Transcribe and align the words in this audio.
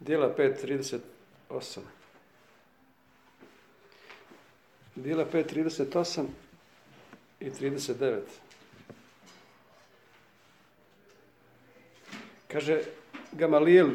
Dijela 0.00 0.34
5.38. 0.38 1.80
Dijela 4.94 5.24
5.38 5.32 6.24
i 7.40 7.50
39. 7.50 8.20
Kaže 12.48 12.80
Gamalijel, 13.32 13.90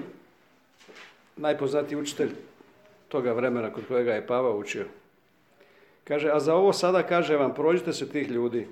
najpoznatiji 1.38 1.98
učitelj 1.98 2.31
toga 3.07 3.34
vremena 3.34 3.73
kod 3.73 3.88
kojega 3.88 4.13
je 4.13 4.27
Pava 4.27 4.55
učio. 4.55 4.86
Kaže, 6.04 6.29
a 6.34 6.39
za 6.39 6.55
ovo 6.55 6.73
sada 6.73 7.04
kaže 7.04 7.38
vam, 7.38 7.54
prođite 7.54 7.93
se 7.93 8.09
tih 8.09 8.29
ljudi. 8.29 8.68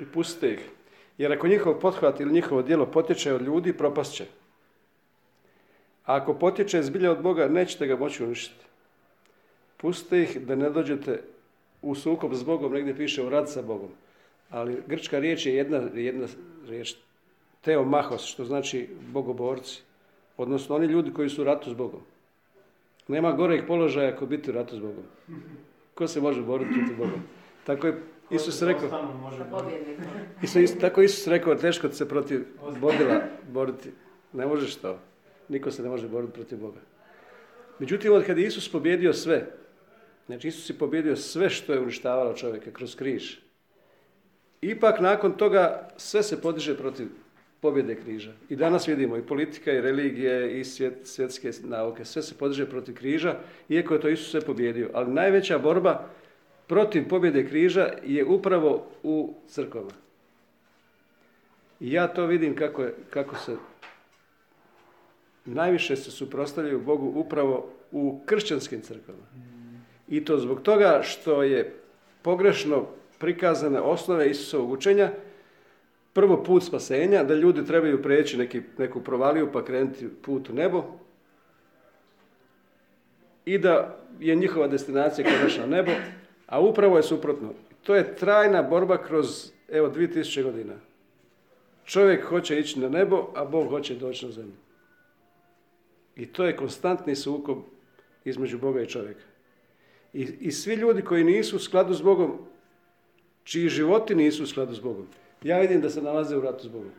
I 0.00 0.04
pustite 0.06 0.52
ih. 0.52 0.77
Jer 1.18 1.32
ako 1.32 1.48
njihov 1.48 1.80
pothvat 1.80 2.20
ili 2.20 2.32
njihovo 2.32 2.62
djelo 2.62 2.86
potječe 2.86 3.34
od 3.34 3.42
ljudi, 3.42 3.72
propast 3.72 4.14
će. 4.14 4.24
A 6.04 6.16
ako 6.16 6.34
potječe 6.34 6.82
zbilja 6.82 7.10
od 7.10 7.22
Boga, 7.22 7.48
nećete 7.48 7.86
ga 7.86 7.96
moći 7.96 8.24
uništiti. 8.24 8.64
Pustite 9.76 10.22
ih 10.22 10.46
da 10.46 10.54
ne 10.54 10.70
dođete 10.70 11.22
u 11.82 11.94
sukob 11.94 12.34
s 12.34 12.42
Bogom, 12.42 12.72
negdje 12.72 12.96
piše 12.96 13.22
u 13.22 13.28
rad 13.28 13.50
sa 13.50 13.62
Bogom. 13.62 13.90
Ali 14.50 14.82
grčka 14.86 15.18
riječ 15.18 15.46
je 15.46 15.54
jedna, 15.54 15.82
jedna 15.94 16.26
riječ, 16.68 16.94
teomahos, 17.60 18.24
što 18.24 18.44
znači 18.44 18.88
bogoborci. 19.12 19.82
Odnosno 20.36 20.76
oni 20.76 20.86
ljudi 20.86 21.12
koji 21.12 21.28
su 21.28 21.42
u 21.42 21.44
ratu 21.44 21.70
s 21.70 21.74
Bogom. 21.74 22.00
Nema 23.08 23.32
goreg 23.32 23.66
položaja 23.66 24.14
ako 24.14 24.26
biti 24.26 24.50
u 24.50 24.52
ratu 24.52 24.76
s 24.76 24.80
Bogom. 24.80 25.04
Ko 25.94 26.08
se 26.08 26.20
može 26.20 26.42
boriti 26.42 26.74
protiv 26.74 26.96
Boga? 26.96 27.18
Tako 27.64 27.86
je 27.86 28.02
Isus 28.30 28.62
rekao, 28.62 28.88
Isus, 30.42 30.78
tako 30.80 31.02
Isus 31.02 31.26
rekao, 31.26 31.54
teško 31.54 31.88
se 31.88 32.08
protiv 32.08 32.44
bodila 32.80 33.20
boriti. 33.48 33.90
Ne 34.32 34.46
možeš 34.46 34.74
to. 34.74 34.98
Niko 35.48 35.70
se 35.70 35.82
ne 35.82 35.88
može 35.88 36.08
boriti 36.08 36.32
protiv 36.32 36.58
Boga. 36.58 36.80
Međutim, 37.78 38.12
od 38.12 38.24
kada 38.24 38.40
je 38.40 38.46
Isus 38.46 38.72
pobjedio 38.72 39.12
sve, 39.12 39.46
znači 40.26 40.48
Isus 40.48 40.70
je 40.70 40.78
pobjedio 40.78 41.16
sve 41.16 41.50
što 41.50 41.72
je 41.72 41.80
uništavalo 41.80 42.34
čovjeka 42.34 42.70
kroz 42.70 42.96
križ. 42.96 43.36
Ipak 44.60 45.00
nakon 45.00 45.32
toga 45.32 45.88
sve 45.96 46.22
se 46.22 46.40
podiže 46.40 46.76
protiv 46.76 47.06
pobjede 47.60 47.94
križa. 47.94 48.32
I 48.48 48.56
danas 48.56 48.88
vidimo 48.88 49.16
i 49.16 49.26
politika 49.26 49.72
i 49.72 49.80
religije 49.80 50.60
i 50.60 50.64
svjetske 51.04 51.50
nauke, 51.64 52.04
sve 52.04 52.22
se 52.22 52.34
podiže 52.38 52.66
protiv 52.66 52.94
križa, 52.94 53.34
iako 53.68 53.94
je 53.94 54.00
to 54.00 54.08
Isus 54.08 54.30
sve 54.30 54.40
pobjedio. 54.40 54.90
Ali 54.94 55.12
najveća 55.12 55.58
borba 55.58 56.08
protiv 56.68 57.08
pobjede 57.08 57.46
križa 57.46 57.88
je 58.04 58.24
upravo 58.24 58.86
u 59.02 59.34
crkvama. 59.48 59.90
I 61.80 61.92
ja 61.92 62.08
to 62.08 62.26
vidim 62.26 62.56
kako, 62.56 62.82
je, 62.82 62.94
kako 63.10 63.36
se 63.36 63.56
najviše 65.44 65.96
se 65.96 66.10
suprostavljaju 66.10 66.80
Bogu 66.80 67.12
upravo 67.14 67.70
u 67.92 68.20
kršćanskim 68.26 68.80
crkvama. 68.80 69.22
I 70.08 70.24
to 70.24 70.38
zbog 70.38 70.62
toga 70.62 71.00
što 71.02 71.42
je 71.42 71.74
pogrešno 72.22 72.86
prikazane 73.18 73.80
osnove 73.80 74.30
Isusovog 74.30 74.70
učenja, 74.70 75.12
prvo 76.12 76.42
put 76.42 76.64
spasenja, 76.64 77.24
da 77.24 77.34
ljudi 77.34 77.66
trebaju 77.66 78.02
preći 78.02 78.36
neki, 78.36 78.62
neku 78.78 79.00
provaliju 79.00 79.52
pa 79.52 79.64
krenuti 79.64 80.08
put 80.22 80.50
u 80.50 80.54
nebo 80.54 80.84
i 83.44 83.58
da 83.58 83.98
je 84.20 84.34
njihova 84.34 84.68
destinacija 84.68 85.28
konačno 85.28 85.66
nebo, 85.66 85.90
a 86.48 86.60
upravo 86.60 86.96
je 86.96 87.02
suprotno. 87.02 87.52
To 87.82 87.94
je 87.94 88.16
trajna 88.16 88.62
borba 88.62 89.02
kroz, 89.02 89.50
evo, 89.68 89.88
2000 89.88 90.42
godina. 90.42 90.74
Čovjek 91.84 92.24
hoće 92.24 92.58
ići 92.58 92.80
na 92.80 92.88
nebo, 92.88 93.32
a 93.34 93.44
Bog 93.44 93.68
hoće 93.68 93.94
doći 93.94 94.26
na 94.26 94.32
zemlju. 94.32 94.56
I 96.16 96.26
to 96.26 96.44
je 96.44 96.56
konstantni 96.56 97.16
sukob 97.16 97.58
između 98.24 98.58
Boga 98.58 98.82
i 98.82 98.86
čovjeka. 98.86 99.24
I, 100.12 100.28
I 100.40 100.52
svi 100.52 100.74
ljudi 100.74 101.02
koji 101.02 101.24
nisu 101.24 101.56
u 101.56 101.58
skladu 101.58 101.94
s 101.94 102.02
Bogom, 102.02 102.38
čiji 103.44 103.68
životi 103.68 104.14
nisu 104.14 104.42
u 104.42 104.46
skladu 104.46 104.74
s 104.74 104.80
Bogom, 104.80 105.06
ja 105.42 105.58
vidim 105.58 105.80
da 105.80 105.90
se 105.90 106.02
nalaze 106.02 106.36
u 106.36 106.40
ratu 106.40 106.64
s 106.64 106.68
Bogom. 106.68 106.92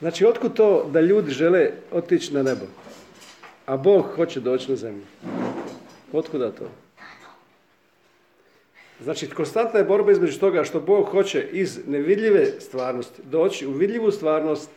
Znači, 0.00 0.26
otkud 0.26 0.52
to 0.54 0.88
da 0.92 1.00
ljudi 1.00 1.30
žele 1.30 1.70
otići 1.92 2.34
na 2.34 2.42
nebo, 2.42 2.64
a 3.66 3.76
Bog 3.76 4.06
hoće 4.16 4.40
doći 4.40 4.70
na 4.70 4.76
zemlju? 4.76 5.04
Otkuda 6.12 6.50
to? 6.50 6.64
Znači, 9.00 9.30
konstantna 9.30 9.78
je 9.78 9.84
borba 9.84 10.12
između 10.12 10.40
toga 10.40 10.64
što 10.64 10.80
Bog 10.80 11.06
hoće 11.06 11.48
iz 11.52 11.80
nevidljive 11.86 12.60
stvarnosti 12.60 13.22
doći 13.22 13.66
u 13.66 13.72
vidljivu 13.72 14.10
stvarnost, 14.10 14.70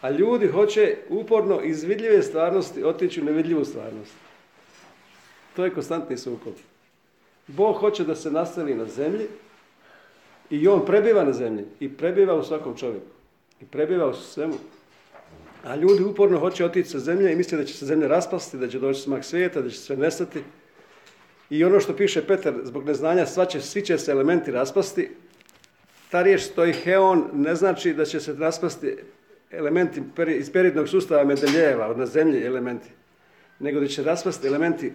a 0.00 0.10
ljudi 0.10 0.48
hoće 0.48 0.96
uporno 1.08 1.60
iz 1.62 1.84
vidljive 1.84 2.22
stvarnosti 2.22 2.84
otići 2.84 3.20
u 3.20 3.24
nevidljivu 3.24 3.64
stvarnost. 3.64 4.14
To 5.56 5.64
je 5.64 5.74
konstantni 5.74 6.16
sukob. 6.16 6.54
Bog 7.46 7.76
hoće 7.76 8.04
da 8.04 8.14
se 8.14 8.30
nastali 8.30 8.74
na 8.74 8.86
zemlji 8.86 9.26
i 10.50 10.68
on 10.68 10.86
prebiva 10.86 11.24
na 11.24 11.32
zemlji 11.32 11.64
i 11.80 11.88
prebiva 11.88 12.34
u 12.34 12.44
svakom 12.44 12.76
čovjeku. 12.76 13.17
I 13.60 13.64
prebiva 13.64 14.06
u 14.06 14.14
svemu. 14.14 14.54
A 15.64 15.76
ljudi 15.76 16.02
uporno 16.02 16.38
hoće 16.38 16.64
otići 16.64 16.90
sa 16.90 16.98
zemlje 16.98 17.32
i 17.32 17.36
misle 17.36 17.58
da 17.58 17.64
će 17.64 17.74
se 17.74 17.86
zemlja 17.86 18.08
raspasti, 18.08 18.58
da 18.58 18.68
će 18.68 18.78
doći 18.78 19.00
smak 19.00 19.24
svijeta, 19.24 19.62
da 19.62 19.70
će 19.70 19.78
sve 19.78 19.96
nestati. 19.96 20.42
I 21.50 21.64
ono 21.64 21.80
što 21.80 21.96
piše 21.96 22.26
Petar, 22.26 22.54
zbog 22.62 22.84
neznanja 22.84 23.26
sva 23.26 23.46
će, 23.46 23.60
svi 23.60 23.82
će 23.82 23.98
se 23.98 24.10
elementi 24.10 24.50
raspasti. 24.50 25.10
Ta 26.10 26.22
riječ 26.22 26.42
stoji 26.42 26.72
heon 26.72 27.30
ne 27.32 27.54
znači 27.54 27.92
da 27.92 28.04
će 28.04 28.20
se 28.20 28.32
raspasti 28.32 28.96
elementi 29.50 30.02
iz 30.38 30.52
periodnog 30.52 30.88
sustava 30.88 31.24
Medeljeva, 31.24 31.86
od 31.86 31.98
na 31.98 32.06
zemlji 32.06 32.44
elementi, 32.44 32.88
nego 33.58 33.80
da 33.80 33.86
će 33.86 34.02
raspasti 34.02 34.46
elementi 34.46 34.92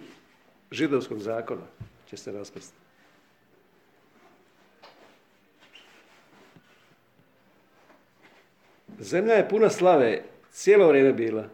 židovskog 0.70 1.18
zakona, 1.18 1.66
će 2.10 2.16
se 2.16 2.32
raspasti. 2.32 2.83
Zemlja 8.98 9.34
je 9.34 9.48
puna 9.48 9.70
slave, 9.70 10.22
cijelo 10.52 10.88
vrijeme 10.88 11.12
bila. 11.12 11.48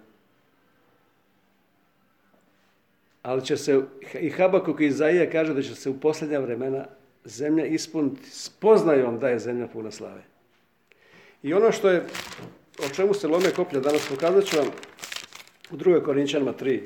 Ali 3.23 3.47
će 3.47 3.57
se, 3.57 3.81
i 4.21 4.31
Habakuk 4.31 4.81
i 4.81 4.87
Izaija 4.87 5.31
kaže 5.31 5.55
da 5.55 5.63
će 5.63 5.75
se 5.75 5.91
u 5.91 6.01
posljednja 6.01 6.39
vremena 6.39 6.87
zemlja 7.25 7.67
ispuniti 7.67 8.31
spoznajom 8.31 9.19
da 9.19 9.29
je 9.29 9.39
zemlja 9.39 9.67
puna 9.67 9.91
slave. 9.91 10.23
I 11.43 11.55
ono 11.55 11.73
što 11.73 11.91
je, 11.91 12.05
o 12.79 12.95
čemu 12.95 13.15
se 13.15 13.29
lome 13.29 13.51
koplja 13.51 13.81
danas 13.81 14.09
pokazat 14.09 14.45
ću 14.45 14.57
vam 14.57 14.69
u 15.71 15.77
2. 15.77 16.05
Korinčanima 16.05 16.53
3. 16.53 16.81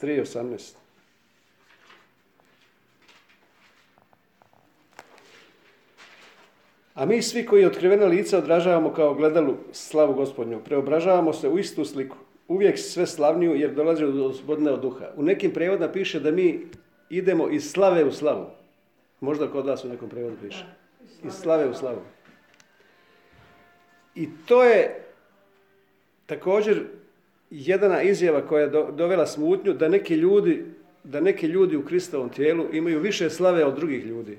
3.18. 0.00 0.81
A 6.94 7.06
mi 7.06 7.22
svi 7.22 7.46
koji 7.46 7.64
otkrivena 7.64 8.06
lica 8.06 8.38
odražavamo 8.38 8.92
kao 8.92 9.14
gledalu 9.14 9.54
slavu 9.72 10.14
gospodnju, 10.14 10.60
preobražavamo 10.64 11.32
se 11.32 11.48
u 11.48 11.58
istu 11.58 11.84
sliku, 11.84 12.16
uvijek 12.48 12.78
sve 12.78 13.06
slavniju 13.06 13.54
jer 13.54 13.74
dolazi 13.74 14.04
od 14.04 14.40
od 14.48 14.80
duha. 14.80 15.10
U 15.16 15.22
nekim 15.22 15.50
prevodima 15.50 15.92
piše 15.92 16.20
da 16.20 16.30
mi 16.30 16.66
idemo 17.10 17.48
iz 17.50 17.70
slave 17.70 18.04
u 18.04 18.12
slavu. 18.12 18.46
Možda 19.20 19.48
kod 19.48 19.66
vas 19.66 19.84
u 19.84 19.88
nekom 19.88 20.08
prevodu 20.08 20.36
piše. 20.42 20.64
Iz 21.24 21.32
slave 21.32 21.68
u 21.68 21.74
slavu. 21.74 22.00
I 24.14 24.28
to 24.46 24.64
je 24.64 25.04
također 26.26 26.82
jedana 27.50 28.02
izjava 28.02 28.46
koja 28.46 28.62
je 28.62 28.70
dovela 28.92 29.26
smutnju 29.26 29.72
da 29.72 29.88
neki 29.88 30.14
ljudi, 30.14 30.64
da 31.04 31.20
neki 31.20 31.46
ljudi 31.46 31.76
u 31.76 31.84
Kristovom 31.84 32.28
tijelu 32.28 32.66
imaju 32.72 33.00
više 33.00 33.30
slave 33.30 33.64
od 33.64 33.76
drugih 33.76 34.06
ljudi. 34.06 34.38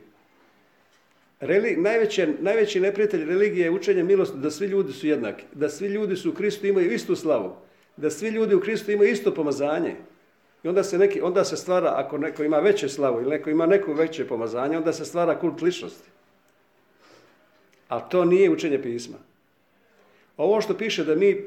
Reli, 1.45 1.75
najveći, 1.77 2.27
najveći 2.39 2.79
neprijatelj 2.79 3.25
religije 3.25 3.63
je 3.63 3.71
učenje 3.71 4.03
milosti 4.03 4.37
da 4.37 4.51
svi 4.51 4.67
ljudi 4.67 4.93
su 4.93 5.07
jednaki, 5.07 5.43
da 5.53 5.69
svi 5.69 5.87
ljudi 5.87 6.15
su 6.15 6.29
u 6.29 6.33
Kristu 6.33 6.67
imaju 6.67 6.91
istu 6.91 7.15
slavu, 7.15 7.55
da 7.97 8.09
svi 8.09 8.29
ljudi 8.29 8.55
u 8.55 8.61
Kristu 8.61 8.91
imaju 8.91 9.11
isto 9.11 9.33
pomazanje. 9.33 9.95
I 10.63 10.67
onda 10.67 10.83
se, 10.83 10.97
neki, 10.97 11.21
onda 11.21 11.43
se 11.43 11.57
stvara, 11.57 11.93
ako 11.95 12.17
neko 12.17 12.43
ima 12.43 12.59
veće 12.59 12.89
slavu 12.89 13.21
ili 13.21 13.29
neko 13.29 13.49
ima 13.49 13.65
neko 13.65 13.93
veće 13.93 14.27
pomazanje, 14.27 14.77
onda 14.77 14.93
se 14.93 15.05
stvara 15.05 15.39
kult 15.39 15.61
ličnosti. 15.61 16.09
A 17.87 17.99
to 17.99 18.25
nije 18.25 18.49
učenje 18.49 18.81
pisma. 18.81 19.17
Ovo 20.37 20.61
što 20.61 20.77
piše 20.77 21.03
da 21.03 21.15
mi 21.15 21.37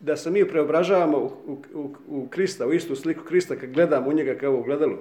da 0.00 0.16
se 0.16 0.30
mi 0.30 0.48
preobražavamo 0.48 1.18
u, 1.18 1.58
u, 1.74 1.94
u, 2.08 2.28
Krista, 2.30 2.66
u 2.66 2.72
istu 2.72 2.96
sliku 2.96 3.24
Krista, 3.24 3.56
kad 3.56 3.72
gledamo 3.72 4.10
u 4.10 4.12
njega 4.12 4.34
kao 4.34 4.54
u 4.54 4.62
gledalu, 4.62 4.96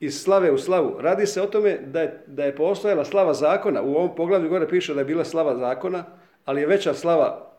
iz 0.00 0.22
slave 0.22 0.52
u 0.52 0.58
slavu. 0.58 0.96
Radi 1.00 1.26
se 1.26 1.42
o 1.42 1.46
tome 1.46 1.78
da 1.78 2.00
je, 2.00 2.22
da 2.26 2.44
je 2.44 2.56
postojala 2.56 3.04
slava 3.04 3.34
zakona. 3.34 3.82
U 3.82 3.94
ovom 3.94 4.14
poglavlju 4.16 4.48
gore 4.48 4.68
piše 4.68 4.94
da 4.94 5.00
je 5.00 5.04
bila 5.04 5.24
slava 5.24 5.56
zakona, 5.56 6.04
ali 6.44 6.60
je 6.60 6.66
veća 6.66 6.94
slava, 6.94 7.50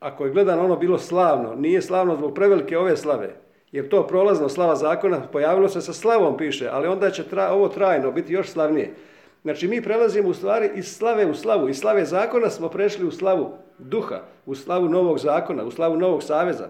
ako 0.00 0.24
je 0.24 0.32
gledano 0.32 0.64
ono 0.64 0.76
bilo 0.76 0.98
slavno, 0.98 1.54
nije 1.54 1.82
slavno 1.82 2.16
zbog 2.16 2.34
prevelike 2.34 2.78
ove 2.78 2.96
slave, 2.96 3.34
jer 3.72 3.88
to 3.88 4.06
prolazno 4.06 4.48
slava 4.48 4.76
zakona 4.76 5.20
pojavilo 5.32 5.68
se 5.68 5.80
sa 5.80 5.92
slavom 5.92 6.36
piše, 6.36 6.68
ali 6.72 6.88
onda 6.88 7.10
će 7.10 7.24
tra, 7.24 7.50
ovo 7.52 7.68
trajno 7.68 8.12
biti 8.12 8.32
još 8.32 8.48
slavnije. 8.48 8.94
Znači 9.42 9.68
mi 9.68 9.82
prelazimo 9.82 10.28
u 10.28 10.34
stvari 10.34 10.70
iz 10.74 10.96
slave 10.96 11.26
u 11.26 11.34
slavu. 11.34 11.68
Iz 11.68 11.78
slave 11.78 12.04
zakona 12.04 12.50
smo 12.50 12.68
prešli 12.68 13.06
u 13.06 13.10
slavu 13.10 13.50
duha, 13.78 14.20
u 14.46 14.54
slavu 14.54 14.88
novog 14.88 15.18
zakona, 15.18 15.64
u 15.64 15.70
slavu 15.70 15.96
novog 15.96 16.22
saveza. 16.22 16.68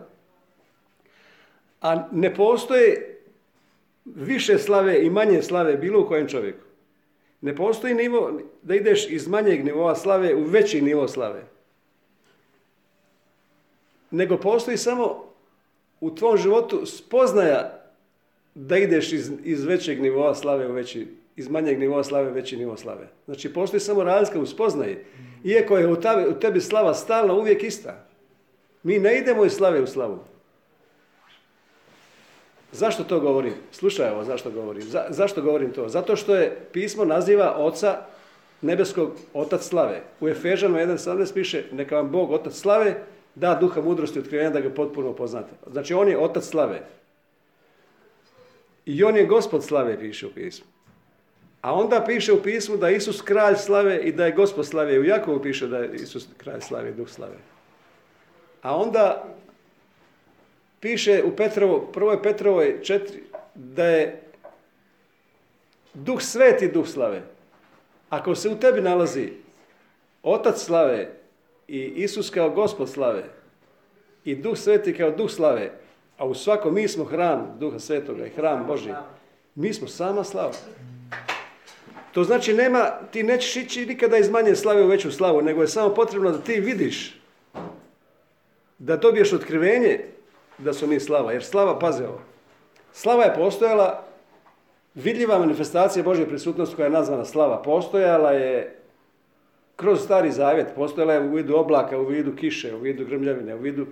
A 1.81 2.08
ne 2.12 2.34
postoje 2.34 3.11
više 4.04 4.58
slave 4.58 5.06
i 5.06 5.10
manje 5.10 5.43
slave 5.43 5.76
bilo 5.76 6.00
u 6.00 6.08
kojem 6.08 6.28
čovjeku. 6.28 6.64
Ne 7.40 7.56
postoji 7.56 7.94
nivo 7.94 8.40
da 8.62 8.75
ideš 8.75 9.10
iz 9.10 9.28
manjeg 9.28 9.64
nivoa 9.64 9.94
slave 9.94 10.34
u 10.34 10.44
veći 10.44 10.82
nivo 10.82 11.08
slave. 11.08 11.43
Nego 14.10 14.37
postoji 14.37 14.76
samo 14.76 15.32
u 16.00 16.14
tvom 16.14 16.37
životu 16.37 16.87
spoznaja 16.87 17.82
da 18.54 18.76
ideš 18.76 19.12
iz, 19.12 19.31
iz 19.44 19.64
većeg 19.64 20.02
nivoa 20.02 20.34
slave 20.34 20.69
u 20.69 20.72
veći, 20.72 21.06
iz 21.37 21.48
manjeg 21.48 21.78
nivoa 21.78 22.05
slave 22.05 22.31
u 22.31 22.34
veći 22.34 22.56
nivo 22.56 22.76
slave. 22.76 23.08
Znači 23.25 23.52
postoji 23.52 23.81
samo 23.81 24.05
razlika 24.05 24.40
u 24.40 24.46
spoznaji. 24.46 24.98
Iako 25.44 25.78
je 25.78 25.88
u, 25.88 25.96
tebi 26.40 26.60
slava 26.60 26.94
stalna 26.94 27.34
uvijek 27.34 27.62
ista. 27.62 28.06
Mi 28.82 28.98
ne 28.98 29.19
idemo 29.19 29.44
iz 29.44 29.52
slave 29.52 29.81
u 29.81 29.87
slavu. 29.87 30.19
Zašto 32.72 33.04
to 33.04 33.20
govorim? 33.20 33.54
Slušaj 33.72 34.10
ovo 34.10 34.24
zašto 34.24 34.50
govorim. 34.50 34.82
Za, 34.82 35.04
zašto 35.08 35.42
govorim 35.42 35.72
to? 35.72 35.88
Zato 35.88 36.16
što 36.16 36.34
je 36.34 36.56
pismo 36.72 37.04
naziva 37.04 37.54
oca 37.58 37.98
nebeskog 38.62 39.12
otac 39.34 39.62
slave. 39.62 40.02
U 40.20 40.28
Efežanu 40.28 40.78
1.17 40.78 41.34
piše 41.34 41.64
neka 41.72 41.96
vam 41.96 42.10
Bog 42.10 42.30
otac 42.30 42.54
slave 42.54 42.94
da 43.34 43.54
duha 43.60 43.80
mudrosti 43.80 44.19
otkrivenja 44.19 44.50
da 44.50 44.60
ga 44.60 44.70
potpuno 44.70 45.12
poznate. 45.12 45.52
Znači 45.70 45.94
on 45.94 46.08
je 46.08 46.19
otac 46.19 46.44
slave. 46.44 46.82
I 48.86 49.04
on 49.04 49.16
je 49.16 49.26
gospod 49.26 49.64
slave 49.64 49.98
piše 50.00 50.26
u 50.26 50.30
pismu. 50.30 50.66
A 51.60 51.74
onda 51.74 52.04
piše 52.06 52.32
u 52.32 52.42
pismu 52.42 52.76
da 52.76 52.88
je 52.88 52.96
Isus 52.96 53.22
kralj 53.22 53.56
slave 53.56 53.98
i 53.98 54.12
da 54.12 54.26
je 54.26 54.32
gospod 54.32 54.66
slave. 54.66 54.98
U 54.98 55.04
Jakovu 55.04 55.42
piše 55.42 55.66
da 55.66 55.78
je 55.78 55.94
Isus 55.94 56.28
kralj 56.36 56.60
slave 56.60 56.90
i 56.90 56.94
duh 56.94 57.08
slave. 57.08 57.36
A 58.62 58.76
onda 58.76 59.24
piše 60.82 61.23
u 61.25 61.37
Petrovo, 61.37 61.81
prvoj 61.93 62.23
Petrovoj 62.23 62.82
četiri, 62.82 63.23
da 63.55 63.87
je 63.87 64.20
duh 65.94 66.23
sveti 66.23 66.69
duh 66.69 66.88
slave. 66.88 67.23
Ako 68.11 68.34
se 68.34 68.49
u 68.49 68.56
tebi 68.56 68.81
nalazi 68.81 69.32
otac 70.23 70.58
slave 70.58 71.08
i 71.69 71.79
Isus 71.79 72.31
kao 72.31 72.50
gospod 72.50 72.90
slave 72.90 73.25
i 74.25 74.34
duh 74.34 74.58
sveti 74.58 74.96
kao 74.96 75.11
duh 75.11 75.31
slave, 75.31 75.70
a 76.19 76.26
u 76.26 76.34
svakom 76.34 76.75
mi 76.75 76.88
smo 76.88 77.05
hram 77.05 77.56
duha 77.61 77.79
svetoga 77.79 78.26
i 78.26 78.31
hram 78.31 78.67
Boži, 78.67 78.90
mi 79.55 79.75
smo 79.75 79.88
sama 79.88 80.25
slava. 80.25 80.52
To 82.12 82.25
znači 82.25 82.55
nema, 82.55 82.90
ti 83.12 83.23
nećeš 83.23 83.56
ići 83.56 83.87
nikada 83.87 84.17
iz 84.17 84.31
manje 84.31 84.56
slave 84.56 84.84
u 84.84 84.88
veću 84.88 85.12
slavu, 85.12 85.43
nego 85.43 85.62
je 85.62 85.69
samo 85.69 85.94
potrebno 85.94 86.31
da 86.31 86.38
ti 86.38 86.61
vidiš, 86.61 87.20
da 88.79 88.96
dobiješ 88.96 89.32
otkrivenje 89.32 90.12
da 90.64 90.72
su 90.72 90.86
mi 90.86 91.00
slava. 91.00 91.32
Jer 91.32 91.44
slava, 91.44 91.78
paze 91.78 92.08
ovo, 92.08 92.20
slava 92.92 93.24
je 93.24 93.34
postojala, 93.34 94.04
vidljiva 94.94 95.38
manifestacija 95.38 96.02
Božje 96.02 96.28
prisutnosti 96.28 96.76
koja 96.76 96.86
je 96.86 96.90
nazvana 96.90 97.24
slava, 97.24 97.62
postojala 97.62 98.30
je 98.30 98.78
kroz 99.76 100.04
stari 100.04 100.32
zavjet, 100.32 100.74
postojala 100.74 101.12
je 101.12 101.20
u 101.20 101.34
vidu 101.34 101.56
oblaka, 101.56 101.98
u 101.98 102.04
vidu 102.04 102.36
kiše, 102.36 102.74
u 102.74 102.78
vidu 102.78 103.04
grmljavine, 103.04 103.54
u 103.54 103.58
vidu 103.58 103.86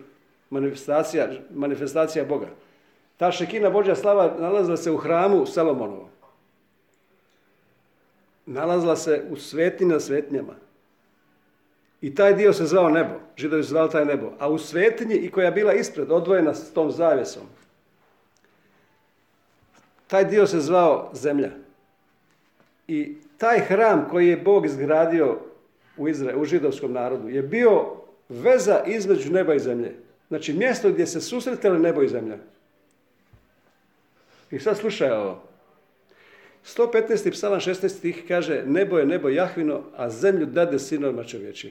manifestacija, 0.50 1.28
manifestacija 1.50 2.24
Boga. 2.24 2.48
Ta 3.16 3.32
šekina 3.32 3.70
Božja 3.70 3.94
slava 3.94 4.34
nalazila 4.38 4.76
se 4.76 4.90
u 4.90 4.96
hramu 4.96 5.46
Salomonovom. 5.46 6.08
Nalazila 8.46 8.96
se 8.96 9.22
u 9.30 9.36
svetinja 9.36 10.00
svetnjama. 10.00 10.54
I 12.00 12.14
taj 12.14 12.34
dio 12.34 12.52
se 12.52 12.64
zvao 12.64 12.90
nebo. 12.90 13.14
Židovi 13.36 13.62
su 13.62 13.68
zvali 13.68 13.90
taj 13.90 14.04
nebo. 14.04 14.32
A 14.38 14.48
u 14.48 14.58
svetinji 14.58 15.14
i 15.14 15.30
koja 15.30 15.44
je 15.44 15.52
bila 15.52 15.72
ispred, 15.72 16.10
odvojena 16.10 16.54
s 16.54 16.72
tom 16.72 16.90
zavjesom, 16.90 17.42
taj 20.06 20.24
dio 20.24 20.46
se 20.46 20.60
zvao 20.60 21.10
zemlja. 21.14 21.50
I 22.88 23.16
taj 23.38 23.58
hram 23.58 24.08
koji 24.10 24.28
je 24.28 24.36
Bog 24.36 24.66
izgradio 24.66 25.38
u, 25.96 26.08
Izra, 26.08 26.36
u 26.36 26.44
židovskom 26.44 26.92
narodu 26.92 27.28
je 27.28 27.42
bio 27.42 27.86
veza 28.28 28.82
između 28.86 29.32
neba 29.32 29.54
i 29.54 29.60
zemlje. 29.60 29.94
Znači 30.28 30.52
mjesto 30.52 30.90
gdje 30.90 31.06
se 31.06 31.20
susretali 31.20 31.78
nebo 31.78 32.02
i 32.02 32.08
zemlja. 32.08 32.36
I 34.50 34.58
sad 34.58 34.78
slušaj 34.78 35.10
ovo. 35.10 35.42
115. 36.64 37.30
psalam 37.30 37.60
16. 37.60 37.88
stih 37.88 38.24
kaže 38.28 38.62
nebo 38.66 38.98
je 38.98 39.06
nebo 39.06 39.28
Jahvino, 39.28 39.82
a 39.96 40.10
zemlju 40.10 40.46
dade 40.46 40.78
sinovima 40.78 41.24
čovječim. 41.24 41.70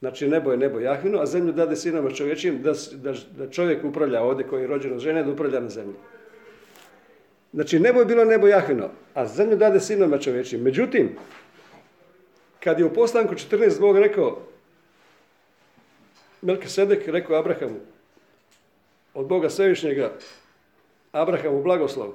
Znači 0.00 0.28
nebo 0.28 0.50
je 0.50 0.56
nebo 0.56 0.80
Jahvino, 0.80 1.18
a 1.18 1.26
zemlju 1.26 1.52
dade 1.52 1.76
sinovima 1.76 2.10
čovječim 2.10 2.62
da, 2.62 2.72
da, 2.92 3.14
da 3.36 3.50
čovjek 3.50 3.84
upravlja 3.84 4.22
ovdje 4.22 4.46
koji 4.46 4.60
je 4.60 4.66
rođen 4.66 4.92
od 4.92 4.98
žene, 4.98 5.22
da 5.22 5.30
upravlja 5.30 5.60
na 5.60 5.68
zemlji. 5.68 5.94
Znači 7.52 7.80
nebo 7.80 8.00
je 8.00 8.06
bilo 8.06 8.24
nebo 8.24 8.46
Jahvino, 8.46 8.90
a 9.14 9.26
zemlju 9.26 9.56
dade 9.56 9.80
sinovima 9.80 10.18
čovječim. 10.18 10.60
Međutim, 10.60 11.16
kad 12.60 12.78
je 12.78 12.84
u 12.84 12.94
poslanku 12.94 13.34
14 13.34 13.80
Bog 13.80 13.98
rekao, 13.98 14.38
Melke 16.42 16.68
Sedek 16.68 17.08
rekao 17.08 17.36
Abrahamu, 17.36 17.80
od 19.14 19.26
Boga 19.26 19.50
Svevišnjega, 19.50 20.12
Abrahamu 21.12 21.62
blagoslov. 21.62 22.12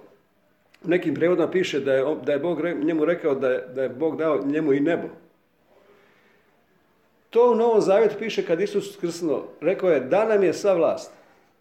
Nekim 0.83 1.15
prevodima 1.15 1.51
piše 1.51 1.79
da 1.79 1.93
je, 1.93 2.15
da 2.25 2.31
je 2.31 2.39
Bog 2.39 2.61
njemu 2.83 3.05
rekao 3.05 3.35
da 3.35 3.49
je, 3.49 3.67
da 3.75 3.83
je 3.83 3.89
Bog 3.89 4.17
dao 4.17 4.41
njemu 4.45 4.73
i 4.73 4.79
nebo. 4.79 5.07
To 7.31 7.51
u 7.51 7.55
Novom 7.55 7.81
Zavjetu 7.81 8.15
piše 8.19 8.45
kad 8.45 8.61
Isus 8.61 8.93
skrsno, 8.93 9.43
rekao 9.61 9.89
je 9.89 9.99
da 9.99 10.25
nam 10.25 10.43
je 10.43 10.53
sva 10.53 10.73
vlast 10.73 11.11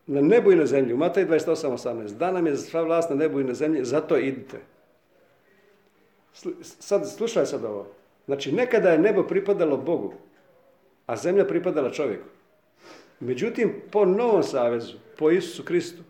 na 0.06 0.20
nebu 0.20 0.52
i 0.52 0.56
na 0.56 0.66
zemlji. 0.66 0.94
U 0.94 0.96
Matej 0.96 1.26
28.18. 1.26 2.16
Da 2.16 2.32
nam 2.32 2.46
je 2.46 2.56
sva 2.56 2.82
vlast 2.82 3.10
na 3.10 3.16
nebu 3.16 3.40
i 3.40 3.44
na 3.44 3.54
zemlji, 3.54 3.84
zato 3.84 4.18
idite. 4.18 4.58
Sad, 6.62 7.10
slušaj 7.10 7.46
sad 7.46 7.64
ovo. 7.64 7.86
Znači, 8.26 8.52
nekada 8.52 8.90
je 8.90 8.98
nebo 8.98 9.22
pripadalo 9.22 9.76
Bogu, 9.76 10.12
a 11.06 11.16
zemlja 11.16 11.44
pripadala 11.44 11.90
čovjeku. 11.90 12.26
Međutim, 13.20 13.74
po 13.90 14.04
Novom 14.04 14.42
Savezu, 14.42 14.96
po 15.18 15.30
Isusu 15.30 15.64
Kristu, 15.64 16.02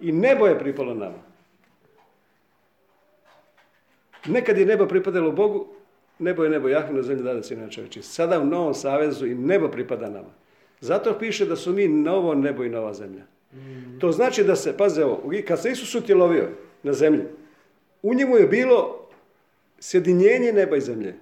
i 0.00 0.12
nebo 0.12 0.46
je 0.46 0.58
pripalo 0.58 0.94
nama. 0.94 1.18
Nekad 4.26 4.58
je 4.58 4.66
nebo 4.66 4.86
pripadalo 4.86 5.32
Bogu, 5.32 5.66
nebo 6.20 6.44
je 6.44 6.50
nebo 6.50 6.68
Jahvino, 6.68 7.02
zemlja 7.02 7.22
dada 7.22 7.42
sina 7.42 7.68
čovječi. 7.68 8.02
Sada 8.02 8.40
u 8.40 8.46
Novom 8.46 8.74
Savezu 8.74 9.26
i 9.26 9.34
nebo 9.34 9.68
pripada 9.68 10.10
nama. 10.10 10.28
Zato 10.80 11.18
piše 11.18 11.46
da 11.46 11.56
su 11.56 11.72
mi 11.72 11.88
novo 11.88 12.34
nebo 12.34 12.64
i 12.64 12.68
nova 12.68 12.94
zemlja. 12.94 13.22
To 14.00 14.12
znači 14.12 14.44
da 14.44 14.56
se, 14.56 14.76
paze 14.76 15.04
ovo, 15.04 15.32
kad 15.48 15.62
se 15.62 15.70
Isus 15.70 15.94
utjelovio 15.94 16.48
na 16.82 16.92
zemlji, 16.92 17.22
u 18.02 18.14
njemu 18.14 18.36
je 18.36 18.46
bilo 18.46 19.08
sjedinjenje 19.80 20.52
neba 20.52 20.76
i 20.76 20.80
zemlje. 20.80 21.14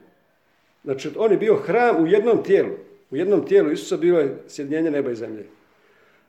Znači, 0.85 1.11
on 1.17 1.33
je 1.33 1.39
bio 1.39 1.57
hram 1.57 2.03
u 2.03 2.07
jednom 2.07 2.43
tijelu. 2.43 2.71
U 3.11 3.17
jednom 3.17 3.47
tijelu 3.47 3.73
Isusa 3.73 3.97
bilo 3.97 4.19
je 4.19 4.37
sjedinjenje 4.49 4.91
neba 4.91 5.11
i 5.11 5.17
zemlje. 5.17 5.47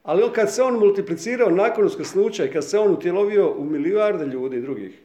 Ali 0.03 0.33
kad 0.33 0.53
se 0.53 0.63
on 0.63 0.79
multiplicirao 0.79 1.49
nakon 1.49 1.85
uskrsnuća 1.85 2.45
i 2.45 2.51
kad 2.51 2.65
se 2.65 2.79
on 2.79 2.91
utjelovio 2.91 3.51
u 3.51 3.65
milijarde 3.65 4.25
ljudi 4.25 4.57
i 4.57 4.61
drugih, 4.61 4.99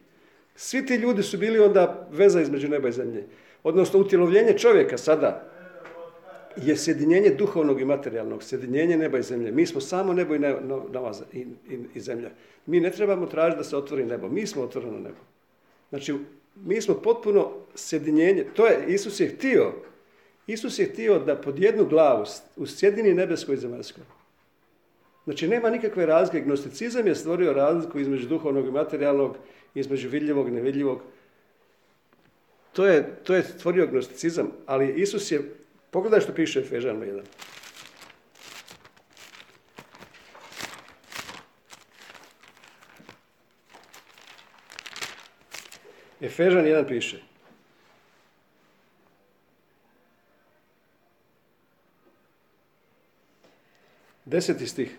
svi 0.56 0.86
ti 0.86 0.94
ljudi 0.94 1.22
su 1.22 1.38
bili 1.38 1.58
onda 1.58 2.08
veza 2.12 2.40
između 2.40 2.68
neba 2.68 2.88
i 2.88 2.92
zemlje. 2.92 3.24
Odnosno, 3.64 4.00
utjelovljenje 4.00 4.58
čovjeka 4.58 4.98
sada 4.98 5.50
je 6.56 6.76
sjedinjenje 6.76 7.30
duhovnog 7.30 7.80
i 7.80 7.84
materijalnog, 7.84 8.42
sjedinjenje 8.42 8.96
neba 8.96 9.18
i 9.18 9.22
zemlje. 9.22 9.52
Mi 9.52 9.66
smo 9.66 9.80
samo 9.80 10.12
nebo 10.12 10.34
i, 10.34 10.38
ne, 10.38 10.56
i, 11.32 11.38
i, 11.38 11.78
i 11.94 12.00
zemlja. 12.00 12.30
Mi 12.66 12.80
ne 12.80 12.90
trebamo 12.90 13.26
tražiti 13.26 13.58
da 13.58 13.64
se 13.64 13.76
otvori 13.76 14.04
nebo. 14.04 14.28
Mi 14.28 14.46
smo 14.46 14.62
otvoreno 14.62 14.98
nebo. 14.98 15.20
Znači, 15.88 16.14
mi 16.54 16.80
smo 16.80 16.94
potpuno 16.94 17.50
sjedinjenje. 17.74 18.44
To 18.54 18.66
je, 18.66 18.84
Isus 18.88 19.20
je 19.20 19.28
htio, 19.28 19.72
Isus 20.46 20.78
je 20.78 20.86
htio 20.86 21.18
da 21.18 21.36
pod 21.36 21.58
jednu 21.58 21.84
glavu 21.84 22.24
sjedini 22.66 23.14
nebesko 23.14 23.52
i 23.52 23.56
zemaljsko. 23.56 24.00
Znači, 25.24 25.48
nema 25.48 25.70
nikakve 25.70 26.06
razlike. 26.06 26.44
Gnosticizam 26.44 27.06
je 27.06 27.14
stvorio 27.14 27.52
razliku 27.52 27.98
između 27.98 28.28
duhovnog 28.28 28.66
i 28.66 28.70
materijalnog, 28.70 29.36
između 29.74 30.08
vidljivog 30.08 30.48
i 30.48 30.50
nevidljivog. 30.50 31.00
To 32.74 32.86
je, 32.86 33.16
to 33.24 33.34
je 33.34 33.42
stvorio 33.42 33.86
gnosticizam, 33.86 34.50
ali 34.66 34.94
Isus 35.00 35.30
je, 35.30 35.54
pogledaj 35.90 36.20
što 36.20 36.34
piše 36.34 36.60
Efežanima 36.60 37.06
1. 37.06 37.22
Efežan 46.20 46.64
1 46.64 46.88
piše. 46.88 47.22
Deseti 54.24 54.66
stih. 54.66 54.96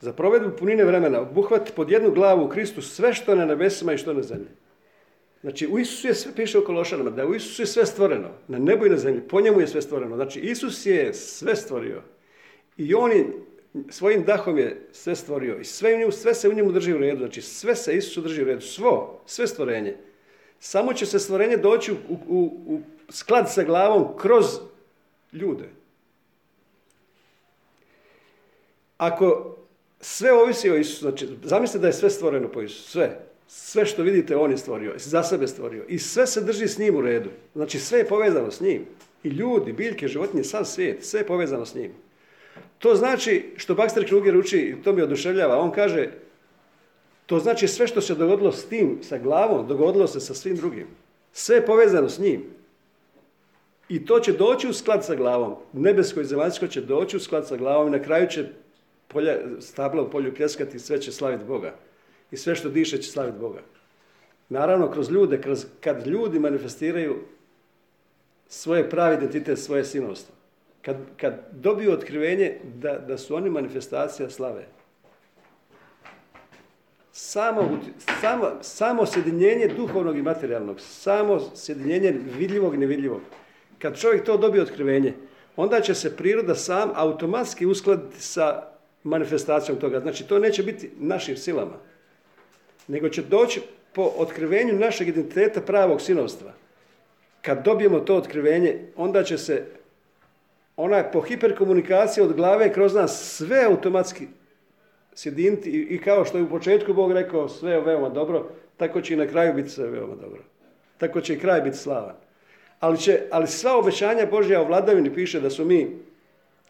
Za 0.00 0.12
provedbu 0.12 0.56
punine 0.56 0.84
vremena 0.84 1.20
obuhvati 1.20 1.72
pod 1.72 1.90
jednu 1.90 2.10
glavu 2.10 2.44
u 2.44 2.48
Kristu 2.48 2.82
sve 2.82 3.14
što 3.14 3.32
je 3.32 3.36
na 3.36 3.44
nebesima 3.44 3.92
i 3.92 3.98
što 3.98 4.14
na 4.14 4.22
zemlji. 4.22 4.65
Znači, 5.46 5.66
u 5.66 5.78
Isusu 5.78 6.06
je 6.06 6.14
sve, 6.14 6.32
piše 6.34 6.58
u 6.58 6.64
Kološanama, 6.64 7.10
da 7.10 7.26
u 7.26 7.34
Isusu 7.34 7.62
je 7.62 7.66
sve 7.66 7.86
stvoreno, 7.86 8.28
na 8.48 8.58
nebu 8.58 8.86
i 8.86 8.90
na 8.90 8.96
zemlji, 8.96 9.20
po 9.28 9.40
njemu 9.40 9.60
je 9.60 9.66
sve 9.66 9.82
stvoreno. 9.82 10.16
Znači, 10.16 10.40
Isus 10.40 10.86
je 10.86 11.14
sve 11.14 11.56
stvorio. 11.56 12.02
I 12.76 12.94
on 12.94 13.12
je, 13.12 13.26
svojim 13.90 14.24
dahom 14.24 14.58
je 14.58 14.88
sve 14.92 15.16
stvorio. 15.16 15.58
I 15.60 15.64
sve, 15.64 16.12
sve 16.12 16.34
se 16.34 16.48
u 16.48 16.52
njemu 16.52 16.72
drži 16.72 16.94
u 16.94 16.98
redu. 16.98 17.18
Znači, 17.18 17.42
sve 17.42 17.76
se 17.76 17.96
Isusu 17.96 18.20
drži 18.20 18.42
u 18.42 18.44
redu. 18.44 18.60
Svo, 18.60 19.20
sve 19.26 19.46
stvorenje. 19.46 19.96
Samo 20.58 20.92
će 20.92 21.06
se 21.06 21.18
stvorenje 21.18 21.56
doći 21.56 21.92
u, 21.92 21.96
u, 22.28 22.38
u 22.66 22.80
sklad 23.08 23.52
sa 23.52 23.62
glavom 23.62 24.16
kroz 24.18 24.46
ljude. 25.32 25.68
Ako 28.96 29.56
sve 30.00 30.32
ovisi 30.32 30.70
o 30.70 30.76
Isusu, 30.76 31.00
znači, 31.00 31.28
zamislite 31.42 31.82
da 31.82 31.86
je 31.86 31.92
sve 31.92 32.10
stvoreno 32.10 32.48
po 32.52 32.62
Isusu, 32.62 32.90
sve. 32.90 33.26
Sve 33.48 33.86
što 33.86 34.02
vidite 34.02 34.36
on 34.36 34.50
je 34.50 34.58
stvorio, 34.58 34.92
za 34.96 35.22
sebe 35.22 35.46
stvorio. 35.46 35.84
I 35.88 35.98
sve 35.98 36.26
se 36.26 36.40
drži 36.40 36.68
s 36.68 36.78
njim 36.78 36.96
u 36.96 37.00
redu. 37.00 37.30
Znači 37.54 37.78
sve 37.78 37.98
je 37.98 38.08
povezano 38.08 38.50
s 38.50 38.60
njim. 38.60 38.86
I 39.22 39.28
ljudi, 39.28 39.72
biljke, 39.72 40.08
životinje, 40.08 40.44
sav 40.44 40.64
svijet, 40.64 41.04
sve 41.04 41.20
je 41.20 41.26
povezano 41.26 41.66
s 41.66 41.74
njim. 41.74 41.92
To 42.78 42.94
znači, 42.94 43.52
što 43.56 43.74
Baxter 43.74 44.08
Kruger 44.08 44.36
uči, 44.36 44.74
to 44.84 44.92
mi 44.92 45.02
oduševljava, 45.02 45.58
on 45.58 45.72
kaže, 45.72 46.10
to 47.26 47.38
znači 47.38 47.68
sve 47.68 47.86
što 47.86 48.00
se 48.00 48.14
dogodilo 48.14 48.52
s 48.52 48.64
tim, 48.64 48.98
sa 49.02 49.18
glavom, 49.18 49.66
dogodilo 49.66 50.06
se 50.06 50.20
sa 50.20 50.34
svim 50.34 50.56
drugim. 50.56 50.86
Sve 51.32 51.56
je 51.56 51.66
povezano 51.66 52.08
s 52.08 52.18
njim. 52.18 52.44
I 53.88 54.06
to 54.06 54.20
će 54.20 54.32
doći 54.32 54.68
u 54.68 54.72
sklad 54.72 55.04
sa 55.04 55.14
glavom. 55.14 55.54
Nebesko 55.72 56.20
i 56.20 56.24
zemaljsko 56.24 56.66
će 56.66 56.80
doći 56.80 57.16
u 57.16 57.20
sklad 57.20 57.48
sa 57.48 57.56
glavom 57.56 57.88
i 57.88 57.98
na 57.98 58.02
kraju 58.02 58.28
će 58.30 58.44
polja, 59.08 59.38
stabla 59.60 60.02
u 60.02 60.10
polju 60.10 60.34
pljeskati 60.34 60.76
i 60.76 60.80
sve 60.80 61.00
će 61.00 61.12
slaviti 61.12 61.44
Boga 61.44 61.85
i 62.30 62.36
sve 62.36 62.54
što 62.54 62.68
diše 62.68 62.98
će 63.02 63.10
slaviti 63.10 63.38
Boga. 63.38 63.60
Naravno, 64.48 64.90
kroz 64.90 65.10
ljude, 65.10 65.40
kroz, 65.40 65.66
kad 65.80 66.06
ljudi 66.06 66.38
manifestiraju 66.38 67.16
svoje 68.48 68.90
pravi 68.90 69.16
identitet, 69.16 69.58
svoje 69.58 69.84
sinovstvo. 69.84 70.34
Kad, 70.82 70.96
kad 71.16 71.34
dobiju 71.52 71.92
otkrivenje 71.92 72.58
da, 72.64 72.98
da 72.98 73.18
su 73.18 73.34
oni 73.36 73.50
manifestacija 73.50 74.30
slave. 74.30 74.66
Samo, 77.12 77.78
samo, 78.20 78.52
samo 78.60 79.06
sjedinjenje 79.06 79.68
duhovnog 79.76 80.18
i 80.18 80.22
materijalnog, 80.22 80.80
samo 80.80 81.40
sjedinjenje 81.54 82.14
vidljivog 82.38 82.74
i 82.74 82.78
nevidljivog. 82.78 83.20
Kad 83.78 84.00
čovjek 84.00 84.24
to 84.24 84.36
dobije 84.36 84.62
otkrivenje, 84.62 85.14
onda 85.56 85.80
će 85.80 85.94
se 85.94 86.16
priroda 86.16 86.54
sam 86.54 86.90
automatski 86.94 87.66
uskladiti 87.66 88.22
sa 88.22 88.62
manifestacijom 89.02 89.78
toga. 89.78 90.00
Znači, 90.00 90.26
to 90.28 90.38
neće 90.38 90.62
biti 90.62 90.90
našim 90.98 91.36
silama 91.36 91.78
nego 92.88 93.08
će 93.08 93.22
doći 93.22 93.60
po 93.92 94.12
otkrivenju 94.16 94.74
našeg 94.74 95.08
identiteta 95.08 95.60
pravog 95.60 96.00
sinovstva. 96.00 96.52
Kad 97.42 97.64
dobijemo 97.64 98.00
to 98.00 98.16
otkrivenje, 98.16 98.78
onda 98.96 99.22
će 99.22 99.38
se 99.38 99.64
onaj 100.76 101.12
po 101.12 101.20
hiperkomunikaciji 101.20 102.24
od 102.24 102.32
glave 102.32 102.72
kroz 102.72 102.94
nas 102.94 103.36
sve 103.36 103.64
automatski 103.64 104.26
sjediniti 105.14 105.70
i, 105.70 106.00
kao 106.00 106.24
što 106.24 106.38
je 106.38 106.44
u 106.44 106.48
početku 106.48 106.94
Bog 106.94 107.12
rekao 107.12 107.48
sve 107.48 107.72
je 107.72 107.80
veoma 107.80 108.08
dobro, 108.08 108.50
tako 108.76 109.00
će 109.00 109.14
i 109.14 109.16
na 109.16 109.26
kraju 109.26 109.54
biti 109.54 109.68
sve 109.68 109.90
veoma 109.90 110.14
dobro. 110.14 110.42
Tako 110.98 111.20
će 111.20 111.34
i 111.34 111.38
kraj 111.38 111.60
biti 111.60 111.76
slavan. 111.76 112.14
Ali, 112.80 112.98
će, 112.98 113.20
ali 113.30 113.46
sva 113.46 113.78
obećanja 113.78 114.26
Božja 114.26 114.60
o 114.60 114.64
vladavini 114.64 115.14
piše 115.14 115.40
da 115.40 115.50
su 115.50 115.64
mi, 115.64 115.96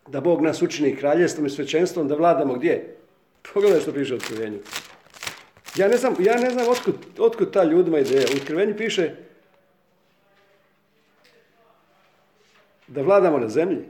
da 0.09 0.21
Bog 0.21 0.43
nas 0.43 0.63
učini 0.63 0.97
kraljestvom 0.97 1.47
i 1.47 1.51
svećenstvom, 1.51 2.09
da 2.09 2.15
vladamo 2.15 2.55
gdje? 2.55 2.95
Pogledaj 3.55 3.81
što 3.81 3.93
piše 3.93 4.15
o 4.15 4.17
otkrivenju. 4.17 4.59
Ja 5.77 5.89
ne 5.89 5.97
znam, 5.97 6.15
ja 6.19 6.37
ne 6.37 6.51
znam 6.51 6.69
otkud, 6.69 6.95
otkud 7.19 7.53
ta 7.53 7.65
ljudima 7.65 7.99
ideja. 7.99 8.27
U 8.35 8.37
otkrivenju 8.37 8.77
piše 8.77 9.11
da 12.87 13.03
vladamo 13.03 13.39
na 13.39 13.49
zemlji. 13.49 13.85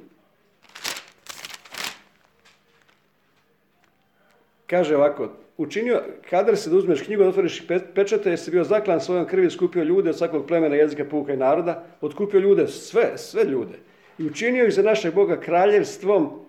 Kaže 4.67 4.97
ovako, 4.97 5.33
učinio, 5.57 6.03
kadar 6.31 6.57
se 6.57 6.71
da 6.71 6.77
uzmeš 6.77 7.03
knjigu, 7.03 7.23
otvoriš 7.23 7.63
pečate, 7.95 8.31
jesi 8.31 8.51
bio 8.51 8.65
zaklan 8.65 9.01
svojom 9.01 9.27
krvi, 9.27 9.51
skupio 9.51 9.85
ljude 9.85 10.11
od 10.11 10.19
svakog 10.19 10.47
plemena, 10.47 10.75
jezika, 10.75 11.05
puka 11.05 11.33
i 11.33 11.37
naroda, 11.37 11.85
otkupio 12.01 12.41
ljude, 12.41 12.69
sve, 12.69 13.13
sve 13.19 13.45
ljude. 13.45 13.79
I 14.19 14.27
učinio 14.27 14.67
ih 14.67 14.75
za 14.75 14.83
našeg 14.83 15.15
Boga 15.15 15.41
kraljevstvom, 15.41 16.41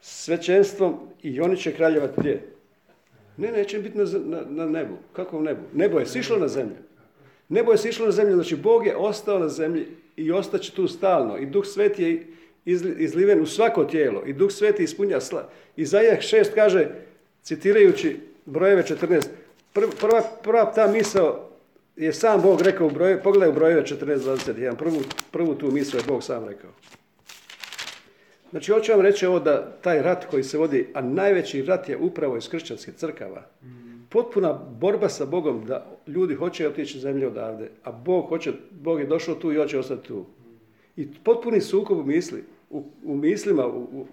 svećenstvom 0.00 0.98
i 1.22 1.40
oni 1.40 1.56
će 1.56 1.72
kraljevati 1.72 2.14
gdje? 2.16 2.59
Ne, 3.36 3.52
neće 3.52 3.78
biti 3.78 3.98
na, 3.98 4.04
na, 4.04 4.42
na 4.48 4.66
nebu. 4.66 4.96
Kako 5.12 5.40
nebu? 5.40 5.60
Nebo 5.72 5.98
je 5.98 6.06
sišlo 6.06 6.38
na 6.38 6.48
zemlju. 6.48 6.76
Nebo 7.48 7.72
je 7.72 7.78
sišlo 7.78 8.06
na 8.06 8.12
zemlju, 8.12 8.34
znači 8.34 8.56
Bog 8.56 8.86
je 8.86 8.96
ostao 8.96 9.38
na 9.38 9.48
zemlji 9.48 9.86
i 10.16 10.32
ostaće 10.32 10.72
tu 10.72 10.88
stalno. 10.88 11.38
I 11.38 11.46
Duh 11.46 11.66
Sveti 11.66 12.02
je 12.02 12.26
izliven 12.98 13.40
u 13.40 13.46
svako 13.46 13.84
tijelo. 13.84 14.22
I 14.26 14.32
Duh 14.32 14.50
Sveti 14.50 14.82
ispunja 14.82 15.20
sla. 15.20 15.48
Izaija 15.76 16.16
6 16.20 16.54
kaže, 16.54 16.88
citirajući 17.42 18.16
brojeve 18.46 18.82
14, 18.82 19.26
prva, 19.72 20.22
prva 20.42 20.72
ta 20.72 20.86
misao 20.86 21.50
je 21.96 22.12
sam 22.12 22.42
Bog 22.42 22.60
rekao 22.60 22.86
u 22.86 22.90
brojeve, 22.90 23.22
pogledaj 23.22 23.48
u 23.48 23.52
brojeve 23.52 23.82
14.21, 23.82 24.76
prvu, 24.76 25.00
prvu 25.30 25.54
tu 25.54 25.70
misao 25.70 25.98
je 25.98 26.04
Bog 26.08 26.22
sam 26.22 26.48
rekao. 26.48 26.70
Znači, 28.50 28.72
hoću 28.72 28.92
vam 28.92 29.00
reći 29.00 29.26
ovo 29.26 29.40
da 29.40 29.72
taj 29.80 30.02
rat 30.02 30.24
koji 30.30 30.42
se 30.42 30.58
vodi, 30.58 30.88
a 30.94 31.00
najveći 31.00 31.62
rat 31.62 31.88
je 31.88 31.96
upravo 31.96 32.36
iz 32.36 32.48
kršćanskih 32.48 32.94
crkava. 32.94 33.46
Potpuna 34.08 34.52
borba 34.52 35.08
sa 35.08 35.26
Bogom 35.26 35.64
da 35.66 35.86
ljudi 36.06 36.34
hoće 36.34 36.68
otići 36.68 37.00
zemlje 37.00 37.26
odavde, 37.26 37.70
a 37.84 37.92
Bog, 37.92 38.28
hoće, 38.28 38.52
Bog 38.70 39.00
je 39.00 39.06
došao 39.06 39.34
tu 39.34 39.52
i 39.52 39.56
hoće 39.56 39.78
ostati 39.78 40.08
tu. 40.08 40.24
I 40.96 41.08
potpuni 41.24 41.60
sukob 41.60 41.98
u 41.98 42.04
misli, 42.04 42.44
u, 42.70 42.84
u 43.04 43.16
mislima, 43.16 43.66
u, 43.66 44.06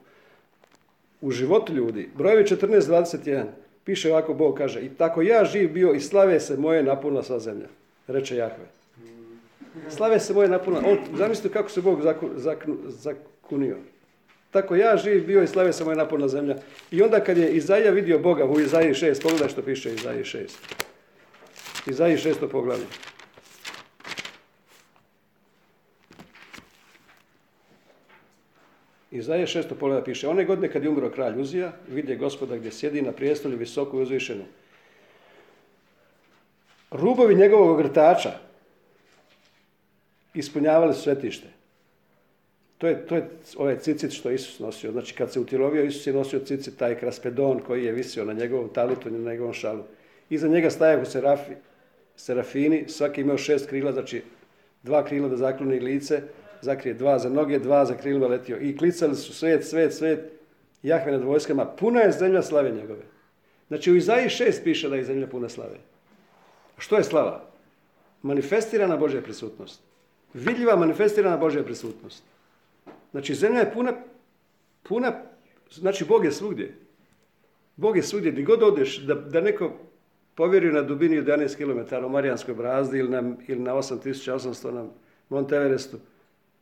u, 1.21 1.31
životu 1.31 1.73
ljudi. 1.73 2.09
Brojevi 2.15 2.43
14.21 2.43 3.43
piše 3.83 4.11
ovako, 4.11 4.33
Bog 4.33 4.57
kaže, 4.57 4.81
i 4.81 4.89
tako 4.89 5.21
ja 5.21 5.45
živ 5.45 5.73
bio 5.73 5.93
i 5.93 5.99
slave 5.99 6.39
se 6.39 6.57
moje 6.57 6.83
napunila 6.83 7.23
sva 7.23 7.39
zemlja, 7.39 7.67
reče 8.07 8.35
Jahve. 8.35 8.65
Slave 9.89 10.19
se 10.19 10.33
moje 10.33 10.49
napunila. 10.49 10.83
On, 10.85 10.97
zamislite 11.17 11.53
kako 11.53 11.69
se 11.69 11.81
Bog 11.81 12.01
zakunio. 12.87 13.77
Tako 14.51 14.75
ja 14.75 14.97
živ 14.97 15.25
bio 15.25 15.43
i 15.43 15.47
slave 15.47 15.73
se 15.73 15.83
moja 15.83 15.97
naporna 15.97 16.27
zemlja. 16.27 16.55
I 16.91 17.01
onda 17.01 17.19
kad 17.19 17.37
je 17.37 17.51
Izaija 17.51 17.91
vidio 17.91 18.19
Boga 18.19 18.45
u 18.45 18.59
Izaiji 18.59 18.93
6, 18.93 19.21
pogledaj 19.21 19.49
što 19.49 19.61
piše 19.61 19.93
Izaiji 19.93 20.23
6. 20.23 20.47
Izaiji 21.87 22.17
6. 22.17 22.47
poglavlje. 22.51 22.85
Izaija 29.11 29.47
6. 29.47 29.73
poglavlje 29.79 30.05
piše, 30.05 30.27
one 30.27 30.45
godine 30.45 30.71
kad 30.71 30.83
je 30.83 30.89
umro 30.89 31.09
kralj 31.09 31.41
Uzija, 31.41 31.71
vidje 31.87 32.15
gospoda 32.15 32.57
gdje 32.57 32.71
sjedi 32.71 33.01
na 33.01 33.11
prijestolju 33.11 33.57
visoko 33.57 33.97
i 33.97 34.01
uzvišenu. 34.01 34.43
Rubovi 36.91 37.35
njegovog 37.35 37.69
ogrtača 37.69 38.31
ispunjavali 40.33 40.93
svetište. 40.93 41.56
To 42.77 42.87
je, 42.87 43.07
to 43.07 43.15
je 43.15 43.29
ovaj 43.57 43.79
cicit 43.79 44.11
što 44.11 44.31
Isus 44.31 44.59
nosio. 44.59 44.91
Znači 44.91 45.15
kad 45.15 45.31
se 45.31 45.39
utjelovio, 45.39 45.83
Isus 45.83 46.07
je 46.07 46.13
nosio 46.13 46.39
cicit, 46.39 46.77
taj 46.77 46.95
kraspedon 46.99 47.59
koji 47.59 47.85
je 47.85 47.91
visio 47.91 48.25
na 48.25 48.33
njegovom 48.33 48.69
talitu, 48.69 49.11
na 49.11 49.31
njegovom 49.31 49.53
šalu. 49.53 49.83
Iza 50.29 50.47
njega 50.47 50.69
stajaju 50.69 51.05
serafi, 51.05 51.53
serafini, 52.15 52.83
svaki 52.87 53.21
imao 53.21 53.37
šest 53.37 53.69
krila, 53.69 53.91
znači 53.91 54.21
dva 54.83 55.05
krila 55.05 55.27
da 55.27 55.37
zakloni 55.37 55.79
lice, 55.79 56.21
zakrije 56.61 56.93
dva 56.93 57.19
za 57.19 57.29
noge, 57.29 57.59
dva 57.59 57.85
za 57.85 57.97
krilima 57.97 58.27
letio. 58.27 58.57
I 58.61 58.77
klicali 58.77 59.15
su 59.15 59.33
svet, 59.33 59.65
svet, 59.65 59.93
svet, 59.93 60.31
Jahve 60.83 61.11
nad 61.11 61.23
vojskama, 61.23 61.65
puna 61.65 62.01
je 62.01 62.11
zemlja 62.11 62.41
slave 62.41 62.71
njegove. 62.71 63.03
Znači 63.67 63.91
u 63.91 63.95
Izaiji 63.95 64.29
šest 64.29 64.63
piše 64.63 64.89
da 64.89 64.95
je 64.95 65.03
zemlja 65.03 65.27
puna 65.27 65.49
slave. 65.49 65.77
Što 66.77 66.97
je 66.97 67.03
slava? 67.03 67.43
Manifestirana 68.21 68.97
Božja 68.97 69.21
prisutnost. 69.21 69.81
Vidljiva 70.33 70.75
manifestirana 70.75 71.37
Božja 71.37 71.63
prisutnost. 71.63 72.23
Znači, 73.11 73.35
zemlja 73.35 73.59
je 73.59 73.73
puna, 73.73 73.93
puna, 74.83 75.21
znači 75.71 76.05
Bog 76.05 76.25
je 76.25 76.31
svugdje. 76.31 76.75
Bog 77.75 77.97
je 77.97 78.03
svugdje, 78.03 78.31
gdje 78.31 78.43
god 78.43 78.63
odeš, 78.63 78.97
da, 78.97 79.13
da 79.13 79.41
neko 79.41 79.71
povjeri 80.35 80.71
na 80.71 80.81
dubini 80.81 81.19
od 81.19 81.25
11 81.25 81.57
km 81.57 82.05
u 82.05 82.09
Marijanskoj 82.09 82.53
brazdi 82.53 82.97
ili 82.97 83.09
na, 83.09 83.35
ili 83.47 83.59
na 83.59 83.73
8800 83.73 84.71
na 84.71 84.85
Monteverestu. 85.29 85.97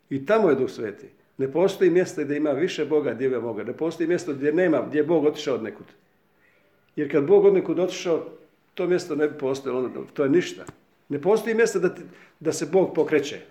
I 0.09 0.25
tamo 0.25 0.49
je 0.49 0.55
Duh 0.55 0.69
Sveti. 0.69 1.07
Ne 1.37 1.51
postoji 1.51 1.89
mjesto 1.89 2.23
gdje 2.23 2.37
ima 2.37 2.51
više 2.51 2.85
Boga, 2.85 3.13
gdje 3.13 3.25
ima 3.25 3.39
Boga. 3.39 3.63
Ne 3.63 3.73
postoji 3.73 4.07
mjesto 4.07 4.33
gdje 4.33 4.53
nema, 4.53 4.81
gdje 4.87 4.99
je 4.99 5.03
Bog 5.03 5.25
otišao 5.25 5.55
od 5.55 5.69
Jer 6.95 7.11
kad 7.11 7.25
Bog 7.25 7.45
od 7.45 7.53
nekud 7.53 7.79
otišao, 7.79 8.25
to 8.73 8.87
mjesto 8.87 9.15
ne 9.15 9.27
bi 9.27 9.37
postojalo, 9.37 9.89
to 10.13 10.23
je 10.23 10.29
ništa. 10.29 10.65
Ne 11.09 11.21
postoji 11.21 11.55
mjesto 11.55 11.79
da, 11.79 11.95
da 12.39 12.53
se 12.53 12.65
Bog 12.65 12.93
pokreće. 12.95 13.41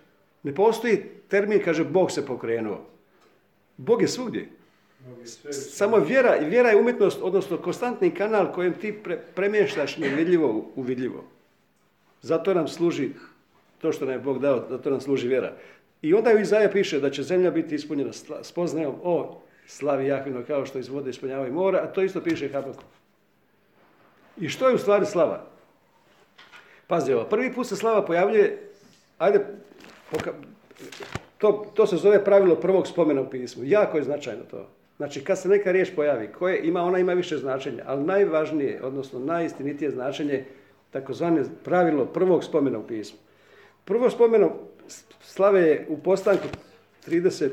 Ne 0.44 0.54
postoji 0.54 1.02
termin, 1.28 1.60
kaže, 1.64 1.84
Bog 1.84 2.10
se 2.10 2.26
pokrenuo. 2.26 2.80
Bog 3.76 4.02
je 4.02 4.08
svugdje. 4.08 4.48
Samo 5.52 5.98
vjera, 5.98 6.36
vjera 6.40 6.70
je 6.70 6.76
umjetnost, 6.76 7.18
odnosno 7.22 7.56
konstantni 7.56 8.10
kanal 8.10 8.52
kojem 8.52 8.74
ti 8.74 8.92
pre, 9.04 9.18
premještaš 9.34 9.96
nevidljivo 9.96 10.70
u 10.76 10.82
vidljivo. 10.82 11.24
Zato 12.22 12.54
nam 12.54 12.68
služi 12.68 13.10
to 13.80 13.92
što 13.92 14.04
nam 14.04 14.14
je 14.14 14.20
Bog 14.20 14.38
dao, 14.38 14.66
zato 14.70 14.90
nam 14.90 15.00
služi 15.00 15.28
vjera. 15.28 15.52
I 16.02 16.14
onda 16.14 16.30
u 16.30 16.38
Izaja 16.38 16.70
piše 16.70 17.00
da 17.00 17.10
će 17.10 17.22
zemlja 17.22 17.50
biti 17.50 17.74
ispunjena 17.74 18.12
spoznajom 18.42 18.94
o 19.02 19.40
slavi 19.66 20.06
Jahvino 20.06 20.44
kao 20.46 20.66
što 20.66 20.78
iz 20.78 20.88
vode 20.88 21.10
ispunjavaju 21.10 21.52
mora, 21.52 21.78
a 21.78 21.92
to 21.92 22.02
isto 22.02 22.20
piše 22.20 22.48
Habaku. 22.48 22.82
I 24.36 24.48
što 24.48 24.68
je 24.68 24.74
u 24.74 24.78
stvari 24.78 25.06
slava? 25.06 25.46
Pazi 26.86 27.12
ovo, 27.12 27.24
prvi 27.24 27.52
put 27.52 27.66
se 27.66 27.76
slava 27.76 28.04
pojavljuje, 28.04 28.70
ajde, 29.18 29.46
to, 31.38 31.66
to 31.75 31.87
se 31.87 31.97
zove 31.97 32.25
pravilo 32.25 32.56
prvog 32.56 32.87
spomena 32.87 33.21
u 33.21 33.30
pismu. 33.30 33.64
Jako 33.64 33.97
je 33.97 34.04
značajno 34.04 34.42
to. 34.50 34.68
Znači, 34.97 35.25
kad 35.25 35.38
se 35.38 35.49
neka 35.49 35.73
riječ 35.73 35.90
pojavi, 35.97 36.33
koje 36.33 36.61
ima, 36.62 36.83
ona 36.83 36.99
ima 36.99 37.12
više 37.12 37.37
značenja, 37.37 37.83
ali 37.87 38.04
najvažnije, 38.04 38.83
odnosno 38.83 39.18
najistinitije 39.18 39.90
značenje, 39.90 40.44
takozvane 40.90 41.42
pravilo 41.64 42.06
prvog 42.06 42.44
spomena 42.44 42.78
u 42.78 42.87
pismu. 42.87 43.18
Prvo 43.85 44.11
spomenu 44.11 44.50
slave 45.23 45.61
je 45.61 45.87
u 45.88 45.99
postanku 45.99 46.44
30 47.06 47.50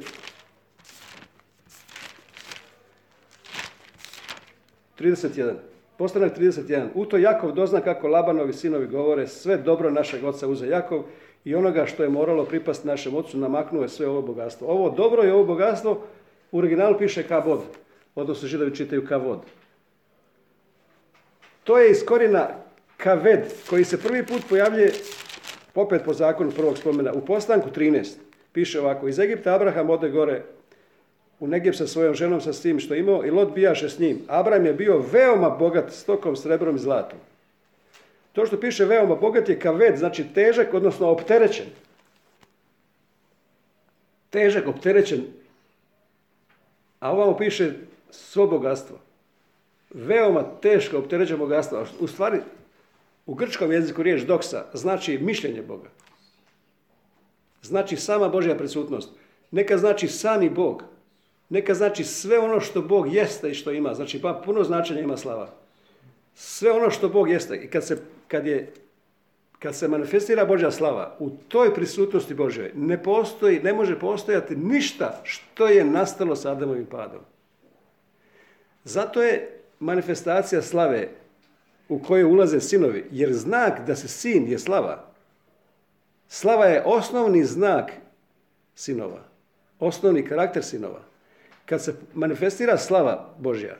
31. 5.01 5.53
Postanak 5.97 6.37
31. 6.37 6.87
U 6.95 7.05
to 7.05 7.17
Jakov 7.17 7.51
dozna 7.51 7.81
kako 7.81 8.07
Labanovi 8.07 8.53
sinovi 8.53 8.87
govore 8.87 9.27
sve 9.27 9.57
dobro 9.57 9.91
našeg 9.91 10.23
oca 10.23 10.47
uze 10.47 10.67
Jakov 10.67 11.03
i 11.45 11.55
onoga 11.55 11.85
što 11.85 12.03
je 12.03 12.09
moralo 12.09 12.45
pripasti 12.45 12.87
našem 12.87 13.15
ocu 13.15 13.37
namaknuo 13.37 13.81
je 13.81 13.89
sve 13.89 14.07
ovo 14.07 14.21
bogatstvo. 14.21 14.67
Ovo 14.67 14.89
dobro 14.89 15.25
i 15.25 15.29
ovo 15.29 15.43
bogatstvo 15.43 16.01
u 16.51 16.57
originalu 16.57 16.97
piše 16.97 17.23
kabod, 17.23 17.61
odnosno 18.15 18.47
židovi 18.47 18.75
čitaju 18.75 19.07
kavod. 19.07 19.39
To 21.63 21.77
je 21.77 21.91
iz 21.91 22.05
korina 22.05 22.47
kaved, 22.97 23.53
koji 23.69 23.83
se 23.83 24.01
prvi 24.01 24.25
put 24.25 24.41
pojavljuje 24.49 24.91
opet 25.75 26.01
po 26.05 26.13
zakonu 26.13 26.51
prvog 26.51 26.77
spomena, 26.77 27.13
u 27.13 27.25
postanku 27.25 27.69
13. 27.69 28.07
Piše 28.53 28.79
ovako, 28.79 29.07
iz 29.07 29.19
Egipta 29.19 29.55
Abraham 29.55 29.89
ode 29.89 30.09
gore 30.09 30.43
u 31.39 31.47
Negib 31.47 31.75
sa 31.75 31.87
svojom 31.87 32.13
ženom, 32.13 32.41
sa 32.41 32.53
svim 32.53 32.79
što 32.79 32.95
imao 32.95 33.25
i 33.25 33.31
Lot 33.31 33.53
bijaše 33.53 33.89
s 33.89 33.99
njim. 33.99 34.21
Abraham 34.27 34.65
je 34.65 34.73
bio 34.73 35.03
veoma 35.11 35.49
bogat 35.49 35.91
stokom, 35.91 36.35
srebrom 36.35 36.75
i 36.75 36.79
zlatom. 36.79 37.19
To 38.33 38.45
što 38.45 38.59
piše 38.59 38.85
veoma 38.85 39.15
bogat 39.15 39.49
je 39.49 39.59
kaved, 39.59 39.97
znači 39.97 40.25
težak, 40.33 40.73
odnosno 40.73 41.09
opterećen. 41.09 41.65
Težak, 44.29 44.67
opterećen. 44.67 45.25
A 46.99 47.11
ovamo 47.11 47.37
piše 47.37 47.73
svo 48.11 48.47
bogatstvo. 48.47 48.99
Veoma 49.93 50.43
teško 50.61 50.97
opterećeno 50.97 51.37
bogatstvo. 51.37 51.85
U 51.99 52.07
stvari, 52.07 52.39
u 53.25 53.33
grčkom 53.33 53.71
jeziku 53.71 54.03
riječ 54.03 54.21
doksa 54.21 54.65
znači 54.73 55.17
mišljenje 55.17 55.61
Boga. 55.61 55.89
Znači 57.61 57.97
sama 57.97 58.29
Božja 58.29 58.55
prisutnost. 58.55 59.09
Neka 59.51 59.77
znači 59.77 60.07
sami 60.07 60.49
Bog. 60.49 60.83
Neka 61.49 61.73
znači 61.73 62.03
sve 62.03 62.39
ono 62.39 62.59
što 62.59 62.81
Bog 62.81 63.13
jeste 63.13 63.51
i 63.51 63.53
što 63.53 63.71
ima. 63.71 63.93
Znači 63.93 64.21
pa 64.21 64.41
puno 64.45 64.63
značenja 64.63 65.01
ima 65.01 65.17
slava. 65.17 65.60
Sve 66.35 66.71
ono 66.71 66.89
što 66.89 67.09
Bog 67.09 67.29
jeste. 67.29 67.55
I 67.55 67.67
kad 67.67 67.87
se, 67.87 67.97
kad 68.27 68.47
je, 68.47 68.73
kad 69.59 69.75
se 69.75 69.87
manifestira 69.87 70.45
Božja 70.45 70.71
slava, 70.71 71.15
u 71.19 71.29
toj 71.29 71.73
prisutnosti 71.73 72.33
Božjoj 72.33 72.71
ne 72.75 73.03
postoji, 73.03 73.59
ne 73.59 73.73
može 73.73 73.99
postojati 73.99 74.55
ništa 74.55 75.21
što 75.23 75.67
je 75.67 75.85
nastalo 75.85 76.35
sa 76.35 76.51
Adamovim 76.51 76.85
padom. 76.85 77.21
Zato 78.83 79.21
je 79.21 79.59
manifestacija 79.79 80.61
slave 80.61 81.09
u 81.89 81.99
koje 81.99 82.25
ulaze 82.25 82.59
sinovi, 82.59 83.05
jer 83.11 83.33
znak 83.33 83.85
da 83.87 83.95
se 83.95 84.07
sin 84.07 84.51
je 84.51 84.59
slava. 84.59 85.11
Slava 86.27 86.65
je 86.65 86.83
osnovni 86.85 87.45
znak 87.45 87.91
sinova, 88.75 89.23
osnovni 89.79 90.27
karakter 90.27 90.63
sinova. 90.63 91.01
Kad 91.65 91.83
se 91.83 91.95
manifestira 92.13 92.77
slava 92.77 93.33
Božja, 93.39 93.77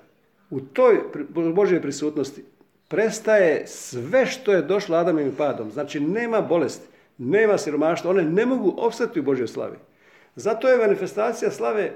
u 0.52 0.62
toj 0.62 1.00
Božjoj 1.54 1.82
prisutnosti 1.82 2.44
prestaje 2.88 3.68
sve 3.68 4.26
što 4.26 4.52
je 4.52 4.62
došlo 4.62 4.98
Adamim 4.98 5.32
padom. 5.38 5.72
Znači 5.72 6.00
nema 6.00 6.42
bolesti, 6.42 6.88
nema 7.18 7.58
siromaštva, 7.58 8.10
one 8.10 8.24
ne 8.24 8.46
mogu 8.46 8.74
opstati 8.78 9.20
u 9.20 9.24
Božjoj 9.24 9.48
slavi. 9.48 9.78
Zato 10.36 10.70
je 10.70 10.78
manifestacija 10.78 11.52
slave 11.52 11.92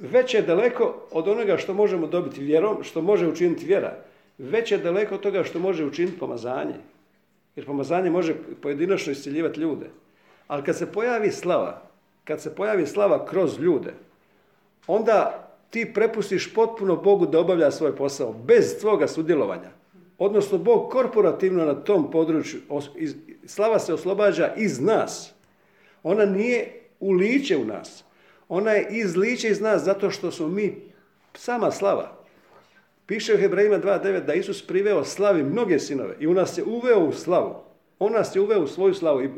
već 0.00 0.34
je 0.34 0.42
daleko 0.42 1.06
od 1.10 1.28
onoga 1.28 1.56
što 1.56 1.74
možemo 1.74 2.06
dobiti 2.06 2.44
vjerom, 2.44 2.82
što 2.82 3.02
može 3.02 3.28
učiniti 3.28 3.66
vjera 3.66 3.94
već 4.38 4.72
je 4.72 4.78
daleko 4.78 5.14
od 5.14 5.20
toga 5.20 5.44
što 5.44 5.58
može 5.58 5.84
učiniti 5.84 6.18
pomazanje. 6.18 6.74
Jer 7.56 7.66
pomazanje 7.66 8.10
može 8.10 8.34
pojedinačno 8.62 9.12
isciljivati 9.12 9.60
ljude. 9.60 9.86
Ali 10.46 10.62
kad 10.62 10.76
se 10.76 10.92
pojavi 10.92 11.30
slava, 11.30 11.82
kad 12.24 12.40
se 12.40 12.54
pojavi 12.54 12.86
slava 12.86 13.26
kroz 13.26 13.58
ljude, 13.58 13.94
onda 14.86 15.47
ti 15.70 15.92
prepustiš 15.94 16.54
potpuno 16.54 16.96
Bogu 16.96 17.26
da 17.26 17.40
obavlja 17.40 17.70
svoj 17.70 17.96
posao, 17.96 18.32
bez 18.32 18.74
svoga 18.80 19.08
sudjelovanja. 19.08 19.70
Odnosno, 20.18 20.58
Bog 20.58 20.90
korporativno 20.90 21.64
na 21.64 21.74
tom 21.74 22.10
području, 22.10 22.60
slava 23.46 23.78
se 23.78 23.94
oslobađa 23.94 24.54
iz 24.56 24.80
nas. 24.80 25.34
Ona 26.02 26.24
nije 26.24 26.80
u 27.00 27.12
liće 27.12 27.56
u 27.56 27.64
nas. 27.64 28.04
Ona 28.48 28.70
je 28.70 28.86
iz 28.90 29.16
liće 29.16 29.48
iz 29.48 29.60
nas 29.60 29.82
zato 29.82 30.10
što 30.10 30.30
smo 30.30 30.48
mi 30.48 30.82
sama 31.34 31.70
slava. 31.70 32.18
Piše 33.06 33.34
u 33.34 33.38
Hebrejima 33.38 33.78
2.9 33.78 34.24
da 34.24 34.34
Isus 34.34 34.66
priveo 34.66 35.04
slavi 35.04 35.42
mnoge 35.42 35.78
sinove 35.78 36.16
i 36.20 36.26
u 36.26 36.34
nas 36.34 36.58
je 36.58 36.64
uveo 36.64 36.98
u 36.98 37.12
slavu. 37.12 37.54
On 37.98 38.12
nas 38.12 38.36
je 38.36 38.40
uveo 38.40 38.62
u 38.62 38.66
svoju 38.66 38.94
slavu. 38.94 39.22
I 39.22 39.28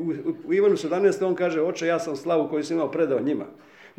u 0.46 0.54
Ivanu 0.54 0.76
17. 0.76 1.24
on 1.24 1.34
kaže, 1.34 1.62
oče, 1.62 1.86
ja 1.86 1.98
sam 1.98 2.16
slavu 2.16 2.48
koju 2.48 2.64
sam 2.64 2.76
imao 2.76 2.90
predao 2.90 3.20
njima. 3.20 3.44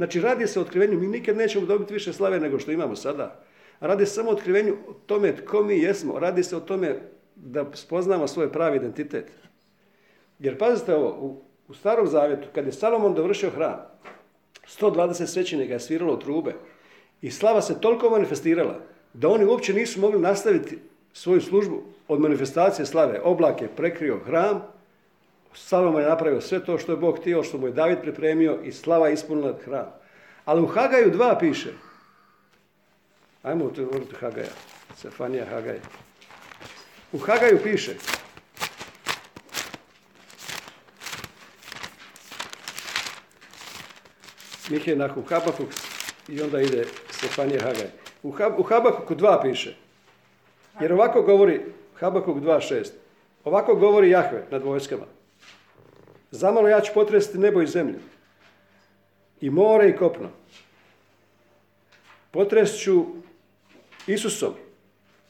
Znači, 0.02 0.22
radi 0.22 0.48
se 0.48 0.60
o 0.60 0.62
otkrivenju. 0.62 1.00
Mi 1.00 1.08
nikad 1.08 1.38
nećemo 1.38 1.66
dobiti 1.66 1.94
više 1.94 2.14
slave 2.14 2.40
nego 2.40 2.60
što 2.60 2.72
imamo 2.72 2.96
sada. 2.96 3.44
Radi 3.80 4.06
se 4.06 4.14
samo 4.14 4.30
o 4.30 4.34
otkrivenju 4.34 4.74
o 4.88 4.94
tome 4.94 5.36
tko 5.36 5.64
mi 5.64 5.80
jesmo. 5.80 6.20
Radi 6.20 6.44
se 6.44 6.58
o 6.58 6.60
tome 6.60 7.00
da 7.36 7.66
spoznamo 7.74 8.28
svoj 8.28 8.52
pravi 8.52 8.78
identitet. 8.78 9.32
Jer 10.40 10.58
pazite 10.58 10.96
ovo, 10.96 11.10
u, 11.10 11.42
u 11.68 11.74
starom 11.74 12.08
zavjetu, 12.08 12.48
kad 12.56 12.66
je 12.66 12.72
Salomon 12.72 13.14
dovršio 13.14 13.50
hram, 13.50 13.78
120 14.80 15.26
svećenika 15.26 15.74
je 15.74 15.80
sviralo 15.80 16.16
trube 16.16 16.54
i 17.22 17.32
slava 17.32 17.62
se 17.62 17.82
toliko 17.82 18.10
manifestirala 18.10 18.80
da 19.14 19.30
oni 19.30 19.46
uopće 19.46 19.74
nisu 19.74 20.00
mogli 20.00 20.20
nastaviti 20.20 20.80
svoju 21.14 21.42
službu 21.42 21.84
od 22.08 22.20
manifestacije 22.20 22.86
slave. 22.86 23.20
Oblak 23.24 23.62
je 23.62 23.76
prekrio 23.76 24.20
hram, 24.26 24.62
Salomon 25.54 26.02
je 26.02 26.10
napravio 26.10 26.42
sve 26.42 26.66
to 26.66 26.78
što 26.78 26.92
je 26.92 26.98
Bog 26.98 27.18
htio, 27.20 27.44
što 27.44 27.58
mu 27.58 27.68
je 27.68 27.74
David 27.74 28.02
pripremio 28.02 28.60
i 28.64 28.72
slava 28.72 29.10
ispunila 29.10 29.58
hram. 29.66 29.92
Ali 30.46 30.62
u 30.62 30.68
Hagaju 30.68 31.12
dva 31.12 31.38
piše. 31.40 31.74
Ajmo 33.44 33.66
otvoriti 33.66 34.16
Hagaja. 34.20 34.52
Stefanija 34.98 35.46
Hagaj. 35.46 35.80
U 37.12 37.18
Hagaju 37.18 37.60
piše. 37.64 37.96
Mihaj 44.70 44.96
nakon 44.96 45.24
Habakuk 45.30 45.70
i 46.28 46.42
onda 46.42 46.62
ide 46.62 46.86
Stefanija 47.10 47.62
Hagaj. 47.62 47.88
U, 48.24 48.32
Hab, 48.32 48.60
u 48.60 48.64
Habakuku 48.64 49.16
2 49.16 49.42
piše. 49.42 49.76
Jer 50.82 50.94
ovako 50.94 51.22
govori 51.22 51.62
Habakuk 52.00 52.38
2.6. 52.38 52.90
Ovako 53.44 53.76
govori 53.76 54.10
Jahve 54.10 54.44
nad 54.52 54.64
vojskama. 54.64 55.06
Zamalo 56.32 56.68
ja 56.68 56.82
ću 56.82 56.92
potresti 56.94 57.38
nebo 57.38 57.62
i 57.62 57.68
zemlju. 57.68 58.00
I 59.42 59.50
more 59.50 59.90
i 59.90 59.96
kopno. 59.96 60.30
Potrest 62.32 62.80
ću 62.80 63.06
Isusom. 64.08 64.54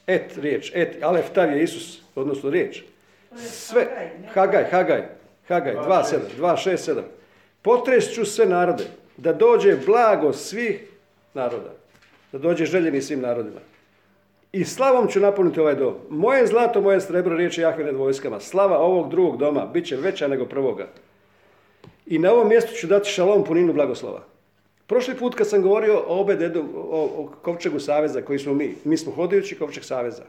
Et, 0.07 0.37
riječ. 0.37 0.71
Et, 0.75 1.03
alef, 1.03 1.25
tav 1.33 1.51
je 1.51 1.63
Isus. 1.63 2.01
Odnosno 2.15 2.49
riječ. 2.49 2.83
Sve. 3.37 4.11
Hagaj, 4.33 4.63
Hagaj. 4.71 5.03
Hagaj. 5.47 5.75
2.7. 5.75 6.17
2.6.7. 6.39 7.01
Potrest 7.61 8.13
ću 8.13 8.25
sve 8.25 8.45
narode. 8.45 8.83
Da 9.17 9.33
dođe 9.33 9.77
blago 9.85 10.33
svih 10.33 10.83
naroda 11.33 11.81
da 12.31 12.37
dođe 12.37 12.65
željeni 12.65 13.01
svim 13.01 13.21
narodima. 13.21 13.59
I 14.51 14.65
slavom 14.65 15.07
ću 15.07 15.19
napuniti 15.19 15.59
ovaj 15.59 15.75
dom. 15.75 15.93
Moje 16.09 16.47
zlato, 16.47 16.81
moje 16.81 17.01
srebro, 17.01 17.37
riječ 17.37 17.57
je 17.57 17.61
Jahve 17.61 17.83
nad 17.83 17.95
vojskama. 17.95 18.39
Slava 18.39 18.77
ovog 18.77 19.09
drugog 19.09 19.37
doma 19.37 19.65
bit 19.65 19.85
će 19.85 19.95
veća 19.95 20.27
nego 20.27 20.45
prvoga. 20.45 20.87
I 22.05 22.19
na 22.19 22.31
ovom 22.31 22.49
mjestu 22.49 22.73
ću 22.73 22.87
dati 22.87 23.09
šalom 23.09 23.43
puninu 23.43 23.73
blagoslova. 23.73 24.23
Prošli 24.87 25.15
put 25.15 25.35
kad 25.35 25.49
sam 25.49 25.61
govorio 25.61 26.03
o, 26.07 26.21
obededu, 26.21 26.65
o, 26.75 27.09
o 27.17 27.31
kovčegu 27.41 27.79
saveza 27.79 28.21
koji 28.21 28.39
smo 28.39 28.53
mi, 28.53 28.75
mi 28.83 28.97
smo 28.97 29.11
hodajući 29.11 29.55
kovčeg 29.55 29.83
saveza. 29.83 30.23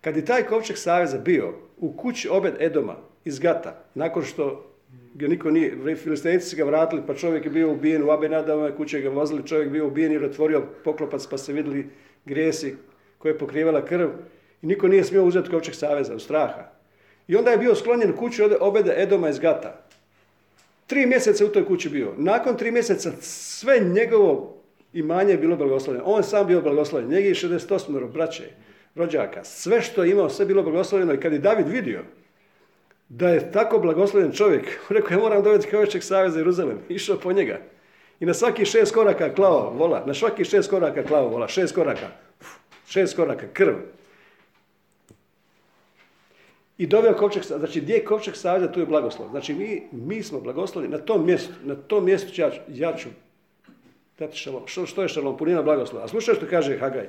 Kad 0.00 0.16
je 0.16 0.24
taj 0.24 0.42
kovčeg 0.42 0.76
saveza 0.76 1.18
bio 1.18 1.54
u 1.78 1.92
kući 1.92 2.28
obed 2.28 2.54
Edoma, 2.60 2.96
iz 3.24 3.38
Gata. 3.38 3.84
Nakon 3.94 4.22
što 4.22 4.66
ga 5.14 5.28
niko 5.28 5.50
nije, 5.50 5.96
filistejci 5.96 6.48
su 6.48 6.56
ga 6.56 6.64
vratili, 6.64 7.02
pa 7.06 7.14
čovjek 7.14 7.44
je 7.44 7.50
bio 7.50 7.72
ubijen 7.72 8.02
u 8.02 8.10
Abenadavome 8.10 8.76
kuće, 8.76 9.00
ga 9.00 9.08
vozili, 9.08 9.46
čovjek 9.46 9.70
bio 9.70 9.86
ubijen 9.86 10.12
jer 10.12 10.24
otvorio 10.24 10.62
poklopac 10.84 11.26
pa 11.26 11.38
se 11.38 11.52
vidjeli 11.52 11.90
grijesi 12.24 12.76
koje 13.22 13.32
je 13.32 13.38
pokrivala 13.38 13.84
krv 13.84 14.08
i 14.62 14.66
niko 14.66 14.88
nije 14.88 15.04
smio 15.04 15.24
uzeti 15.24 15.50
kovčeg 15.50 15.74
saveza, 15.74 16.14
u 16.14 16.18
straha. 16.18 16.70
I 17.28 17.36
onda 17.36 17.50
je 17.50 17.58
bio 17.58 17.74
sklonjen 17.74 18.10
u 18.10 18.16
kuću 18.16 18.42
obede 18.60 18.94
Edoma 18.96 19.28
iz 19.28 19.38
Gata. 19.38 19.86
Tri 20.86 21.06
mjeseca 21.06 21.44
u 21.44 21.48
toj 21.48 21.66
kući 21.66 21.88
bio. 21.88 22.12
Nakon 22.16 22.56
tri 22.56 22.70
mjeseca 22.70 23.12
sve 23.20 23.80
njegovo 23.80 24.56
imanje 24.92 25.32
je 25.32 25.38
bilo 25.38 25.56
blagoslovljeno. 25.56 26.06
On 26.06 26.22
sam 26.22 26.46
bio 26.46 26.60
blagoslovljen. 26.60 27.10
Njegi 27.10 27.28
je 27.28 27.34
68 27.34 28.12
braće, 28.12 28.44
rođaka. 28.94 29.44
Sve 29.44 29.82
što 29.82 30.04
je 30.04 30.10
imao, 30.10 30.28
sve 30.28 30.46
bilo 30.46 30.62
blagoslovljeno. 30.62 31.14
I 31.14 31.20
kad 31.20 31.32
je 31.32 31.38
David 31.38 31.68
vidio 31.68 32.00
da 33.08 33.28
je 33.28 33.52
tako 33.52 33.78
blagoslovljen 33.78 34.32
čovjek, 34.32 34.64
rekao, 34.96 35.14
ja 35.14 35.20
moram 35.20 35.42
dobiti 35.42 35.70
Kovečeg 35.70 36.02
saveza 36.02 36.38
Jeruzalem. 36.38 36.78
Išao 36.88 37.16
po 37.16 37.32
njega. 37.32 37.58
I 38.20 38.26
na 38.26 38.34
svaki 38.34 38.64
šest 38.64 38.94
koraka 38.94 39.34
klao 39.34 39.70
vola. 39.70 40.04
Na 40.06 40.14
svaki 40.14 40.44
šest 40.44 40.70
koraka 40.70 41.02
klao 41.02 41.28
vola. 41.28 41.48
Šest 41.48 41.74
koraka. 41.74 42.06
Šest 42.92 43.16
koraka. 43.16 43.46
Krv. 43.52 43.74
I 46.78 46.86
doveo 46.86 47.14
kovčeg 47.14 47.42
Znači, 47.42 47.80
gdje 47.80 47.94
je 47.94 48.04
kovčeg 48.04 48.36
saveza, 48.36 48.72
tu 48.72 48.80
je 48.80 48.86
blagoslov. 48.86 49.30
Znači, 49.30 49.54
mi, 49.54 49.82
mi 49.92 50.22
smo 50.22 50.40
blagoslovni 50.40 50.88
na 50.88 50.98
tom 50.98 51.26
mjestu. 51.26 51.52
Na 51.62 51.74
tom 51.74 52.04
mjestu 52.04 52.32
ću 52.32 52.42
ja, 52.68 52.96
ću 52.96 53.08
dati 54.18 54.36
šalom. 54.36 54.62
Što, 54.66 54.86
što 54.86 55.02
je 55.02 55.08
šalom? 55.08 55.36
Punina 55.36 55.62
blagoslova. 55.62 56.04
A 56.04 56.08
slušaj 56.08 56.34
što 56.34 56.46
kaže 56.46 56.78
Hagaj. 56.78 57.08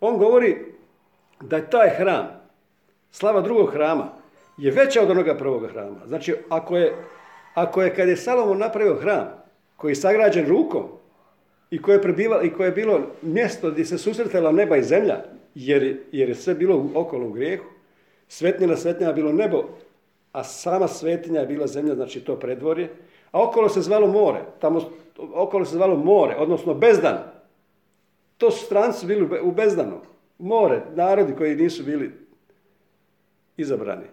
On 0.00 0.18
govori 0.18 0.56
da 1.40 1.56
je 1.56 1.70
taj 1.70 1.90
hram, 1.96 2.28
slava 3.10 3.40
drugog 3.40 3.72
hrama, 3.72 4.12
je 4.56 4.70
veća 4.70 5.02
od 5.02 5.10
onoga 5.10 5.36
prvog 5.36 5.66
hrama. 5.70 6.06
Znači, 6.06 6.34
ako 6.48 6.76
je, 6.76 6.94
ako 7.54 7.82
je 7.82 7.94
kad 7.94 8.08
je 8.08 8.16
Salomon 8.16 8.58
napravio 8.58 8.94
hram, 8.94 9.28
koji 9.76 9.90
je 9.92 9.96
sagrađen 9.96 10.46
rukom, 10.46 10.88
i 11.74 11.82
koje, 11.82 11.96
je 11.96 12.46
i 12.46 12.52
koje 12.52 12.68
je 12.68 12.72
bilo 12.72 13.00
mjesto 13.22 13.70
gdje 13.70 13.84
se 13.84 13.98
susretala 13.98 14.52
neba 14.52 14.76
i 14.76 14.82
zemlja, 14.82 15.24
jer, 15.54 16.00
jer 16.12 16.28
je 16.28 16.34
sve 16.34 16.54
bilo 16.54 16.90
okolo 16.94 17.26
u 17.26 17.32
grijehu, 17.32 17.64
Svetnjina 18.28 18.76
svetnjina 18.76 19.12
bilo 19.12 19.32
nebo, 19.32 19.64
a 20.32 20.44
sama 20.44 20.88
svetinja 20.88 21.40
je 21.40 21.46
bila 21.46 21.66
zemlja, 21.66 21.94
znači 21.94 22.20
to 22.20 22.36
predvorje, 22.36 22.88
a 23.30 23.42
okolo 23.42 23.68
se 23.68 23.80
zvalo 23.80 24.06
more, 24.06 24.40
tamo 24.60 24.80
okolo 25.18 25.64
se 25.64 25.76
zvalo 25.76 25.96
more, 25.96 26.36
odnosno 26.36 26.74
bezdan. 26.74 27.18
To 28.38 28.50
su 28.50 28.64
stranci 28.66 29.06
bili 29.06 29.40
u 29.42 29.52
bezdanu. 29.52 30.00
More, 30.38 30.82
narodi 30.94 31.34
koji 31.34 31.56
nisu 31.56 31.84
bili 31.84 32.12
izabrani. 33.56 34.06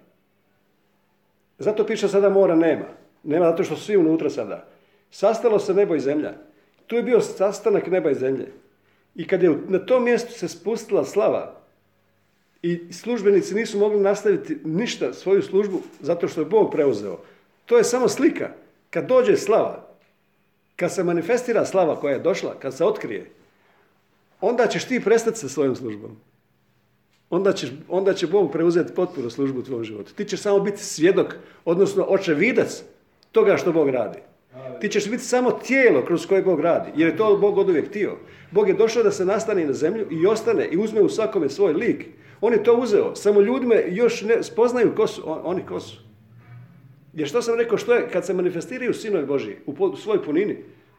Zato 1.59 1.85
piše 1.85 2.07
sada 2.07 2.29
mora 2.29 2.55
nema. 2.55 2.85
Nema 3.23 3.45
zato 3.45 3.63
što 3.63 3.75
svi 3.75 3.97
unutra 3.97 4.29
sada. 4.29 4.67
Sastalo 5.11 5.59
se 5.59 5.73
nebo 5.73 5.95
i 5.95 5.99
zemlja. 5.99 6.33
Tu 6.91 6.95
je 6.95 7.03
bio 7.03 7.21
sastanak 7.21 7.87
neba 7.87 8.11
i 8.11 8.15
zemlje. 8.15 8.51
I 9.15 9.27
kad 9.27 9.43
je 9.43 9.57
na 9.67 9.79
tom 9.79 10.03
mjestu 10.03 10.33
se 10.33 10.47
spustila 10.47 11.05
slava, 11.05 11.61
i 12.61 12.93
službenici 12.93 13.55
nisu 13.55 13.77
mogli 13.77 13.99
nastaviti 13.99 14.57
ništa 14.63 15.13
svoju 15.13 15.41
službu 15.41 15.81
zato 16.01 16.27
što 16.27 16.41
je 16.41 16.45
Bog 16.45 16.71
preuzeo. 16.71 17.19
To 17.65 17.77
je 17.77 17.83
samo 17.83 18.07
slika. 18.07 18.49
Kad 18.89 19.07
dođe 19.07 19.37
slava, 19.37 19.87
kad 20.75 20.93
se 20.93 21.03
manifestira 21.03 21.65
slava 21.65 21.99
koja 21.99 22.13
je 22.13 22.19
došla, 22.19 22.59
kad 22.59 22.77
se 22.77 22.85
otkrije, 22.85 23.31
onda 24.41 24.67
ćeš 24.67 24.85
ti 24.85 25.03
prestati 25.03 25.39
sa 25.39 25.49
svojom 25.49 25.75
službom. 25.75 26.17
Onda, 27.29 27.53
ćeš, 27.53 27.69
onda 27.89 28.13
će 28.13 28.27
Bog 28.27 28.51
preuzeti 28.51 28.93
potpuno 28.93 29.29
službu 29.29 29.59
u 29.59 29.63
tvojom 29.63 29.83
životu. 29.83 30.13
Ti 30.13 30.25
ćeš 30.25 30.41
samo 30.41 30.59
biti 30.59 30.83
svjedok, 30.83 31.35
odnosno 31.65 32.03
očevidac 32.03 32.83
toga 33.31 33.57
što 33.57 33.71
Bog 33.71 33.89
radi. 33.89 34.30
Ti 34.81 34.89
ćeš 34.89 35.09
biti 35.09 35.23
samo 35.23 35.51
tijelo 35.51 36.05
kroz 36.05 36.25
koje 36.25 36.41
Bog 36.41 36.59
radi, 36.59 36.91
jer 36.95 37.09
je 37.09 37.17
to 37.17 37.37
Bog 37.37 37.57
od 37.57 37.69
uvijek 37.69 37.87
htio. 37.87 38.17
Bog 38.51 38.67
je 38.67 38.73
došao 38.73 39.03
da 39.03 39.11
se 39.11 39.25
nastane 39.25 39.65
na 39.65 39.73
zemlju 39.73 40.07
i 40.11 40.27
ostane 40.27 40.67
i 40.71 40.77
uzme 40.77 41.01
u 41.01 41.09
svakome 41.09 41.49
svoj 41.49 41.73
lik. 41.73 42.05
On 42.41 42.53
je 42.53 42.63
to 42.63 42.75
uzeo, 42.75 43.15
samo 43.15 43.41
ljudima 43.41 43.75
još 43.87 44.21
ne 44.21 44.43
spoznaju 44.43 44.95
ko 44.95 45.07
su, 45.07 45.21
oni 45.25 45.65
ko 45.65 45.79
su. 45.79 45.97
Jer 47.13 47.27
što 47.27 47.41
sam 47.41 47.59
rekao, 47.59 47.77
što 47.77 47.93
je, 47.93 48.09
kad 48.09 48.25
se 48.25 48.33
manifestiraju 48.33 48.93
sinovi 48.93 49.25
Božji 49.25 49.55
u, 49.65 49.95
svojoj 49.95 50.23
punini, 50.23 50.57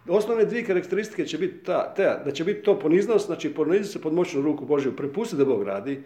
osnovne 0.08 0.44
dvije 0.44 0.64
karakteristike 0.64 1.26
će 1.26 1.38
biti 1.38 1.64
ta, 1.64 1.94
ta, 1.94 2.22
da 2.24 2.30
će 2.30 2.44
biti 2.44 2.62
to 2.62 2.78
poniznost, 2.78 3.26
znači 3.26 3.54
poniziti 3.54 3.92
se 3.92 4.02
pod 4.02 4.12
moćnu 4.12 4.42
ruku 4.42 4.64
Božju, 4.64 4.96
prepusti 4.96 5.36
da 5.36 5.44
Bog 5.44 5.62
radi, 5.62 6.02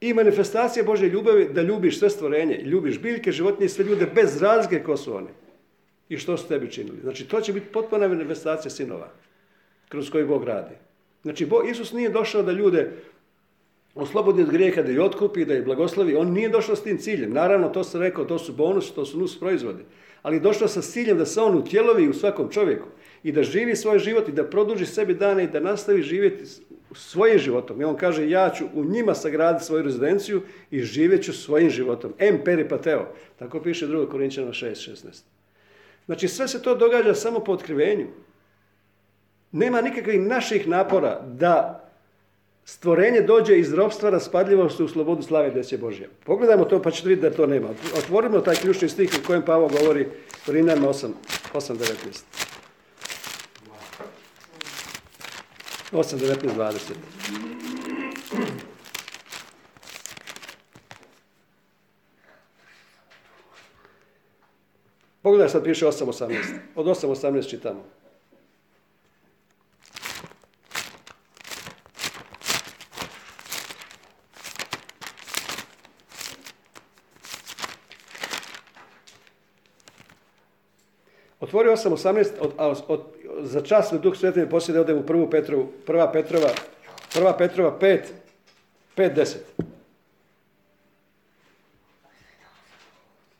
i 0.00 0.14
manifestacija 0.14 0.84
Božje 0.84 1.08
ljubavi 1.08 1.48
da 1.52 1.62
ljubiš 1.62 1.98
sve 1.98 2.10
stvorenje, 2.10 2.56
ljubiš 2.64 3.00
biljke, 3.00 3.32
životinje 3.32 3.66
i 3.66 3.68
sve 3.68 3.84
ljude 3.84 4.06
bez 4.14 4.42
razlike 4.42 4.82
ko 4.82 4.96
su 4.96 5.16
oni 5.16 5.28
i 6.10 6.18
što 6.18 6.36
su 6.36 6.48
tebi 6.48 6.70
činili. 6.70 6.98
Znači, 7.02 7.28
to 7.28 7.40
će 7.40 7.52
biti 7.52 7.66
potpuna 7.72 8.08
manifestacija 8.08 8.70
sinova 8.70 9.08
kroz 9.88 10.10
koji 10.10 10.24
Bog 10.24 10.44
radi. 10.44 10.74
Znači, 11.22 11.48
Isus 11.70 11.92
nije 11.92 12.10
došao 12.10 12.42
da 12.42 12.52
ljude 12.52 12.90
oslobodi 13.94 14.42
od 14.42 14.50
grijeha, 14.50 14.82
da 14.82 14.92
ih 14.92 15.00
otkupi, 15.00 15.44
da 15.44 15.54
ih 15.54 15.64
blagoslovi. 15.64 16.16
On 16.16 16.32
nije 16.32 16.48
došao 16.48 16.76
s 16.76 16.82
tim 16.82 16.98
ciljem. 16.98 17.32
Naravno, 17.32 17.68
to 17.68 17.84
se 17.84 17.98
rekao, 17.98 18.24
to 18.24 18.38
su 18.38 18.52
bonus, 18.52 18.92
to 18.94 19.04
su 19.04 19.18
nus 19.18 19.38
proizvodi. 19.40 19.84
Ali 20.22 20.40
došao 20.40 20.68
sa 20.68 20.82
ciljem 20.82 21.18
da 21.18 21.26
se 21.26 21.40
on 21.40 21.58
utjelovi 21.58 22.08
u 22.08 22.14
svakom 22.14 22.50
čovjeku 22.50 22.88
i 23.22 23.32
da 23.32 23.42
živi 23.42 23.76
svoj 23.76 23.98
život 23.98 24.28
i 24.28 24.32
da 24.32 24.44
produži 24.44 24.86
sebi 24.86 25.14
dane 25.14 25.44
i 25.44 25.48
da 25.48 25.60
nastavi 25.60 26.02
živjeti 26.02 26.44
svojim 26.94 27.38
životom. 27.38 27.80
I 27.80 27.84
on 27.84 27.96
kaže, 27.96 28.30
ja 28.30 28.50
ću 28.50 28.64
u 28.74 28.84
njima 28.84 29.14
sagraditi 29.14 29.64
svoju 29.64 29.82
rezidenciju 29.82 30.42
i 30.70 30.82
živjet 30.82 31.24
ću 31.24 31.32
svojim 31.32 31.70
životom. 31.70 32.12
Em 32.18 32.40
peripateo. 32.44 33.06
Tako 33.38 33.60
piše 33.60 33.86
2. 33.86 34.08
Korinčana 34.08 34.52
6.16. 34.52 35.39
Znači 36.10 36.28
sve 36.28 36.48
se 36.48 36.62
to 36.62 36.74
događa 36.74 37.14
samo 37.14 37.40
po 37.40 37.52
otkrivenju. 37.52 38.06
Nema 39.52 39.80
nikakvih 39.80 40.20
naših 40.20 40.68
napora 40.68 41.20
da 41.26 41.84
stvorenje 42.64 43.20
dođe 43.20 43.58
iz 43.58 43.74
ropstva 43.74 44.10
raspadljivosti 44.10 44.82
u 44.82 44.88
slobodu 44.88 45.22
slave 45.22 45.50
Deće 45.50 45.78
Božje. 45.78 46.08
Pogledajmo 46.24 46.64
to 46.64 46.82
pa 46.82 46.90
ćete 46.90 47.08
vidjeti 47.08 47.30
da 47.30 47.36
to 47.36 47.46
nema. 47.46 47.68
Otvorimo 47.98 48.40
taj 48.40 48.54
ključni 48.54 48.88
stih 48.88 49.10
u 49.22 49.26
kojem 49.26 49.42
Pavo 49.42 49.68
govori 49.68 50.08
Rinjama 50.46 50.88
8.19. 50.88 52.22
8.19.20. 55.92 57.69
Pogledaj 65.30 65.48
sad 65.48 65.64
piše 65.64 65.86
8.18. 65.86 66.34
Od 66.74 66.86
8.18 66.86 67.50
čitamo. 67.50 67.84
Otvori 81.40 81.68
8.18, 81.68 82.28
od, 82.40 82.52
od, 82.58 82.82
od, 82.88 83.00
za 83.40 83.60
čas 83.60 83.92
me 83.92 83.98
Duh 83.98 84.16
Sveti 84.16 84.40
mi 84.40 84.50
posjede, 84.50 84.80
odem 84.80 84.98
u 84.98 85.06
prvu 85.06 85.30
Petrovu, 85.30 85.72
prva 85.86 86.12
Petrova, 86.12 86.50
prva 87.14 87.36
Petrova 87.36 87.78
5, 87.80 88.00
5.10. 88.96 89.36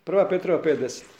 Prva 0.05 0.29
Petrova 0.29 0.62
5.10. 0.62 1.19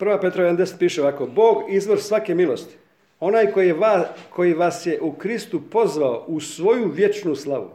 Prva 0.00 0.20
Petrova 0.20 0.52
1.10 0.52 0.78
piše 0.78 1.02
ovako, 1.02 1.26
Bog 1.26 1.62
izvor 1.68 2.00
svake 2.00 2.34
milosti, 2.34 2.74
onaj 3.20 3.52
koji, 3.52 3.66
je 3.66 3.74
va, 3.74 4.08
koji 4.30 4.54
vas 4.54 4.86
je 4.86 5.00
u 5.00 5.12
Kristu 5.12 5.60
pozvao 5.70 6.24
u 6.26 6.40
svoju 6.40 6.88
vječnu 6.88 7.36
slavu. 7.36 7.70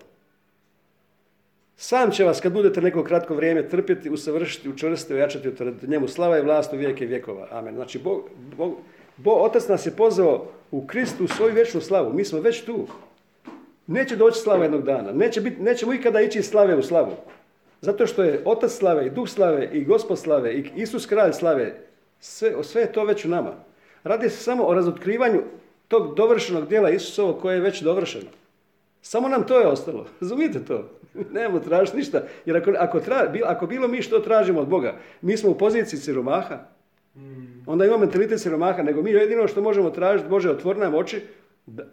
Sam 1.77 2.11
će 2.11 2.23
vas, 2.23 2.41
kad 2.41 2.53
budete 2.53 2.81
neko 2.81 3.03
kratko 3.03 3.35
vrijeme 3.35 3.69
trpjeti, 3.69 4.09
usavršiti, 4.09 4.69
učvrstiti, 4.69 5.13
ojačati, 5.13 5.49
utvrditi 5.49 5.88
njemu 5.88 6.07
slava 6.07 6.38
i 6.38 6.41
vlast 6.41 6.73
u 6.73 6.77
vijeke 6.77 7.05
vjekova. 7.05 7.47
Amen. 7.51 7.75
Znači, 7.75 7.99
Bog, 7.99 8.29
Bog, 8.57 8.73
Bog, 9.17 9.41
Otac 9.41 9.67
nas 9.67 9.85
je 9.85 9.91
pozvao 9.91 10.45
u 10.71 10.88
Kristu 10.88 11.23
u 11.23 11.27
svoju 11.27 11.53
vječnu 11.53 11.81
slavu. 11.81 12.13
Mi 12.13 12.25
smo 12.25 12.39
već 12.39 12.61
tu. 12.61 12.88
Neće 13.88 14.15
doći 14.15 14.39
slava 14.39 14.63
jednog 14.63 14.83
dana. 14.83 15.11
Neće 15.11 15.41
biti, 15.41 15.61
nećemo 15.61 15.93
ikada 15.93 16.21
ići 16.21 16.39
iz 16.39 16.49
slave 16.49 16.75
u 16.75 16.83
slavu. 16.83 17.11
Zato 17.81 18.07
što 18.07 18.23
je 18.23 18.41
Otac 18.45 18.71
slave 18.71 19.05
i 19.05 19.09
Duh 19.09 19.29
slave 19.29 19.69
i 19.73 19.83
Gospod 19.83 20.19
slave 20.19 20.53
i 20.53 20.69
Isus 20.75 21.05
kralj 21.05 21.33
slave 21.33 21.85
sve, 22.19 22.63
sve 22.63 22.82
je 22.82 22.91
to 22.91 23.04
već 23.04 23.25
u 23.25 23.30
nama. 23.30 23.54
Radi 24.04 24.30
se 24.30 24.38
samo 24.38 24.63
o 24.63 24.73
razotkrivanju 24.73 25.41
tog 25.88 26.15
dovršenog 26.15 26.67
dijela 26.67 26.89
Isusovog 26.89 27.41
koje 27.41 27.56
je 27.56 27.62
već 27.62 27.82
dovršeno. 27.82 28.30
Samo 29.01 29.30
nam 29.30 29.47
to 29.47 29.60
je 29.60 29.67
ostalo. 29.67 30.06
Razumijete 30.21 30.65
to? 30.65 30.89
Nemamo 31.34 31.60
tražiti 31.60 31.97
ništa. 31.97 32.23
Jer 32.45 32.58
ako, 32.58 32.71
ako, 32.80 32.99
tra, 32.99 33.34
ako 33.45 33.67
bilo 33.67 33.88
mi 33.88 34.01
što 34.01 34.19
tražimo 34.19 34.62
od 34.62 34.67
Boga, 34.67 34.95
mi 35.21 35.38
smo 35.38 35.49
u 35.49 35.58
poziciji 35.58 35.99
siromaha. 35.99 36.60
Onda 37.65 37.86
imamo 37.86 37.99
mentalitet 37.99 38.41
siromaha, 38.41 38.84
nego 38.84 39.01
mi 39.01 39.12
jedino 39.12 39.47
što 39.47 39.62
možemo 39.62 39.89
tražiti, 39.89 40.30
Bože, 40.30 40.51
otvori 40.51 40.80
nam 40.80 40.95
oči, 40.95 41.21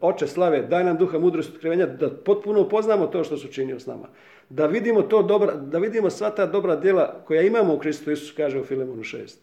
oče 0.01 0.27
slave, 0.27 0.63
daj 0.63 0.85
nam 0.85 0.97
duha 0.97 1.19
mudrosti 1.19 1.53
otkrivenja, 1.55 1.87
da 1.87 2.11
potpuno 2.11 2.61
upoznamo 2.61 3.07
to 3.07 3.25
što 3.25 3.37
su 3.37 3.49
činio 3.49 3.81
s 3.81 3.87
nama. 3.87 4.09
Da 4.49 4.67
vidimo 4.67 5.03
to 5.03 5.23
dobra, 5.23 5.55
da 5.55 5.79
vidimo 5.79 6.11
sva 6.11 6.31
ta 6.31 6.47
dobra 6.47 6.77
djela 6.77 7.23
koja 7.27 7.43
imamo 7.43 7.75
u 7.75 7.79
Kristu 7.79 8.11
Isus, 8.11 8.33
kaže 8.37 8.61
u 8.61 8.65
Filemonu 8.65 9.03
6. 9.03 9.37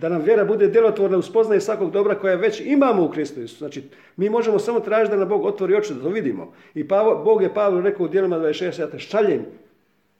Da 0.00 0.08
nam 0.08 0.22
vjera 0.22 0.44
bude 0.44 0.68
djelotvorna 0.68 1.18
u 1.18 1.22
spoznaji 1.22 1.60
svakog 1.60 1.90
dobra 1.90 2.14
koja 2.14 2.34
već 2.34 2.60
imamo 2.64 3.04
u 3.04 3.10
Kristu 3.10 3.40
Isu. 3.40 3.56
Znači, 3.58 3.82
mi 4.16 4.30
možemo 4.30 4.58
samo 4.58 4.80
tražiti 4.80 5.10
da 5.10 5.16
nam 5.16 5.28
Bog 5.28 5.44
otvori 5.44 5.74
oči 5.74 5.94
da 5.94 6.02
to 6.02 6.08
vidimo. 6.08 6.52
I 6.74 6.84
Bog 7.24 7.42
je 7.42 7.54
Pavlu 7.54 7.80
rekao 7.80 8.06
u 8.06 8.08
djelima 8.08 8.38
26, 8.38 8.80
ja 8.80 8.90
te 8.90 8.98
šaljem 8.98 9.46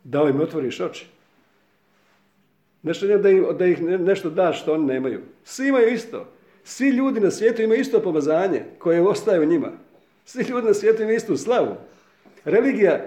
da 0.05 0.23
im 0.23 0.41
otvoriš 0.41 0.81
oči. 0.81 1.07
Nešto 2.83 3.07
da, 3.19 3.29
im, 3.29 3.47
da 3.59 3.67
ih 3.67 3.83
nešto 3.83 4.31
daš 4.31 4.63
što 4.63 4.75
oni 4.75 4.87
nemaju. 4.87 5.21
Svi 5.45 5.69
imaju 5.69 5.89
isto. 5.89 6.27
Svi 6.65 6.89
ljudi 6.89 7.21
na 7.21 7.31
svijetu 7.31 7.63
imaju 7.63 7.81
isto 7.81 8.01
pomazanje 8.01 8.63
koje 8.79 9.03
ostaje 9.03 9.41
u 9.41 9.45
njima. 9.45 9.73
Svi 10.25 10.43
ljudi 10.43 10.67
na 10.67 10.75
svijetu 10.75 11.03
imaju 11.03 11.17
istu 11.17 11.37
slavu. 11.37 11.75
Religija, 12.45 13.05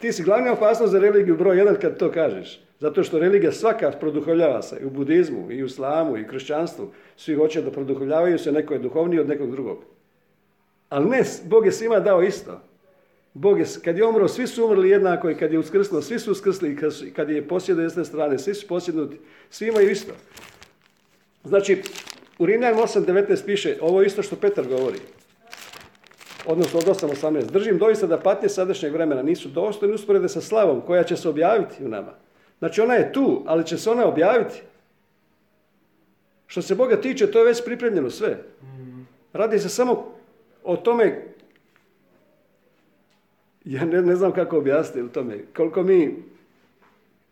ti 0.00 0.12
si 0.12 0.22
glavna 0.22 0.52
opasnost 0.52 0.92
za 0.92 0.98
religiju 0.98 1.36
broj 1.36 1.58
jedan 1.58 1.76
kad 1.80 1.98
to 1.98 2.12
kažeš. 2.12 2.60
Zato 2.82 3.04
što 3.04 3.18
religija 3.18 3.52
svaka 3.52 3.90
produhovljava 3.90 4.62
se 4.62 4.78
i 4.82 4.84
u 4.84 4.90
budizmu, 4.90 5.52
i 5.52 5.62
u 5.62 5.66
islamu, 5.66 6.16
i 6.16 6.22
u 6.22 6.26
kršćanstvu. 6.28 6.90
Svi 7.16 7.34
hoće 7.34 7.62
da 7.62 7.70
produhovljavaju 7.70 8.38
se, 8.38 8.52
neko 8.52 8.74
je 8.74 8.80
duhovniji 8.80 9.20
od 9.20 9.28
nekog 9.28 9.50
drugog. 9.50 9.84
Ali 10.88 11.08
ne, 11.08 11.22
Bog 11.44 11.66
je 11.66 11.72
svima 11.72 12.00
dao 12.00 12.22
isto. 12.22 12.60
Bog 13.34 13.58
je, 13.58 13.66
kad 13.84 13.98
je 13.98 14.06
umro, 14.06 14.28
svi 14.28 14.46
su 14.46 14.64
umrli 14.64 14.90
jednako 14.90 15.30
i 15.30 15.34
kad 15.34 15.52
je 15.52 15.58
uskrsnuo, 15.58 16.02
svi 16.02 16.18
su 16.18 16.32
uskrsli 16.32 16.72
i 16.72 17.12
kad, 17.12 17.30
je 17.30 17.48
posjedno 17.48 17.82
jedne 17.82 18.04
strane, 18.04 18.38
svi 18.38 18.54
su 18.54 18.66
posjednuti, 18.66 19.20
svi 19.50 19.68
imaju 19.68 19.90
isto. 19.90 20.12
Znači, 21.44 21.82
u 22.38 22.46
Rimljan 22.46 22.74
8.19 22.74 23.44
piše, 23.44 23.76
ovo 23.80 24.02
isto 24.02 24.22
što 24.22 24.36
Petar 24.36 24.66
govori. 24.68 24.98
Odnosno 26.46 26.78
od 26.78 26.86
8.18. 26.86 27.50
Držim 27.50 27.78
doista 27.78 28.06
da 28.06 28.20
patnje 28.20 28.48
sadašnjeg 28.48 28.92
vremena 28.92 29.22
nisu 29.22 29.48
dostojne 29.48 29.94
usporede 29.94 30.28
sa 30.28 30.40
slavom 30.40 30.80
koja 30.80 31.04
će 31.04 31.16
se 31.16 31.28
objaviti 31.28 31.84
u 31.84 31.88
nama. 31.88 32.22
Znači 32.62 32.80
ona 32.80 32.94
je 32.94 33.12
tu, 33.12 33.42
ali 33.46 33.66
će 33.66 33.78
se 33.78 33.90
ona 33.90 34.06
objaviti. 34.06 34.62
Što 36.46 36.62
se 36.62 36.74
Boga 36.74 37.00
tiče, 37.00 37.30
to 37.30 37.38
je 37.38 37.44
već 37.44 37.64
pripremljeno 37.64 38.10
sve. 38.10 38.38
Radi 39.32 39.58
se 39.58 39.68
samo 39.68 40.14
o 40.64 40.76
tome, 40.76 41.22
ja 43.64 43.84
ne, 43.84 44.02
ne 44.02 44.16
znam 44.16 44.32
kako 44.32 44.58
objasniti 44.58 45.02
u 45.02 45.08
tome, 45.08 45.38
koliko 45.56 45.82
mi, 45.82 46.22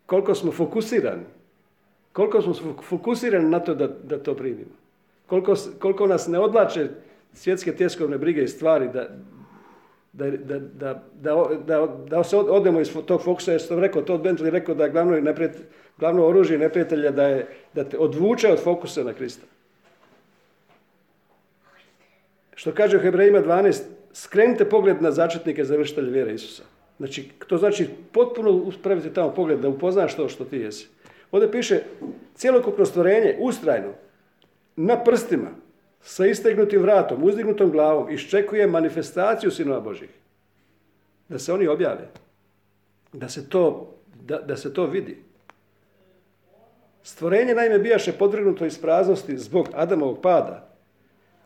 koliko 0.05 0.35
smo 0.35 0.51
fokusirani, 0.51 1.23
koliko 2.13 2.41
smo 2.41 2.53
fokusirani 2.89 3.49
na 3.49 3.59
to 3.59 3.75
da, 3.75 3.87
da 3.87 4.23
to 4.23 4.35
primimo. 4.35 4.75
Koliko, 5.27 5.55
koliko 5.79 6.07
nas 6.07 6.27
ne 6.27 6.39
odlače 6.39 6.89
svjetske 7.33 7.75
tjeskovne 7.75 8.17
brige 8.17 8.43
i 8.43 8.47
stvari 8.47 8.89
da, 8.93 9.09
da, 10.13 10.29
da, 10.29 10.59
da, 11.21 11.49
da, 11.65 11.87
da 12.09 12.23
se 12.23 12.37
odemo 12.37 12.81
iz 12.81 12.93
tog 13.05 13.23
fokusa, 13.23 13.51
jer 13.51 13.61
sam 13.61 13.79
rekao, 13.79 14.01
to 14.01 14.17
Bentley 14.17 14.49
rekao 14.49 14.75
da 14.75 14.83
je 14.83 14.89
glavno, 14.89 15.33
glavno 15.97 16.25
oružje 16.25 16.57
neprijatelja 16.57 17.11
da, 17.11 17.27
je, 17.27 17.47
da 17.73 17.83
te 17.83 17.97
odvuče 17.97 18.51
od 18.51 18.63
fokusa 18.63 19.03
na 19.03 19.13
Krista. 19.13 19.45
Što 22.55 22.71
kaže 22.71 22.97
u 22.97 23.01
Hebrejima 23.01 23.41
12, 23.41 23.81
skrenite 24.13 24.69
pogled 24.69 25.01
na 25.01 25.11
začetnike 25.11 25.65
završitelja 25.65 26.09
vjere 26.09 26.33
Isusa. 26.33 26.63
Znači, 26.97 27.29
to 27.47 27.57
znači 27.57 27.87
potpuno 28.11 28.51
uspraviti 28.51 29.13
tamo 29.13 29.33
pogled 29.33 29.59
da 29.59 29.69
upoznaš 29.69 30.15
to 30.15 30.29
što 30.29 30.45
ti 30.45 30.57
jesi. 30.57 30.87
Ovdje 31.31 31.51
piše, 31.51 31.79
cjelokupno 32.35 32.85
stvorenje, 32.85 33.37
ustrajno, 33.39 33.93
na 34.75 35.03
prstima, 35.03 35.49
sa 36.03 36.25
istegnutim 36.25 36.81
vratom, 36.81 37.23
uzdignutom 37.23 37.71
glavom, 37.71 38.09
iščekuje 38.09 38.67
manifestaciju 38.67 39.51
sinova 39.51 39.79
Božih. 39.79 40.09
Da 41.29 41.39
se 41.39 41.53
oni 41.53 41.67
objave. 41.67 42.09
Da 43.13 43.29
se 43.29 43.49
to, 43.49 43.95
da, 44.23 44.39
da 44.39 44.57
se 44.57 44.73
to 44.73 44.85
vidi. 44.85 45.17
Stvorenje 47.03 47.55
naime 47.55 47.79
bijaše 47.79 48.11
podvrgnuto 48.11 48.65
iz 48.65 48.81
praznosti 48.81 49.37
zbog 49.37 49.69
Adamovog 49.73 50.21
pada. 50.21 50.67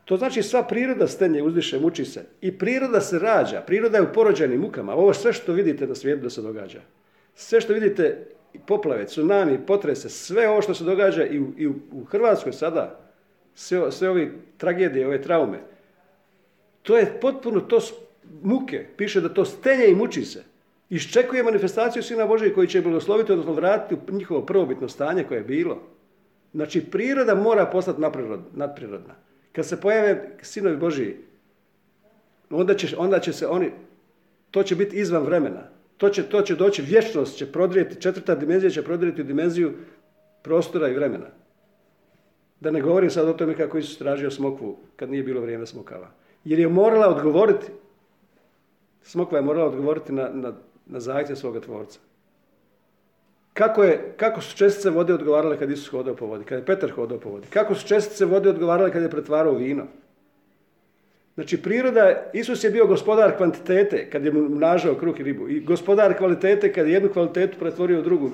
To 0.06 0.18
znači 0.18 0.44
sva 0.44 0.64
priroda 0.64 1.08
stenje, 1.08 1.44
uzdiše, 1.44 1.80
muči 1.80 2.06
se. 2.06 2.26
I 2.42 2.58
priroda 2.58 3.02
se 3.02 3.20
rađa. 3.20 3.62
Priroda 3.62 3.98
je 3.98 4.04
u 4.04 4.14
porođenim 4.14 4.62
mukama. 4.62 4.94
Ovo 4.94 5.14
sve 5.14 5.34
što 5.34 5.54
vidite 5.54 5.88
na 5.88 5.96
svijetu 5.96 6.24
da 6.24 6.30
se 6.30 6.42
događa. 6.42 6.82
Sve 7.36 7.62
što 7.62 7.74
vidite, 7.74 8.28
poplave, 8.68 9.06
tsunami, 9.06 9.66
potrese, 9.66 10.10
sve 10.10 10.50
ovo 10.50 10.62
što 10.62 10.74
se 10.74 10.84
događa 10.84 11.26
i 11.26 11.40
u, 11.40 11.54
i 11.58 11.68
u 11.68 12.04
Hrvatskoj 12.06 12.54
sada, 12.54 13.05
sve, 13.56 13.92
sve 13.92 14.10
ove 14.10 14.32
tragedije, 14.58 15.08
ove 15.08 15.22
traume, 15.22 15.60
to 16.82 16.98
je 16.98 17.20
potpuno 17.22 17.62
to 17.62 17.80
muke. 18.44 18.86
Piše 18.98 19.22
da 19.22 19.34
to 19.34 19.46
stenje 19.46 19.88
i 19.88 19.96
muči 19.96 20.26
se. 20.26 20.44
Iščekuje 20.90 21.44
manifestaciju 21.44 22.04
Sina 22.04 22.26
Božeg 22.26 22.54
koji 22.54 22.68
će 22.68 22.82
blagosloviti, 22.82 23.32
odnosno 23.32 23.54
vratiti 23.54 24.12
u 24.12 24.16
njihovo 24.16 24.46
prvobitno 24.46 24.90
stanje 24.90 25.24
koje 25.24 25.38
je 25.38 25.44
bilo. 25.44 25.82
Znači, 26.54 26.82
priroda 26.92 27.36
mora 27.36 27.66
postati 27.66 28.02
nadprirodna. 28.54 29.16
Kad 29.52 29.66
se 29.66 29.82
pojave 29.82 30.30
sinovi 30.42 30.78
Božiji, 30.78 31.16
onda 32.50 32.76
će, 32.76 32.98
onda 32.98 33.20
će 33.20 33.34
se 33.34 33.48
oni, 33.48 33.72
to 34.52 34.64
će 34.64 34.76
biti 34.76 35.00
izvan 35.00 35.24
vremena. 35.24 35.64
To 35.98 36.10
će, 36.10 36.24
to 36.24 36.42
će 36.42 36.56
doći, 36.56 36.82
vječnost 36.82 37.38
će 37.38 37.52
prodrijeti, 37.52 38.02
četvrta 38.02 38.36
dimenzija 38.36 38.70
će 38.70 38.84
prodrijeti 38.84 39.22
u 39.22 39.26
dimenziju 39.26 39.74
prostora 40.42 40.90
i 40.90 40.94
vremena. 40.94 41.28
Da 42.60 42.72
ne 42.72 42.82
govorim 42.82 43.10
sad 43.10 43.28
o 43.28 43.34
tome 43.34 43.56
kako 43.56 43.78
Isus 43.78 43.98
tražio 43.98 44.32
smokvu 44.32 44.78
kad 44.96 45.10
nije 45.10 45.24
bilo 45.24 45.42
vrijeme 45.42 45.66
smokava. 45.66 46.08
Jer 46.44 46.60
je 46.60 46.68
morala 46.68 47.08
odgovoriti, 47.08 47.68
smokva 49.04 49.38
je 49.38 49.44
morala 49.44 49.68
odgovoriti 49.68 50.14
na, 50.14 50.30
na, 50.34 50.54
na 50.86 51.00
zahtjev 51.00 51.36
svoga 51.36 51.60
tvorca. 51.60 52.00
Kako, 53.54 53.84
je, 53.84 54.14
kako 54.18 54.42
su 54.42 54.58
čestice 54.58 54.90
vode 54.90 55.14
odgovarale 55.14 55.58
kad 55.58 55.72
Isus 55.72 55.88
hodao 55.88 56.16
po 56.16 56.26
vodi, 56.26 56.44
kad 56.46 56.60
je 56.60 56.66
Petar 56.66 56.92
hodao 56.92 57.20
po 57.20 57.30
vodi? 57.30 57.48
Kako 57.50 57.76
su 57.76 57.88
čestice 57.88 58.26
vode 58.26 58.50
odgovarale 58.50 58.92
kad 58.92 59.02
je 59.02 59.10
pretvarao 59.10 59.54
vino? 59.54 59.84
Znači 61.36 61.62
priroda, 61.62 62.32
Isus 62.34 62.64
je 62.64 62.70
bio 62.70 62.88
gospodar 62.88 63.38
kvantitete 63.38 64.10
kad 64.10 64.26
je 64.26 64.32
mnažao 64.32 64.96
kruh 64.96 65.20
i 65.20 65.24
ribu 65.24 65.50
i 65.50 65.60
gospodar 65.60 66.18
kvalitete 66.18 66.74
kad 66.74 66.88
je 66.88 66.94
jednu 66.94 67.10
kvalitetu 67.10 67.60
pretvorio 67.60 68.00
u 68.00 68.04
drugu 68.04 68.30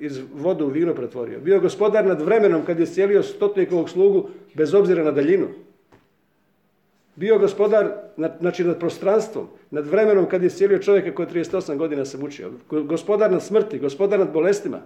iz 0.00 0.20
vodu 0.34 0.64
u 0.64 0.68
vino 0.68 0.94
pretvorio. 0.94 1.40
Bio 1.40 1.60
gospodar 1.60 2.06
nad 2.06 2.22
vremenom 2.22 2.64
kad 2.66 2.80
je 2.80 2.86
sjelio 2.86 3.22
stotnikovog 3.22 3.90
slugu 3.90 4.28
bez 4.54 4.74
obzira 4.74 5.04
na 5.04 5.10
daljinu. 5.10 5.46
Bio 7.16 7.38
gospodar 7.38 7.92
nad, 8.16 8.36
znači 8.40 8.64
nad 8.64 8.78
prostranstvom, 8.78 9.46
nad 9.70 9.86
vremenom 9.86 10.26
kad 10.28 10.42
je 10.42 10.50
sjelio 10.50 10.78
čovjeka 10.78 11.14
koji 11.14 11.28
38 11.28 11.76
godina 11.76 12.04
se 12.04 12.18
mučio. 12.18 12.50
Gospodar 12.70 13.32
nad 13.32 13.42
smrti, 13.42 13.78
gospodar 13.78 14.18
nad 14.18 14.32
bolestima. 14.32 14.80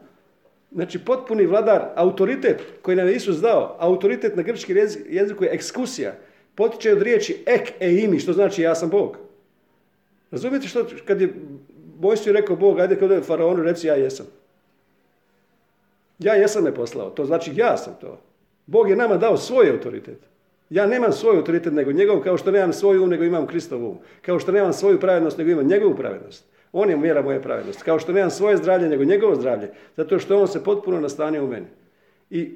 Znači 0.72 0.98
potpuni 0.98 1.46
vladar, 1.46 1.82
autoritet 1.94 2.62
koji 2.82 2.96
nam 2.96 3.08
je 3.08 3.14
Isus 3.14 3.36
dao, 3.36 3.76
autoritet 3.78 4.36
na 4.36 4.42
grčki 4.42 4.74
jeziku 5.08 5.44
je 5.44 5.50
ekskusija. 5.54 6.12
Potiče 6.54 6.92
od 6.92 7.02
riječi 7.02 7.42
ek 7.46 7.72
e 7.80 7.92
imi, 7.92 8.18
što 8.18 8.32
znači 8.32 8.62
ja 8.62 8.74
sam 8.74 8.90
Bog. 8.90 9.16
Razumijete 10.30 10.68
što, 10.68 10.86
kad 11.04 11.20
je 11.20 11.34
Mojsiju 12.00 12.32
rekao 12.32 12.56
Bog, 12.56 12.80
ajde 12.80 13.14
je 13.14 13.22
faraonu, 13.22 13.62
reci 13.62 13.86
ja 13.86 13.94
jesam. 13.94 14.26
Ja 16.22 16.34
jesam 16.34 16.64
me 16.64 16.74
poslao, 16.74 17.10
to 17.10 17.24
znači 17.24 17.52
ja 17.54 17.76
sam 17.76 17.96
to. 18.00 18.18
Bog 18.66 18.90
je 18.90 18.96
nama 18.96 19.16
dao 19.16 19.36
svoj 19.36 19.70
autoritet. 19.70 20.18
Ja 20.70 20.86
nemam 20.86 21.12
svoj 21.12 21.36
autoritet 21.36 21.72
nego 21.72 21.92
njegov, 21.92 22.20
kao 22.20 22.38
što 22.38 22.50
nemam 22.50 22.72
svoj 22.72 22.98
um, 22.98 23.10
nego 23.10 23.24
imam 23.24 23.46
Kristov 23.46 23.84
um. 23.84 23.98
Kao 24.22 24.38
što 24.38 24.52
nemam 24.52 24.72
svoju 24.72 25.00
pravednost, 25.00 25.38
nego 25.38 25.50
imam 25.50 25.66
njegovu 25.66 25.96
pravednost. 25.96 26.44
On 26.72 26.90
je 26.90 26.96
mjera 26.96 27.22
moje 27.22 27.42
pravednosti. 27.42 27.82
Kao 27.82 27.98
što 27.98 28.12
nemam 28.12 28.30
svoje 28.30 28.56
zdravlje, 28.56 28.88
nego 28.88 29.04
njegovo 29.04 29.34
zdravlje. 29.34 29.70
Zato 29.96 30.18
što 30.18 30.40
on 30.40 30.48
se 30.48 30.64
potpuno 30.64 31.00
nastanio 31.00 31.44
u 31.44 31.48
meni. 31.48 31.66
I 32.30 32.50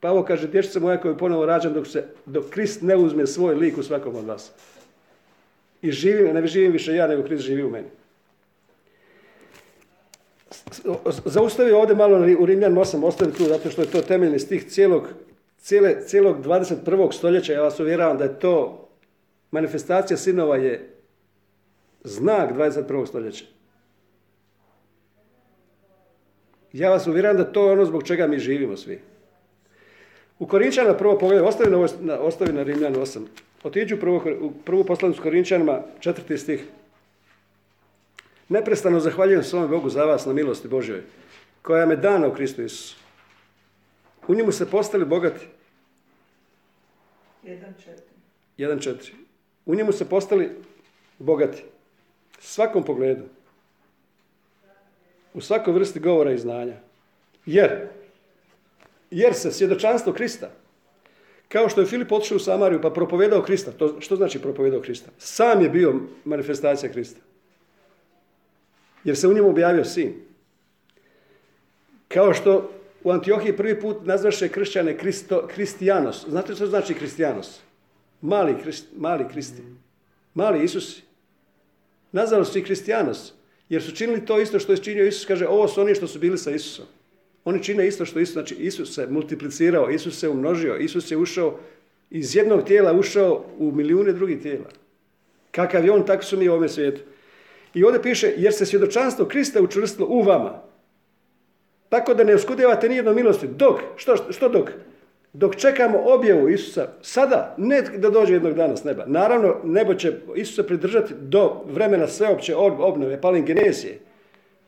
Pavo 0.00 0.22
kaže, 0.22 0.48
dječica 0.48 0.80
moja 0.80 1.00
koja 1.00 1.12
je 1.12 1.18
ponovo 1.18 1.46
rađan 1.46 1.72
dok, 1.72 1.86
se, 1.86 2.04
dok 2.26 2.44
Krist 2.50 2.82
ne 2.82 2.96
uzme 2.96 3.26
svoj 3.26 3.54
lik 3.54 3.78
u 3.78 3.82
svakom 3.82 4.16
od 4.16 4.24
vas. 4.24 4.52
I 5.82 5.90
živim, 5.90 6.34
ne 6.34 6.46
živim 6.46 6.72
više 6.72 6.94
ja, 6.94 7.06
nego 7.06 7.22
Krist 7.22 7.42
živi 7.42 7.62
u 7.62 7.70
meni 7.70 7.88
zaustavio 11.24 11.78
ovdje 11.78 11.96
malo 11.96 12.26
u 12.38 12.46
Rimljan 12.46 12.74
8, 12.74 13.04
ostavim 13.04 13.34
tu 13.34 13.44
zato 13.44 13.70
što 13.70 13.82
je 13.82 13.90
to 13.90 14.00
temeljni 14.00 14.38
stih 14.38 14.64
cijelog, 14.64 15.08
cijele, 15.58 16.06
cijelog 16.06 16.46
21. 16.46 17.12
stoljeća. 17.12 17.52
Ja 17.52 17.62
vas 17.62 17.80
uvjeravam 17.80 18.18
da 18.18 18.24
je 18.24 18.38
to 18.38 18.88
manifestacija 19.50 20.16
sinova 20.16 20.56
je 20.56 20.94
znak 22.04 22.54
21. 22.54 23.06
stoljeća. 23.06 23.44
Ja 26.72 26.90
vas 26.90 27.06
uvjeravam 27.06 27.36
da 27.36 27.52
to 27.52 27.66
je 27.66 27.72
ono 27.72 27.84
zbog 27.84 28.02
čega 28.02 28.26
mi 28.26 28.38
živimo 28.38 28.76
svi. 28.76 29.00
U 30.38 30.46
Korinčana 30.46 30.96
prvo 30.96 31.18
pogled, 31.18 31.42
ostavi 31.42 31.70
na, 32.00 32.18
ostavi 32.18 32.52
na 32.52 32.62
Rimljan 32.62 32.94
8. 32.94 33.20
Otiđu 33.62 33.96
prvo, 33.96 34.22
u 34.40 34.52
prvu 34.64 34.84
poslanicu 34.84 35.22
Korinčanima, 35.22 35.82
četvrti 36.00 36.38
stih. 36.38 36.66
Neprestano 38.48 39.00
zahvaljujem 39.00 39.42
svome 39.42 39.68
Bogu 39.68 39.90
za 39.90 40.04
vas 40.04 40.26
na 40.26 40.32
milosti 40.32 40.68
Božjoj, 40.68 41.02
koja 41.62 41.86
me 41.86 41.96
dana 41.96 42.28
u 42.28 42.34
Kristu 42.34 42.62
Isusu. 42.62 42.96
U 44.28 44.34
njemu 44.34 44.52
ste 44.52 44.66
postali 44.66 45.04
bogati. 45.04 45.46
1.4. 47.44 47.64
1.4. 48.58 49.12
U 49.66 49.74
njemu 49.74 49.92
ste 49.92 50.04
postali 50.04 50.50
bogati. 51.18 51.64
Svakom 52.38 52.84
pogledu. 52.84 53.22
U 55.34 55.40
svakoj 55.40 55.72
vrsti 55.72 56.00
govora 56.00 56.32
i 56.32 56.38
znanja. 56.38 56.76
Jer, 57.46 57.88
jer 59.10 59.34
se 59.34 59.52
svjedočanstvo 59.52 60.12
Krista, 60.12 60.50
kao 61.48 61.68
što 61.68 61.80
je 61.80 61.86
Filip 61.86 62.12
otišao 62.12 62.36
u 62.36 62.40
Samariju 62.40 62.82
pa 62.82 62.90
propovedao 62.90 63.42
Krista, 63.42 63.72
to 63.72 64.00
što 64.00 64.16
znači 64.16 64.42
propovedao 64.42 64.80
Krista? 64.80 65.10
Sam 65.18 65.62
je 65.62 65.68
bio 65.68 66.00
manifestacija 66.24 66.92
Krista. 66.92 67.20
Jer 69.04 69.16
se 69.16 69.28
u 69.28 69.32
njemu 69.32 69.48
objavio 69.48 69.84
sin. 69.84 70.14
Kao 72.08 72.34
što 72.34 72.70
u 73.04 73.10
Antiohiji 73.10 73.56
prvi 73.56 73.80
put 73.80 73.96
nazvaše 74.04 74.48
kršćane 74.48 74.98
Kristo, 74.98 75.46
Kristijanos. 75.46 76.24
Znate 76.28 76.54
što 76.54 76.66
znači 76.66 76.94
Kristijanos? 76.94 77.60
Mali, 78.20 78.54
krist, 78.62 78.86
mali 78.96 79.24
Kristi. 79.32 79.62
Mali 80.34 80.64
Isusi. 80.64 81.02
Nazvali 82.12 82.44
su 82.44 82.58
ih 82.58 82.64
Kristijanos. 82.64 83.32
Jer 83.68 83.82
su 83.82 83.92
činili 83.92 84.26
to 84.26 84.40
isto 84.40 84.58
što 84.58 84.72
je 84.72 84.78
činio 84.78 85.06
Isus. 85.06 85.26
Kaže, 85.26 85.46
ovo 85.46 85.68
su 85.68 85.80
oni 85.80 85.94
što 85.94 86.06
su 86.06 86.18
bili 86.18 86.38
sa 86.38 86.50
Isusom. 86.50 86.86
Oni 87.44 87.62
čine 87.62 87.86
isto 87.86 88.04
što 88.04 88.20
Isus. 88.20 88.32
Znači, 88.32 88.54
Isus 88.54 88.94
se 88.94 89.06
multiplicirao, 89.06 89.90
Isus 89.90 90.18
se 90.18 90.28
umnožio, 90.28 90.76
Isus 90.76 91.10
je 91.10 91.16
ušao 91.16 91.58
iz 92.10 92.36
jednog 92.36 92.64
tijela, 92.64 92.92
ušao 92.92 93.44
u 93.58 93.72
milijune 93.72 94.12
drugih 94.12 94.42
tijela. 94.42 94.70
Kakav 95.50 95.84
je 95.84 95.92
on, 95.92 96.06
tako 96.06 96.24
su 96.24 96.38
mi 96.38 96.48
u 96.48 96.52
ovome 96.52 96.68
svijetu. 96.68 97.00
I 97.74 97.84
ovdje 97.84 98.02
piše, 98.02 98.32
jer 98.36 98.52
se 98.52 98.66
svjedočanstvo 98.66 99.26
Krista 99.26 99.62
učvrstilo 99.62 100.08
u 100.08 100.22
vama. 100.22 100.62
Tako 101.88 102.14
da 102.14 102.24
ne 102.24 102.34
uskudevate 102.34 102.88
nijedno 102.88 103.14
milosti. 103.14 103.46
Dok, 103.46 103.80
što, 103.96 104.16
što 104.32 104.48
dok? 104.48 104.70
Dok 105.32 105.56
čekamo 105.56 106.02
objavu 106.04 106.48
Isusa, 106.48 106.88
sada, 107.02 107.54
ne 107.58 107.82
da 107.82 108.10
dođe 108.10 108.32
jednog 108.32 108.54
dana 108.54 108.76
s 108.76 108.84
neba. 108.84 109.04
Naravno, 109.06 109.56
nebo 109.64 109.94
će 109.94 110.12
Isusa 110.36 110.62
pridržati 110.62 111.14
do 111.18 111.62
vremena 111.64 112.08
sveopće 112.08 112.56
obnove, 112.56 113.20
palingenesije. 113.20 113.98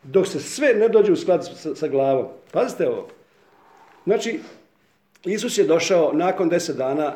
Dok 0.02 0.26
se 0.26 0.40
sve 0.40 0.74
ne 0.74 0.88
dođe 0.88 1.12
u 1.12 1.16
sklad 1.16 1.48
sa, 1.54 1.74
sa 1.74 1.88
glavom. 1.88 2.26
Pazite 2.52 2.88
ovo. 2.88 3.08
Znači, 4.04 4.40
Isus 5.24 5.58
je 5.58 5.64
došao 5.64 6.12
nakon 6.12 6.48
deset 6.48 6.76
dana 6.76 7.12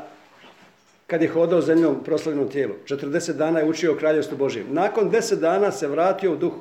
kad 1.11 1.23
je 1.23 1.29
hodao 1.29 1.61
zemljom 1.61 1.97
u 1.97 2.05
proslavljenom 2.05 2.49
tijelu. 2.49 2.75
40 2.87 3.33
dana 3.33 3.59
je 3.59 3.69
učio 3.69 3.93
o 3.93 3.97
kraljevstvu 3.97 4.37
Božijem. 4.37 4.67
Nakon 4.71 5.11
deset 5.11 5.41
dana 5.41 5.73
se 5.73 5.89
vratio 5.89 6.33
u 6.33 6.37
duhu. 6.37 6.61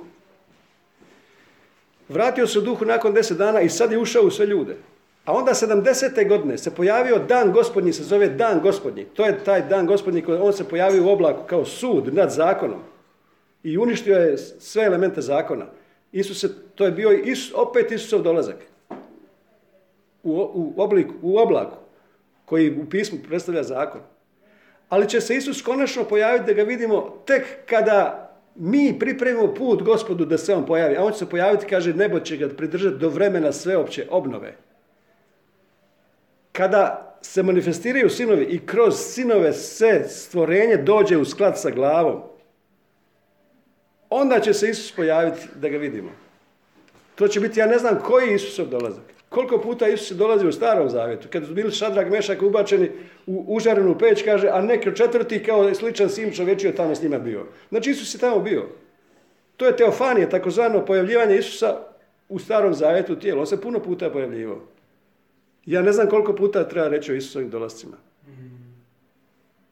Vratio 2.09 2.47
se 2.47 2.59
u 2.59 2.61
duhu 2.61 2.85
nakon 2.85 3.13
deset 3.13 3.37
dana 3.37 3.61
i 3.61 3.69
sad 3.69 3.91
je 3.91 3.99
ušao 3.99 4.23
u 4.23 4.31
sve 4.31 4.45
ljude. 4.45 4.77
A 5.25 5.33
onda 5.33 5.51
70. 5.51 6.27
godine 6.27 6.57
se 6.57 6.75
pojavio 6.75 7.19
dan 7.19 7.51
gospodnji, 7.51 7.93
se 7.93 8.03
zove 8.03 8.29
dan 8.29 8.59
gospodnji. 8.61 9.05
To 9.05 9.25
je 9.25 9.43
taj 9.43 9.61
dan 9.61 9.85
gospodnji 9.85 10.21
koji 10.21 10.39
on 10.39 10.53
se 10.53 10.69
pojavio 10.69 11.05
u 11.05 11.09
oblaku 11.09 11.43
kao 11.47 11.65
sud 11.65 12.13
nad 12.13 12.31
zakonom. 12.31 12.79
I 13.63 13.77
uništio 13.77 14.17
je 14.17 14.37
sve 14.37 14.83
elemente 14.83 15.21
zakona. 15.21 15.65
Isus 16.11 16.41
se, 16.41 16.49
to 16.75 16.85
je 16.85 16.91
bio 16.91 17.11
Isus, 17.11 17.53
opet 17.55 17.91
Isusov 17.91 18.21
dolazak. 18.21 18.57
U, 20.23 20.31
u, 20.33 20.73
obliku, 20.77 21.13
u 21.21 21.37
oblaku 21.37 21.77
koji 22.45 22.79
u 22.81 22.89
pismu 22.89 23.19
predstavlja 23.27 23.63
zakon. 23.63 24.01
Ali 24.89 25.09
će 25.09 25.21
se 25.21 25.35
Isus 25.35 25.61
konačno 25.61 26.03
pojaviti 26.03 26.45
da 26.45 26.53
ga 26.53 26.63
vidimo 26.63 27.23
tek 27.25 27.43
kada 27.65 28.25
mi 28.55 28.99
pripremimo 28.99 29.53
put 29.53 29.83
gospodu 29.83 30.25
da 30.25 30.37
se 30.37 30.53
on 30.53 30.65
pojavi. 30.65 30.97
A 30.97 31.03
on 31.03 31.11
će 31.11 31.17
se 31.17 31.29
pojaviti, 31.29 31.65
kaže, 31.65 31.93
nebo 31.93 32.19
će 32.19 32.37
ga 32.37 32.49
pridržati 32.49 32.97
do 32.97 33.09
vremena 33.09 33.51
sveopće 33.51 34.07
obnove. 34.09 34.55
Kada 36.51 37.17
se 37.21 37.43
manifestiraju 37.43 38.09
sinovi 38.09 38.43
i 38.43 38.65
kroz 38.65 38.95
sinove 38.99 39.53
se 39.53 40.05
stvorenje 40.09 40.77
dođe 40.77 41.17
u 41.17 41.25
sklad 41.25 41.59
sa 41.59 41.69
glavom, 41.69 42.21
onda 44.09 44.39
će 44.39 44.53
se 44.53 44.69
Isus 44.69 44.91
pojaviti 44.91 45.47
da 45.55 45.69
ga 45.69 45.77
vidimo. 45.77 46.09
To 47.15 47.27
će 47.27 47.39
biti, 47.39 47.59
ja 47.59 47.65
ne 47.65 47.77
znam 47.77 47.99
koji 48.03 48.33
Isusov 48.33 48.65
dolazak. 48.65 49.18
Koliko 49.29 49.57
puta 49.57 49.87
Isus 49.87 50.11
je 50.11 50.15
dolazi 50.15 50.47
u 50.47 50.51
starom 50.51 50.89
zavjetu, 50.89 51.27
kad 51.31 51.45
su 51.45 51.53
bili 51.53 51.71
šadrag 51.71 52.11
mešak 52.11 52.41
ubačeni 52.41 52.91
u 53.25 53.45
užarenu 53.47 53.97
peć, 53.97 54.23
kaže, 54.23 54.47
a 54.47 54.61
neki 54.61 54.95
četvrti 54.95 55.43
kao 55.43 55.73
sličan 55.73 56.09
sin 56.09 56.31
čovječio 56.31 56.71
tamo 56.71 56.95
s 56.95 57.01
njima 57.01 57.19
bio. 57.19 57.45
Znači 57.69 57.91
Isus 57.91 58.15
je 58.15 58.19
tamo 58.19 58.39
bio. 58.39 58.65
To 59.57 59.65
je 59.65 59.75
teofanije, 59.75 60.29
takozvano 60.29 60.85
pojavljivanje 60.85 61.37
Isusa 61.37 61.77
u 62.29 62.39
starom 62.39 62.73
zavjetu 62.73 63.15
tijelu. 63.15 63.39
On 63.39 63.47
se 63.47 63.61
puno 63.61 63.79
puta 63.79 64.09
pojavljivao. 64.09 64.61
Ja 65.65 65.81
ne 65.81 65.91
znam 65.91 66.07
koliko 66.07 66.35
puta 66.35 66.67
treba 66.67 66.87
reći 66.87 67.11
o 67.11 67.15
Isusovim 67.15 67.49
dolascima. 67.49 67.97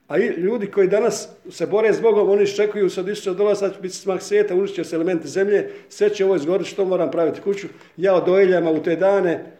A 0.07 0.17
ljudi 0.17 0.67
koji 0.67 0.87
danas 0.87 1.29
se 1.49 1.65
bore 1.65 1.93
s 1.93 2.01
Bogom, 2.01 2.29
oni 2.29 2.43
iščekuju 2.43 2.89
sad 2.89 3.07
Isusa 3.07 3.33
dolazak, 3.33 3.73
će 3.73 3.81
biti 3.81 3.95
smak 3.95 4.21
svijeta, 4.21 4.67
će 4.75 4.83
se 4.83 4.95
elementi 4.95 5.27
zemlje, 5.27 5.69
sve 5.89 6.09
će 6.09 6.25
ovo 6.25 6.35
izgoriti, 6.35 6.69
što 6.69 6.85
moram 6.85 7.11
praviti 7.11 7.41
kuću. 7.41 7.67
Ja 7.97 8.15
od 8.15 8.29
ojeljama 8.29 8.71
u 8.71 8.83
te 8.83 8.95
dane, 8.95 9.51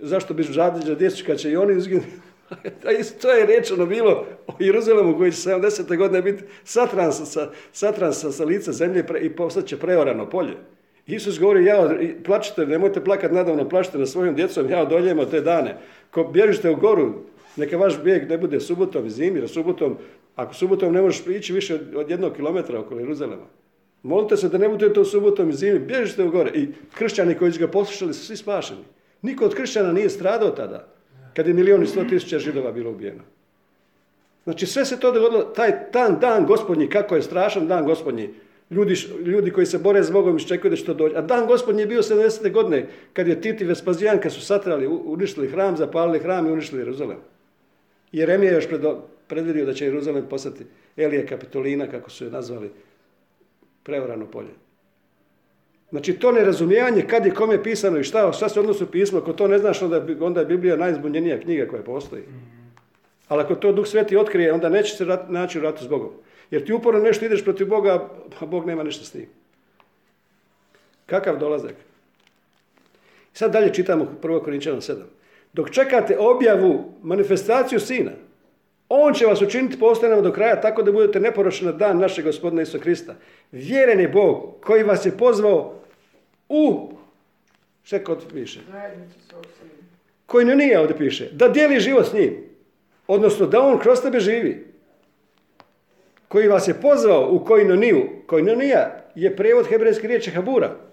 zašto 0.00 0.34
bi 0.34 0.42
žadiđa 0.42 0.94
djecu 0.94 1.24
kad 1.26 1.38
će 1.38 1.50
i 1.50 1.56
oni 1.56 1.78
izginuti. 1.78 2.08
to 3.22 3.32
je 3.32 3.46
rečeno 3.46 3.86
bilo 3.86 4.26
o 4.46 4.52
Jeruzalemu 4.58 5.16
koji 5.16 5.32
će 5.32 5.50
70. 5.50 5.96
godine 5.96 6.22
biti 6.22 6.42
satran 6.64 7.12
sa, 7.12 7.50
satran 7.72 8.14
sa, 8.14 8.32
sa 8.32 8.44
lica 8.44 8.72
zemlje 8.72 9.04
i 9.20 9.30
postat 9.30 9.66
će 9.66 9.78
preorano 9.78 10.30
polje. 10.30 10.54
Isus 11.06 11.38
govori, 11.40 11.64
ja, 11.64 11.90
plačite, 12.24 12.66
nemojte 12.66 13.04
plakat 13.04 13.32
nadavno, 13.32 13.68
plačite 13.68 13.98
na 13.98 14.06
svojom 14.06 14.34
djecom, 14.34 14.70
ja 14.70 14.82
odoljemo 14.82 15.24
te 15.24 15.40
dane. 15.40 15.76
Ko 16.10 16.24
bježite 16.24 16.70
u 16.70 16.76
goru, 16.76 17.14
neka 17.56 17.76
vaš 17.76 18.02
bijeg 18.02 18.30
ne 18.30 18.38
bude 18.38 18.60
subotom 18.60 19.06
i 19.06 19.10
zimi, 19.10 19.38
jer 19.38 19.48
subotom, 19.48 19.96
ako 20.36 20.54
subotom 20.54 20.92
ne 20.92 21.02
možeš 21.02 21.26
ići 21.26 21.52
više 21.52 21.78
od 21.96 22.10
jednog 22.10 22.32
kilometra 22.36 22.80
oko 22.80 22.98
Jeruzalema. 22.98 23.46
Molite 24.02 24.36
se 24.36 24.48
da 24.48 24.58
ne 24.58 24.68
budete 24.68 25.00
u 25.00 25.04
subotom 25.04 25.50
i 25.50 25.52
zimi, 25.52 25.78
bježite 25.78 26.24
u 26.24 26.30
gore. 26.30 26.50
I 26.54 26.68
kršćani 26.94 27.34
koji 27.34 27.52
su 27.52 27.60
ga 27.60 27.68
poslušali 27.68 28.14
su 28.14 28.26
svi 28.26 28.36
spašeni. 28.36 28.84
Niko 29.22 29.44
od 29.44 29.54
kršćana 29.54 29.92
nije 29.92 30.10
stradao 30.10 30.50
tada, 30.50 30.88
kad 31.34 31.46
je 31.46 31.54
milijun 31.54 31.82
i 31.82 31.86
sto 31.86 32.04
tisuća 32.04 32.38
židova 32.38 32.72
bilo 32.72 32.90
ubijeno. 32.90 33.22
Znači 34.44 34.66
sve 34.66 34.84
se 34.84 35.00
to 35.00 35.12
dogodilo, 35.12 35.42
taj 35.42 35.72
dan, 35.92 36.18
dan 36.20 36.46
gospodnji, 36.46 36.88
kako 36.88 37.16
je 37.16 37.22
strašan 37.22 37.66
dan 37.66 37.84
gospodnji. 37.84 38.30
Ljudi, 38.70 38.94
ljudi 39.24 39.50
koji 39.50 39.66
se 39.66 39.78
bore 39.78 40.02
s 40.02 40.10
Bogom 40.10 40.36
iščekuju 40.36 40.70
da 40.70 40.76
će 40.76 40.84
to 40.84 40.94
doći. 40.94 41.16
A 41.16 41.22
dan 41.22 41.46
gospodnji 41.46 41.82
je 41.82 41.86
bio 41.86 42.02
70. 42.02 42.52
godine, 42.52 42.86
kad 43.12 43.28
je 43.28 43.40
Titi 43.40 43.64
Vespazijan, 43.64 44.18
kad 44.18 44.32
su 44.32 44.40
satrali, 44.40 44.86
uništili 44.86 45.48
hram, 45.48 45.76
zapalili 45.76 46.18
hram 46.18 46.46
i 46.46 46.50
uništili 46.50 46.80
Jeruzalem. 46.80 47.18
Jeremija 48.12 48.50
je 48.50 48.54
još 48.54 48.66
predvidio 49.26 49.64
da 49.66 49.74
će 49.74 49.84
Jeruzalem 49.84 50.26
postati 50.30 50.64
Elije 50.96 51.26
Kapitolina, 51.26 51.86
kako 51.86 52.10
su 52.10 52.24
je 52.24 52.30
nazvali, 52.30 52.70
preorano 53.82 54.26
polje. 54.26 54.54
Znači 55.90 56.12
to 56.12 56.32
nerazumijevanje 56.32 57.02
kad 57.02 57.26
je 57.26 57.34
kome 57.34 57.62
pisano 57.62 57.98
i 57.98 58.04
šta, 58.04 58.32
šta 58.32 58.48
se 58.48 58.60
odnosi 58.60 58.84
u 58.84 58.86
pismo, 58.86 59.18
ako 59.18 59.32
to 59.32 59.48
ne 59.48 59.58
znaš, 59.58 59.82
onda, 59.82 60.06
onda 60.20 60.40
je 60.40 60.46
Biblija 60.46 60.76
najzbunjenija 60.76 61.40
knjiga 61.40 61.66
koja 61.66 61.82
postoji. 61.82 62.22
Ali 63.28 63.42
ako 63.42 63.54
to 63.54 63.72
Duh 63.72 63.86
Sveti 63.86 64.16
otkrije, 64.16 64.52
onda 64.52 64.68
neće 64.68 64.96
se 64.96 65.04
rat, 65.04 65.28
naći 65.28 65.58
u 65.58 65.62
ratu 65.62 65.84
s 65.84 65.88
Bogom. 65.88 66.10
Jer 66.50 66.66
ti 66.66 66.72
uporno 66.72 67.00
nešto 67.00 67.24
ideš 67.24 67.44
protiv 67.44 67.68
Boga, 67.68 68.08
a 68.40 68.46
Bog 68.46 68.66
nema 68.66 68.82
ništa 68.82 69.04
s 69.04 69.10
tim. 69.10 69.26
Kakav 71.06 71.38
dolazak? 71.38 71.74
sad 73.36 73.52
dalje 73.52 73.74
čitamo 73.74 74.06
1. 74.22 74.44
Korinčana 74.44 74.80
7. 74.80 74.94
Dok 75.56 75.70
čekate 75.70 76.18
objavu, 76.18 76.84
manifestaciju 77.02 77.80
Sina, 77.80 78.10
On 78.88 79.14
će 79.14 79.26
vas 79.26 79.42
učiniti 79.42 79.78
postojanom 79.78 80.24
do 80.24 80.32
kraja 80.32 80.60
tako 80.60 80.82
da 80.82 80.92
budete 80.92 81.20
neporočni 81.20 81.66
na 81.66 81.72
dan 81.72 81.98
našeg 81.98 82.24
gospodina 82.24 82.62
Isusa 82.62 82.78
Krista. 82.78 83.14
Vjeren 83.52 84.00
je 84.00 84.08
Bog 84.08 84.54
koji 84.60 84.82
vas 84.82 85.06
je 85.06 85.16
pozvao 85.18 85.74
u, 86.48 86.90
šta 87.82 88.04
kod 88.04 88.24
piše? 88.32 88.60
Koji 90.26 90.44
ne 90.44 90.56
nije 90.56 90.80
ovdje 90.80 90.96
piše. 90.96 91.28
Da 91.32 91.48
dijeli 91.48 91.80
život 91.80 92.06
s 92.06 92.12
njim. 92.12 92.36
Odnosno 93.06 93.46
da 93.46 93.60
on 93.60 93.78
kroz 93.78 94.00
tebe 94.02 94.20
živi. 94.20 94.66
Koji 96.28 96.48
vas 96.48 96.68
je 96.68 96.74
pozvao 96.74 97.28
u 97.30 97.44
koinoniju. 97.44 98.08
Koinonija 98.26 99.04
je 99.14 99.36
prijevod 99.36 99.66
hebrejske 99.66 100.06
riječi 100.06 100.30
habura. 100.30 100.85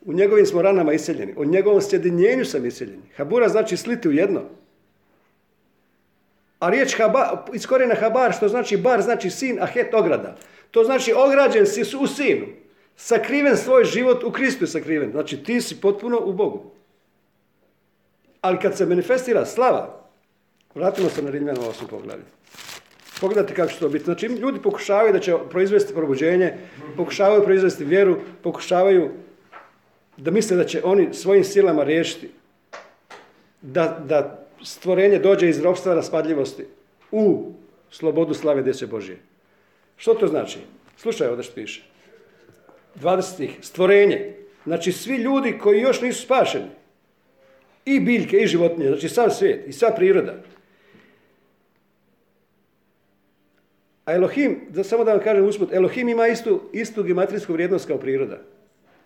U 0.00 0.12
njegovim 0.12 0.46
smo 0.46 0.62
ranama 0.62 0.92
iseljeni. 0.92 1.34
O 1.36 1.44
njegovom 1.44 1.82
sjedinjenju 1.82 2.44
sam 2.44 2.66
iseljeni. 2.66 3.02
Habura 3.16 3.48
znači 3.48 3.76
sliti 3.76 4.08
u 4.08 4.12
jedno. 4.12 4.42
A 6.58 6.70
riječ 6.70 6.98
haba, 6.98 7.46
iz 7.54 7.66
korijena 7.66 7.94
habar, 7.94 8.32
što 8.32 8.48
znači 8.48 8.76
bar, 8.76 9.02
znači 9.02 9.30
sin, 9.30 9.58
a 9.60 9.66
het 9.66 9.94
ograda. 9.94 10.36
To 10.70 10.84
znači 10.84 11.12
ograđen 11.16 11.66
si 11.66 11.96
u 12.00 12.06
sinu. 12.06 12.46
Sakriven 12.96 13.56
svoj 13.56 13.84
život 13.84 14.24
u 14.24 14.30
Kristu 14.30 14.64
je 14.64 14.68
sakriven. 14.68 15.10
Znači 15.10 15.36
ti 15.36 15.60
si 15.60 15.80
potpuno 15.80 16.20
u 16.24 16.32
Bogu. 16.32 16.70
Ali 18.40 18.58
kad 18.58 18.76
se 18.76 18.86
manifestira 18.86 19.46
slava, 19.46 20.04
vratimo 20.74 21.08
se 21.08 21.22
na 21.22 21.30
Rimljanu 21.30 21.60
8 21.60 21.86
poglavlje. 21.90 22.24
Pogledajte 23.20 23.54
kako 23.54 23.72
će 23.72 23.78
to 23.78 23.88
biti. 23.88 24.04
Znači 24.04 24.26
ljudi 24.26 24.62
pokušavaju 24.62 25.12
da 25.12 25.20
će 25.20 25.34
proizvesti 25.50 25.94
probuđenje, 25.94 26.54
pokušavaju 26.96 27.44
proizvesti 27.44 27.84
vjeru, 27.84 28.16
pokušavaju 28.42 29.10
da 30.18 30.30
misle 30.30 30.56
da 30.56 30.64
će 30.64 30.82
oni 30.84 31.08
svojim 31.14 31.44
silama 31.44 31.84
riješiti. 31.84 32.30
da, 33.62 34.04
da 34.08 34.46
stvorenje 34.62 35.18
dođe 35.18 35.48
iz 35.48 35.60
ropstva 35.60 35.94
raspadljivosti 35.94 36.64
u 37.10 37.52
slobodu 37.90 38.34
slave 38.34 38.62
djece 38.62 38.86
Božije. 38.86 39.18
Što 39.96 40.14
to 40.14 40.26
znači? 40.26 40.58
Slušaj 40.96 41.28
ovdje 41.28 41.42
što 41.42 41.54
piše. 41.54 41.82
20. 43.00 43.48
Stvorenje. 43.60 44.34
Znači 44.64 44.92
svi 44.92 45.16
ljudi 45.16 45.58
koji 45.58 45.80
još 45.80 46.00
nisu 46.00 46.22
spašeni. 46.22 46.70
I 47.84 48.00
biljke, 48.00 48.36
i 48.36 48.46
životinje. 48.46 48.86
Znači 48.86 49.08
sav 49.08 49.30
svijet 49.30 49.68
i 49.68 49.72
sva 49.72 49.90
priroda. 49.90 50.34
A 54.04 54.14
Elohim, 54.14 54.60
da 54.68 54.84
samo 54.84 55.04
da 55.04 55.12
vam 55.12 55.22
kažem 55.22 55.44
usput, 55.44 55.72
Elohim 55.72 56.08
ima 56.08 56.26
istu, 56.26 56.60
istu 56.72 57.02
gematrijsku 57.02 57.52
vrijednost 57.52 57.86
kao 57.86 57.98
priroda. 57.98 58.38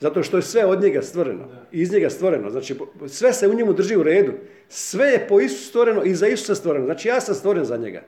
Zato 0.02 0.22
što 0.22 0.36
je 0.36 0.42
sve 0.42 0.64
od 0.64 0.82
njega 0.82 1.02
stvoreno. 1.02 1.48
I 1.72 1.80
iz 1.80 1.92
njega 1.92 2.10
stvoreno. 2.10 2.50
Znači, 2.50 2.74
sve 3.08 3.32
se 3.32 3.48
u 3.48 3.54
njemu 3.54 3.72
drži 3.72 3.96
u 3.96 4.02
redu. 4.02 4.32
Sve 4.68 5.06
je 5.06 5.26
po 5.28 5.40
Isusu 5.40 5.68
stvoreno 5.68 6.02
i 6.02 6.14
za 6.14 6.26
Isusa 6.26 6.54
stvoreno. 6.54 6.84
Znači, 6.84 7.08
ja 7.08 7.20
sam 7.20 7.34
stvoren 7.34 7.64
za 7.64 7.76
njega. 7.76 8.02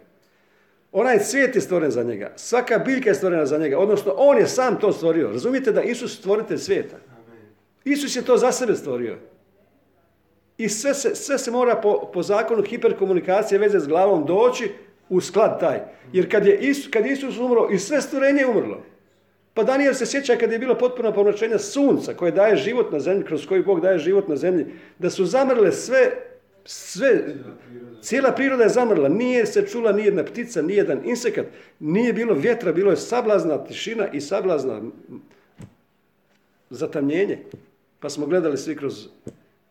Onaj 0.92 1.18
svijet 1.18 1.54
je 1.54 1.60
stvoren 1.60 1.90
za 1.90 2.02
njega. 2.02 2.32
Svaka 2.36 2.78
biljka 2.78 3.08
je 3.10 3.14
stvorena 3.14 3.46
za 3.46 3.58
njega. 3.58 3.78
Odnosno, 3.78 4.14
on 4.16 4.38
je 4.38 4.46
sam 4.46 4.80
to 4.80 4.92
stvorio. 4.92 5.30
Razumijete 5.30 5.72
da 5.72 5.82
Isus 5.82 6.18
stvoritelj 6.18 6.58
svijeta? 6.58 6.96
Isus 7.84 8.16
je 8.16 8.22
to 8.22 8.36
za 8.36 8.52
sebe 8.52 8.74
stvorio. 8.74 9.16
I 10.58 10.68
sve 10.68 10.94
se, 10.94 11.14
sve 11.14 11.38
se 11.38 11.50
mora 11.50 11.76
po, 11.76 12.10
po 12.12 12.22
zakonu 12.22 12.62
hiperkomunikacije 12.62 13.58
veze 13.58 13.80
s 13.80 13.86
glavom 13.86 14.26
doći 14.26 14.70
u 15.08 15.20
sklad 15.20 15.60
taj. 15.60 15.80
Jer 16.12 16.30
kad 16.30 16.46
je 16.46 16.58
Isus, 16.58 16.90
kad 16.90 17.06
je 17.06 17.12
Isus 17.12 17.38
umro 17.38 17.68
i 17.72 17.78
sve 17.78 18.00
stvorenje 18.00 18.40
je 18.40 18.46
umrlo. 18.46 18.82
Pa 19.54 19.62
Daniel 19.62 19.94
se 19.94 20.06
sjeća 20.06 20.36
kad 20.36 20.52
je 20.52 20.58
bilo 20.58 20.78
potpuno 20.78 21.12
pomračenja 21.12 21.58
sunca 21.58 22.14
koje 22.14 22.32
daje 22.32 22.56
život 22.56 22.92
na 22.92 23.00
zemlji, 23.00 23.24
kroz 23.24 23.46
koji 23.46 23.62
Bog 23.62 23.80
daje 23.80 23.98
život 23.98 24.28
na 24.28 24.36
zemlji, 24.36 24.66
da 24.98 25.10
su 25.10 25.24
zamrle 25.24 25.72
sve, 25.72 26.10
sve, 26.64 27.24
cijela 28.02 28.32
priroda 28.32 28.62
je 28.62 28.68
zamrla, 28.68 29.08
nije 29.08 29.46
se 29.46 29.66
čula 29.66 29.92
ni 29.92 30.04
jedna 30.04 30.24
ptica, 30.24 30.62
ni 30.62 30.74
jedan 30.74 31.00
insekat, 31.04 31.46
nije 31.80 32.12
bilo 32.12 32.34
vjetra, 32.34 32.72
bilo 32.72 32.90
je 32.90 32.96
sablazna 32.96 33.64
tišina 33.64 34.08
i 34.08 34.20
sablazna 34.20 34.80
zatamnjenje. 36.70 37.38
Pa 38.00 38.10
smo 38.10 38.26
gledali 38.26 38.58
svi 38.58 38.76
kroz 38.76 39.06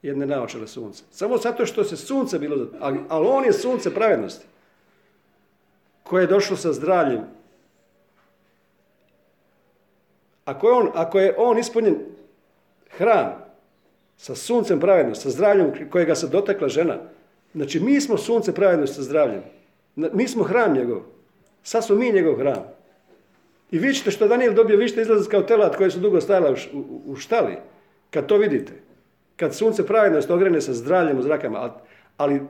jedne 0.01 0.25
naočale 0.25 0.67
sunce. 0.67 1.03
Samo 1.11 1.37
zato 1.37 1.65
što 1.65 1.83
se 1.83 1.97
sunce 1.97 2.39
bilo, 2.39 2.67
ali 2.79 3.27
on 3.27 3.45
je 3.45 3.53
sunce 3.53 3.93
pravednosti 3.93 4.45
koje 6.03 6.23
je 6.23 6.27
došlo 6.27 6.57
sa 6.57 6.73
zdravljem 6.73 7.21
Ako 10.45 10.67
je 10.67 10.73
on, 10.73 10.89
ako 10.93 11.19
je 11.19 11.35
on 11.37 11.57
ispunjen 11.57 11.95
hram 12.97 13.43
sa 14.17 14.35
suncem 14.35 14.79
pravednosti, 14.79 15.23
sa 15.23 15.29
zdravljem 15.29 15.89
kojega 15.89 16.15
se 16.15 16.27
dotakla 16.27 16.67
žena, 16.67 16.97
znači 17.53 17.79
mi 17.79 18.01
smo 18.01 18.17
sunce 18.17 18.53
pravednosti 18.53 18.95
sa 18.95 19.01
zdravljem. 19.01 19.41
Mi 19.95 20.27
smo 20.27 20.43
hram 20.43 20.73
njegov. 20.73 21.01
Sad 21.63 21.85
smo 21.85 21.95
mi 21.95 22.11
njegov 22.11 22.35
hram. 22.35 22.63
I 23.71 23.79
vi 23.79 23.93
ćete 23.93 24.11
što 24.11 24.27
Daniel 24.27 24.53
dobio, 24.53 24.77
vi 24.77 24.89
ćete 24.89 25.01
izlaziti 25.01 25.31
kao 25.31 25.41
telat 25.41 25.75
koje 25.75 25.91
su 25.91 25.99
dugo 25.99 26.21
stajala 26.21 26.55
u, 27.05 27.15
štali. 27.15 27.57
Kad 28.11 28.25
to 28.25 28.37
vidite. 28.37 28.73
Kad 29.35 29.55
sunce 29.55 29.85
pravednosti 29.85 30.31
ogrene 30.31 30.61
sa 30.61 30.73
zdravljem 30.73 31.19
u 31.19 31.21
zrakama. 31.21 31.73
Ali 32.17 32.41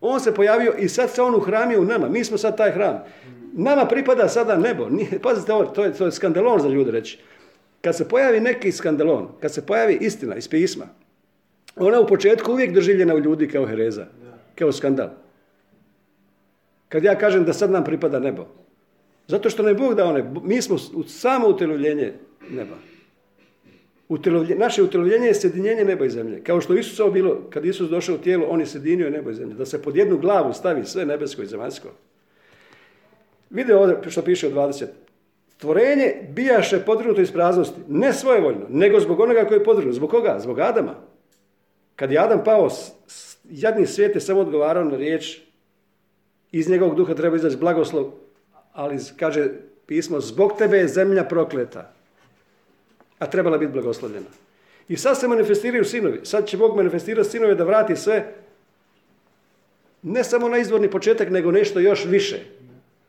on 0.00 0.20
se 0.20 0.34
pojavio 0.34 0.74
i 0.78 0.88
sad 0.88 1.10
se 1.10 1.22
on 1.22 1.34
uhramio 1.34 1.80
u 1.80 1.84
nama. 1.84 2.08
Mi 2.08 2.24
smo 2.24 2.38
sad 2.38 2.56
taj 2.56 2.70
hram. 2.70 3.04
Nama 3.52 3.84
pripada 3.84 4.28
sada 4.28 4.56
nebo. 4.56 4.88
Pazite 5.22 5.52
ovo, 5.52 5.64
to 5.64 5.84
je, 5.84 5.92
to 5.92 6.04
je 6.04 6.12
skandalon 6.12 6.60
za 6.60 6.68
ljude 6.68 6.90
reći. 6.90 7.18
Kad 7.80 7.96
se 7.96 8.08
pojavi 8.08 8.40
neki 8.40 8.72
skandalon, 8.72 9.28
kad 9.40 9.54
se 9.54 9.66
pojavi 9.66 9.98
istina 10.00 10.36
iz 10.36 10.48
pisma, 10.48 10.86
ona 11.76 12.00
u 12.00 12.06
početku 12.06 12.52
uvijek 12.52 12.72
doživljena 12.72 13.14
u 13.14 13.18
ljudi 13.18 13.48
kao 13.48 13.66
hereza, 13.66 14.06
kao 14.54 14.72
skandal. 14.72 15.08
Kad 16.88 17.04
ja 17.04 17.18
kažem 17.18 17.44
da 17.44 17.52
sad 17.52 17.70
nam 17.70 17.84
pripada 17.84 18.18
nebo. 18.18 18.46
Zato 19.26 19.50
što 19.50 19.62
ne 19.62 19.74
Bog 19.74 19.94
dao 19.94 20.12
nebo. 20.12 20.40
Mi 20.40 20.62
smo 20.62 20.78
samo 21.06 21.48
utelovljenje 21.48 22.12
neba. 22.50 22.76
Utelovlje, 24.08 24.56
naše 24.56 24.82
utelovljenje 24.82 25.26
je 25.26 25.34
sjedinjenje 25.34 25.84
neba 25.84 26.04
i 26.04 26.10
zemlje. 26.10 26.42
Kao 26.44 26.60
što 26.60 26.74
Isus 26.74 27.00
ovo 27.00 27.10
bilo, 27.10 27.42
kad 27.50 27.64
Isus 27.64 27.90
došao 27.90 28.14
u 28.14 28.18
tijelo, 28.18 28.46
on 28.48 28.60
je 28.60 28.66
sjedinio 28.66 29.10
nebo 29.10 29.30
i 29.30 29.34
zemlje. 29.34 29.54
Da 29.54 29.66
se 29.66 29.82
pod 29.82 29.96
jednu 29.96 30.18
glavu 30.18 30.52
stavi 30.52 30.84
sve 30.84 31.06
nebesko 31.06 31.42
i 31.42 31.46
zemaljsko. 31.46 31.88
Vide 33.50 33.74
ovdje 33.74 34.10
što 34.10 34.22
piše 34.22 34.48
u 34.48 34.50
20. 34.50 34.86
Stvorenje 35.60 36.14
bijaše 36.28 36.78
podvrgnuto 36.84 37.20
iz 37.20 37.32
praznosti, 37.32 37.80
ne 37.88 38.12
svojevoljno, 38.12 38.66
nego 38.68 39.00
zbog 39.00 39.20
onoga 39.20 39.44
koji 39.44 39.58
je 39.58 39.64
podvrgnut. 39.64 39.94
Zbog 39.94 40.10
koga? 40.10 40.36
Zbog 40.40 40.60
Adama. 40.60 40.94
Kad 41.96 42.12
je 42.12 42.18
Adam 42.18 42.44
pao, 42.44 42.68
jadni 43.50 43.86
svijet 43.86 44.14
je 44.14 44.20
samo 44.20 44.40
odgovarao 44.40 44.84
na 44.84 44.96
riječ, 44.96 45.38
iz 46.52 46.68
njegovog 46.68 46.96
duha 46.96 47.14
treba 47.14 47.36
izaći 47.36 47.56
blagoslov, 47.56 48.12
ali 48.72 48.98
kaže 49.16 49.50
pismo, 49.86 50.20
zbog 50.20 50.52
tebe 50.58 50.76
je 50.76 50.88
zemlja 50.88 51.24
prokleta, 51.24 51.92
a 53.18 53.26
trebala 53.26 53.58
biti 53.58 53.72
blagoslovljena. 53.72 54.30
I 54.88 54.96
sad 54.96 55.20
se 55.20 55.28
manifestiraju 55.28 55.84
sinovi. 55.84 56.20
Sad 56.24 56.46
će 56.46 56.56
Bog 56.56 56.76
manifestirati 56.76 57.30
sinove 57.30 57.54
da 57.54 57.64
vrati 57.64 57.96
sve, 57.96 58.32
ne 60.02 60.24
samo 60.24 60.48
na 60.48 60.58
izvorni 60.58 60.90
početak, 60.90 61.30
nego 61.30 61.50
nešto 61.50 61.80
još 61.80 62.04
više. 62.04 62.40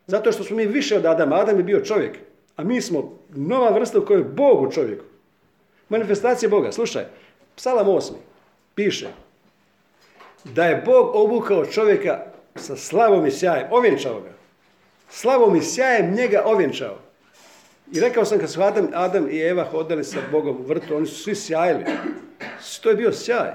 Zato 0.08 0.32
što 0.32 0.44
smo 0.44 0.58
mi 0.58 0.66
više 0.66 0.98
od 0.98 1.06
Adama. 1.06 1.36
Adam 1.36 1.58
je 1.58 1.64
bio 1.64 1.80
čovjek. 1.80 2.31
A 2.62 2.64
mi 2.64 2.82
smo 2.82 3.18
nova 3.30 3.70
vrsta 3.70 4.00
u 4.00 4.06
kojoj 4.06 4.20
je 4.20 4.24
Bog 4.24 4.62
u 4.62 4.72
čovjeku. 4.72 5.04
Manifestacija 5.90 6.50
Boga. 6.50 6.72
Slušaj, 6.72 7.06
psalam 7.56 7.88
8. 7.88 8.12
piše 8.76 9.08
da 10.44 10.66
je 10.66 10.84
Bog 10.86 11.16
obukao 11.16 11.66
čovjeka 11.66 12.20
sa 12.56 12.76
slavom 12.76 13.26
i 13.26 13.32
sjajem. 13.32 13.68
Ovjenčao 13.72 14.22
ga. 14.22 14.30
Slavom 15.10 15.56
i 15.56 15.62
sjajem 15.62 16.14
njega 16.14 16.44
ovjenčao. 16.46 16.98
I 17.92 18.00
rekao 18.00 18.26
sam 18.26 18.40
kad 18.40 18.52
su 18.52 18.62
Adam, 18.62 18.88
Adam 18.94 19.30
i 19.32 19.40
Eva 19.40 19.64
hodali 19.64 20.04
sa 20.04 20.20
Bogom 20.32 20.56
u 20.56 20.64
vrtu, 20.64 20.96
oni 20.96 21.06
su 21.06 21.24
svi 21.24 21.36
sjajili. 21.36 21.84
To 22.82 22.90
je 22.90 22.96
bio 22.96 23.14
sjaj. 23.14 23.52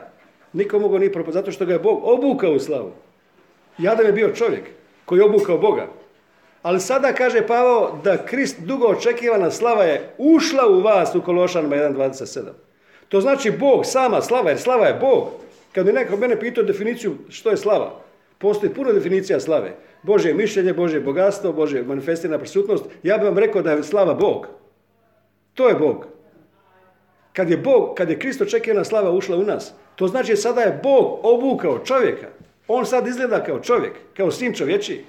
Niko 0.52 0.78
mogao 0.78 0.98
ni 0.98 1.12
propast, 1.12 1.34
zato 1.34 1.52
što 1.52 1.66
ga 1.66 1.72
je 1.72 1.78
Bog 1.78 2.00
obukao 2.04 2.52
u 2.52 2.60
slavu. 2.60 2.92
I 3.78 3.88
Adam 3.88 4.06
je 4.06 4.12
bio 4.12 4.34
čovjek 4.34 4.64
koji 5.04 5.18
je 5.18 5.24
obukao 5.24 5.58
Boga. 5.58 5.86
Ali 6.66 6.80
sada 6.80 7.12
kaže 7.12 7.46
Pavao 7.46 7.98
da 8.04 8.26
Krist 8.26 8.60
dugo 8.60 8.86
očekivana 8.86 9.50
slava 9.50 9.84
je 9.84 10.10
ušla 10.18 10.68
u 10.68 10.80
vas 10.80 11.14
u 11.14 11.22
Kološanima 11.22 11.76
1.27. 11.76 12.40
To 13.08 13.20
znači 13.20 13.50
Bog, 13.50 13.86
sama 13.86 14.22
slava, 14.22 14.50
jer 14.50 14.58
slava 14.58 14.86
je 14.86 14.98
Bog. 15.00 15.28
Kad 15.72 15.86
mi 15.86 15.92
neko 15.92 16.16
mene 16.16 16.40
pitao 16.40 16.64
definiciju 16.64 17.16
što 17.28 17.50
je 17.50 17.56
slava, 17.56 18.00
postoji 18.38 18.74
puno 18.74 18.92
definicija 18.92 19.40
slave. 19.40 19.76
Bože 20.02 20.34
mišljenje, 20.34 20.72
Bože 20.72 21.00
bogatstvo, 21.00 21.52
Bože 21.52 21.82
manifestirana 21.82 22.38
prisutnost. 22.38 22.84
Ja 23.02 23.18
bih 23.18 23.26
vam 23.26 23.38
rekao 23.38 23.62
da 23.62 23.72
je 23.72 23.82
slava 23.82 24.14
Bog. 24.14 24.46
To 25.54 25.68
je 25.68 25.74
Bog. 25.74 26.06
Kad 27.32 27.50
je 27.50 27.56
Bog, 27.56 27.94
kad 27.94 28.10
je 28.10 28.18
Krist 28.18 28.40
očekivana 28.40 28.84
slava 28.84 29.10
ušla 29.10 29.36
u 29.36 29.42
nas, 29.42 29.72
to 29.96 30.08
znači 30.08 30.36
sada 30.36 30.60
je 30.60 30.80
Bog 30.82 31.20
obukao 31.22 31.78
čovjeka. 31.84 32.26
On 32.68 32.86
sad 32.86 33.06
izgleda 33.06 33.44
kao 33.44 33.60
čovjek, 33.60 33.92
kao 34.16 34.30
sin 34.30 34.54
čovječiji. 34.54 35.04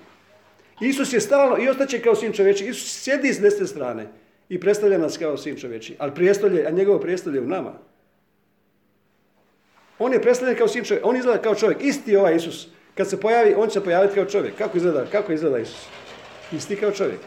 Isus 0.82 1.14
je 1.14 1.22
stalno 1.22 1.58
i 1.64 1.70
ostaće 1.70 2.00
kao 2.00 2.16
sin 2.16 2.34
čovječi. 2.34 2.66
Isus 2.66 3.04
sjedi 3.04 3.34
s 3.34 3.40
desne 3.40 3.68
strane 3.68 4.08
i 4.50 4.60
predstavlja 4.60 4.98
nas 4.98 5.18
kao 5.18 5.38
sin 5.38 5.56
čovječi. 5.56 5.96
Ali 6.00 6.16
prijestolje, 6.16 6.66
a 6.68 6.72
njegovo 6.72 7.00
prijestolje 7.00 7.42
u 7.42 7.48
nama. 7.48 7.74
On 10.00 10.14
je 10.14 10.22
predstavljen 10.22 10.58
kao 10.58 10.68
sin 10.68 10.84
čovjek. 10.84 11.06
On 11.06 11.16
izgleda 11.16 11.42
kao 11.42 11.56
čovjek. 11.56 11.84
Isti 11.84 12.16
ovaj 12.16 12.36
Isus. 12.36 12.68
Kad 12.96 13.10
se 13.10 13.20
pojavi, 13.20 13.54
on 13.58 13.68
će 13.68 13.74
se 13.74 13.84
pojaviti 13.84 14.16
kao 14.16 14.26
čovjek. 14.26 14.56
Kako 14.58 14.78
izgleda, 14.78 15.06
kako 15.12 15.34
izgleda 15.34 15.60
Isus? 15.60 15.88
Isti 16.52 16.76
kao 16.76 16.92
čovjek. 16.92 17.20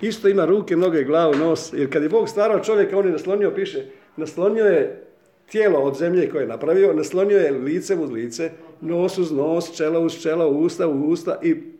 Isto 0.00 0.28
ima 0.28 0.44
ruke, 0.44 0.76
noge, 0.76 1.04
glavu, 1.04 1.34
nos. 1.34 1.72
Jer 1.72 1.92
kad 1.92 2.02
je 2.02 2.08
Bog 2.08 2.28
stvarao 2.28 2.60
čovjeka, 2.60 2.98
on 2.98 3.06
je 3.06 3.12
naslonio, 3.12 3.54
piše, 3.54 3.86
naslonio 4.16 4.64
je 4.64 5.04
tijelo 5.50 5.78
od 5.78 5.98
zemlje 5.98 6.30
koje 6.30 6.42
je 6.42 6.48
napravio, 6.48 6.92
naslonio 6.92 7.38
je 7.38 7.50
lice 7.50 7.96
uz 7.96 8.10
lice, 8.10 8.50
nos 8.80 9.18
uz 9.18 9.32
nos, 9.32 9.76
čelo 9.76 10.00
uz 10.00 10.22
čelo, 10.22 10.48
usta 10.48 10.88
u 10.88 11.08
usta 11.08 11.38
i 11.42 11.71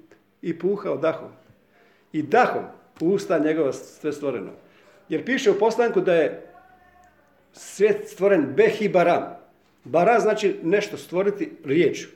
i 0.43 0.59
puhao 0.59 0.97
dahom. 0.97 1.28
I 2.12 2.22
dahom 2.22 2.64
usta 3.01 3.38
njegova 3.38 3.72
sve 3.72 4.12
stvoreno. 4.12 4.51
Jer 5.09 5.24
piše 5.24 5.51
u 5.51 5.59
poslanku 5.59 6.01
da 6.01 6.14
je 6.14 6.47
svijet 7.53 8.09
stvoren 8.09 8.47
behi 8.57 8.88
baram. 8.88 9.36
Bara 9.84 10.20
znači 10.20 10.57
nešto 10.62 10.97
stvoriti 10.97 11.53
riječu. 11.64 12.09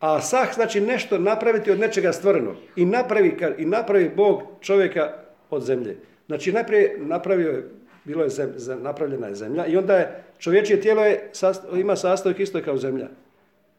A 0.00 0.20
sah 0.20 0.54
znači 0.54 0.80
nešto 0.80 1.18
napraviti 1.18 1.70
od 1.70 1.78
nečega 1.78 2.12
stvorenog. 2.12 2.56
I 2.76 2.84
napravi, 2.84 3.36
i 3.58 3.64
napravi 3.64 4.12
Bog 4.16 4.42
čovjeka 4.60 5.12
od 5.50 5.62
zemlje. 5.62 5.96
Znači 6.26 6.52
najprije 6.52 6.96
napravio 6.98 7.50
je, 7.50 7.68
bilo 8.04 8.22
je 8.22 8.28
zem, 8.28 8.82
napravljena 8.82 9.26
je 9.26 9.34
zemlja 9.34 9.66
i 9.66 9.76
onda 9.76 9.96
je 9.96 10.24
čovječije 10.38 10.80
tijelo 10.80 11.04
je, 11.04 11.30
ima 11.76 11.96
sastojak 11.96 12.40
isto 12.40 12.62
kao 12.62 12.76
zemlja. 12.76 13.08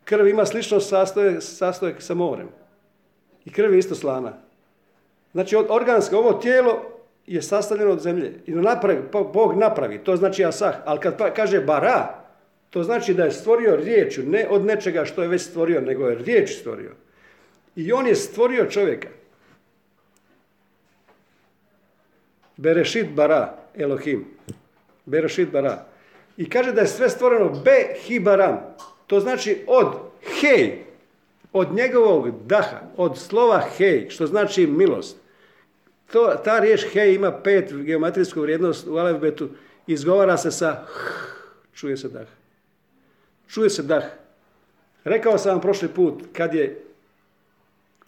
Krv 0.03 0.27
ima 0.27 0.45
slično 0.45 0.79
sastojak, 0.79 1.43
sastojak 1.43 2.01
sa 2.01 2.13
morem. 2.13 2.47
I 3.47 3.51
krv 3.51 3.73
isto 3.73 3.95
slana. 3.95 4.33
Znači, 5.31 5.55
organsko 5.55 6.17
ovo 6.17 6.33
tijelo 6.33 6.81
je 7.27 7.41
sastavljeno 7.41 7.91
od 7.91 7.99
zemlje. 7.99 8.33
I 8.45 8.51
napravi, 8.51 8.99
Bog 9.33 9.57
napravi, 9.57 10.03
to 10.03 10.15
znači 10.15 10.45
asah. 10.45 10.75
Ali 10.85 10.99
kad 10.99 11.17
pa, 11.17 11.33
kaže 11.33 11.59
bara, 11.59 12.27
To 12.69 12.83
znači 12.83 13.13
da 13.13 13.23
je 13.23 13.31
stvorio 13.31 13.75
riječju, 13.75 14.23
ne 14.27 14.47
od 14.49 14.65
nečega 14.65 15.05
što 15.05 15.21
je 15.21 15.27
već 15.27 15.41
stvorio, 15.41 15.81
nego 15.81 16.07
je 16.07 16.15
riječ 16.15 16.59
stvorio. 16.59 16.91
I 17.75 17.91
on 17.91 18.07
je 18.07 18.15
stvorio 18.15 18.65
čovjeka. 18.65 19.07
Berešit 22.57 23.09
bara, 23.09 23.57
Elohim. 23.75 24.25
Berešit 25.05 25.49
bara. 25.51 25.85
I 26.37 26.49
kaže 26.49 26.71
da 26.71 26.81
je 26.81 26.87
sve 26.87 27.09
stvoreno 27.09 27.49
be 27.49 27.95
hibaram. 28.05 28.75
To 29.07 29.19
znači 29.19 29.63
od 29.67 29.87
hej, 30.41 30.83
od 31.53 31.73
njegovog 31.73 32.29
daha, 32.45 32.81
od 32.97 33.17
slova 33.17 33.59
hej, 33.77 34.09
što 34.09 34.27
znači 34.27 34.67
milost. 34.67 35.17
To, 36.11 36.35
ta 36.43 36.59
riječ 36.59 36.85
hej 36.93 37.13
ima 37.13 37.31
pet 37.31 37.73
geometrijsku 37.73 38.41
vrijednost 38.41 38.87
u 38.87 38.97
alfabetu, 38.97 39.49
izgovara 39.87 40.37
se 40.37 40.51
sa 40.51 40.85
h, 40.85 40.99
čuje 41.73 41.97
se 41.97 42.09
dah. 42.09 42.27
Čuje 43.47 43.69
se 43.69 43.83
dah. 43.83 44.03
Rekao 45.03 45.37
sam 45.37 45.51
vam 45.51 45.61
prošli 45.61 45.87
put, 45.87 46.23
kad 46.33 46.53
je 46.53 46.83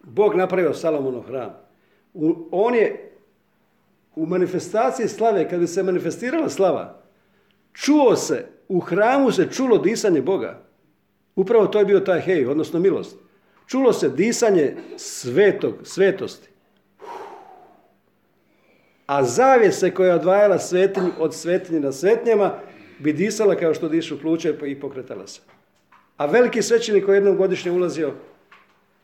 Bog 0.02 0.34
napravio 0.34 0.74
Salomonov 0.74 1.22
hram, 1.22 1.56
on 2.50 2.74
je 2.74 3.10
u 4.16 4.26
manifestaciji 4.26 5.08
slave, 5.08 5.48
kad 5.48 5.60
bi 5.60 5.66
se 5.66 5.82
manifestirala 5.82 6.48
slava, 6.48 7.02
čuo 7.72 8.16
se, 8.16 8.46
u 8.68 8.80
hramu 8.80 9.32
se 9.32 9.48
čulo 9.52 9.78
disanje 9.78 10.22
Boga. 10.22 10.62
Upravo 11.36 11.66
to 11.66 11.78
je 11.78 11.84
bio 11.84 12.00
taj 12.00 12.20
hej, 12.20 12.46
odnosno 12.46 12.80
milost. 12.80 13.16
Čulo 13.70 13.92
se 13.92 14.08
disanje 14.08 14.76
svetog, 14.96 15.74
svetosti. 15.82 16.48
A 19.06 19.24
zavjese 19.24 19.90
koja 19.90 20.08
je 20.08 20.14
odvajala 20.14 20.58
svetinju 20.58 21.10
od 21.18 21.34
svetinje 21.34 21.80
na 21.80 21.92
svetnjama 21.92 22.54
bi 22.98 23.12
disala 23.12 23.54
kao 23.54 23.74
što 23.74 23.88
dišu 23.88 24.20
pluće 24.20 24.54
i 24.66 24.80
pokretala 24.80 25.26
se. 25.26 25.40
A 26.16 26.26
veliki 26.26 26.62
svećenik 26.62 27.04
koji 27.04 27.16
jednom 27.16 27.36
godišnje 27.36 27.70
ulazio 27.70 28.12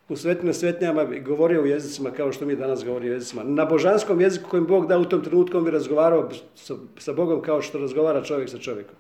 u 0.09 0.17
svetine 0.17 0.55
svetnjama 0.55 1.03
i 1.15 1.21
govorio 1.21 1.63
u 1.63 1.67
jezicima 1.67 2.11
kao 2.11 2.33
što 2.33 2.47
mi 2.47 2.57
danas 2.57 2.85
govorimo 2.85 3.13
jezicima. 3.13 3.43
Na 3.45 3.65
božanskom 3.65 4.21
jeziku 4.21 4.51
kojim 4.51 4.67
Bog 4.67 4.87
da 4.87 4.99
u 4.99 5.05
tom 5.05 5.25
trenutku 5.25 5.59
on 5.59 5.65
bi 5.65 5.71
razgovarao 5.71 6.31
sa 6.99 7.13
Bogom 7.13 7.43
kao 7.43 7.63
što 7.63 7.79
razgovara 7.79 8.25
čovjek 8.25 8.51
sa 8.51 8.59
čovjekom. 8.59 8.97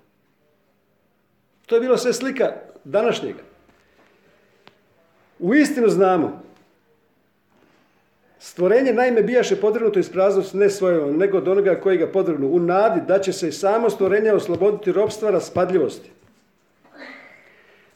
To 1.66 1.74
je 1.74 1.80
bilo 1.80 1.96
sve 1.96 2.12
slika 2.12 2.52
današnjega. 2.84 3.55
U 5.38 5.54
istinu 5.54 5.88
znamo. 5.88 6.42
Stvorenje 8.38 8.92
naime 8.92 9.22
bijaše 9.22 9.56
podvrnuto 9.56 9.98
iz 9.98 10.10
praznosti 10.10 10.56
ne 10.56 10.70
svojom, 10.70 11.16
nego 11.16 11.38
od 11.38 11.48
onoga 11.48 11.74
koji 11.74 11.98
ga 11.98 12.06
podvrnu. 12.06 12.48
U 12.48 12.58
nadi 12.58 13.00
da 13.08 13.18
će 13.18 13.32
se 13.32 13.48
i 13.48 13.52
samo 13.52 13.90
stvorenje 13.90 14.32
osloboditi 14.32 14.92
robstva 14.92 15.30
raspadljivosti. 15.30 16.10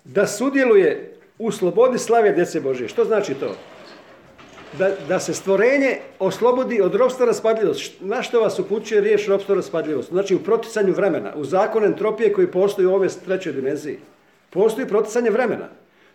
Da 0.04 0.26
sudjeluje 0.26 1.16
u 1.38 1.52
slobodi 1.52 1.98
slave 1.98 2.32
djece 2.32 2.60
Božije. 2.60 2.88
Što 2.88 3.04
znači 3.04 3.34
to? 3.34 3.56
Da, 4.78 4.90
da 5.08 5.20
se 5.20 5.34
stvorenje 5.34 5.98
oslobodi 6.18 6.80
od 6.80 6.94
robstva 6.94 7.26
raspadljivosti. 7.26 7.96
Na 8.00 8.22
što 8.22 8.40
vas 8.40 8.58
upućuje 8.58 9.00
riječ 9.00 9.28
robstva 9.28 9.54
raspadljivosti? 9.54 10.12
Znači 10.12 10.34
u 10.34 10.44
proticanju 10.44 10.92
vremena, 10.92 11.32
u 11.36 11.44
zakon 11.44 11.84
entropije 11.84 12.32
koji 12.32 12.46
postoji 12.46 12.86
u 12.86 12.94
ove 12.94 13.08
trećoj 13.24 13.52
dimenziji. 13.52 13.98
Postoji 14.50 14.88
proticanje 14.88 15.30
vremena. 15.30 15.68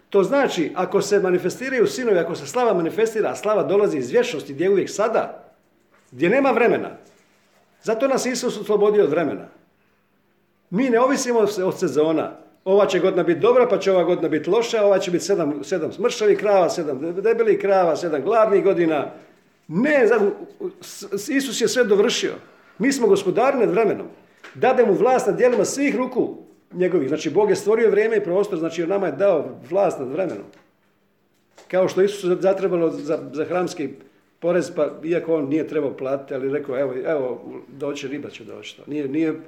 To 0.09 0.23
znači, 0.23 0.71
ako 0.75 1.01
se 1.01 1.19
manifestiraju 1.19 1.87
sinovi, 1.87 2.19
ako 2.19 2.35
se 2.35 2.47
slava 2.47 2.73
manifestira, 2.73 3.29
a 3.29 3.35
slava 3.35 3.63
dolazi 3.63 3.97
iz 3.97 4.11
vječnosti 4.11 4.53
gdje 4.53 4.63
je 4.63 4.69
uvijek 4.69 4.89
sada, 4.89 5.53
gdje 6.11 6.29
nema 6.29 6.51
vremena. 6.51 6.89
Zato 7.83 8.07
nas 8.07 8.25
Isus 8.25 8.57
oslobodio 8.57 9.03
od 9.03 9.09
vremena. 9.09 9.47
Mi 10.69 10.89
ne 10.89 10.99
ovisimo 10.99 11.39
od 11.39 11.79
sezona. 11.79 12.31
Ova 12.65 12.85
će 12.85 12.99
godina 12.99 13.23
biti 13.23 13.39
dobra, 13.39 13.67
pa 13.67 13.79
će 13.79 13.91
ova 13.91 14.03
godina 14.03 14.29
biti 14.29 14.49
loša, 14.49 14.85
ova 14.85 14.99
će 14.99 15.11
biti 15.11 15.25
sedam, 15.25 15.63
sedam 15.63 15.91
smršavih 15.91 16.37
krava, 16.37 16.69
sedam 16.69 17.21
debelih 17.21 17.59
krava, 17.59 17.95
sedam 17.95 18.21
gladnih 18.21 18.63
godina. 18.63 19.11
Ne, 19.67 20.07
Isus 21.29 21.61
je 21.61 21.67
sve 21.67 21.83
dovršio. 21.83 22.33
Mi 22.79 22.91
smo 22.91 23.07
gospodari 23.07 23.57
nad 23.57 23.69
vremenom. 23.69 24.07
Dade 24.53 24.85
mu 24.85 24.93
vlast 24.93 25.27
nad 25.27 25.37
dijelima 25.37 25.65
svih 25.65 25.95
ruku 25.95 26.44
njegovih. 26.75 27.07
Znači, 27.07 27.29
Bog 27.29 27.49
je 27.49 27.55
stvorio 27.55 27.89
vrijeme 27.89 28.17
i 28.17 28.23
prostor, 28.23 28.59
znači 28.59 28.87
nama 28.87 29.05
je 29.05 29.11
dao 29.11 29.57
vlast 29.69 29.99
nad 29.99 30.11
vremenom. 30.11 30.45
Kao 31.67 31.87
što 31.87 32.01
Isus 32.01 32.41
zatrebalo 32.41 32.91
za, 32.91 33.19
za 33.33 33.45
hramski 33.45 33.89
porez, 34.39 34.71
pa 34.75 34.89
iako 35.03 35.35
on 35.35 35.49
nije 35.49 35.67
trebao 35.67 35.97
platiti, 35.97 36.33
ali 36.33 36.51
rekao, 36.51 36.79
evo, 36.79 36.93
evo 37.05 37.41
doće 37.67 38.07
riba 38.07 38.29
će 38.29 38.43
doći. 38.43 38.81
Nije, 38.87 39.07
nije 39.07 39.41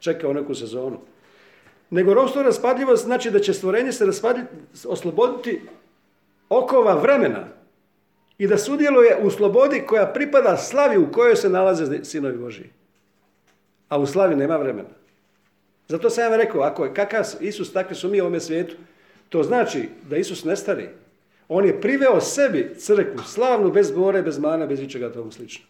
čekao 0.00 0.32
neku 0.32 0.54
sezonu. 0.54 0.98
Nego 1.90 2.14
ropstvo 2.14 2.42
raspadljivost 2.42 3.04
znači 3.04 3.30
da 3.30 3.40
će 3.40 3.52
stvorenje 3.54 3.92
se 3.92 4.04
osloboditi 4.88 5.60
okova 6.48 6.94
vremena 6.94 7.44
i 8.38 8.46
da 8.46 8.58
sudjeluje 8.58 9.16
u 9.22 9.30
slobodi 9.30 9.82
koja 9.86 10.06
pripada 10.06 10.56
slavi 10.56 10.98
u 10.98 11.12
kojoj 11.12 11.36
se 11.36 11.48
nalaze 11.48 12.04
sinovi 12.04 12.38
Božiji. 12.38 12.70
A 13.88 13.98
u 13.98 14.06
slavi 14.06 14.36
nema 14.36 14.56
vremena. 14.56 14.88
Zato 15.88 16.10
sam 16.10 16.32
ja 16.32 16.36
rekao, 16.36 16.60
ako 16.60 16.84
je 16.84 16.94
kakav 16.94 17.24
Isus, 17.40 17.72
takvi 17.72 17.96
su 17.96 18.08
mi 18.08 18.20
u 18.20 18.24
ovome 18.24 18.40
svijetu, 18.40 18.76
to 19.28 19.42
znači 19.42 19.88
da 20.10 20.16
Isus 20.16 20.44
ne 20.44 20.56
stari. 20.56 20.88
On 21.48 21.64
je 21.64 21.80
priveo 21.80 22.20
sebi 22.20 22.74
crkvu, 22.78 23.22
slavnu, 23.26 23.70
bez 23.70 23.90
bore, 23.90 24.22
bez 24.22 24.38
mana, 24.38 24.66
bez 24.66 24.80
ičega 24.80 25.12
tomu 25.12 25.32
slično. 25.32 25.64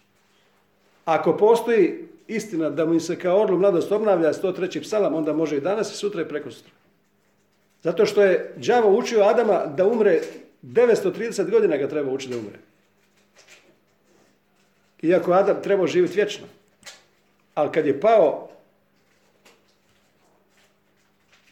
Ako 1.05 1.37
postoji 1.37 2.09
istina 2.29 2.71
da 2.71 2.87
mu 2.87 3.01
se 3.01 3.19
kao 3.19 3.43
orlu 3.43 3.59
mladost 3.59 3.93
obnavlja 3.93 4.33
103. 4.33 4.83
psalam, 4.83 5.15
onda 5.15 5.33
može 5.33 5.57
i 5.57 5.61
danas 5.61 5.93
i 5.93 5.97
sutra 5.97 6.23
i 6.23 6.29
preko 6.29 6.51
sutra. 6.51 6.73
Zato 7.83 8.07
što 8.07 8.23
je 8.23 8.53
đavo 8.57 8.99
učio 8.99 9.23
Adama 9.23 9.67
da 9.67 9.87
umre 9.87 10.21
930 10.63 11.51
godina 11.51 11.77
ga 11.77 11.89
treba 11.89 12.11
učiti 12.11 12.33
da 12.33 12.39
umre. 12.39 12.59
Iako 15.03 15.33
Adam 15.33 15.63
trebao 15.63 15.87
živjeti 15.87 16.15
vječno. 16.15 16.47
Ali 17.55 17.73
kad 17.73 17.87
je 17.87 18.01
pao, 18.01 18.49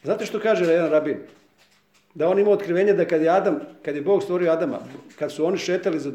znate 0.06 0.26
što 0.26 0.40
kaže 0.40 0.64
jedan 0.64 0.90
rabin? 0.90 1.16
Da 2.14 2.28
on 2.28 2.38
ima 2.38 2.50
otkrivenje 2.50 2.92
da 2.92 3.04
kad 3.04 3.22
je 3.22 3.28
Adam, 3.28 3.60
kad 3.84 3.96
je 3.96 4.02
Bog 4.02 4.22
stvorio 4.22 4.52
Adama, 4.52 4.78
kad 5.18 5.32
su 5.32 5.46
oni 5.46 5.58
šetali 5.58 6.00
za, 6.00 6.10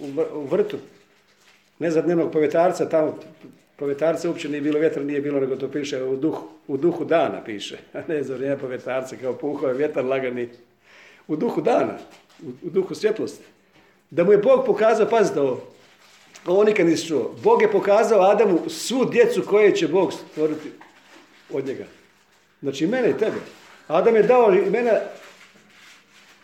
u, 0.00 0.06
u 0.34 0.46
vrtu, 0.46 0.78
ne 1.78 1.90
za 1.90 2.02
dnevnog 2.02 2.32
povjetarca, 2.32 2.88
tamo 2.88 3.18
povjetarca 3.76 4.28
uopće 4.28 4.48
nije 4.48 4.60
bilo 4.60 4.78
vjetra, 4.78 5.02
nije 5.02 5.20
bilo, 5.20 5.40
nego 5.40 5.56
to 5.56 5.68
piše 5.68 6.02
u 6.02 6.16
duhu, 6.16 6.48
u 6.68 6.76
duhu 6.76 7.04
dana 7.04 7.44
piše, 7.44 7.78
a 7.94 8.00
ne 8.08 8.22
za 8.22 8.34
vrijeme 8.34 8.58
povjetarca, 8.58 9.16
kao 9.16 9.32
puhao 9.32 9.68
je 9.68 9.74
vjetar 9.74 10.04
lagani. 10.04 10.48
U 11.28 11.36
duhu 11.36 11.60
dana, 11.60 11.98
u, 12.42 12.70
duhu 12.70 12.94
svjetlosti. 12.94 13.44
Da 14.10 14.24
mu 14.24 14.32
je 14.32 14.38
Bog 14.38 14.66
pokazao, 14.66 15.06
pazite 15.06 15.40
ovo, 15.40 15.62
ovo 16.46 16.64
nikad 16.64 16.86
nisi 16.86 17.06
čuo. 17.06 17.34
Bog 17.42 17.62
je 17.62 17.72
pokazao 17.72 18.30
Adamu 18.30 18.58
svu 18.68 19.04
djecu 19.04 19.42
koje 19.42 19.76
će 19.76 19.88
Bog 19.88 20.12
stvoriti 20.12 20.70
od 21.52 21.66
njega. 21.66 21.99
Znači 22.62 22.86
mene 22.86 23.10
i 23.10 23.18
tebe. 23.18 23.40
Adam 23.88 24.16
je 24.16 24.22
dao 24.22 24.50
mene 24.50 25.00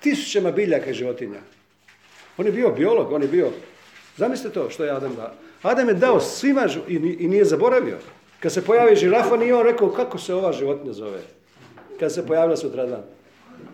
tisućama 0.00 0.50
biljaka 0.50 0.90
i 0.90 0.94
životinja. 0.94 1.40
On 2.36 2.46
je 2.46 2.52
bio 2.52 2.70
biolog, 2.70 3.12
on 3.12 3.22
je 3.22 3.28
bio... 3.28 3.50
Zamislite 4.16 4.54
to 4.54 4.70
što 4.70 4.84
je 4.84 4.90
Adam 4.90 5.14
dao. 5.14 5.32
Adam 5.62 5.88
je 5.88 5.94
dao 5.94 6.20
svima 6.20 6.68
i 6.88 7.28
nije 7.28 7.44
zaboravio. 7.44 7.98
Kad 8.40 8.52
se 8.52 8.64
pojavi 8.64 8.96
žirafa, 8.96 9.36
nije 9.36 9.54
on 9.54 9.66
rekao 9.66 9.90
kako 9.90 10.18
se 10.18 10.34
ova 10.34 10.52
životinja 10.52 10.92
zove. 10.92 11.20
Kad 12.00 12.12
se 12.14 12.26
pojavila 12.26 12.56
sutradan. 12.56 13.02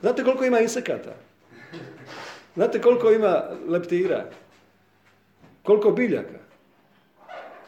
Znate 0.01 0.25
koliko 0.25 0.45
ima 0.45 0.61
insekata? 0.61 1.15
Znate 2.55 2.81
koliko 2.81 3.13
ima 3.13 3.43
leptira? 3.69 4.25
Koliko 5.63 5.91
biljaka? 5.91 6.39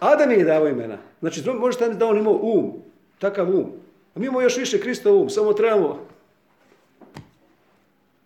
Adam 0.01 0.31
je 0.31 0.45
dao 0.45 0.69
imena. 0.69 0.99
Znači, 1.21 1.43
možete 1.59 1.89
da 1.89 2.07
on 2.07 2.19
imao 2.19 2.33
um, 2.33 2.73
takav 3.19 3.57
um. 3.57 3.84
A 4.15 4.21
mi 4.21 4.27
imamo 4.27 4.41
još 4.41 4.57
više 4.57 4.81
Kristov 4.81 5.21
um, 5.21 5.31
samo 5.31 5.53
trebamo 5.53 6.07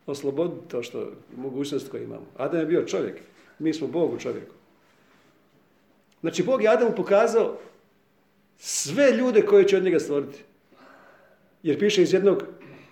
osloboditi 0.07 0.69
to 0.69 0.83
što, 0.83 1.13
mogućnost 1.37 1.91
koju 1.91 2.03
imamo. 2.03 2.27
Adam 2.37 2.61
je 2.61 2.67
bio 2.67 2.85
čovjek, 2.85 3.21
mi 3.59 3.75
smo 3.75 3.87
Bog 3.87 4.13
u 4.13 4.19
čovjeku. 4.19 4.55
Znači, 6.21 6.43
Bog 6.43 6.63
je 6.63 6.69
Adamu 6.69 6.95
pokazao 6.97 7.59
sve 8.59 9.13
ljude 9.13 9.43
koje 9.43 9.69
će 9.69 9.77
od 9.77 9.83
njega 9.83 9.99
stvoriti. 9.99 10.39
Jer 11.63 11.79
piše 11.79 12.03
iz 12.03 12.13
jednog, 12.13 12.43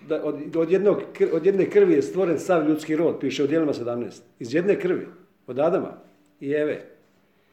da 0.07 0.23
od, 0.23 0.55
od, 0.55 0.71
jednog, 0.71 1.01
od 1.33 1.45
jedne 1.45 1.69
krvi 1.69 1.93
je 1.93 2.01
stvoren 2.01 2.39
sav 2.39 2.69
ljudski 2.69 2.95
rod, 2.95 3.19
piše 3.19 3.43
u 3.43 3.47
dijelima 3.47 3.73
17. 3.73 4.11
Iz 4.39 4.53
jedne 4.53 4.79
krvi, 4.79 5.07
od 5.47 5.59
Adama 5.59 5.97
i 6.39 6.51
Eve. 6.51 6.85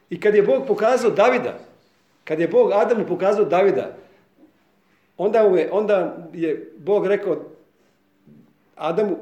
I 0.09 0.19
kad 0.19 0.35
je 0.35 0.43
Bog 0.43 0.67
pokazao 0.67 1.11
Davida, 1.11 1.59
kad 2.23 2.39
je 2.39 2.47
Bog 2.47 2.71
Adamu 2.71 3.05
pokazao 3.07 3.45
Davida, 3.45 3.97
onda, 5.17 5.49
mu 5.49 5.57
je, 5.57 5.69
onda 5.71 6.17
je 6.33 6.73
Bog 6.77 7.07
rekao 7.07 7.45
Adamu, 8.75 9.17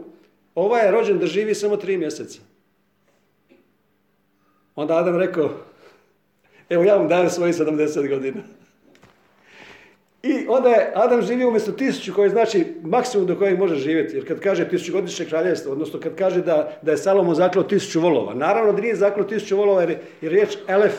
ovaj 0.56 0.86
je 0.86 0.92
rođen 0.92 1.20
da 1.20 1.26
živi 1.26 1.56
samo 1.56 1.78
tri 1.78 1.98
mjeseca. 1.98 2.40
Onda 4.76 4.98
Adam 4.98 5.20
rekao, 5.20 5.50
Evo 6.70 6.84
ja 6.84 6.96
vam 6.96 7.08
dajem 7.08 7.30
svojih 7.30 7.56
70 7.56 8.10
godina. 8.10 8.42
I 10.24 10.46
onda 10.48 10.70
je 10.70 10.92
Adam 10.96 11.22
živio 11.22 11.48
umjesto 11.48 11.72
tisuću 11.72 12.14
koji 12.14 12.30
znači 12.30 12.66
maksimum 12.84 13.28
do 13.28 13.36
kojeg 13.36 13.60
može 13.60 13.76
živjeti. 13.76 14.16
Jer 14.16 14.28
kad 14.28 14.40
kaže 14.40 14.70
tisućugodišnje 14.70 15.26
kraljevstvo, 15.26 15.72
odnosno 15.72 16.00
kad 16.00 16.16
kaže 16.16 16.42
da, 16.42 16.78
da 16.82 16.92
je 16.92 16.98
Salomo 16.98 17.34
zaklao 17.34 17.64
tisuću 17.64 18.02
volova. 18.02 18.34
Naravno 18.34 18.74
da 18.74 18.82
nije 18.82 18.96
zaklao 18.96 19.28
tisuću 19.28 19.58
volova 19.58 19.82
jer 19.82 19.90
je 20.22 20.30
riječ 20.30 20.58
elef. 20.68 20.94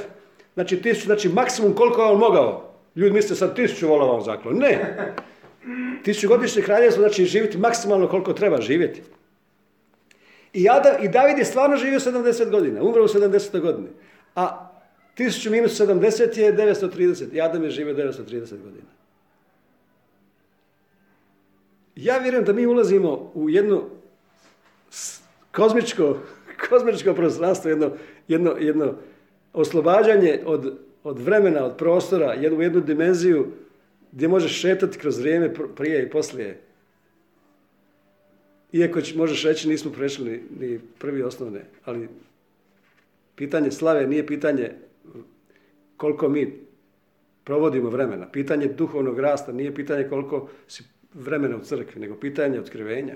Znači 0.54 0.82
tisuću, 0.82 1.06
znači 1.06 1.28
maksimum 1.28 1.74
koliko 1.74 2.02
je 2.02 2.08
on 2.08 2.18
mogao. 2.18 2.73
Ljudi 2.94 3.14
misle 3.14 3.36
sad 3.36 3.56
tisuću 3.56 3.88
volova 3.88 4.12
on 4.12 4.24
zaklao. 4.24 4.54
Ne. 4.54 4.96
Tisućugodišnje 6.02 6.62
kraljevstvo 6.62 7.02
znači 7.02 7.24
živjeti 7.24 7.58
maksimalno 7.58 8.08
koliko 8.08 8.32
treba 8.32 8.60
živjeti. 8.60 9.02
I, 10.52 10.68
Adam, 10.68 11.04
I 11.04 11.08
David 11.08 11.38
je 11.38 11.44
stvarno 11.44 11.76
živio 11.76 12.00
70 12.00 12.50
godina, 12.50 12.82
umro 12.82 13.04
u 13.04 13.08
70. 13.08 13.60
godini. 13.60 13.88
A 14.34 14.70
1000 15.18 15.50
minus 15.50 15.80
70 15.80 16.38
je 16.38 16.56
930. 16.56 17.34
I 17.34 17.40
Adam 17.40 17.64
je 17.64 17.70
živio 17.70 17.94
930 17.94 18.50
godina. 18.50 18.94
Ja 21.96 22.18
vjerujem 22.18 22.44
da 22.44 22.52
mi 22.52 22.66
ulazimo 22.66 23.30
u 23.34 23.50
jedno 23.50 23.84
kozmičko, 25.52 26.18
kozmičko 26.68 27.14
prostranstvo, 27.14 27.70
jedno, 27.70 27.90
jedno, 28.28 28.56
jedno 28.58 28.94
oslobađanje 29.52 30.42
od, 30.46 30.78
od 31.04 31.18
vremena, 31.18 31.64
od 31.64 31.76
prostora, 31.76 32.32
jednu, 32.32 32.62
jednu 32.62 32.80
dimenziju 32.80 33.46
gdje 34.12 34.28
možeš 34.28 34.60
šetati 34.60 34.98
kroz 34.98 35.18
vrijeme 35.18 35.54
prije 35.76 36.02
i 36.02 36.10
poslije. 36.10 36.60
Iako 38.72 39.00
možeš 39.16 39.44
reći 39.44 39.68
nismo 39.68 39.90
prešli 39.92 40.30
ni, 40.30 40.42
ni 40.60 40.80
prvi 40.98 41.22
osnovne, 41.22 41.64
ali 41.84 42.08
pitanje 43.34 43.70
slave 43.70 44.06
nije 44.06 44.26
pitanje 44.26 44.70
koliko 45.96 46.28
mi 46.28 46.58
provodimo 47.44 47.90
vremena. 47.90 48.30
Pitanje 48.32 48.66
duhovnog 48.66 49.18
rasta 49.18 49.52
nije 49.52 49.74
pitanje 49.74 50.08
koliko 50.08 50.48
si 50.68 50.84
vremena 51.14 51.56
u 51.56 51.60
crkvi, 51.60 52.00
nego 52.00 52.14
pitanje 52.14 52.60
otkrivenja. 52.60 53.14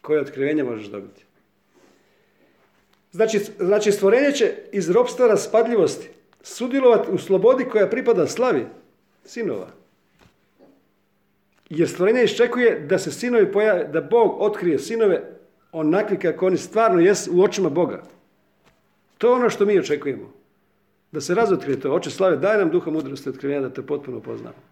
Koje 0.00 0.20
otkrivenje 0.20 0.64
možeš 0.64 0.86
dobiti? 0.86 1.24
Znači, 3.12 3.40
znači 3.58 3.92
stvorenje 3.92 4.32
će 4.32 4.52
iz 4.72 4.90
ropstva 4.90 5.26
raspadljivosti 5.26 6.15
sudjelovati 6.46 7.10
u 7.10 7.18
slobodi 7.18 7.64
koja 7.64 7.90
pripada 7.90 8.26
slavi 8.26 8.66
sinova. 9.24 9.66
Jer 11.70 11.88
stvorenje 11.88 12.24
iščekuje 12.24 12.80
da 12.80 12.98
se 12.98 13.12
sinovi 13.12 13.52
pojave, 13.52 13.84
da 13.92 14.00
Bog 14.00 14.36
otkrije 14.40 14.78
sinove 14.78 15.22
onakvi 15.72 16.18
kako 16.18 16.46
oni 16.46 16.56
stvarno 16.56 17.00
jesu 17.00 17.30
u 17.34 17.42
očima 17.42 17.68
Boga. 17.68 18.02
To 19.18 19.28
je 19.28 19.34
ono 19.34 19.50
što 19.50 19.66
mi 19.66 19.78
očekujemo. 19.78 20.32
Da 21.12 21.20
se 21.20 21.34
razotkrije 21.34 21.80
to. 21.80 21.92
Oče 21.92 22.10
slave, 22.10 22.36
daj 22.36 22.58
nam 22.58 22.70
duha 22.70 22.90
mudrosti 22.90 23.28
otkrivenja 23.28 23.60
da 23.60 23.74
te 23.74 23.82
potpuno 23.82 24.20
poznamo. 24.20 24.62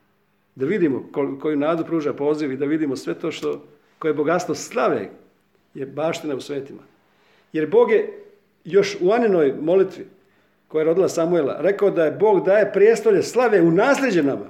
Da 0.55 0.67
vidimo 0.67 1.09
koju 1.41 1.57
nadu 1.57 1.85
pruža 1.85 2.13
poziv 2.13 2.53
i 2.53 2.57
da 2.57 2.67
vidimo 2.67 2.97
sve 2.97 3.15
to 3.15 3.33
što, 3.33 3.65
koje 3.99 4.15
bogatstvo 4.15 4.55
slave 4.55 5.11
je 5.75 5.87
baština 5.87 6.35
u 6.35 6.41
svetima. 6.41 6.83
Jer 7.53 7.71
Bog 7.71 7.91
je 7.91 8.23
još 8.65 8.97
u 9.01 9.13
Aninoj 9.13 9.55
molitvi 9.61 10.07
koja 10.75 10.81
je 10.81 10.85
rodila 10.85 11.09
Samuela 11.09 11.57
rekao 11.61 11.91
da 11.91 12.05
je 12.05 12.11
Bog 12.11 12.45
daje 12.45 12.73
prijestolje 12.73 13.23
slave 13.23 13.63
u 13.63 13.71
nasljeđe 13.71 14.23
nama. 14.23 14.47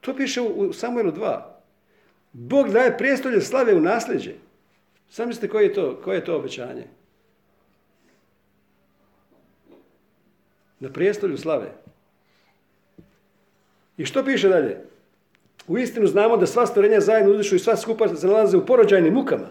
To 0.00 0.16
piše 0.16 0.40
u 0.40 0.72
Samuelu 0.72 1.12
2. 1.12 1.40
Bog 2.32 2.70
daje 2.70 2.98
prijestolje 2.98 3.40
slave 3.40 3.74
u 3.74 3.80
nasljeđe. 3.80 4.32
Sami 5.10 5.34
ste 5.34 5.48
koje 5.48 5.64
je 5.64 5.74
to, 5.74 6.00
koje 6.04 6.16
je 6.16 6.24
to 6.24 6.36
obećanje? 6.36 6.86
Na 10.80 10.92
prijestolju 10.92 11.38
slave. 11.38 11.72
I 13.96 14.04
što 14.04 14.24
piše 14.24 14.48
dalje? 14.48 14.80
U 15.68 15.78
istinu 15.78 16.06
znamo 16.06 16.36
da 16.36 16.46
sva 16.46 16.66
stvorenja 16.66 17.00
zajedno 17.00 17.32
udišu 17.32 17.56
i 17.56 17.58
sva 17.58 17.76
skupa 17.76 18.08
se 18.08 18.26
nalaze 18.26 18.56
u 18.56 18.66
porođajnim 18.66 19.14
mukama. 19.14 19.48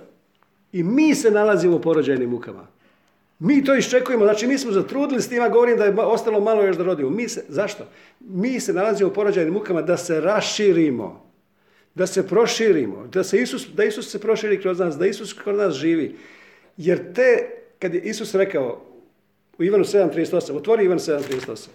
I 0.71 0.83
mi 0.83 1.15
se 1.15 1.31
nalazimo 1.31 1.75
u 1.75 1.81
porođajnim 1.81 2.29
mukama. 2.29 2.74
Mi 3.39 3.63
to 3.63 3.75
iščekujemo, 3.75 4.25
znači 4.25 4.47
mi 4.47 4.57
smo 4.57 4.71
zatrudili 4.71 5.21
s 5.21 5.29
tima, 5.29 5.49
govorim 5.49 5.77
da 5.77 5.85
je 5.85 5.93
ostalo 5.95 6.39
malo 6.39 6.63
još 6.63 6.77
da 6.77 6.83
rodimo. 6.83 7.09
Mi 7.09 7.29
se, 7.29 7.43
zašto? 7.49 7.87
Mi 8.19 8.59
se 8.59 8.73
nalazimo 8.73 9.09
u 9.09 9.13
porođajnim 9.13 9.53
mukama 9.53 9.81
da 9.81 9.97
se 9.97 10.21
raširimo, 10.21 11.31
da 11.95 12.07
se 12.07 12.27
proširimo, 12.27 13.07
da, 13.07 13.23
se 13.23 13.41
Isus, 13.41 13.67
da 13.73 13.83
Isus 13.83 14.11
se 14.11 14.19
proširi 14.19 14.61
kroz 14.61 14.79
nas, 14.79 14.97
da 14.97 15.07
Isus 15.07 15.33
kroz 15.33 15.57
nas 15.57 15.75
živi. 15.75 16.15
Jer 16.77 17.13
te, 17.13 17.49
kad 17.79 17.93
je 17.93 18.01
Isus 18.01 18.35
rekao 18.35 18.81
u 19.57 19.63
Ivanu 19.63 19.83
7.38, 19.83 20.57
otvori 20.57 20.85
Ivan 20.85 20.99
7.38, 20.99 21.67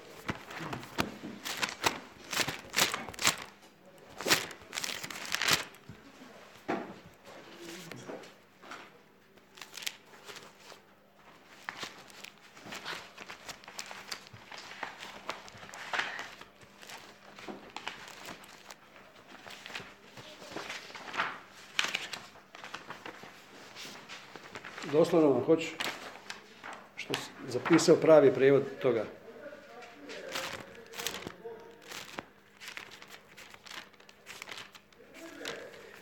doslovno 24.92 25.28
vam 25.28 25.39
hoću 25.50 25.68
što 26.96 27.14
zapisao 27.48 27.96
pravi 27.96 28.34
prijevod 28.34 28.62
toga. 28.82 29.04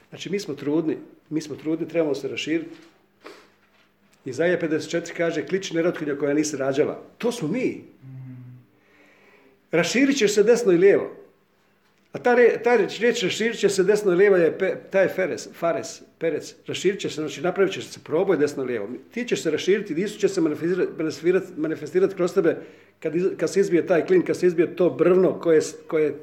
Znači, 0.09 0.30
mi 0.30 0.40
smo 0.40 0.55
trudni, 0.55 0.96
mi 1.30 1.40
smo 1.40 1.57
trudni, 1.57 1.88
trebamo 1.88 2.14
se 2.14 2.28
raširiti. 2.28 2.76
Izaija 4.24 4.61
54 4.61 5.16
kaže, 5.16 5.46
kliči 5.46 5.74
nerotkinja 5.74 6.16
koja 6.18 6.34
nisi 6.34 6.57
rađala. 6.57 7.03
To 7.18 7.32
smo 7.32 7.49
mi. 7.49 7.84
Raširit 9.70 10.18
ćeš 10.18 10.34
se 10.34 10.42
desno 10.42 10.72
i 10.72 10.76
lijevo. 10.76 11.16
A 12.12 12.18
ta, 12.18 12.36
ta 12.64 12.76
riječ 12.76 13.22
raširit 13.22 13.59
će 13.59 13.68
se 13.68 13.82
desno 13.82 14.12
lijevo 14.12 14.36
je 14.36 14.59
pe, 14.59 14.76
taj 14.90 15.09
feres, 15.09 15.48
fares, 15.54 16.00
perec. 16.18 16.54
Raširit 16.66 17.00
će 17.00 17.09
se, 17.09 17.14
znači 17.14 17.42
napravit 17.42 17.72
će 17.74 17.82
se 17.82 18.00
proboj 18.04 18.36
desno 18.36 18.64
lijevo. 18.64 18.88
Ti 19.11 19.24
ćeš 19.24 19.42
se 19.42 19.50
raširiti, 19.50 19.94
Isus 19.94 20.18
će 20.18 20.28
se 20.28 20.40
manifestirati, 20.40 21.46
manifestirati 21.56 22.14
kroz 22.14 22.34
tebe 22.34 22.56
kad, 23.00 23.12
kad 23.36 23.52
se 23.52 23.61
izbije 23.61 23.86
taj 23.86 24.06
klin, 24.06 24.22
kad 24.22 24.36
se 24.36 24.46
izbije 24.46 24.76
to 24.76 24.90
brvno 24.90 25.40
koje, 25.40 25.61
koje, 25.86 26.14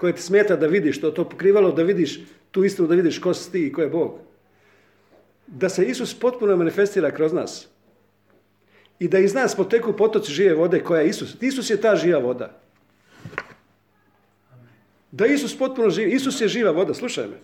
koje 0.00 0.12
ti 0.12 0.22
smeta 0.22 0.56
da 0.56 0.66
vidiš, 0.66 1.00
to, 1.00 1.10
to 1.10 1.28
pokrivalo 1.28 1.72
da 1.72 1.82
vidiš 1.82 2.20
tu 2.50 2.64
istinu, 2.64 2.88
da 2.88 2.94
vidiš 2.94 3.18
ko 3.18 3.34
si 3.34 3.52
ti 3.52 3.66
i 3.66 3.72
ko 3.72 3.82
je 3.82 3.88
Bog. 3.88 4.18
Da 5.46 5.68
se 5.68 5.84
Isus 5.84 6.14
potpuno 6.14 6.56
manifestira 6.56 7.10
kroz 7.10 7.32
nas. 7.32 7.68
I 8.98 9.08
da 9.08 9.18
iz 9.18 9.34
nas 9.34 9.56
poteku 9.56 9.92
potoci 9.92 10.32
žive 10.32 10.54
vode 10.54 10.80
koja 10.80 11.00
je 11.00 11.08
Isus. 11.08 11.36
Isus 11.40 11.70
je 11.70 11.80
ta 11.80 11.96
živa 11.96 12.18
voda. 12.18 12.61
Da 15.12 15.26
Isus 15.26 15.58
potpuno 15.58 15.90
živi. 15.90 16.12
Isus 16.12 16.40
je 16.40 16.48
živa 16.48 16.70
voda, 16.70 16.94
slušaj 16.94 17.26
me. 17.26 17.36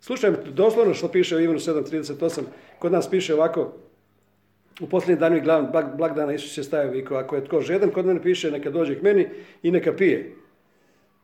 Slušaj 0.00 0.30
me, 0.30 0.36
doslovno 0.52 0.94
što 0.94 1.08
piše 1.08 1.36
u 1.36 1.40
Ivanu 1.40 1.58
7.38, 1.58 2.42
kod 2.78 2.92
nas 2.92 3.10
piše 3.10 3.34
ovako, 3.34 3.72
u 4.80 4.88
posljednji 4.88 5.20
dan 5.20 5.36
i 5.36 5.40
glavni 5.40 5.68
blagdana 5.96 6.32
Isus 6.32 6.58
je 6.58 6.64
stajao 6.64 6.94
i 6.94 7.04
ako 7.10 7.36
je 7.36 7.44
tko 7.44 7.60
žedan, 7.60 7.90
kod 7.90 8.06
mene 8.06 8.22
piše 8.22 8.50
neka 8.50 8.70
dođe 8.70 8.98
k 8.98 9.02
meni 9.02 9.28
i 9.62 9.70
neka 9.70 9.92
pije. 9.92 10.34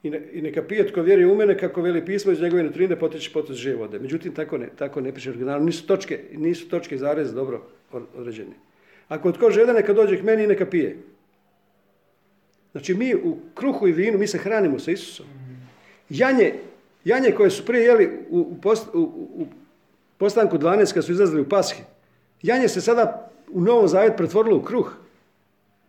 I, 0.02 0.42
neka 0.42 0.62
pije 0.62 0.86
tko 0.86 1.02
vjeruje 1.02 1.26
u 1.26 1.36
mene, 1.36 1.58
kako 1.58 1.82
veli 1.82 2.04
pismo 2.04 2.32
iz 2.32 2.40
njegove 2.40 2.62
nutrine 2.62 2.98
poteći 2.98 3.32
potoci 3.32 3.60
žive 3.60 3.76
vode. 3.76 3.98
Međutim, 3.98 4.34
tako 4.34 4.58
ne, 4.58 4.68
tako 4.78 5.00
ne 5.00 5.14
piše 5.14 5.30
originalno. 5.30 5.66
Nisu 5.66 5.86
točke, 5.86 6.20
nisu 6.32 6.68
točke 6.68 6.98
zarez 6.98 7.34
dobro 7.34 7.62
određeni. 8.14 8.54
Ako 9.08 9.32
tko 9.32 9.50
žedan, 9.50 9.74
neka 9.74 9.92
dođe 9.92 10.18
k 10.18 10.22
meni 10.22 10.44
i 10.44 10.46
neka 10.46 10.66
pije. 10.66 10.96
Znači 12.72 12.94
mi 12.94 13.14
u 13.14 13.36
kruhu 13.54 13.88
i 13.88 13.92
vinu, 13.92 14.18
mi 14.18 14.26
se 14.26 14.38
hranimo 14.38 14.78
sa 14.78 14.90
Isusom. 14.90 15.41
Janje, 16.12 16.54
janje 17.04 17.30
koje 17.32 17.50
su 17.50 17.64
prije 17.64 17.84
jeli 17.84 18.10
u, 18.30 18.38
u, 18.38 18.56
post, 18.62 18.86
u, 18.92 19.46
postanku 20.18 20.58
12 20.58 20.94
kad 20.94 21.04
su 21.04 21.12
izlazili 21.12 21.40
u 21.40 21.48
pashi, 21.48 21.76
janje 22.42 22.68
se 22.68 22.80
sada 22.80 23.30
u 23.50 23.60
Novom 23.60 23.88
Zavjet 23.88 24.16
pretvorilo 24.16 24.56
u 24.56 24.62
kruh. 24.62 24.92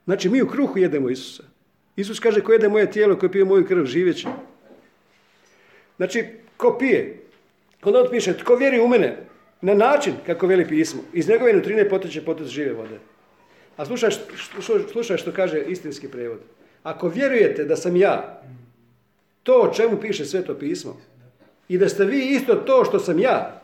Znači 0.05 0.29
mi 0.29 0.41
u 0.41 0.47
kruhu 0.47 0.79
jedemo 0.79 1.09
Isusa. 1.09 1.43
Isus 1.95 2.19
kaže 2.19 2.41
ko 2.41 2.51
jede 2.51 2.69
moje 2.69 2.91
tijelo, 2.91 3.19
ko 3.19 3.29
pije 3.29 3.45
moju 3.45 3.67
krv, 3.67 3.85
živjeće. 3.85 4.27
Znači, 5.97 6.25
ko 6.57 6.77
pije, 6.79 7.19
onda 7.83 8.09
piše, 8.11 8.37
tko 8.37 8.55
vjeri 8.55 8.79
u 8.79 8.87
mene, 8.87 9.17
na 9.61 9.73
način 9.73 10.13
kako 10.25 10.47
veli 10.47 10.67
pismo, 10.67 11.01
iz 11.13 11.29
njegove 11.29 11.53
nutrine 11.53 11.89
poteče 11.89 12.25
poteč 12.25 12.47
žive 12.47 12.73
vode. 12.73 12.99
A 13.77 13.85
slušaj, 13.85 14.09
slušaj 14.91 15.17
što 15.17 15.31
kaže 15.31 15.61
istinski 15.67 16.07
prevod. 16.07 16.39
Ako 16.83 17.07
vjerujete 17.07 17.63
da 17.63 17.75
sam 17.75 17.95
ja, 17.95 18.41
to 19.43 19.61
o 19.61 19.73
čemu 19.73 19.97
piše 20.01 20.25
sveto 20.25 20.53
pismo, 20.59 20.97
i 21.67 21.77
da 21.77 21.89
ste 21.89 22.05
vi 22.05 22.25
isto 22.25 22.55
to 22.55 22.85
što 22.85 22.99
sam 22.99 23.19
ja, 23.19 23.61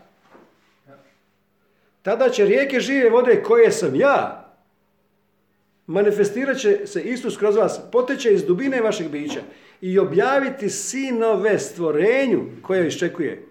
tada 2.02 2.30
će 2.30 2.46
rijeke 2.46 2.80
žive 2.80 3.10
vode 3.10 3.44
koje 3.44 3.72
sam 3.72 3.96
ja, 3.96 4.46
manifestirat 5.88 6.58
će 6.58 6.88
se 6.88 7.02
Isus 7.02 7.38
kroz 7.38 7.56
vas, 7.56 7.80
poteće 7.92 8.34
iz 8.34 8.46
dubine 8.46 8.82
vašeg 8.82 9.08
bića. 9.10 9.42
i 9.82 10.00
objaviti 10.00 10.70
sinove 10.70 11.60
stvorenju 11.60 12.42
koje 12.62 12.88
iščekuje. 12.88 13.46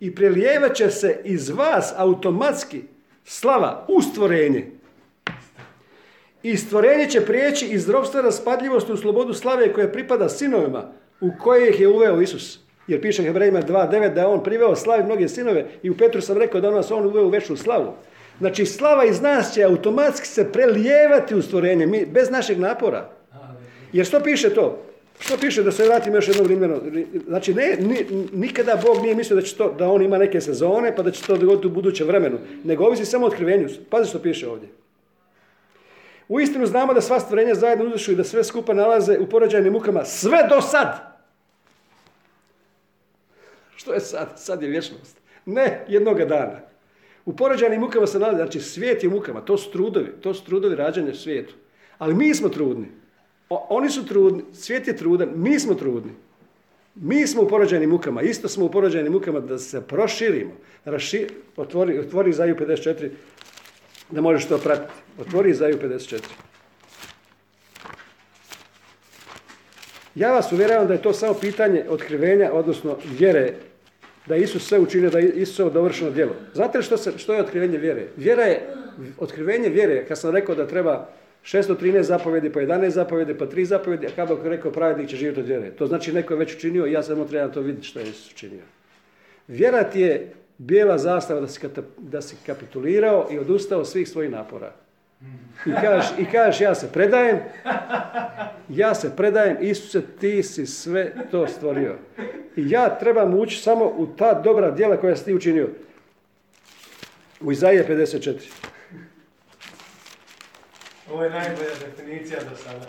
I 0.00 0.14
prelijevat 0.14 0.74
će 0.74 0.90
se 0.90 1.20
iz 1.24 1.50
vas 1.50 1.92
automatski 1.96 2.82
slava 3.24 3.86
u 3.88 4.02
stvorenje. 4.02 4.70
I 6.42 6.56
stvorenje 6.56 7.10
će 7.10 7.20
prijeći 7.20 7.66
iz 7.66 7.88
robstva 7.88 8.20
raspadljivosti 8.20 8.92
u 8.92 8.96
slobodu 8.96 9.34
slave 9.34 9.72
koja 9.72 9.88
pripada 9.88 10.28
sinovima 10.28 10.92
u 11.22 11.30
koje 11.40 11.70
ih 11.70 11.80
je 11.80 11.88
uveo 11.88 12.20
Isus. 12.20 12.58
Jer 12.86 13.00
piše 13.00 13.22
Hebrejima 13.22 13.62
2.9 13.62 14.14
da 14.14 14.20
je 14.20 14.26
on 14.26 14.42
priveo 14.42 14.76
slavi 14.76 15.04
mnoge 15.04 15.28
sinove 15.28 15.64
i 15.82 15.90
u 15.90 15.96
Petru 15.96 16.20
sam 16.20 16.38
rekao 16.38 16.60
da 16.60 16.70
nas 16.70 16.90
on 16.90 17.06
uveo 17.06 17.24
u 17.24 17.28
večnu 17.28 17.56
slavu. 17.56 17.92
Znači 18.38 18.66
slava 18.66 19.04
iz 19.04 19.20
nas 19.20 19.54
će 19.54 19.62
automatski 19.62 20.26
se 20.26 20.52
prelijevati 20.52 21.34
u 21.34 21.42
stvorenje, 21.42 21.86
mi, 21.86 22.06
bez 22.06 22.30
našeg 22.30 22.58
napora. 22.58 23.10
Jer 23.92 24.06
što 24.06 24.20
piše 24.20 24.54
to? 24.54 24.78
Što 25.20 25.36
piše 25.36 25.62
da 25.62 25.72
se 25.72 25.84
vratim 25.84 26.14
još 26.14 26.28
jednom 26.28 26.46
rimljeno? 26.46 26.80
Znači, 27.26 27.54
ne, 27.54 27.76
nikada 28.32 28.80
Bog 28.82 29.02
nije 29.02 29.14
mislio 29.14 29.36
da, 29.36 29.42
će 29.42 29.56
to, 29.56 29.74
da 29.78 29.88
on 29.88 30.02
ima 30.02 30.18
neke 30.18 30.40
sezone, 30.40 30.96
pa 30.96 31.02
da 31.02 31.10
će 31.10 31.22
to 31.26 31.36
dogoditi 31.36 31.66
u 31.66 31.70
budućem 31.70 32.06
vremenu. 32.06 32.38
Nego 32.64 32.84
ovisi 32.84 33.04
samo 33.04 33.26
o 33.26 33.28
otkrivenju. 33.28 33.68
Pazi 33.90 34.08
što 34.08 34.18
piše 34.18 34.48
ovdje. 34.48 34.68
U 36.28 36.40
istinu 36.40 36.66
znamo 36.66 36.94
da 36.94 37.00
sva 37.00 37.20
stvorenja 37.20 37.54
zajedno 37.54 37.84
uzdišu 37.84 38.12
i 38.12 38.16
da 38.16 38.24
sve 38.24 38.44
skupa 38.44 38.74
nalaze 38.74 39.18
u 39.18 39.26
porođajnim 39.26 39.72
mukama 39.72 40.04
sve 40.04 40.46
do 40.48 40.60
sad. 40.60 41.11
Što 43.82 43.94
je 43.94 44.00
sad? 44.00 44.32
Sad 44.36 44.62
je 44.62 44.68
vječnost. 44.68 45.16
Ne 45.46 45.84
jednoga 45.88 46.24
dana. 46.24 46.60
U 47.24 47.36
porođajnim 47.36 47.80
mukama 47.80 48.06
se 48.06 48.18
nalazi, 48.18 48.36
znači 48.36 48.60
svijet 48.60 49.02
je 49.02 49.10
mukama, 49.10 49.40
to 49.40 49.58
su 49.58 49.70
trudovi, 49.70 50.12
to 50.20 50.34
su 50.34 50.44
trudovi 50.44 50.76
rađanja 50.76 51.14
svijetu. 51.14 51.54
Ali 51.98 52.14
mi 52.14 52.34
smo 52.34 52.48
trudni. 52.48 52.86
oni 53.48 53.90
su 53.90 54.06
trudni, 54.06 54.42
svijet 54.52 54.86
je 54.86 54.96
trudan, 54.96 55.28
mi 55.34 55.58
smo 55.58 55.74
trudni. 55.74 56.12
Mi 56.94 57.26
smo 57.26 57.42
u 57.42 57.48
porođajnim 57.48 57.90
mukama, 57.90 58.22
isto 58.22 58.48
smo 58.48 58.64
u 58.64 58.70
porođajnim 58.70 59.12
mukama 59.12 59.40
da 59.40 59.58
se 59.58 59.80
proširimo. 59.80 60.52
otvori, 61.56 61.98
otvori 61.98 62.32
Zaju 62.32 62.56
54, 62.56 63.10
da 64.10 64.20
možeš 64.20 64.48
to 64.48 64.58
pratiti. 64.58 64.92
Otvori 65.20 65.54
Zaju 65.54 65.78
54. 65.82 66.20
Ja 70.14 70.32
vas 70.32 70.52
uvjeravam 70.52 70.86
da 70.86 70.94
je 70.94 71.02
to 71.02 71.12
samo 71.12 71.34
pitanje 71.34 71.84
otkrivenja, 71.88 72.52
odnosno 72.52 72.96
vjere 73.18 73.54
da 74.26 74.34
je 74.34 74.42
Isus 74.42 74.68
sve 74.68 74.78
učinio, 74.78 75.10
da 75.10 75.18
je 75.18 75.32
Isus 75.32 75.72
dovršeno 75.72 76.10
djelo. 76.10 76.32
Znate 76.54 76.82
što, 76.82 76.96
se, 76.96 77.12
što 77.16 77.34
je 77.34 77.40
otkrivenje 77.40 77.78
vjere? 77.78 78.06
Vjera 78.16 78.42
je, 78.42 78.68
otkrivenje 79.18 79.68
vjere, 79.68 80.04
kad 80.06 80.18
sam 80.18 80.30
rekao 80.30 80.54
da 80.54 80.66
treba 80.66 81.08
613 81.44 82.00
zapovjedi, 82.00 82.52
pa 82.52 82.60
11 82.60 82.88
zapovjedi, 82.88 83.34
pa 83.34 83.46
3 83.46 83.64
zapovjedi, 83.64 84.06
a 84.06 84.10
kada 84.16 84.36
rekao 84.44 84.72
pravednik 84.72 85.08
će 85.08 85.16
živjeti 85.16 85.40
od 85.40 85.46
vjere. 85.46 85.70
To 85.70 85.86
znači 85.86 86.12
neko 86.12 86.34
je 86.34 86.38
već 86.38 86.54
učinio 86.54 86.86
i 86.86 86.92
ja 86.92 87.02
samo 87.02 87.24
trebam 87.24 87.52
to 87.52 87.60
vidjeti 87.60 87.86
što 87.86 87.98
je 87.98 88.04
Isus 88.04 88.32
učinio. 88.32 88.62
Vjera 89.48 89.84
ti 89.84 90.00
je 90.00 90.32
bijela 90.58 90.98
zastava 90.98 91.40
da 91.40 91.48
si, 91.48 91.60
da 91.98 92.22
si 92.22 92.36
kapitulirao 92.46 93.28
i 93.30 93.38
odustao 93.38 93.84
svih 93.84 94.08
svojih 94.08 94.30
napora. 94.30 94.72
I 95.66 95.72
kažeš, 95.82 96.10
I 96.18 96.24
kažeš 96.24 96.60
ja 96.60 96.74
se 96.74 96.92
predajem, 96.92 97.38
ja 98.68 98.94
se 98.94 99.16
predajem, 99.16 99.56
Isuse, 99.60 100.02
ti 100.20 100.42
si 100.42 100.66
sve 100.66 101.12
to 101.30 101.46
stvorio. 101.46 101.96
I 102.56 102.70
ja 102.70 102.98
trebam 102.98 103.34
ući 103.34 103.56
samo 103.62 103.84
u 103.84 104.06
ta 104.06 104.34
dobra 104.34 104.70
djela 104.70 104.96
koja 104.96 105.16
si 105.16 105.24
ti 105.24 105.34
učinio. 105.34 105.68
U 107.40 107.52
Izaije 107.52 107.86
54. 107.88 108.34
Ovo 111.10 111.24
je 111.24 111.30
najbolja 111.30 111.70
definicija 111.96 112.40
do 112.50 112.56
sada. 112.56 112.86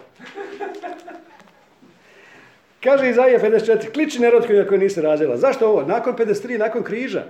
Kaže 2.84 3.10
Izaija 3.10 3.40
54, 3.40 3.94
kliči 3.94 4.20
nerod 4.20 4.48
koji 4.68 4.80
nisi 4.80 5.02
rađala. 5.02 5.38
Zašto 5.38 5.68
ovo? 5.68 5.82
Nakon 5.82 6.16
53, 6.16 6.58
nakon 6.58 6.84
križa. 6.84 7.24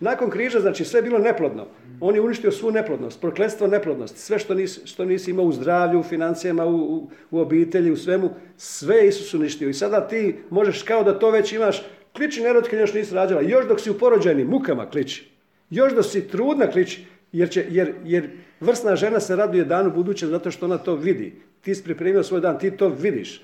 Nakon 0.00 0.30
križa, 0.30 0.60
znači 0.60 0.84
sve 0.84 0.98
je 0.98 1.02
bilo 1.02 1.18
neplodno. 1.18 1.66
On 2.00 2.14
je 2.14 2.20
uništio 2.20 2.52
svu 2.52 2.70
neplodnost, 2.70 3.20
prokletstvo 3.20 3.66
neplodnost, 3.66 4.16
sve 4.16 4.38
što 4.38 4.54
nisi, 4.54 4.86
što 4.86 5.04
nisi 5.04 5.30
imao 5.30 5.44
u 5.44 5.52
zdravlju, 5.52 6.00
u 6.00 6.02
financijama, 6.02 6.66
u, 6.66 7.08
u, 7.30 7.40
obitelji, 7.40 7.90
u 7.90 7.96
svemu, 7.96 8.30
sve 8.56 9.08
Isus 9.08 9.34
uništio. 9.34 9.68
I 9.68 9.74
sada 9.74 10.08
ti 10.08 10.36
možeš 10.50 10.82
kao 10.82 11.04
da 11.04 11.18
to 11.18 11.30
već 11.30 11.52
imaš, 11.52 11.82
kliči 12.16 12.42
nerod 12.42 12.68
kad 12.68 12.80
još 12.80 12.94
nisi 12.94 13.14
rađala. 13.14 13.42
Još 13.42 13.68
dok 13.68 13.80
si 13.80 13.90
u 13.90 13.98
porođajnim 13.98 14.46
mukama 14.46 14.90
kliči. 14.90 15.30
Još 15.70 15.94
dok 15.94 16.04
si 16.04 16.28
trudna 16.28 16.70
kliči. 16.70 17.04
Jer, 17.32 17.50
će, 17.50 17.66
jer, 17.70 17.94
jer 18.04 18.30
vrsna 18.60 18.96
žena 18.96 19.20
se 19.20 19.36
raduje 19.36 19.64
danu 19.64 19.90
budućem 19.90 20.28
zato 20.28 20.50
što 20.50 20.66
ona 20.66 20.78
to 20.78 20.94
vidi. 20.94 21.32
Ti 21.60 21.74
si 21.74 21.84
pripremio 21.84 22.22
svoj 22.22 22.40
dan, 22.40 22.58
ti 22.58 22.70
to 22.70 22.88
vidiš. 22.88 23.42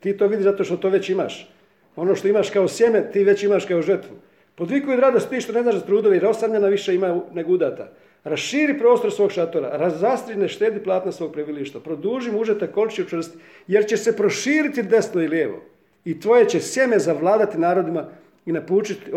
Ti 0.00 0.16
to 0.16 0.26
vidiš 0.26 0.44
zato 0.44 0.64
što 0.64 0.76
to 0.76 0.88
već 0.88 1.08
imaš. 1.08 1.50
Ono 1.96 2.14
što 2.14 2.28
imaš 2.28 2.50
kao 2.50 2.68
sjeme, 2.68 3.10
ti 3.12 3.24
već 3.24 3.42
imaš 3.42 3.64
kao 3.64 3.82
žetvu. 3.82 4.16
Podvikuj 4.60 4.96
radost 4.96 5.30
ti 5.30 5.40
što 5.40 5.52
ne 5.52 5.62
znaš 5.62 5.74
za 5.74 5.80
trudovi, 5.80 6.16
jer 6.16 6.26
osamljena 6.26 6.68
više 6.68 6.94
ima 6.94 7.20
nego 7.32 7.52
udata. 7.52 7.88
Raširi 8.24 8.78
prostor 8.78 9.12
svog 9.12 9.32
šatora, 9.32 9.68
razastri 9.76 10.36
ne 10.36 10.48
štedi 10.48 10.82
platna 10.84 11.12
svog 11.12 11.32
prebivališta, 11.32 11.80
produži 11.80 12.32
mužeta 12.32 12.66
kolči 12.66 13.02
učvrsti, 13.02 13.38
jer 13.66 13.86
će 13.86 13.96
se 13.96 14.16
proširiti 14.16 14.82
desno 14.82 15.22
i 15.22 15.28
lijevo. 15.28 15.62
I 16.04 16.20
tvoje 16.20 16.48
će 16.48 16.60
sjeme 16.60 16.98
zavladati 16.98 17.58
narodima 17.58 18.08
i 18.46 18.52
napučiti, 18.52 19.12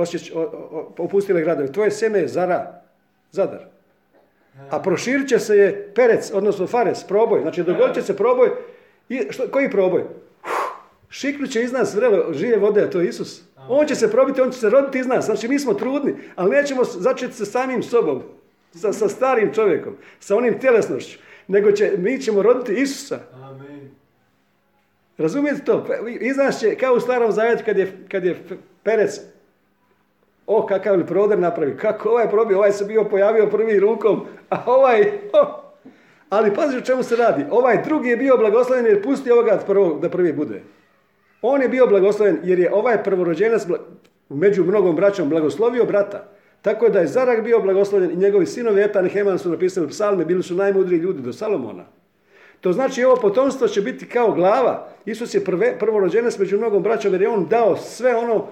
opustile 0.97 1.41
gradove. 1.41 1.71
Tvoje 1.71 1.91
sjeme 1.91 2.19
je 2.19 2.27
zara, 2.27 2.81
zadar. 3.31 3.65
A 4.69 4.79
proširit 4.79 5.29
će 5.29 5.39
se 5.39 5.57
je 5.57 5.91
perec, 5.95 6.31
odnosno 6.33 6.67
fares, 6.67 7.03
proboj. 7.03 7.41
Znači 7.41 7.63
dogodit 7.63 7.95
će 7.95 8.01
se 8.01 8.17
proboj. 8.17 8.49
I, 9.09 9.21
što, 9.29 9.47
koji 9.47 9.71
proboj? 9.71 10.03
Šiknut 11.13 11.49
će 11.49 11.61
iz 11.61 11.71
nas 11.71 11.95
vrelo 11.95 12.33
žive 12.33 12.57
vode, 12.57 12.81
a 12.81 12.89
to 12.89 13.01
je 13.01 13.07
Isus. 13.07 13.41
On 13.69 13.87
će 13.87 13.95
se 13.95 14.11
probiti, 14.11 14.41
on 14.41 14.51
će 14.51 14.59
se 14.59 14.69
roditi 14.69 14.99
iz 14.99 15.07
nas. 15.07 15.25
Znači 15.25 15.47
mi 15.47 15.59
smo 15.59 15.73
trudni, 15.73 16.15
ali 16.35 16.51
nećemo 16.51 16.83
začeti 16.83 17.33
sa 17.33 17.45
samim 17.45 17.83
sobom, 17.83 18.23
sa, 18.71 18.93
sa 18.93 19.09
starim 19.09 19.53
čovjekom, 19.53 19.95
sa 20.19 20.35
onim 20.35 20.59
tjelesnošću, 20.59 21.19
nego 21.47 21.71
će, 21.71 21.91
mi 21.97 22.21
ćemo 22.21 22.41
roditi 22.41 22.81
Isusa. 22.81 23.19
Amen. 23.33 23.91
Razumijete 25.17 25.63
to? 25.65 25.85
Iz 26.19 26.37
nas 26.37 26.59
će, 26.59 26.75
kao 26.75 26.93
u 26.93 26.99
starom 26.99 27.31
zavjetu 27.31 27.63
kad 27.65 27.77
je, 27.77 27.91
kad 28.11 28.25
je 28.25 28.43
Perec, 28.83 29.19
o 30.47 30.65
kakav 30.65 30.97
li 30.97 31.07
proder 31.07 31.39
napravi, 31.39 31.77
kako 31.77 32.09
ovaj 32.09 32.29
probio, 32.29 32.57
ovaj 32.57 32.71
se 32.71 32.85
bio 32.85 33.03
pojavio 33.03 33.47
prvi 33.47 33.79
rukom, 33.79 34.25
a 34.49 34.63
ovaj, 34.65 35.11
ali 36.29 36.53
pazi 36.53 36.77
o 36.77 36.81
čemu 36.81 37.03
se 37.03 37.15
radi. 37.15 37.45
Ovaj 37.51 37.83
drugi 37.83 38.09
je 38.09 38.17
bio 38.17 38.37
blagosloven 38.37 38.85
jer 38.85 39.03
pusti 39.03 39.31
ovoga 39.31 39.59
da 40.01 40.09
prvi 40.09 40.33
bude. 40.33 40.61
On 41.45 41.61
je 41.61 41.69
bio 41.69 41.87
blagosloven 41.87 42.39
jer 42.43 42.59
je 42.59 42.73
ovaj 42.73 43.03
prvorođenac 43.03 43.61
među 44.29 44.63
mnogom 44.63 44.95
braćom 44.95 45.29
blagoslovio 45.29 45.85
brata. 45.85 46.29
Tako 46.61 46.89
da 46.89 46.99
je 46.99 47.07
Zarak 47.07 47.43
bio 47.43 47.59
blagoslovljen 47.59 48.11
i 48.11 48.15
njegovi 48.15 48.45
sinovi 48.45 48.81
Etan 48.81 49.05
i 49.05 49.09
Heman 49.09 49.39
su 49.39 49.49
napisali 49.49 49.87
psalme, 49.87 50.25
bili 50.25 50.43
su 50.43 50.55
najmudriji 50.55 50.99
ljudi 50.99 51.21
do 51.21 51.33
Salomona. 51.33 51.83
To 52.61 52.73
znači 52.73 53.03
ovo 53.03 53.15
potomstvo 53.15 53.67
će 53.67 53.81
biti 53.81 54.09
kao 54.09 54.31
glava. 54.31 54.87
Isus 55.05 55.33
je 55.33 55.43
prve, 55.43 55.79
prvorođenac 55.79 56.37
među 56.37 56.57
mnogom 56.57 56.83
braćom 56.83 57.13
jer 57.13 57.21
je 57.21 57.29
on 57.29 57.47
dao 57.49 57.77
sve 57.77 58.15
ono, 58.15 58.47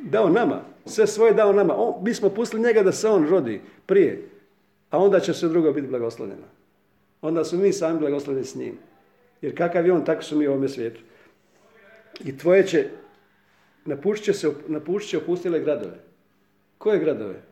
dao 0.00 0.28
nama. 0.28 0.60
Sve 0.86 1.06
svoje 1.06 1.34
dao 1.34 1.52
nama. 1.52 1.74
On, 1.76 1.94
mi 2.04 2.14
smo 2.14 2.28
pustili 2.28 2.62
njega 2.62 2.82
da 2.82 2.92
se 2.92 3.08
on 3.08 3.28
rodi 3.28 3.60
prije. 3.86 4.28
A 4.90 4.98
onda 4.98 5.20
će 5.20 5.34
sve 5.34 5.48
drugo 5.48 5.72
biti 5.72 5.86
blagoslovljeno. 5.86 6.46
Onda 7.22 7.44
su 7.44 7.58
mi 7.58 7.72
sami 7.72 7.98
blagoslovljeni 7.98 8.46
s 8.46 8.54
njim. 8.54 8.78
Jer 9.42 9.56
kakav 9.56 9.86
je 9.86 9.92
on, 9.92 10.04
tako 10.04 10.22
su 10.22 10.36
mi 10.36 10.48
u 10.48 10.50
ovome 10.50 10.68
svijetu. 10.68 11.00
I 12.24 12.38
tvoje 12.38 12.66
će, 12.66 12.88
napušit 13.84 14.24
će, 14.24 14.32
se, 14.32 14.48
opustile 15.16 15.60
gradove. 15.60 15.98
Koje 16.78 16.98
gradove? 16.98 17.42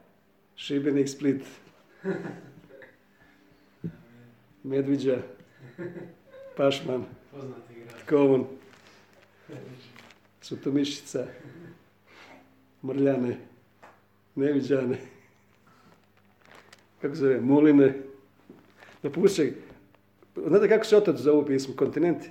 Šibenik, 0.57 1.09
Split, 1.09 1.43
Medviđa, 4.63 5.19
Pašman, 6.57 7.05
Kovon, 8.09 8.47
Sutomišica, 10.41 11.27
Mrljane, 12.83 13.37
Neviđane, 14.35 14.99
kako 17.01 17.15
se 17.15 17.21
zove, 17.21 17.41
Muline. 17.41 17.95
Napustit 19.03 19.55
znate 20.47 20.69
kako 20.69 20.85
se 20.85 20.97
otac 20.97 21.17
zovu 21.17 21.47
pismo? 21.47 21.75
Kontinenti. 21.77 22.31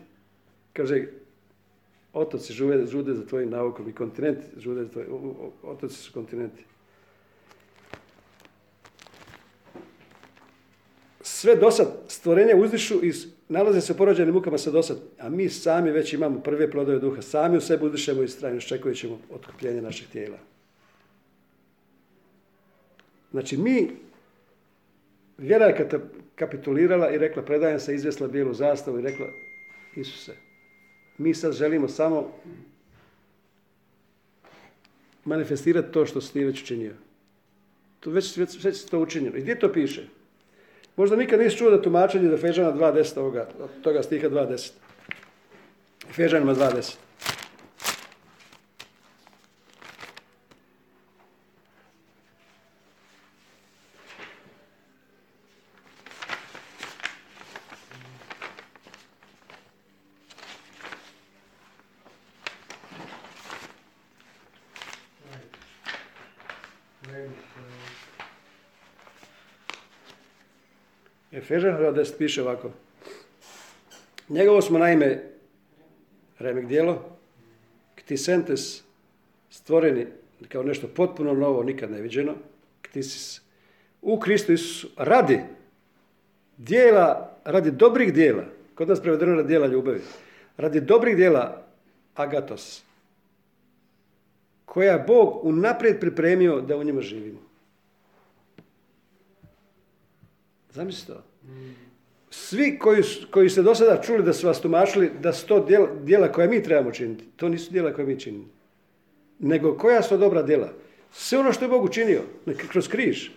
Kaže, 0.73 1.05
otoci 2.17 2.53
žude, 2.53 2.85
žude 2.85 3.13
za 3.13 3.25
tvojim 3.25 3.49
naukom 3.49 3.89
i 3.89 3.93
kontinenti 3.93 4.45
žude 4.57 4.83
za 4.83 4.89
tvojim, 4.89 5.09
otoci 5.63 5.95
su 5.95 6.13
kontinenti. 6.13 6.63
Sve 11.21 11.55
dosad 11.55 11.87
stvorenja 12.07 12.55
uzdišu 12.55 13.05
i 13.05 13.13
nalaze 13.49 13.81
se 13.81 13.93
u 13.93 13.95
porođenim 13.95 14.33
mukama 14.33 14.57
sa 14.57 14.71
dosad, 14.71 14.97
a 15.19 15.29
mi 15.29 15.49
sami 15.49 15.91
već 15.91 16.13
imamo 16.13 16.39
prve 16.39 16.71
plodove 16.71 16.99
duha, 16.99 17.21
sami 17.21 17.57
u 17.57 17.61
sebi 17.61 17.85
uzdišemo 17.85 18.23
i 18.23 18.27
strajno 18.27 18.59
ćemo 18.95 19.19
otkupljenje 19.33 19.81
naših 19.81 20.07
tijela. 20.07 20.37
Znači 23.31 23.57
mi, 23.57 23.91
vjera 25.37 25.65
je 25.65 25.89
kapitulirala 26.35 27.11
i 27.11 27.17
rekla 27.17 27.43
predajem 27.43 27.79
se, 27.79 27.95
izvjesla 27.95 28.27
bijelu 28.27 28.53
zastavu 28.53 28.99
i 28.99 29.01
rekla 29.01 29.25
Isuse, 29.95 30.46
Mi 31.17 31.33
sad 31.33 31.53
želimo 31.53 31.87
samo 31.87 32.31
manifestirati 35.25 35.91
to 35.91 36.05
što 36.05 36.21
si 36.21 36.33
ti 36.33 36.43
već 36.43 36.61
učinio. 36.61 36.93
To 37.99 38.09
već, 38.09 38.37
već, 38.37 38.63
već 38.63 38.85
to 38.85 38.99
učinjeno. 38.99 39.37
I 39.37 39.41
gdje 39.41 39.59
to 39.59 39.73
piše? 39.73 40.07
Možda 40.95 41.15
nikad 41.15 41.39
nisi 41.39 41.57
čuo 41.57 41.71
da 41.71 41.81
tumačenje 41.81 42.29
da 42.29 42.37
Fežana 42.37 42.73
2.10 42.73 43.19
ovoga, 43.19 43.49
toga 43.81 44.03
stiha 44.03 44.29
2.10. 44.29 44.71
Fežanima 46.11 46.55
2.10. 46.55 47.06
Efežan 71.47 71.77
2.10 71.77 72.17
piše 72.17 72.41
ovako. 72.41 72.71
Njegovo 74.29 74.61
smo 74.61 74.79
naime 74.79 75.23
remek 76.39 76.65
dijelo, 76.65 77.17
ktisentes, 77.95 78.83
stvoreni 79.49 80.07
kao 80.49 80.63
nešto 80.63 80.87
potpuno 80.87 81.33
novo, 81.33 81.63
nikad 81.63 81.91
neviđeno, 81.91 82.33
ktisis, 82.81 83.41
u 84.01 84.19
Kristu 84.19 84.53
Isusu, 84.53 84.89
radi 84.97 85.39
dijela, 86.57 87.37
radi 87.45 87.71
dobrih 87.71 88.13
dijela, 88.13 88.43
kod 88.75 88.89
nas 88.89 89.01
prevedeno 89.01 89.35
radi 89.35 89.47
dijela 89.47 89.67
ljubavi, 89.67 90.01
radi 90.57 90.81
dobrih 90.81 91.15
dijela 91.15 91.67
agatos, 92.15 92.83
koja 94.65 94.91
je 94.93 95.03
Bog 95.07 95.45
unaprijed 95.45 95.99
pripremio 95.99 96.61
da 96.61 96.77
u 96.77 96.83
njima 96.83 97.01
živimo. 97.01 97.39
Zamislite 100.71 101.13
to. 101.13 101.36
Svi 102.29 102.79
koji, 102.79 103.03
koji 103.31 103.49
ste 103.49 103.61
do 103.61 103.75
sada 103.75 104.01
čuli 104.01 104.23
da 104.23 104.33
su 104.33 104.47
vas 104.47 104.61
tumačili 104.61 105.11
da 105.21 105.33
su 105.33 105.47
to 105.47 105.65
djela, 105.65 105.87
djela 106.03 106.31
koja 106.31 106.47
mi 106.47 106.63
trebamo 106.63 106.91
činiti, 106.91 107.23
to 107.35 107.49
nisu 107.49 107.71
djela 107.71 107.93
koje 107.93 108.07
mi 108.07 108.19
činimo. 108.19 108.45
Nego 109.39 109.77
koja 109.77 110.01
su 110.01 110.17
dobra 110.17 110.43
djela? 110.43 110.69
Sve 111.11 111.39
ono 111.39 111.53
što 111.53 111.65
je 111.65 111.69
Bog 111.69 111.83
učinio, 111.83 112.21
kroz 112.71 112.87
križ. 112.87 113.29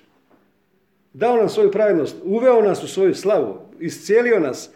Dao 1.13 1.37
nam 1.37 1.49
svoju 1.49 1.71
pravednost, 1.71 2.17
uveo 2.25 2.63
nas 2.63 2.83
u 2.83 2.89
svoju 2.89 3.15
slavu, 3.15 3.59
iscijelio 3.81 4.41
nas. 4.41 4.71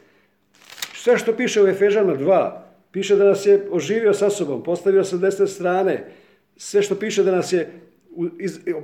Sve 0.94 1.18
što 1.18 1.36
piše 1.36 1.62
u 1.62 1.68
Efežama 1.68 2.16
2, 2.16 2.50
piše 2.92 3.16
da 3.16 3.24
nas 3.24 3.46
je 3.46 3.68
oživio 3.70 4.14
sa 4.14 4.30
sobom, 4.30 4.62
postavio 4.62 5.04
sa 5.04 5.16
desne 5.16 5.46
strane. 5.46 6.10
Sve 6.56 6.82
što 6.82 6.94
piše 6.94 7.22
da 7.22 7.30
nas 7.30 7.52
je 7.52 7.80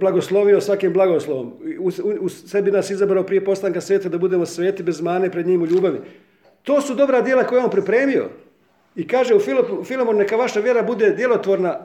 blagoslovio 0.01 0.61
svakim 0.61 0.93
blagoslovom. 0.93 1.53
U, 1.79 1.91
u, 2.21 2.29
sebi 2.29 2.71
nas 2.71 2.91
izabrao 2.91 3.25
prije 3.25 3.45
postanka 3.45 3.81
svijeta 3.81 4.09
da 4.09 4.19
budemo 4.19 4.47
sveti 4.47 4.83
bez 4.83 5.01
mane 5.01 5.31
pred 5.31 5.47
njim 5.47 5.63
u 5.63 5.67
ljubavi. 5.67 5.99
To 6.63 6.81
su 6.81 6.95
dobra 6.95 7.21
djela 7.23 7.45
koje 7.45 7.65
on 7.65 7.71
pripremio. 7.71 8.29
I 8.97 9.07
kaže 9.09 9.35
u 9.35 9.41
Filemon, 9.85 10.17
neka 10.17 10.37
vaša 10.37 10.61
vjera 10.61 10.83
bude 10.83 11.11
djelotvorna 11.11 11.79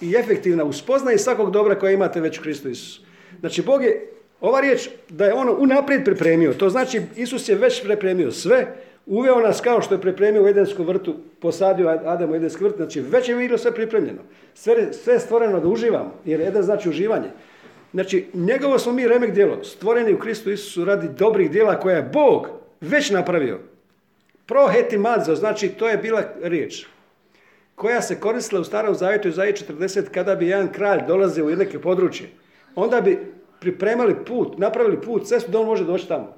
i 0.00 0.14
efektivna 0.16 0.64
u 0.64 0.72
spoznaji 0.72 1.18
svakog 1.18 1.50
dobra 1.50 1.78
koje 1.78 1.94
imate 1.94 2.20
već 2.20 2.38
u 2.38 2.42
Kristu 2.42 2.68
Isusu. 2.68 3.02
Znači, 3.40 3.62
Bog 3.62 3.84
je, 3.84 4.10
ova 4.40 4.60
riječ, 4.60 4.88
da 5.08 5.24
je 5.24 5.34
ono 5.34 5.56
unaprijed 5.58 6.04
pripremio. 6.04 6.54
To 6.54 6.70
znači, 6.70 7.00
Isus 7.16 7.48
je 7.48 7.54
već 7.54 7.82
pripremio 7.82 8.30
sve, 8.30 8.76
uveo 9.06 9.40
nas 9.40 9.60
kao 9.60 9.82
što 9.82 9.94
je 9.94 10.00
pripremio 10.00 10.44
u 10.44 10.48
Edenskom 10.48 10.86
vrtu, 10.86 11.14
posadio 11.40 11.88
Adam 11.88 12.30
u 12.30 12.34
Edenski 12.34 12.64
vrt, 12.64 12.76
znači 12.76 13.00
već 13.00 13.28
je 13.28 13.36
bilo 13.36 13.58
sve 13.58 13.74
pripremljeno. 13.74 14.22
Sve, 14.54 14.92
sve 14.92 15.18
stvoreno 15.18 15.60
da 15.60 15.68
uživamo, 15.68 16.14
jer 16.24 16.40
Eden 16.40 16.62
znači 16.62 16.88
uživanje. 16.88 17.28
Znači, 17.92 18.26
njegovo 18.34 18.78
smo 18.78 18.92
mi 18.92 19.08
remek 19.08 19.30
djelo, 19.30 19.64
stvoreni 19.64 20.14
u 20.14 20.18
Kristu 20.18 20.50
Isusu 20.50 20.84
radi 20.84 21.08
dobrih 21.18 21.50
djela 21.50 21.80
koja 21.80 21.96
je 21.96 22.10
Bog 22.12 22.48
već 22.80 23.10
napravio. 23.10 23.60
Prohetimadzo, 24.46 25.34
znači 25.34 25.68
to 25.68 25.88
je 25.88 25.96
bila 25.96 26.22
riječ 26.42 26.86
koja 27.76 28.02
se 28.02 28.20
koristila 28.20 28.60
u 28.60 28.64
starom 28.64 28.94
zavjetu 28.94 29.30
zavjetu 29.30 29.64
40 29.72 30.08
kada 30.14 30.34
bi 30.34 30.48
jedan 30.48 30.68
kralj 30.72 31.00
dolazio 31.06 31.46
u 31.46 31.50
neke 31.50 31.78
područje. 31.78 32.28
Onda 32.74 33.00
bi 33.00 33.18
pripremali 33.60 34.14
put, 34.26 34.58
napravili 34.58 35.00
put, 35.00 35.26
cestu 35.26 35.50
da 35.50 35.60
on 35.60 35.66
može 35.66 35.84
doći 35.84 36.08
tamo. 36.08 36.36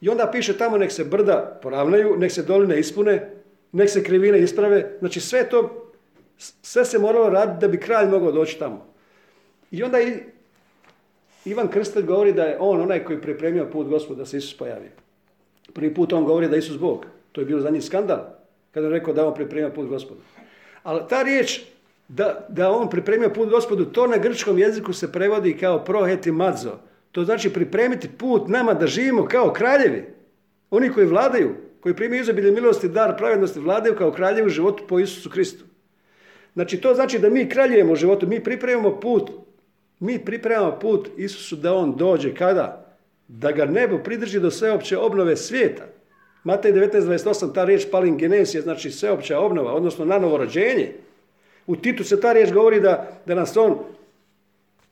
I 0.00 0.08
onda 0.08 0.30
piše 0.32 0.58
tamo 0.58 0.78
nek 0.78 0.92
se 0.92 1.04
brda 1.04 1.58
poravnaju, 1.62 2.16
nek 2.16 2.32
se 2.32 2.42
doline 2.42 2.78
ispune, 2.78 3.30
nek 3.72 3.90
se 3.90 4.04
krivine 4.04 4.40
isprave. 4.40 4.96
Znači 4.98 5.20
sve 5.20 5.48
to, 5.48 5.90
sve 6.38 6.84
se 6.84 6.98
moralo 6.98 7.30
raditi 7.30 7.60
da 7.60 7.68
bi 7.68 7.80
kralj 7.80 8.08
mogao 8.08 8.32
doći 8.32 8.58
tamo. 8.58 8.86
I 9.70 9.82
onda 9.82 10.00
i 10.00 10.12
Ivan 11.44 11.68
Krstelj 11.68 12.02
govori 12.02 12.32
da 12.32 12.44
je 12.44 12.56
on 12.60 12.80
onaj 12.80 13.04
koji 13.04 13.20
pripremio 13.20 13.70
put 13.72 13.88
gospoda 13.88 14.18
da 14.18 14.26
se 14.26 14.36
Isus 14.36 14.56
pojavi. 14.56 14.90
Prvi 15.74 15.94
put 15.94 16.12
on 16.12 16.24
govori 16.24 16.48
da 16.48 16.56
je 16.56 16.58
Isus 16.58 16.78
Bog. 16.78 17.06
To 17.32 17.40
je 17.40 17.44
bio 17.44 17.60
za 17.60 17.70
njih 17.70 17.84
skandal. 17.84 18.18
Kada 18.70 18.86
je 18.86 18.92
rekao 18.92 19.14
da 19.14 19.26
on 19.26 19.34
pripremio 19.34 19.70
put 19.70 19.88
gospodu. 19.88 20.20
Ali 20.82 21.00
ta 21.08 21.22
riječ 21.22 21.60
da, 22.08 22.46
da 22.48 22.70
on 22.70 22.90
pripremio 22.90 23.30
put 23.30 23.50
gospodu, 23.50 23.84
to 23.84 24.06
na 24.06 24.16
grčkom 24.16 24.58
jeziku 24.58 24.92
se 24.92 25.12
prevodi 25.12 25.56
kao 25.56 25.84
proheti 25.84 26.32
madzo. 26.32 26.72
To 27.12 27.24
znači 27.24 27.52
pripremiti 27.52 28.08
put 28.08 28.48
nama 28.48 28.74
da 28.74 28.86
živimo 28.86 29.26
kao 29.26 29.52
kraljevi. 29.52 30.04
Oni 30.70 30.90
koji 30.92 31.06
vladaju, 31.06 31.54
koji 31.80 31.96
primaju 31.96 32.20
izobilje 32.20 32.50
milosti, 32.50 32.88
dar 32.88 33.16
pravednosti, 33.16 33.60
vladaju 33.60 33.96
kao 33.96 34.12
kraljevi 34.12 34.46
u 34.46 34.50
životu 34.50 34.84
po 34.88 34.98
Isusu 34.98 35.30
Kristu. 35.30 35.64
Znači 36.54 36.76
to 36.76 36.94
znači 36.94 37.18
da 37.18 37.30
mi 37.30 37.48
kraljujemo 37.48 37.92
u 37.92 37.96
životu, 37.96 38.26
mi 38.26 38.44
pripremamo 38.44 39.00
put, 39.00 39.30
mi 40.00 40.24
pripremamo 40.24 40.78
put 40.78 41.08
Isusu 41.16 41.56
da 41.56 41.74
on 41.74 41.96
dođe 41.96 42.34
kada? 42.34 42.96
Da 43.28 43.52
ga 43.52 43.64
nebo 43.64 43.98
pridrži 43.98 44.40
do 44.40 44.50
sveopće 44.50 44.98
obnove 44.98 45.36
svijeta. 45.36 45.84
Matej 46.44 46.72
19.28, 46.72 47.54
ta 47.54 47.64
riječ 47.64 47.86
palingenes 47.90 48.56
znači 48.56 48.90
sveopća 48.90 49.40
obnova, 49.40 49.72
odnosno 49.72 50.04
na 50.04 50.18
novo 50.18 50.36
rođenje. 50.36 50.92
U 51.66 51.76
Titu 51.76 52.04
se 52.04 52.20
ta 52.20 52.32
riječ 52.32 52.52
govori 52.52 52.80
da, 52.80 53.20
da, 53.26 53.34
nas 53.34 53.56
on, 53.56 53.78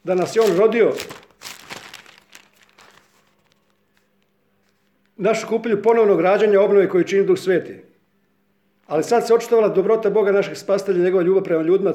da 0.05 0.15
nas 0.15 0.37
je 0.37 0.43
on 0.43 0.57
rodio 0.57 0.93
našu 5.19 5.47
kupilju 5.49 5.83
ponovnog 5.83 6.21
rađanja 6.21 6.61
obnove 6.61 6.89
koju 6.89 7.05
čini 7.05 7.27
Duh 7.27 7.39
Sveti. 7.39 7.75
Ali 8.87 9.05
sad 9.05 9.27
se 9.27 9.35
očitovala 9.35 9.69
dobrota 9.69 10.11
Boga 10.11 10.33
našeg 10.33 10.57
spastelja, 10.57 11.05
njegova 11.05 11.23
ljubav 11.23 11.43
prema 11.43 11.63
ljudima, 11.63 11.93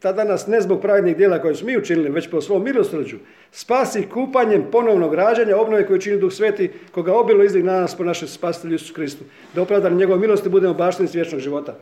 tada 0.00 0.24
nas 0.24 0.46
ne 0.46 0.60
zbog 0.60 0.80
pravednih 0.80 1.16
djela 1.16 1.38
koje 1.38 1.54
smo 1.54 1.66
mi 1.66 1.76
učinili, 1.78 2.10
već 2.10 2.30
po 2.30 2.40
svom 2.40 2.64
milosrđu, 2.64 3.16
spasi 3.52 4.08
kupanjem 4.12 4.64
ponovnog 4.72 5.14
rađanja, 5.14 5.56
obnove 5.56 5.86
koju 5.86 6.00
čini 6.00 6.18
Duh 6.18 6.32
Sveti, 6.32 6.70
koga 6.92 7.14
obilo 7.14 7.44
izdig 7.44 7.64
na 7.64 7.80
nas 7.80 7.96
po 7.96 8.04
našem 8.04 8.28
spastelju 8.28 8.74
Isus 8.74 8.90
Kristu. 8.90 9.24
Da 9.54 9.62
opravdan 9.62 9.96
njegove 9.96 10.20
milosti 10.20 10.48
budemo 10.48 10.74
baštenici 10.74 11.18
vječnog 11.18 11.40
života. 11.40 11.74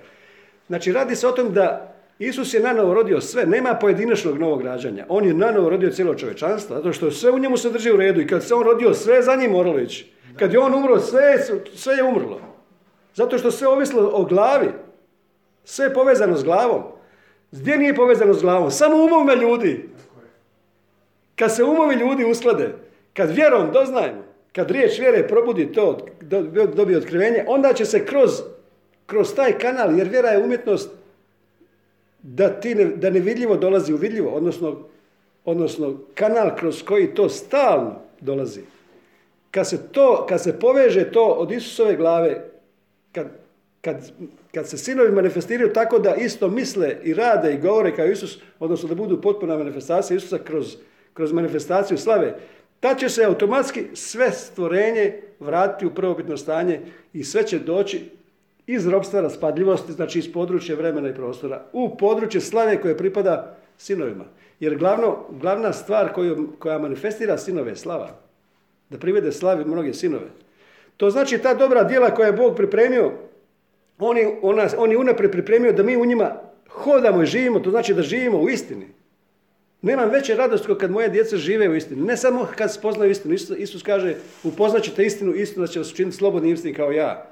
Znači, 0.67 0.93
radi 0.93 1.17
se 1.17 1.29
o 1.29 1.33
tom 1.33 1.53
da 1.53 1.95
Isus 2.29 2.55
je 2.55 2.61
nanovo 2.61 2.95
rodio 2.95 3.21
sve, 3.21 3.47
nema 3.47 3.75
pojedinačnog 3.75 4.39
novog 4.39 4.63
rađanja. 4.63 5.07
On 5.09 5.25
je 5.25 5.35
nanovo 5.35 5.69
rodio 5.69 5.91
cijelo 5.91 6.15
čovečanstvo, 6.15 6.77
zato 6.77 6.93
što 6.93 7.11
sve 7.11 7.31
u 7.31 7.39
njemu 7.39 7.57
se 7.57 7.71
drži 7.71 7.93
u 7.93 7.97
redu 7.97 8.21
i 8.21 8.27
kad 8.27 8.45
se 8.45 8.55
on 8.55 8.63
rodio, 8.63 8.95
sve 8.95 9.23
za 9.23 9.37
njim 9.37 9.51
moralo 9.51 9.79
ići. 9.79 10.13
Kad 10.39 10.53
je 10.53 10.59
on 10.59 10.75
umro, 10.75 11.01
sve, 11.01 11.39
sve 11.75 11.95
je 11.95 12.03
umrlo. 12.03 12.41
Zato 13.15 13.39
što 13.39 13.51
sve 13.51 13.69
ovislo 13.69 14.11
o 14.15 14.25
glavi. 14.25 14.69
Sve 15.65 15.87
je 15.87 15.95
povezano 15.95 16.37
s 16.37 16.45
glavom. 16.45 16.83
Gdje 17.51 17.79
nije 17.79 17.95
povezano 17.95 18.35
s 18.35 18.43
glavom? 18.43 18.71
Samo 18.71 19.05
umovima 19.05 19.35
ljudi. 19.35 19.89
Kad 21.37 21.57
se 21.57 21.65
umovi 21.65 21.95
ljudi 21.95 22.25
usklade, 22.25 22.75
kad 23.15 23.31
vjerom 23.31 23.73
doznajemo, 23.73 24.23
kad 24.53 24.71
riječ 24.71 24.99
vjere 24.99 25.29
probudi 25.29 25.73
to, 25.73 26.07
dobije 26.75 26.99
otkrivenje, 26.99 27.45
onda 27.49 27.73
će 27.73 27.85
se 27.85 28.07
kroz, 28.07 28.31
kroz 29.07 29.35
taj 29.35 29.59
kanal, 29.59 29.99
jer 29.99 30.09
vjera 30.09 30.29
je 30.29 30.45
umjetnost 30.45 31.02
da, 32.23 32.49
ti 32.61 32.75
ne, 32.75 32.85
da 32.85 33.11
nevidljivo 33.11 33.57
dolazi 33.57 33.93
u 33.93 33.97
vidljivo, 33.97 34.31
odnosno, 34.31 34.79
odnosno 35.45 35.99
kanal 36.15 36.57
kroz 36.57 36.83
koji 36.83 37.15
to 37.15 37.29
stalno 37.29 37.95
dolazi. 38.21 38.61
Kad 39.51 39.69
se, 39.69 39.89
to, 39.93 40.27
kad 40.29 40.43
se 40.43 40.59
poveže 40.59 41.13
to 41.13 41.25
od 41.25 41.53
Isusove 41.53 41.97
glave, 41.97 42.45
kad, 43.13 43.27
kad, 43.81 44.13
kad 44.55 44.69
se 44.69 44.79
sinovi 44.79 45.13
manifestiraju 45.13 45.73
tako 45.73 45.99
da 45.99 46.15
isto 46.15 46.49
misle 46.49 46.97
i 47.03 47.15
rade 47.15 47.55
i 47.55 47.59
govore 47.59 47.97
kao 47.97 48.07
Isus, 48.07 48.39
odnosno 48.59 48.89
da 48.89 48.95
budu 48.95 49.21
potpuna 49.21 49.59
manifestacija 49.59 50.17
Isusa 50.17 50.39
kroz, 50.39 50.77
kroz 51.15 51.33
manifestaciju 51.33 51.99
slave, 51.99 52.35
tad 52.81 52.99
će 52.99 53.09
se 53.09 53.25
automatski 53.25 53.85
sve 53.95 54.31
stvorenje 54.31 55.21
vratiti 55.41 55.87
u 55.87 55.95
prvobitno 55.95 56.37
stanje 56.37 56.81
i 57.13 57.25
sve 57.25 57.47
će 57.47 57.59
doći 57.59 58.11
iz 58.67 58.87
robstva 58.87 59.21
raspadljivosti, 59.21 59.93
znači 59.93 60.19
iz 60.19 60.33
područja 60.33 60.77
vremena 60.77 61.09
i 61.09 61.15
prostora, 61.15 61.63
u 61.73 61.97
područje 61.97 62.41
slave 62.41 62.81
koje 62.81 62.97
pripada 62.97 63.57
sinovima. 63.79 64.25
Jer 64.61 64.77
glavno, 64.79 65.19
glavna 65.31 65.73
stvar 65.73 66.13
koju, 66.13 66.49
koja 66.59 66.79
manifestira 66.79 67.39
sinove 67.39 67.71
je 67.71 67.77
slava 67.77 68.11
da 68.91 68.99
privede 68.99 69.33
slavi 69.33 69.65
mnoge 69.65 69.95
sinove. 69.95 70.27
To 70.97 71.11
znači 71.11 71.39
ta 71.39 71.55
dobra 71.55 71.85
djela 71.85 72.15
koja 72.15 72.27
je 72.27 72.33
Bog 72.33 72.57
pripremio 72.57 73.13
On 73.99 74.17
je, 74.17 74.39
ona, 74.43 74.69
on 74.79 74.91
je 74.91 74.99
unaprijed 74.99 75.33
pripremio 75.33 75.73
da 75.73 75.83
mi 75.83 75.97
u 75.97 76.05
njima 76.05 76.41
hodamo 76.69 77.23
i 77.23 77.27
živimo, 77.27 77.61
to 77.61 77.71
znači 77.71 77.95
da 77.95 78.03
živimo 78.03 78.39
u 78.39 78.49
istini. 78.49 78.87
Nemam 79.83 80.11
veće 80.11 80.35
radosti 80.35 80.69
kad 80.81 80.91
moje 80.91 81.09
djeca 81.09 81.37
žive 81.37 81.69
u 81.69 81.75
istini. 81.75 82.03
Ne 82.03 82.17
samo 82.17 82.49
kad 82.57 82.73
spoznaju 82.73 83.11
istinu. 83.11 83.35
Isus, 83.35 83.59
Isus 83.59 83.83
kaže, 83.83 84.15
upoznat 84.45 84.83
ćete 84.83 85.05
istinu, 85.05 85.35
istina 85.35 85.67
će 85.67 85.79
vas 85.79 85.93
učiniti 85.93 86.17
slobodnim 86.17 86.55
istini 86.55 86.75
kao 86.75 86.93
ja. 86.93 87.32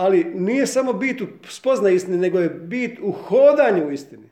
Ali 0.00 0.24
nije 0.24 0.66
samo 0.66 0.92
bit 0.92 1.20
u 1.20 1.26
spoznaju 1.48 1.96
istini, 1.96 2.16
nego 2.16 2.38
je 2.38 2.48
bit 2.48 2.98
u 3.02 3.12
hodanju 3.12 3.90
istini. 3.90 4.26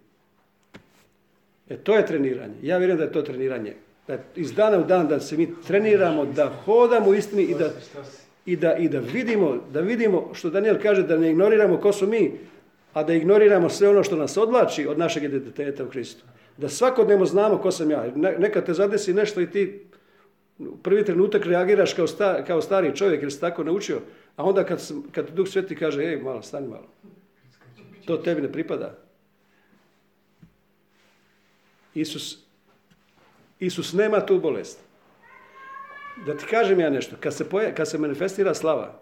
E 1.69 1.77
to 1.77 1.97
je 1.97 2.07
treniranje. 2.07 2.55
Ja 2.63 2.79
vjerujem 2.79 2.99
da 2.99 3.05
je 3.05 3.13
to 3.13 3.23
treniranje. 3.23 3.75
Da 4.07 4.19
iz 4.37 4.53
dana 4.53 4.79
u 4.79 4.85
dan 4.85 5.09
da 5.09 5.21
se 5.21 5.37
mi 5.37 5.49
treniramo, 5.67 6.25
da 6.25 6.49
hodamo 6.65 7.11
u 7.11 7.15
istini 7.15 7.43
i 7.43 7.55
da, 7.55 7.71
i 8.47 8.57
da, 8.57 8.77
i 8.77 8.89
da 8.89 8.99
vidimo, 8.99 9.57
da 9.73 9.81
vidimo 9.81 10.31
što 10.33 10.51
Daniel 10.51 10.79
kaže, 10.83 11.03
da 11.03 11.17
ne 11.17 11.31
ignoriramo 11.31 11.77
ko 11.77 11.93
su 11.93 12.07
mi, 12.07 12.33
a 12.93 13.03
da 13.03 13.15
ignoriramo 13.15 13.69
sve 13.69 13.89
ono 13.89 14.03
što 14.03 14.17
nas 14.17 14.37
odlači 14.37 14.87
od 14.87 14.99
našeg 14.99 15.25
identiteta 15.25 15.85
u 15.85 15.89
Kristu. 15.89 16.25
Da 16.57 16.69
svakodnevno 16.69 17.27
znamo 17.27 17.59
ko 17.59 17.71
sam 17.71 17.91
ja. 17.91 18.07
Nekad 18.39 18.67
te 18.67 18.75
zadesi 18.75 19.15
nešto 19.15 19.41
i 19.41 19.51
ti 19.51 19.85
prvi 20.83 21.05
trenutak 21.05 21.47
reagiraš 21.47 21.95
kao, 21.95 22.07
sta, 22.07 22.45
kao 22.45 22.63
stari 22.63 22.97
čovjek 22.97 23.23
jer 23.23 23.33
si 23.33 23.41
tako 23.41 23.65
naučio, 23.65 24.01
a 24.39 24.45
onda 24.45 24.65
kad, 24.65 24.91
kad 25.13 25.31
Duh 25.31 25.49
Sveti 25.49 25.77
kaže, 25.77 26.03
ej, 26.03 26.21
malo, 26.23 26.43
stani 26.43 26.69
malo. 26.69 26.87
To 28.07 28.17
tebi 28.17 28.43
ne 28.43 28.53
pripada. 28.53 28.95
Isus, 31.95 32.47
Isus 33.59 33.93
nema 33.93 34.21
tu 34.27 34.39
bolest. 34.41 34.79
Da 36.27 36.37
ti 36.37 36.47
kažem 36.47 36.81
ja 36.81 36.91
nešto, 36.91 37.17
kad 37.21 37.35
se, 37.35 37.49
poja, 37.49 37.75
kad 37.75 37.89
se 37.89 37.99
manifestira 37.99 38.55
slava, 38.55 39.01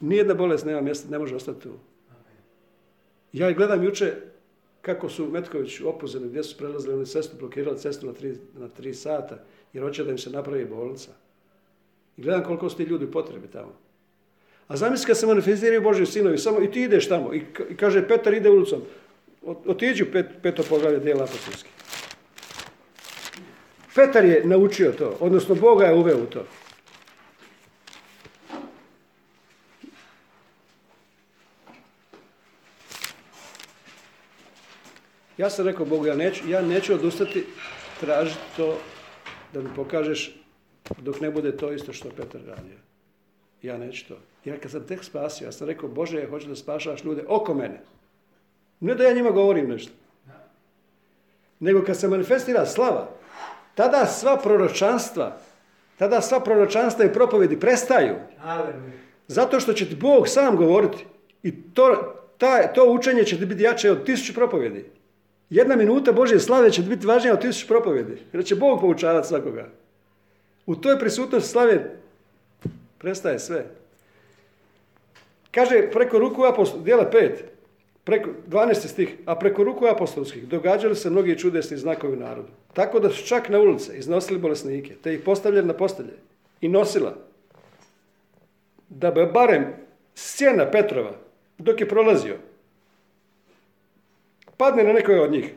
nijedna 0.00 0.34
bolest 0.34 0.66
nema 0.66 0.80
mjesta, 0.80 1.10
ne 1.10 1.18
može 1.18 1.36
ostati 1.36 1.60
tu. 1.60 1.72
Ja 3.32 3.52
gledam 3.52 3.84
juče 3.84 4.14
kako 4.82 5.08
su 5.08 5.26
Metković 5.26 5.80
opuzeni, 5.80 6.28
gdje 6.28 6.42
su 6.42 6.58
prelazili, 6.58 6.94
oni 6.94 7.06
cestu, 7.06 7.36
blokirali 7.38 7.78
cestu 7.78 8.06
na 8.06 8.12
tri, 8.12 8.36
na 8.58 8.68
tri 8.68 8.94
sata, 8.94 9.38
jer 9.72 9.84
hoće 9.84 10.04
da 10.04 10.10
im 10.10 10.18
se 10.18 10.30
napravi 10.30 10.64
bolnica. 10.64 11.10
I 12.16 12.22
gledam 12.22 12.44
koliko 12.44 12.70
su 12.70 12.76
ti 12.76 12.82
ljudi 12.82 13.10
potrebi 13.10 13.48
tamo. 13.48 13.83
A 14.68 14.76
zamisli 14.76 15.06
kad 15.06 15.18
se 15.18 15.26
manifestiraju 15.26 15.82
Božji 15.82 16.06
sinovi, 16.06 16.38
samo 16.38 16.62
i 16.62 16.70
ti 16.70 16.82
ideš 16.82 17.08
tamo 17.08 17.34
i, 17.34 17.42
kaže 17.76 18.08
Petar 18.08 18.34
ide 18.34 18.50
ulicom, 18.50 18.82
otiđu 19.42 20.06
pet, 20.12 20.26
peto 20.42 20.62
poglavlje 20.62 20.98
dijela 20.98 21.24
apostolski. 21.24 21.68
Petar 23.94 24.24
je 24.24 24.42
naučio 24.44 24.92
to, 24.92 25.16
odnosno 25.20 25.54
Boga 25.54 25.84
je 25.84 25.94
uveo 25.94 26.18
u 26.22 26.26
to. 26.26 26.46
Ja 35.38 35.50
sam 35.50 35.66
rekao 35.66 35.86
Bogu, 35.86 36.06
ja 36.06 36.14
neću, 36.14 36.50
ja 36.50 36.62
neću 36.62 36.94
odustati 36.94 37.46
tražiti 38.00 38.40
to 38.56 38.78
da 39.52 39.62
mi 39.62 39.68
pokažeš 39.76 40.36
dok 40.98 41.20
ne 41.20 41.30
bude 41.30 41.56
to 41.56 41.72
isto 41.72 41.92
što 41.92 42.10
Petar 42.10 42.40
radio. 42.46 42.78
Ja 43.62 43.78
neću 43.78 44.08
to. 44.08 44.18
Ja 44.44 44.56
kad 44.58 44.70
sam 44.70 44.86
tek 44.86 45.04
spasio, 45.04 45.44
ja 45.44 45.52
sam 45.52 45.68
rekao, 45.68 45.88
Bože, 45.88 46.20
ja 46.20 46.30
hoću 46.30 46.48
da 46.48 46.56
spašavaš 46.56 47.04
ljude 47.04 47.24
oko 47.28 47.54
mene. 47.54 47.80
Ne 48.80 48.94
da 48.94 49.04
ja 49.04 49.14
njima 49.14 49.30
govorim 49.30 49.68
nešto. 49.68 49.92
Nego 51.60 51.84
kad 51.84 51.96
se 51.96 52.08
manifestira 52.08 52.66
slava, 52.66 53.08
tada 53.74 54.06
sva 54.06 54.36
proročanstva, 54.36 55.36
tada 55.98 56.20
sva 56.20 56.40
proročanstva 56.40 57.04
i 57.04 57.12
propovedi 57.12 57.60
prestaju. 57.60 58.14
Zato 59.28 59.60
što 59.60 59.72
će 59.72 59.88
ti 59.88 59.94
Bog 59.94 60.28
sam 60.28 60.56
govoriti. 60.56 61.04
I 61.42 61.62
to, 61.62 62.14
ta, 62.38 62.72
to 62.72 62.90
učenje 62.90 63.24
će 63.24 63.38
ti 63.38 63.46
biti 63.46 63.62
jače 63.62 63.90
od 63.90 64.04
tisuću 64.04 64.34
propovedi. 64.34 64.84
Jedna 65.50 65.76
minuta 65.76 66.12
Božje 66.12 66.40
slave 66.40 66.70
će 66.70 66.82
biti 66.82 67.06
važnija 67.06 67.34
od 67.34 67.40
tisuću 67.40 67.66
propovedi. 67.68 68.22
Jer 68.32 68.44
će 68.44 68.54
Bog 68.54 68.80
poučavati 68.80 69.28
svakoga. 69.28 69.68
U 70.66 70.76
toj 70.76 70.98
prisutnosti 70.98 71.50
slave 71.50 71.96
prestaje 72.98 73.38
sve. 73.38 73.66
Kaže 75.54 75.90
preko 75.90 76.18
ruku 76.18 76.44
apostol, 76.44 76.82
dijela 76.82 77.10
5, 77.10 77.30
preko, 78.04 78.30
12. 78.48 78.88
stih, 78.88 79.14
a 79.26 79.36
preko 79.36 79.64
ruku 79.64 79.86
apostolskih 79.86 80.48
događali 80.48 80.96
se 80.96 81.10
mnogi 81.10 81.38
čudesni 81.38 81.76
znakovi 81.76 82.12
u 82.12 82.20
narodu. 82.20 82.48
Tako 82.72 83.00
da 83.00 83.10
su 83.10 83.26
čak 83.26 83.48
na 83.48 83.60
ulice 83.60 83.98
iznosili 83.98 84.38
bolesnike, 84.38 84.94
te 85.02 85.14
ih 85.14 85.20
postavljali 85.24 85.66
na 85.66 85.74
postelje 85.74 86.12
i 86.60 86.68
nosila. 86.68 87.16
Da 88.88 89.10
bi 89.10 89.26
barem 89.26 89.66
sjena 90.14 90.70
Petrova, 90.70 91.12
dok 91.58 91.80
je 91.80 91.88
prolazio, 91.88 92.36
padne 94.56 94.84
na 94.84 94.92
nekoga 94.92 95.22
od 95.22 95.32
njih. 95.32 95.54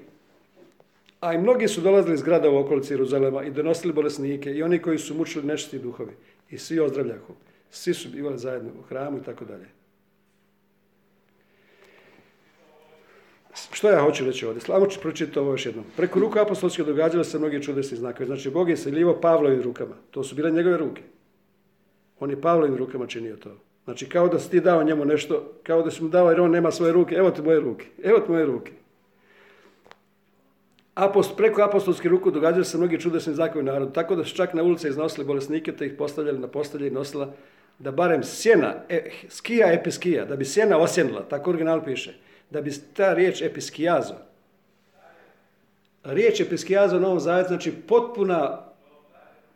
A 1.19 1.33
i 1.33 1.37
mnogi 1.37 1.67
su 1.67 1.81
dolazili 1.81 2.13
iz 2.13 2.21
grada 2.21 2.49
u 2.49 2.57
okolici 2.57 2.93
Jeruzalema 2.93 3.43
i 3.43 3.51
donosili 3.51 3.93
bolesnike 3.93 4.51
i 4.51 4.63
oni 4.63 4.79
koji 4.79 4.97
su 4.97 5.15
mučili 5.15 5.45
nečiti 5.45 5.79
duhovi. 5.79 6.11
I 6.49 6.57
svi 6.57 6.79
ozdravljahu. 6.79 7.33
Svi 7.71 7.93
su 7.93 8.09
bivali 8.09 8.37
zajedno 8.37 8.69
u 8.79 8.83
hramu 8.83 9.17
i 9.17 9.23
tako 9.23 9.45
dalje. 9.45 9.65
Što 13.71 13.89
ja 13.89 14.01
hoću 14.01 14.25
reći 14.25 14.45
ovdje? 14.45 14.61
Slavo 14.61 14.87
ću 14.87 14.99
pročitati 14.99 15.39
ovo 15.39 15.51
još 15.51 15.65
jednom. 15.65 15.85
Preko 15.97 16.19
ruka 16.19 16.41
apostolske 16.41 16.83
događale 16.83 17.23
se 17.23 17.39
mnogi 17.39 17.63
čudesni 17.63 17.97
znakovi. 17.97 18.25
Znači, 18.25 18.49
Bog 18.49 18.69
je 18.69 18.77
seljivo 18.77 19.19
Pavlovim 19.21 19.61
rukama. 19.61 19.95
To 20.11 20.23
su 20.23 20.35
bile 20.35 20.51
njegove 20.51 20.77
ruke. 20.77 21.01
On 22.19 22.29
je 22.29 22.41
Pavlovim 22.41 22.77
rukama 22.77 23.07
činio 23.07 23.35
to. 23.35 23.49
Znači, 23.85 24.09
kao 24.09 24.27
da 24.27 24.39
si 24.39 24.51
ti 24.51 24.59
dao 24.59 24.83
njemu 24.83 25.05
nešto, 25.05 25.53
kao 25.63 25.81
da 25.81 25.91
si 25.91 26.03
mu 26.03 26.09
dao 26.09 26.29
jer 26.29 26.41
on 26.41 26.51
nema 26.51 26.71
svoje 26.71 26.93
ruke. 26.93 27.15
Evo 27.15 27.31
ti 27.31 27.41
moje 27.41 27.59
ruke. 27.59 27.85
Evo 28.03 28.19
ti 28.19 28.31
moje 28.31 28.45
ruke. 28.45 28.71
Apost, 30.97 31.37
preko 31.37 31.61
apostolske 31.61 32.09
ruku 32.09 32.31
događaju 32.31 32.63
se 32.63 32.77
mnogi 32.77 32.99
čudesni 32.99 33.33
znakovi 33.33 33.65
narodu, 33.65 33.91
tako 33.91 34.15
da 34.15 34.23
su 34.23 34.35
čak 34.35 34.53
na 34.53 34.63
ulice 34.63 34.89
iznosili 34.89 35.25
bolesnike, 35.25 35.71
te 35.71 35.85
ih 35.85 35.93
postavljali 35.97 36.39
na 36.39 36.47
postelje 36.47 36.87
i 36.87 36.91
nosila 36.91 37.33
da 37.79 37.91
barem 37.91 38.23
sjena, 38.23 38.73
e, 38.89 39.11
skija 39.29 39.71
episkija, 39.73 40.25
da 40.25 40.35
bi 40.35 40.45
sjena 40.45 40.77
osjenila, 40.77 41.21
tako 41.29 41.49
original 41.49 41.83
piše, 41.85 42.13
da 42.49 42.61
bi 42.61 42.71
ta 42.93 43.13
riječ 43.13 43.41
episkijazo, 43.41 44.13
riječ 46.03 46.39
episkijazo 46.39 46.97
u 46.97 46.99
Novom 46.99 47.19
Zavjetu 47.19 47.47
znači 47.47 47.71
potpuna 47.71 48.63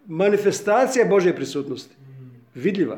manifestacija 0.07 1.05
Božje 1.05 1.35
prisutnosti, 1.35 1.95
vidljiva, 2.55 2.97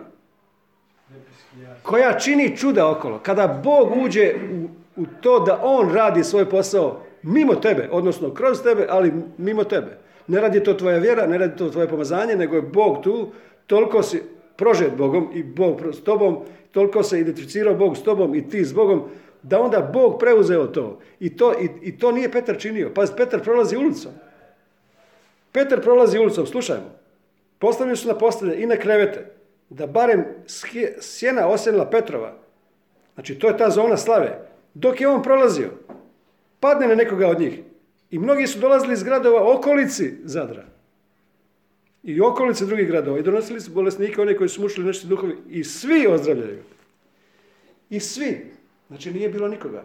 koja 1.83 2.19
čini 2.19 2.57
čuda 2.57 2.89
okolo. 2.89 3.19
Kada 3.19 3.61
Bog 3.63 3.91
uđe 4.05 4.33
u, 4.53 4.69
u 5.01 5.05
to 5.21 5.39
da 5.39 5.59
On 5.63 5.93
radi 5.93 6.23
svoj 6.23 6.49
posao 6.49 7.03
mimo 7.23 7.55
tebe, 7.55 7.89
odnosno 7.91 8.33
kroz 8.33 8.63
tebe, 8.63 8.87
ali 8.89 9.13
mimo 9.37 9.63
tebe. 9.63 9.97
Ne 10.27 10.41
radi 10.41 10.63
to 10.63 10.73
tvoja 10.73 10.97
vjera, 10.97 11.27
ne 11.27 11.37
radi 11.37 11.57
to 11.57 11.69
tvoje 11.69 11.87
pomazanje, 11.87 12.35
nego 12.35 12.55
je 12.55 12.61
Bog 12.61 13.03
tu, 13.03 13.31
toliko 13.67 14.03
si 14.03 14.21
prožet 14.57 14.91
Bogom 14.97 15.29
i 15.33 15.43
Bog 15.43 15.81
s 15.93 16.03
tobom, 16.03 16.37
toliko 16.71 17.03
se 17.03 17.19
identificirao 17.19 17.75
Bog 17.75 17.97
s 17.97 18.03
tobom 18.03 18.35
i 18.35 18.49
ti 18.49 18.65
s 18.65 18.73
Bogom, 18.73 19.03
da 19.43 19.61
onda 19.61 19.89
Bog 19.93 20.19
preuzeo 20.19 20.67
to. 20.67 20.99
I 21.19 21.37
to, 21.37 21.53
i, 21.53 21.69
i 21.81 21.97
to 21.97 22.11
nije 22.11 22.31
Petar 22.31 22.57
činio. 22.57 22.91
Pa 22.95 23.05
Petar 23.17 23.43
prolazi 23.43 23.77
ulicom. 23.77 24.11
Petar 25.51 25.81
prolazi 25.81 26.19
ulicom, 26.19 26.45
slušajmo. 26.45 26.91
Postavljeni 27.59 27.97
su 27.97 28.07
na 28.07 28.17
postelje 28.17 28.61
i 28.61 28.65
na 28.65 28.75
krevete, 28.75 29.31
da 29.69 29.87
barem 29.87 30.25
sjena 30.99 31.47
osjenila 31.47 31.89
Petrova. 31.89 32.33
Znači, 33.13 33.39
to 33.39 33.47
je 33.47 33.57
ta 33.57 33.69
zona 33.69 33.97
slave. 33.97 34.39
Dok 34.73 35.01
je 35.01 35.07
on 35.07 35.23
prolazio, 35.23 35.69
padne 36.59 36.87
na 36.87 36.95
nekoga 36.95 37.27
od 37.27 37.39
njih. 37.39 37.59
I 38.11 38.19
mnogi 38.19 38.47
su 38.47 38.59
dolazili 38.59 38.93
iz 38.93 39.03
gradova 39.03 39.53
okolici 39.55 40.13
Zadra. 40.23 40.65
I 42.03 42.21
okolice 42.21 42.65
drugih 42.65 42.87
gradova. 42.87 43.19
I 43.19 43.23
donosili 43.23 43.61
su 43.61 43.71
bolesnike, 43.71 44.21
one 44.21 44.37
koji 44.37 44.49
su 44.49 44.61
mušili 44.61 44.87
nešto 44.87 45.07
duhovi. 45.07 45.35
I 45.49 45.63
svi 45.63 46.07
ozdravljaju. 46.07 46.63
I 47.89 47.99
svi. 47.99 48.53
Znači 48.88 49.11
nije 49.11 49.29
bilo 49.29 49.47
nikoga. 49.47 49.84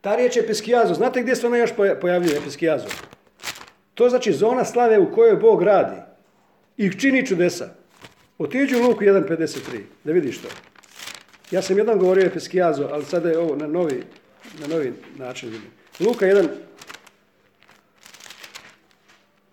Ta 0.00 0.16
riječ 0.16 0.36
je 0.36 0.42
episkijazo. 0.42 0.94
Znate 0.94 1.22
gdje 1.22 1.36
se 1.36 1.46
ona 1.46 1.56
još 1.56 1.70
pojavljuje 2.00 2.36
episkijazo? 2.36 2.86
To 3.94 4.08
znači 4.08 4.32
zona 4.32 4.64
slave 4.64 4.98
u 4.98 5.12
kojoj 5.12 5.36
Bog 5.36 5.62
radi. 5.62 5.96
I 6.76 6.98
čini 7.00 7.26
čudesa. 7.26 7.68
Otiđu 8.38 8.78
u 8.78 8.82
Luku 8.82 9.00
1.53. 9.00 9.80
Da 10.04 10.12
vidiš 10.12 10.38
to. 10.38 10.48
Ja 11.50 11.62
sam 11.62 11.78
jedan 11.78 11.98
govorio 11.98 12.26
episkijazo, 12.26 12.88
ali 12.92 13.04
sada 13.04 13.30
je 13.30 13.38
ovo 13.38 13.56
na 13.56 13.66
novi 13.66 14.02
na 14.60 14.66
novi 14.66 14.92
način 15.18 15.48
vidim. 15.48 15.70
Luka 16.00 16.26
1, 16.26 16.48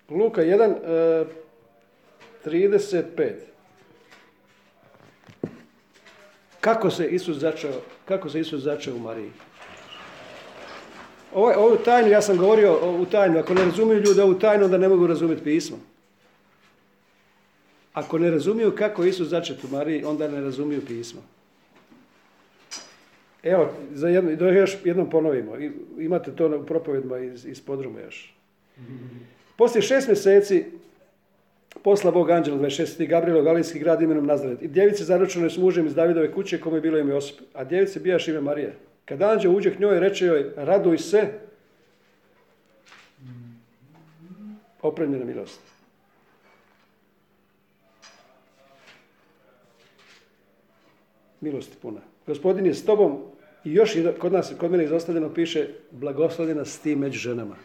Luka 0.10 0.42
1, 0.42 1.26
35. 2.46 3.34
Kako 6.68 6.90
se 6.92 7.08
Isus 7.08 7.38
začeo, 7.38 7.82
kako 8.06 8.30
se 8.30 8.40
Isus 8.40 8.64
začeo 8.64 8.96
u 8.96 9.00
Mariji? 9.00 9.32
Ovo, 11.34 11.54
ovu 11.58 11.78
tajnu, 11.78 12.10
ja 12.10 12.22
sam 12.22 12.38
govorio 12.38 12.98
u 13.02 13.06
tajnu, 13.06 13.40
ako 13.40 13.54
ne 13.54 13.66
razumiju 13.66 14.00
ljudi 14.00 14.22
ovu 14.22 14.34
tajnu, 14.34 14.66
onda 14.66 14.78
ne 14.78 14.90
mogu 14.90 15.08
razumjeti 15.08 15.44
pismo. 15.44 15.78
Ako 17.94 18.18
ne 18.18 18.32
razumiju 18.32 18.76
kako 18.76 19.04
Isus 19.04 19.28
začet 19.28 19.64
u 19.64 19.68
Mariji, 19.68 20.04
onda 20.04 20.28
ne 20.28 20.42
razumiju 20.42 20.82
pismo. 20.88 21.22
Evo, 23.44 23.72
za 23.94 24.08
jedno, 24.08 24.36
da 24.36 24.50
još 24.50 24.78
jednom 24.84 25.10
ponovimo. 25.10 25.54
Imate 26.00 26.32
to 26.32 26.58
u 26.58 26.66
propovedima 26.66 27.20
iz, 27.20 27.46
iz 27.46 27.62
podruma 27.62 28.00
još. 28.00 28.34
Poslije 29.56 29.82
šest 29.82 30.08
mjeseci 30.08 30.66
posla 31.84 32.12
Bog 32.12 32.30
anđela 32.30 32.58
26. 32.58 33.08
Gabriela 33.08 33.42
u 33.42 33.44
Galijski 33.44 33.80
grad 33.80 34.02
imenom 34.02 34.26
Nazaret. 34.26 34.62
I 34.62 34.68
djevice 34.68 35.04
zaručene 35.04 35.50
s 35.50 35.58
mužem 35.58 35.86
iz 35.86 35.96
Davidove 35.96 36.32
kuće 36.32 36.60
kome 36.60 36.78
je 36.78 36.82
bilo 36.82 36.98
ime 36.98 37.14
Josip. 37.14 37.40
A 37.54 37.64
djevice 37.64 38.00
bijaš 38.00 38.28
ime 38.28 38.42
Marije. 38.42 38.76
Kad 39.06 39.22
anđel 39.22 39.56
uđe 39.56 39.76
k 39.76 39.80
njoj, 39.80 40.00
reče 40.00 40.26
joj, 40.26 40.52
raduj 40.56 40.98
se, 40.98 41.28
opremljena 44.82 45.26
milost. 45.26 45.62
Milost 51.42 51.82
puna. 51.82 52.00
Gospodin 52.28 52.66
je 52.66 52.74
s 52.74 52.86
tobom 52.86 53.24
i 53.64 53.74
još 53.74 53.96
kod 54.20 54.34
nas, 54.34 54.54
kod 54.60 54.72
mene 54.72 54.84
izostavljeno 54.84 55.34
piše 55.34 55.68
blagoslovljena 55.92 56.66
s 56.66 56.80
ti 56.80 56.96
među 56.96 57.20
ženama. 57.20 57.56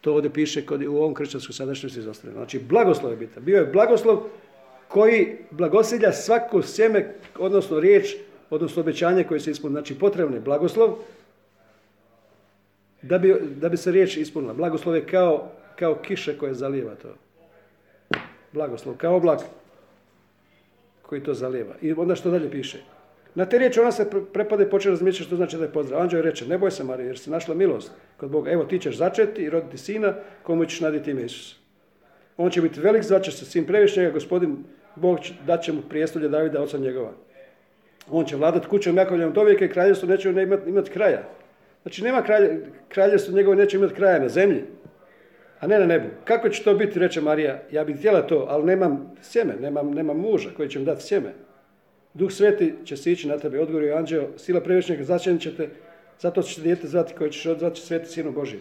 To 0.00 0.14
ovdje 0.14 0.30
piše 0.30 0.66
kod, 0.66 0.82
u 0.82 0.96
ovom 0.96 1.14
kršćanskom 1.14 1.52
sadašnjosti 1.52 1.98
izostavljeno. 1.98 2.40
Znači, 2.40 2.58
blagoslov 2.58 3.10
je 3.10 3.16
bitan. 3.16 3.44
Bio 3.44 3.58
je 3.58 3.66
blagoslov 3.66 4.18
koji 4.88 5.36
blagosilja 5.50 6.12
svako 6.12 6.62
sjeme, 6.62 7.14
odnosno 7.38 7.80
riječ, 7.80 8.14
odnosno 8.50 8.80
obećanje 8.82 9.24
koje 9.24 9.40
se 9.40 9.50
ispunilo. 9.50 9.80
Znači, 9.80 9.98
potrebno 9.98 10.36
je 10.36 10.40
blagoslov 10.40 10.96
da 13.02 13.18
bi, 13.18 13.34
da 13.60 13.68
bi 13.68 13.76
se 13.76 13.92
riječ 13.92 14.16
ispunila. 14.16 14.54
Blagoslov 14.54 14.96
je 14.96 15.06
kao, 15.06 15.48
kao 15.78 15.94
kiša 15.94 16.32
koja 16.40 16.54
zalijeva 16.54 16.94
to. 16.94 17.14
Blagoslov, 18.52 18.96
kao 18.96 19.16
oblak 19.16 19.40
koji 21.02 21.22
to 21.22 21.34
zalijeva. 21.34 21.74
I 21.82 21.92
onda 21.92 22.14
što 22.14 22.30
dalje 22.30 22.50
piše? 22.50 22.78
Na 23.34 23.46
te 23.46 23.58
riječi 23.58 23.80
ona 23.80 23.92
se 23.92 24.04
pre- 24.10 24.24
prepade 24.32 24.64
i 24.64 24.70
počne 24.70 24.90
razmišljati 24.90 25.26
što 25.26 25.36
znači 25.36 25.56
da 25.56 25.64
je 25.64 25.72
pozdrav. 25.72 26.00
Anđeo 26.00 26.22
reče, 26.22 26.46
ne 26.46 26.58
boj 26.58 26.70
se 26.70 26.84
Marija, 26.84 27.06
jer 27.06 27.18
si 27.18 27.30
našla 27.30 27.54
milost 27.54 27.92
kod 28.16 28.30
Boga. 28.30 28.50
Evo 28.50 28.64
ti 28.64 28.78
ćeš 28.78 28.96
začeti 28.96 29.42
i 29.42 29.50
roditi 29.50 29.78
sina, 29.78 30.14
komu 30.42 30.64
ćeš 30.64 30.80
naditi 30.80 31.10
ime 31.10 31.22
Isus. 31.22 31.60
On 32.36 32.50
će 32.50 32.60
biti 32.60 32.80
velik, 32.80 33.02
zvaće 33.02 33.32
se 33.32 33.44
sin 33.44 33.66
previšnjega, 33.66 34.10
gospodin 34.10 34.64
Bog 34.96 35.18
dat 35.46 35.62
će 35.62 35.72
mu 35.72 35.82
prijestolje 35.88 36.28
Davida, 36.28 36.62
oca 36.62 36.78
njegova. 36.78 37.12
On 38.10 38.24
će 38.24 38.36
vladat 38.36 38.66
kućom 38.66 38.96
Jakovljevom 38.96 39.32
do 39.32 39.44
vijeka 39.44 39.64
i 39.64 39.68
kraljevstvo 39.68 40.08
neće 40.08 40.32
ne 40.32 40.42
imati 40.42 40.70
imat 40.70 40.88
kraja. 40.88 41.22
Znači 41.82 42.04
nema 42.04 42.22
kralje, 42.22 42.60
kraljevstvo 42.88 43.34
njegovo 43.34 43.54
neće 43.54 43.76
imati 43.76 43.94
kraja 43.94 44.18
na 44.18 44.28
zemlji, 44.28 44.64
a 45.60 45.66
ne 45.66 45.78
na 45.78 45.86
nebu. 45.86 46.06
Kako 46.24 46.48
će 46.48 46.64
to 46.64 46.74
biti, 46.74 46.98
reče 46.98 47.20
Marija, 47.20 47.62
ja 47.70 47.84
bih 47.84 47.96
htjela 47.96 48.22
to, 48.22 48.46
ali 48.48 48.64
nemam 48.64 49.12
sjeme, 49.22 49.54
nemam, 49.60 49.90
nemam 49.90 50.16
muža 50.16 50.50
koji 50.56 50.68
će 50.68 50.78
mi 50.78 50.84
dati 50.84 51.02
sjeme. 51.02 51.32
Duh 52.14 52.32
sveti 52.32 52.74
će 52.84 52.96
se 52.96 53.12
ići 53.12 53.28
na 53.28 53.38
tebe, 53.38 53.60
odgovorio 53.60 53.96
anđeo, 53.96 54.28
sila 54.36 54.60
previšnjega 54.60 55.04
začinit 55.04 55.42
ćete, 55.42 55.68
zato 56.20 56.42
ćete 56.42 56.62
dijete 56.62 56.88
zvati 56.88 57.14
koje 57.14 57.30
ćeš 57.30 57.46
odzvati 57.46 57.80
sveti 57.80 58.10
sinu 58.10 58.32
Božji. 58.32 58.60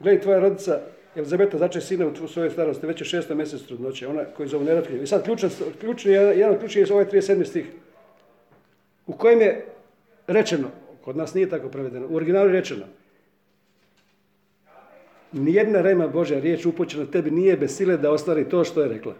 Gledaj, 0.00 0.20
tvoja 0.20 0.40
rodica 0.40 0.80
Elizabeta 1.16 1.58
začne 1.58 1.80
sina 1.80 2.06
u 2.24 2.28
svojoj 2.28 2.50
starosti, 2.50 2.86
već 2.86 3.00
je 3.00 3.04
šesto 3.04 3.34
mjesec 3.34 3.62
trudnoće, 3.62 4.08
ona 4.08 4.24
koju 4.24 4.48
zovu 4.48 4.64
nerotkinju. 4.64 5.02
I 5.02 5.06
sad 5.06 5.24
ključan, 5.24 5.50
ključni, 5.80 6.12
jedan 6.12 6.50
od 6.50 6.58
ključnih 6.58 6.86
je 6.86 6.94
ovaj 6.94 7.06
37. 7.06 7.44
stih, 7.44 7.66
u 9.06 9.12
kojem 9.12 9.40
je 9.40 9.66
rečeno, 10.26 10.68
kod 11.04 11.16
nas 11.16 11.34
nije 11.34 11.48
tako 11.48 11.68
prevedeno, 11.68 12.06
u 12.10 12.16
originalu 12.16 12.48
je 12.48 12.52
rečeno, 12.52 12.84
nijedna 15.32 15.80
rema 15.80 16.08
Božja 16.08 16.40
riječ 16.40 16.66
upućena 16.66 17.06
tebi 17.06 17.30
nije 17.30 17.56
bez 17.56 17.76
sile 17.76 17.96
da 17.96 18.10
ostvari 18.10 18.48
to 18.48 18.64
što 18.64 18.82
je 18.82 18.88
rekla. 18.88 19.14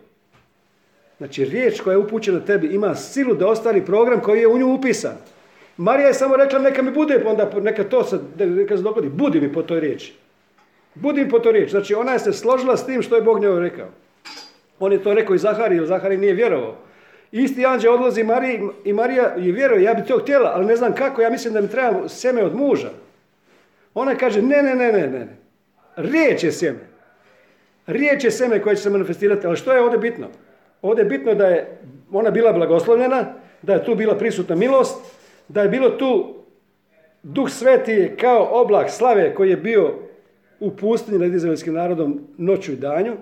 Znači, 1.22 1.44
riječ 1.44 1.80
koja 1.80 1.92
je 1.92 1.98
upućena 1.98 2.40
tebi 2.40 2.66
ima 2.66 2.94
silu 2.94 3.34
da 3.34 3.46
ostvari 3.46 3.84
program 3.84 4.20
koji 4.20 4.40
je 4.40 4.48
u 4.48 4.58
nju 4.58 4.74
upisan. 4.74 5.16
Marija 5.76 6.08
je 6.08 6.14
samo 6.14 6.36
rekla 6.36 6.58
neka 6.58 6.82
mi 6.82 6.90
bude, 6.90 7.20
pa 7.24 7.28
onda 7.30 7.50
neka 7.60 7.84
to 7.84 8.04
se, 8.04 8.18
neka 8.38 8.76
se 8.76 8.82
dogodi. 8.82 9.08
Budi 9.08 9.40
mi 9.40 9.52
po 9.52 9.62
toj 9.62 9.80
riječi. 9.80 10.14
Budi 10.94 11.24
mi 11.24 11.30
po 11.30 11.38
toj 11.38 11.52
riječi. 11.52 11.70
Znači, 11.70 11.94
ona 11.94 12.12
je 12.12 12.18
se 12.18 12.32
složila 12.32 12.76
s 12.76 12.86
tim 12.86 13.02
što 13.02 13.16
je 13.16 13.22
Bog 13.22 13.40
njoj 13.40 13.60
rekao. 13.60 13.88
On 14.78 14.92
je 14.92 15.02
to 15.02 15.14
rekao 15.14 15.34
i 15.34 15.38
Zahari, 15.38 15.76
jer 15.76 15.86
Zahari 15.86 16.16
nije 16.16 16.34
vjerovao. 16.34 16.74
Isti 17.32 17.66
anđeo 17.66 17.94
odlazi 17.94 18.24
Mariji 18.24 18.60
i 18.84 18.92
Marija 18.92 19.34
je 19.36 19.52
vjeruje, 19.52 19.82
ja 19.82 19.94
bi 19.94 20.06
to 20.06 20.18
htjela, 20.18 20.52
ali 20.54 20.66
ne 20.66 20.76
znam 20.76 20.94
kako, 20.94 21.22
ja 21.22 21.30
mislim 21.30 21.54
da 21.54 21.60
mi 21.60 21.68
treba 21.68 22.08
sjeme 22.08 22.44
od 22.44 22.54
muža. 22.54 22.90
Ona 23.94 24.14
kaže, 24.14 24.42
ne, 24.42 24.62
ne, 24.62 24.74
ne, 24.74 24.92
ne, 24.92 25.08
ne. 25.08 25.36
Riječ 25.96 26.44
je 26.44 26.52
sjeme. 26.52 26.88
Riječ 27.86 28.24
je 28.24 28.30
sjeme 28.30 28.62
koje 28.62 28.76
će 28.76 28.82
se 28.82 28.90
manifestirati, 28.90 29.46
ali 29.46 29.56
što 29.56 29.72
je 29.72 29.80
ovdje 29.80 29.98
bitno? 29.98 30.26
Ovdje 30.82 31.02
je 31.02 31.08
bitno 31.08 31.34
da 31.34 31.46
je 31.46 31.78
ona 32.12 32.30
bila 32.30 32.52
blagoslovljena, 32.52 33.34
da 33.62 33.72
je 33.72 33.84
tu 33.84 33.94
bila 33.94 34.18
prisutna 34.18 34.54
milost, 34.54 34.96
da 35.48 35.62
je 35.62 35.68
bilo 35.68 35.90
tu 35.90 36.34
Duh 37.22 37.50
Sveti 37.50 38.12
kao 38.20 38.48
oblak 38.60 38.90
slave 38.90 39.34
koji 39.34 39.50
je 39.50 39.56
bio 39.56 39.94
u 40.60 40.76
pustinji 40.76 41.18
nad 41.18 41.34
izraelskim 41.34 41.74
narodom 41.74 42.20
noću 42.38 42.72
i 42.72 42.76
danju. 42.76 43.16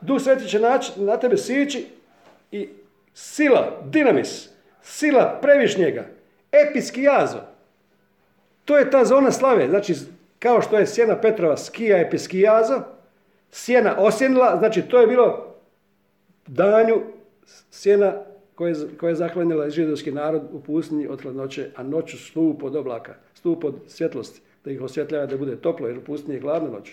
Duh 0.00 0.20
Sveti 0.20 0.48
će 0.48 0.60
naći, 0.60 0.92
na 0.96 1.16
tebe 1.16 1.36
sići 1.36 1.86
i 2.50 2.68
sila, 3.14 3.80
dinamis, 3.84 4.48
sila 4.82 5.38
previšnjega, 5.42 6.04
epski 6.52 7.02
jazo. 7.02 7.38
To 8.64 8.78
je 8.78 8.90
ta 8.90 9.04
zona 9.04 9.30
slave. 9.30 9.68
Znači, 9.68 9.94
kao 10.38 10.62
što 10.62 10.78
je 10.78 10.86
sjena 10.86 11.16
Petrova 11.16 11.56
skija 11.56 11.98
episkijazo, 11.98 12.80
sjena 13.50 13.94
osjenila, 13.98 14.56
znači 14.58 14.82
to 14.82 15.00
je 15.00 15.06
bilo 15.06 15.51
danju 16.46 16.96
sjena 17.70 18.12
koje 18.96 19.10
je 19.10 19.14
zaklanjala 19.14 19.70
židovski 19.70 20.12
narod 20.12 20.42
u 20.52 20.60
pustinji 20.60 21.08
od 21.08 21.22
hladnoće, 21.22 21.70
a 21.76 21.82
noću 21.82 22.18
stup 22.18 22.62
od 22.62 22.76
oblaka, 22.76 23.14
stup 23.34 23.64
od 23.64 23.74
svjetlosti, 23.86 24.40
da 24.64 24.70
ih 24.70 24.82
osvjetljava 24.82 25.26
da 25.26 25.36
bude 25.36 25.56
toplo, 25.56 25.88
jer 25.88 25.98
u 25.98 26.04
pustinji 26.04 26.36
je 26.36 26.40
gladna 26.40 26.70
noć. 26.70 26.92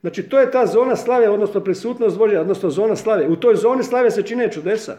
Znači, 0.00 0.22
to 0.22 0.40
je 0.40 0.50
ta 0.50 0.66
zona 0.66 0.96
slave, 0.96 1.28
odnosno 1.28 1.60
prisutnost 1.60 2.18
Božja, 2.18 2.40
odnosno 2.40 2.70
zona 2.70 2.96
slave. 2.96 3.28
U 3.28 3.36
toj 3.36 3.56
zoni 3.56 3.84
slave 3.84 4.10
se 4.10 4.22
čine 4.22 4.52
čudesa. 4.52 4.96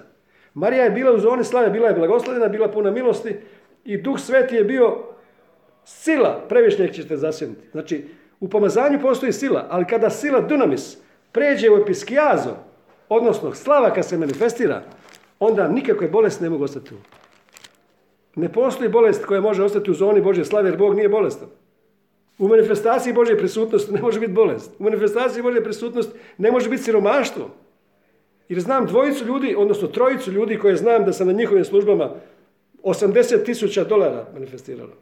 Marija 0.53 0.83
je 0.83 0.91
bila 0.91 1.11
u 1.11 1.19
zoni 1.19 1.43
slave, 1.43 1.69
bila 1.69 1.87
je 1.87 1.93
blagoslovljena, 1.93 2.47
bila 2.47 2.67
puna 2.67 2.91
milosti 2.91 3.35
i 3.85 3.97
Duh 3.97 4.19
Sveti 4.19 4.55
je 4.55 4.63
bio 4.63 4.97
sila, 5.85 6.45
previšnjeg 6.49 6.91
ćete 6.91 7.17
zasjediti. 7.17 7.67
Znači, 7.71 8.05
u 8.39 8.49
pomazanju 8.49 8.99
postoji 9.01 9.33
sila, 9.33 9.67
ali 9.69 9.85
kada 9.85 10.09
sila 10.09 10.41
dunamis 10.41 10.97
pređe 11.31 11.69
u 11.69 11.77
episkijazo, 11.77 12.55
odnosno 13.15 13.53
slava 13.53 13.93
kad 13.93 14.05
se 14.05 14.17
manifestira, 14.17 14.83
onda 15.39 15.67
nikakve 15.67 16.07
bolesti 16.07 16.43
ne 16.43 16.49
mogu 16.49 16.63
ostati 16.63 16.89
tu. 16.89 16.95
Ne 18.35 18.49
postoji 18.53 18.89
bolest 18.89 19.25
koja 19.25 19.41
može 19.41 19.63
ostati 19.63 19.91
u 19.91 19.93
zoni 19.93 20.21
Božje 20.21 20.45
slave, 20.45 20.69
jer 20.69 20.77
Bog 20.77 20.95
nije 20.95 21.09
bolestan. 21.09 21.47
U 22.37 22.47
manifestaciji 22.47 23.13
Božje 23.13 23.37
prisutnosti 23.37 23.93
ne 23.93 24.01
može 24.01 24.19
biti 24.19 24.33
bolest. 24.33 24.71
U 24.79 24.83
manifestaciji 24.83 25.43
Božje 25.43 25.63
prisutnosti 25.63 26.13
ne 26.37 26.51
može 26.51 26.69
biti 26.69 26.83
siromaštvo. 26.83 27.49
Jer 28.49 28.59
znam 28.59 28.85
dvojicu 28.85 29.25
ljudi, 29.25 29.55
odnosno 29.57 29.87
trojicu 29.87 30.31
ljudi 30.31 30.59
koje 30.59 30.75
znam 30.75 31.05
da 31.05 31.13
sam 31.13 31.27
na 31.27 31.33
njihovim 31.33 31.65
službama 31.65 32.11
80 32.83 33.45
tisuća 33.45 33.83
dolara 33.83 34.25
manifestiralo. 34.33 34.93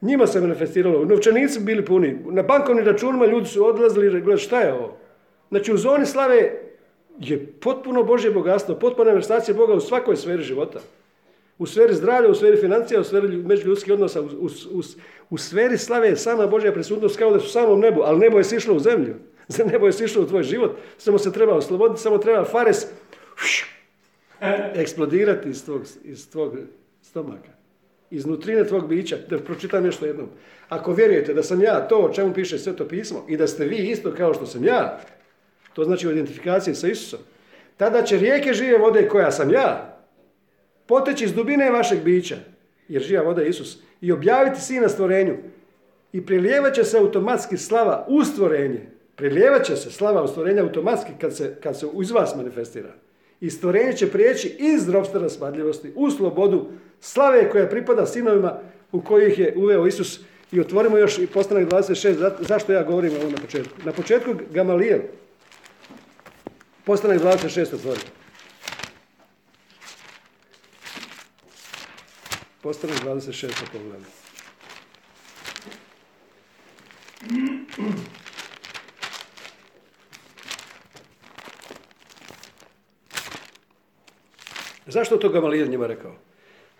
Njima 0.00 0.26
se 0.26 0.40
manifestiralo, 0.40 1.04
novčanici 1.04 1.60
bili 1.60 1.84
puni, 1.84 2.18
na 2.24 2.42
bankovnim 2.42 2.84
računima 2.84 3.26
ljudi 3.26 3.46
su 3.46 3.66
odlazili 3.66 4.06
i 4.06 4.10
gledali 4.10 4.38
šta 4.38 4.60
je 4.60 4.72
ovo. 4.72 4.96
Znači 5.54 5.72
u 5.72 5.76
zoni 5.76 6.06
slave 6.06 6.52
je 7.20 7.46
potpuno 7.60 8.02
Božje 8.02 8.30
bogatstvo, 8.30 8.74
potpuna 8.74 9.10
manifestacija 9.10 9.54
Boga 9.54 9.74
u 9.74 9.80
svakoj 9.80 10.16
sferi 10.16 10.42
života. 10.42 10.80
U 11.58 11.66
sferi 11.66 11.94
zdravlja, 11.94 12.30
u 12.30 12.34
sferi 12.34 12.56
financija, 12.56 13.00
u 13.00 13.04
sferi 13.04 13.36
međuljudskih 13.36 13.92
odnosa, 13.92 14.20
u, 14.20 14.24
u, 14.24 14.46
u, 14.70 14.82
u 15.30 15.38
sferi 15.38 15.78
slave 15.78 16.08
je 16.08 16.16
sama 16.16 16.46
Božja 16.46 16.72
prisutnost 16.72 17.18
kao 17.18 17.32
da 17.32 17.40
su 17.40 17.46
u 17.46 17.50
samom 17.50 17.80
nebu, 17.80 18.00
ali 18.04 18.18
nebo 18.18 18.38
je 18.38 18.44
sišlo 18.44 18.74
u 18.74 18.78
zemlju. 18.78 19.14
Za 19.48 19.64
nebo 19.64 19.86
je 19.86 19.92
sišlo 19.92 20.22
u 20.22 20.26
tvoj 20.26 20.42
život, 20.42 20.76
samo 20.98 21.18
se 21.18 21.32
treba 21.32 21.54
osloboditi, 21.54 22.00
samo 22.00 22.18
treba 22.18 22.44
fares 22.44 22.86
eksplodirati 24.82 25.48
iz 25.48 25.64
tvog, 25.64 25.82
iz 26.04 26.30
tvog 26.30 26.56
stomaka. 27.02 27.50
Iz 28.10 28.26
nutrine 28.26 28.66
tvog 28.66 28.88
bića, 28.88 29.16
da 29.30 29.38
pročitam 29.38 29.86
još 29.86 30.02
jednom. 30.02 30.28
Ako 30.68 30.92
vjerujete 30.92 31.34
da 31.34 31.42
sam 31.42 31.62
ja 31.62 31.88
to 31.88 31.98
o 31.98 32.12
čemu 32.12 32.34
piše 32.34 32.58
Sveto 32.58 32.88
pismo 32.88 33.24
i 33.28 33.36
da 33.36 33.46
ste 33.46 33.64
vi 33.64 33.76
isto 33.76 34.14
kao 34.16 34.34
što 34.34 34.46
sam 34.46 34.64
ja, 34.64 35.00
to 35.74 35.84
znači 35.84 36.08
u 36.08 36.12
identifikaciji 36.12 36.74
sa 36.74 36.88
Isusom, 36.88 37.20
tada 37.76 38.02
će 38.02 38.18
rijeke 38.18 38.52
žive 38.52 38.78
vode 38.78 39.08
koja 39.08 39.30
sam 39.30 39.50
ja, 39.50 39.98
poteći 40.86 41.24
iz 41.24 41.32
dubine 41.32 41.70
vašeg 41.70 42.02
bića, 42.02 42.36
jer 42.88 43.02
živa 43.02 43.22
voda 43.22 43.42
je 43.42 43.48
Isus, 43.48 43.78
i 44.00 44.12
objaviti 44.12 44.60
sina 44.60 44.88
stvorenju. 44.88 45.36
I 46.12 46.26
prelijevat 46.26 46.74
će 46.74 46.84
se 46.84 46.98
automatski 46.98 47.56
slava 47.56 48.06
u 48.08 48.24
stvorenje. 48.24 48.86
Prelijevat 49.16 49.64
će 49.64 49.76
se 49.76 49.90
slava 49.90 50.22
u 50.22 50.28
stvorenje 50.28 50.60
automatski 50.60 51.12
kad 51.20 51.36
se, 51.36 51.56
kad 51.62 51.78
se 51.78 51.86
iz 52.02 52.10
vas 52.10 52.36
manifestira. 52.36 52.92
I 53.40 53.50
stvorenje 53.50 53.92
će 53.92 54.10
prijeći 54.10 54.56
iz 54.58 54.88
ropstva 54.88 55.28
spadljivosti 55.28 55.92
u 55.94 56.10
slobodu 56.10 56.66
slave 57.00 57.50
koja 57.50 57.68
pripada 57.68 58.06
sinovima 58.06 58.58
u 58.92 59.00
kojih 59.00 59.38
je 59.38 59.54
uveo 59.56 59.86
Isus. 59.86 60.20
I 60.52 60.60
otvorimo 60.60 60.98
još 60.98 61.18
i 61.18 61.26
postanak 61.26 61.68
26. 61.68 62.12
Za, 62.12 62.32
zašto 62.40 62.72
ja 62.72 62.82
govorim 62.82 63.12
ovo 63.20 63.30
na 63.30 63.36
početku? 63.36 63.74
Na 63.84 63.92
početku 63.92 64.30
Gamaliel. 64.50 65.00
Postanak 66.84 67.18
26 67.18 67.74
otvorimo. 67.74 68.04
Postanak 72.62 72.96
26. 73.04 73.52
poglavlje. 73.72 74.06
Zašto 84.86 85.16
to 85.16 85.28
Gamalijen 85.28 85.70
njima 85.70 85.86
rekao? 85.86 86.23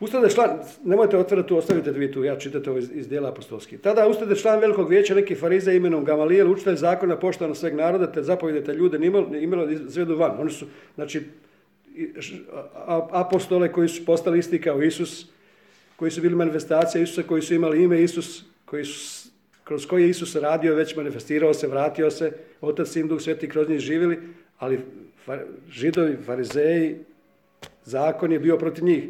Ustade 0.01 0.31
član, 0.31 0.51
nemojte 0.85 1.19
otvoriti 1.19 1.49
tu, 1.49 1.57
ostavite 1.57 1.91
vi 1.91 2.13
tu, 2.13 2.25
ja 2.25 2.39
čitate 2.39 2.71
ovo 2.71 2.79
iz, 2.79 2.91
iz 2.95 3.09
dijela 3.09 3.29
apostolskih. 3.29 3.81
Tada 3.81 4.09
ustade 4.09 4.37
član 4.37 4.61
velikog 4.61 4.91
vijeća 4.91 5.15
neki 5.15 5.35
farize 5.35 5.77
imenom 5.77 6.05
Gamalijel, 6.05 6.53
učitelj 6.53 6.77
zakona 6.77 7.17
poštano 7.17 7.55
sveg 7.55 7.75
naroda, 7.75 8.13
te 8.13 8.23
zapovjedete 8.23 8.75
ljude 8.75 9.07
imalo 9.41 9.71
izvedu 9.71 10.17
van. 10.17 10.41
Oni 10.41 10.51
su, 10.51 10.67
znači, 10.95 11.23
apostole 13.11 13.73
koji 13.73 13.89
su 13.89 14.05
postali 14.05 14.39
isti 14.39 14.61
kao 14.61 14.83
Isus, 14.83 15.27
koji 15.97 16.11
su 16.11 16.21
bili 16.21 16.35
manifestacija 16.35 17.03
Isusa, 17.03 17.23
koji 17.23 17.43
su 17.43 17.55
imali 17.55 17.83
ime 17.83 18.03
Isus, 18.03 18.45
koji 18.65 18.85
su, 18.85 19.29
kroz 19.65 19.87
koji 19.87 20.03
je 20.03 20.11
Isus 20.11 20.37
radio, 20.37 20.75
već 20.75 20.97
manifestirao 20.97 21.55
se, 21.55 21.67
vratio 21.67 22.11
se, 22.11 22.33
Otac, 22.61 22.89
Sin, 22.89 23.09
Duh, 23.09 23.21
Sveti 23.21 23.49
kroz 23.49 23.69
njih 23.69 23.81
živjeli, 23.81 24.19
ali 24.59 24.81
židovi, 25.71 26.17
farizeji, 26.27 26.97
zakon 27.85 28.33
je 28.33 28.39
bio 28.39 28.59
protiv 28.59 28.85
njih. 28.85 29.05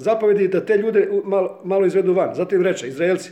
Zapovedi 0.00 0.48
da 0.48 0.64
te 0.64 0.76
ljude 0.76 1.08
malo, 1.24 1.60
malo 1.64 1.86
izvedu 1.86 2.12
van. 2.12 2.34
Zatim 2.34 2.62
reče, 2.62 2.88
Izraelci, 2.88 3.30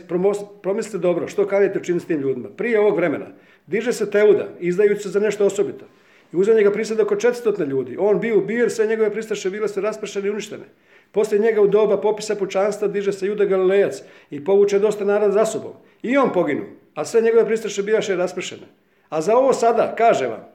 promislite 0.61 0.97
dobro, 0.97 1.27
što 1.27 1.47
kanite 1.47 1.79
učiniti 1.79 2.05
s 2.05 2.07
tim 2.07 2.21
ljudima. 2.21 2.49
Prije 2.49 2.79
ovog 2.79 2.95
vremena 2.95 3.25
diže 3.67 3.93
se 3.93 4.11
Teuda, 4.11 4.47
izdajući 4.59 5.01
se 5.01 5.09
za 5.09 5.19
nešto 5.19 5.45
osobito. 5.45 5.85
I 6.33 6.37
uzeo 6.37 6.55
njega 6.55 6.71
prisada 6.71 7.03
oko 7.03 7.15
400 7.15 7.67
ljudi. 7.67 7.97
On 7.99 8.19
bio 8.19 8.37
ubijen, 8.37 8.69
sve 8.69 8.87
njegove 8.87 9.11
pristaše 9.11 9.49
bile 9.49 9.67
su 9.67 9.81
raspršene 9.81 10.27
i 10.27 10.29
uništene. 10.29 10.63
Poslije 11.11 11.41
njega 11.41 11.61
u 11.61 11.67
doba 11.67 11.97
popisa 11.97 12.35
pučanstva 12.35 12.87
diže 12.87 13.11
se 13.11 13.27
Juda 13.27 13.45
Galilejac 13.45 14.01
i 14.29 14.43
povuče 14.45 14.79
dosta 14.79 15.05
naroda 15.05 15.31
za 15.31 15.45
sobom. 15.45 15.73
I 16.01 16.17
on 16.17 16.33
poginu, 16.33 16.63
a 16.95 17.05
sve 17.05 17.21
njegove 17.21 17.45
pristaše 17.45 17.83
bijaše 17.83 18.15
raspršene. 18.15 18.67
A 19.09 19.21
za 19.21 19.37
ovo 19.37 19.53
sada, 19.53 19.95
kaže 19.97 20.27
vam, 20.27 20.45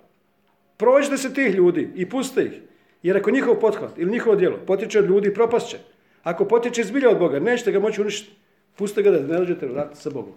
prođite 0.76 1.16
se 1.16 1.34
tih 1.34 1.54
ljudi 1.54 1.88
i 1.94 2.08
pustite 2.08 2.42
ih, 2.42 2.60
jer 3.02 3.16
ako 3.16 3.30
njihov 3.30 3.54
pothvat 3.54 3.98
ili 3.98 4.12
njihovo 4.12 4.36
djelo 4.36 4.58
potiče 4.66 4.98
od 4.98 5.06
ljudi, 5.06 5.34
propast 5.34 5.68
će. 5.70 5.78
Ako 6.24 6.44
potiče 6.44 6.84
zbilja 6.84 7.10
od 7.10 7.18
Boga, 7.18 7.38
nećete 7.38 7.72
ga 7.72 7.78
moći 7.78 8.00
uništiti. 8.00 8.36
Pustite 8.76 9.02
ga 9.02 9.10
da 9.10 9.18
ne 9.20 9.38
dođete 9.38 9.66
vratiti 9.66 10.00
sa 10.00 10.10
Bogom. 10.10 10.32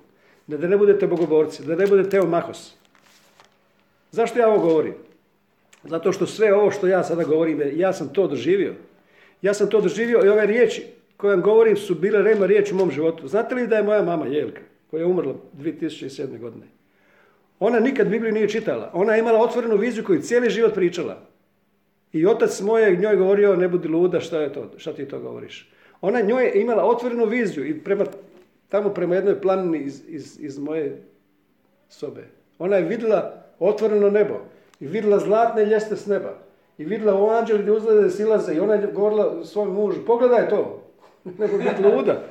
Da 0.47 0.67
ne 0.67 0.77
budete 0.77 1.07
bogoborci, 1.07 1.65
da 1.65 1.75
ne 1.75 1.87
budete 1.87 2.09
teomahos. 2.09 2.73
Zašto 4.11 4.39
ja 4.39 4.49
ovo 4.49 4.59
govorim? 4.59 4.93
Zato 5.83 6.11
što 6.11 6.25
sve 6.25 6.53
ovo 6.53 6.71
što 6.71 6.87
ja 6.87 7.03
sada 7.03 7.23
govorim, 7.23 7.61
ja 7.75 7.93
sam 7.93 8.13
to 8.13 8.27
doživio. 8.27 8.73
Ja 9.41 9.53
sam 9.53 9.69
to 9.69 9.81
doživio 9.81 10.25
i 10.25 10.29
ove 10.29 10.45
riječi 10.45 10.85
koje 11.17 11.35
vam 11.35 11.43
govorim 11.43 11.77
su 11.77 11.95
bile 11.95 12.21
rema 12.21 12.45
riječi 12.45 12.73
u 12.73 12.77
mom 12.77 12.91
životu. 12.91 13.27
Znate 13.27 13.55
li 13.55 13.67
da 13.67 13.75
je 13.75 13.83
moja 13.83 14.03
mama 14.03 14.25
Jelka, 14.25 14.61
koja 14.91 15.01
je 15.01 15.05
umrla 15.05 15.35
2007. 15.57 16.39
godine, 16.39 16.65
ona 17.59 17.79
nikad 17.79 18.07
Bibliju 18.07 18.33
nije 18.33 18.49
čitala. 18.49 18.91
Ona 18.93 19.13
je 19.13 19.19
imala 19.19 19.39
otvorenu 19.39 19.77
viziju 19.77 20.03
koju 20.03 20.21
cijeli 20.21 20.49
život 20.49 20.73
pričala. 20.73 21.21
I 22.13 22.25
otac 22.25 22.61
moje 22.61 22.95
njoj 22.95 23.15
govorio, 23.15 23.55
ne 23.55 23.67
budi 23.67 23.87
luda, 23.87 24.19
šta 24.19 24.41
je 24.41 24.53
to, 24.53 24.71
šta 24.77 24.93
ti 24.93 25.05
to 25.05 25.19
govoriš? 25.19 25.69
Ona 26.01 26.21
njoj 26.21 26.43
je 26.43 26.61
imala 26.61 26.85
otvorenu 26.85 27.25
viziju 27.25 27.65
i 27.65 27.83
prema, 27.83 28.05
tamo 28.69 28.89
prema 28.89 29.15
jednoj 29.15 29.41
planini 29.41 29.79
iz, 29.79 30.01
iz, 30.07 30.37
iz 30.39 30.59
moje 30.59 31.01
sobe. 31.89 32.23
Ona 32.59 32.75
je 32.75 32.83
vidjela 32.83 33.43
otvoreno 33.59 34.09
nebo 34.09 34.35
i 34.79 34.87
vidjela 34.87 35.19
zlatne 35.19 35.65
ljeste 35.65 35.95
s 35.95 36.05
neba. 36.05 36.33
I 36.77 36.85
vidjela 36.85 37.21
u 37.21 37.29
anđeli 37.29 37.59
gdje 37.59 37.71
uzlede 37.71 38.09
silaze 38.09 38.53
i 38.53 38.59
ona 38.59 38.73
je 38.73 38.91
govorila 38.93 39.45
svom 39.45 39.73
mužu, 39.73 40.05
pogledaj 40.05 40.49
to, 40.49 40.83
nego 41.39 41.57
biti 41.57 41.83
luda. 41.95 42.23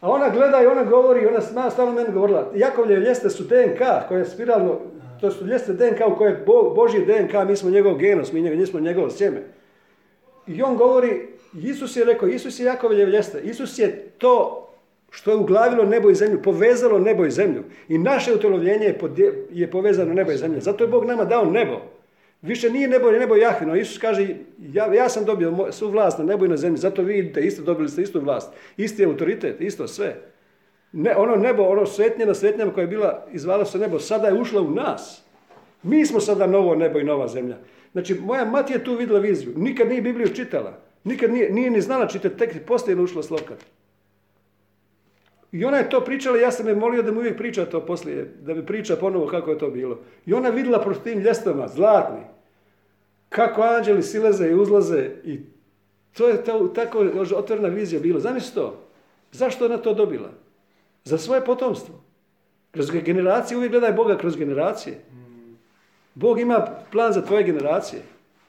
A 0.00 0.10
ona 0.10 0.28
gleda 0.28 0.62
i 0.62 0.66
ona 0.66 0.84
govori, 0.84 1.26
ona 1.26 1.40
sma, 1.40 1.70
stalno 1.70 1.92
meni 1.92 2.12
govorila, 2.12 2.50
Jakovlje 2.54 2.96
ljeste 2.96 3.30
su 3.30 3.42
DNK 3.42 4.08
koje 4.08 4.18
je 4.18 4.24
spiralno, 4.24 4.80
to 5.20 5.30
su 5.30 5.46
ljeste 5.46 5.72
DNK 5.72 6.00
u 6.12 6.16
kojoj 6.16 6.32
je 6.32 6.42
Bo, 6.46 6.74
Božji 6.74 7.06
DNK, 7.06 7.48
mi 7.48 7.56
smo 7.56 7.70
njegov 7.70 7.94
genos, 7.94 8.32
mi, 8.32 8.56
mi 8.56 8.66
smo 8.66 8.80
njegovo 8.80 9.10
sjeme. 9.10 9.42
I 10.46 10.62
on 10.62 10.76
govori, 10.76 11.28
Isus 11.54 11.96
je 11.96 12.04
rekao, 12.04 12.28
Isus 12.28 12.60
je 12.60 12.66
Jakovlje 12.66 13.06
ljeste, 13.06 13.40
Isus 13.40 13.78
je 13.78 14.08
to 14.18 14.64
što 15.10 15.30
je 15.30 15.36
uglavilo 15.36 15.84
nebo 15.84 16.10
i 16.10 16.14
zemlju, 16.14 16.42
povezalo 16.42 16.98
nebo 16.98 17.26
i 17.26 17.30
zemlju. 17.30 17.64
I 17.88 17.98
naše 17.98 18.34
utjelovljenje 18.34 18.86
je, 18.86 18.98
je 19.50 19.70
povezano 19.70 20.14
nebo 20.14 20.32
i 20.32 20.36
zemlju. 20.36 20.60
Zato 20.60 20.84
je 20.84 20.88
Bog 20.88 21.04
nama 21.04 21.24
dao 21.24 21.44
nebo. 21.44 21.80
Više 22.42 22.70
nije 22.70 22.88
nebo, 22.88 23.10
nebo 23.10 23.36
Jahvino. 23.36 23.76
Isus 23.76 23.98
kaže, 23.98 24.28
ja, 24.58 24.94
ja 24.94 25.08
sam 25.08 25.24
dobio 25.24 25.72
svu 25.72 25.88
vlast 25.88 26.18
na 26.18 26.24
nebo 26.24 26.44
i 26.44 26.48
na 26.48 26.56
zemlji, 26.56 26.78
zato 26.78 27.02
vi 27.02 27.18
idete, 27.18 27.40
isto 27.40 27.62
dobili 27.62 27.88
ste 27.88 28.02
istu 28.02 28.20
vlast. 28.20 28.52
Isti 28.76 29.04
autoritet, 29.04 29.60
isto 29.60 29.88
sve. 29.88 30.16
Ne, 30.92 31.16
ono 31.16 31.36
nebo, 31.36 31.62
ono 31.62 31.86
svetnje 31.86 32.26
na 32.26 32.34
svetnjama 32.34 32.72
koja 32.72 32.82
je 32.82 32.88
bila, 32.88 33.26
izvala 33.32 33.64
se 33.64 33.78
nebo, 33.78 33.98
sada 33.98 34.26
je 34.26 34.40
ušla 34.40 34.60
u 34.60 34.70
nas. 34.70 35.22
Mi 35.82 36.06
smo 36.06 36.20
sada 36.20 36.46
novo 36.46 36.74
nebo 36.74 36.98
i 36.98 37.04
nova 37.04 37.28
zemlja. 37.28 37.56
Znači, 37.92 38.14
moja 38.14 38.44
mati 38.44 38.72
je 38.72 38.84
tu 38.84 38.94
vidjela 38.94 39.20
viziju. 39.20 39.52
Nikad 39.56 39.88
nije 39.88 40.02
Bibliju 40.02 40.34
čitala. 40.34 40.87
Nikad 41.04 41.32
nije, 41.32 41.52
nije 41.52 41.70
ni 41.70 41.80
znala 41.80 42.06
čitati, 42.06 42.36
tek 42.36 42.66
poslije 42.66 42.96
je 42.96 43.02
ušla 43.02 43.22
slovkat. 43.22 43.64
I 45.52 45.64
ona 45.64 45.76
je 45.76 45.90
to 45.90 46.00
pričala, 46.00 46.38
ja 46.38 46.50
sam 46.50 46.68
je 46.68 46.76
molio 46.76 47.02
da 47.02 47.12
mi 47.12 47.18
uvijek 47.18 47.36
priča 47.36 47.66
to 47.66 47.86
poslije, 47.86 48.24
da 48.40 48.54
mi 48.54 48.66
priča 48.66 48.96
ponovo 48.96 49.26
kako 49.26 49.50
je 49.50 49.58
to 49.58 49.70
bilo. 49.70 49.98
I 50.26 50.34
ona 50.34 50.48
vidjela 50.48 50.80
protiv 50.80 51.02
tim 51.02 51.22
ljestama, 51.22 51.68
zlatni, 51.68 52.20
kako 53.28 53.62
anđeli 53.62 54.02
silaze 54.02 54.48
i 54.48 54.54
uzlaze 54.54 55.10
i 55.24 55.40
to 56.16 56.28
je 56.28 56.44
to, 56.44 56.68
tako 56.68 56.98
otvorena 57.36 57.68
vizija 57.68 58.00
bila. 58.00 58.20
Zamisli 58.20 58.54
to. 58.54 58.84
Zašto 59.32 59.64
ona 59.64 59.76
to 59.76 59.94
dobila? 59.94 60.30
Za 61.04 61.18
svoje 61.18 61.44
potomstvo. 61.44 61.94
Kroz 62.70 62.90
generacije, 62.90 63.56
uvijek 63.56 63.72
gledaj 63.72 63.92
Boga 63.92 64.18
kroz 64.18 64.36
generacije. 64.36 65.00
Bog 66.14 66.40
ima 66.40 66.66
plan 66.92 67.12
za 67.12 67.22
tvoje 67.22 67.44
generacije. 67.44 68.02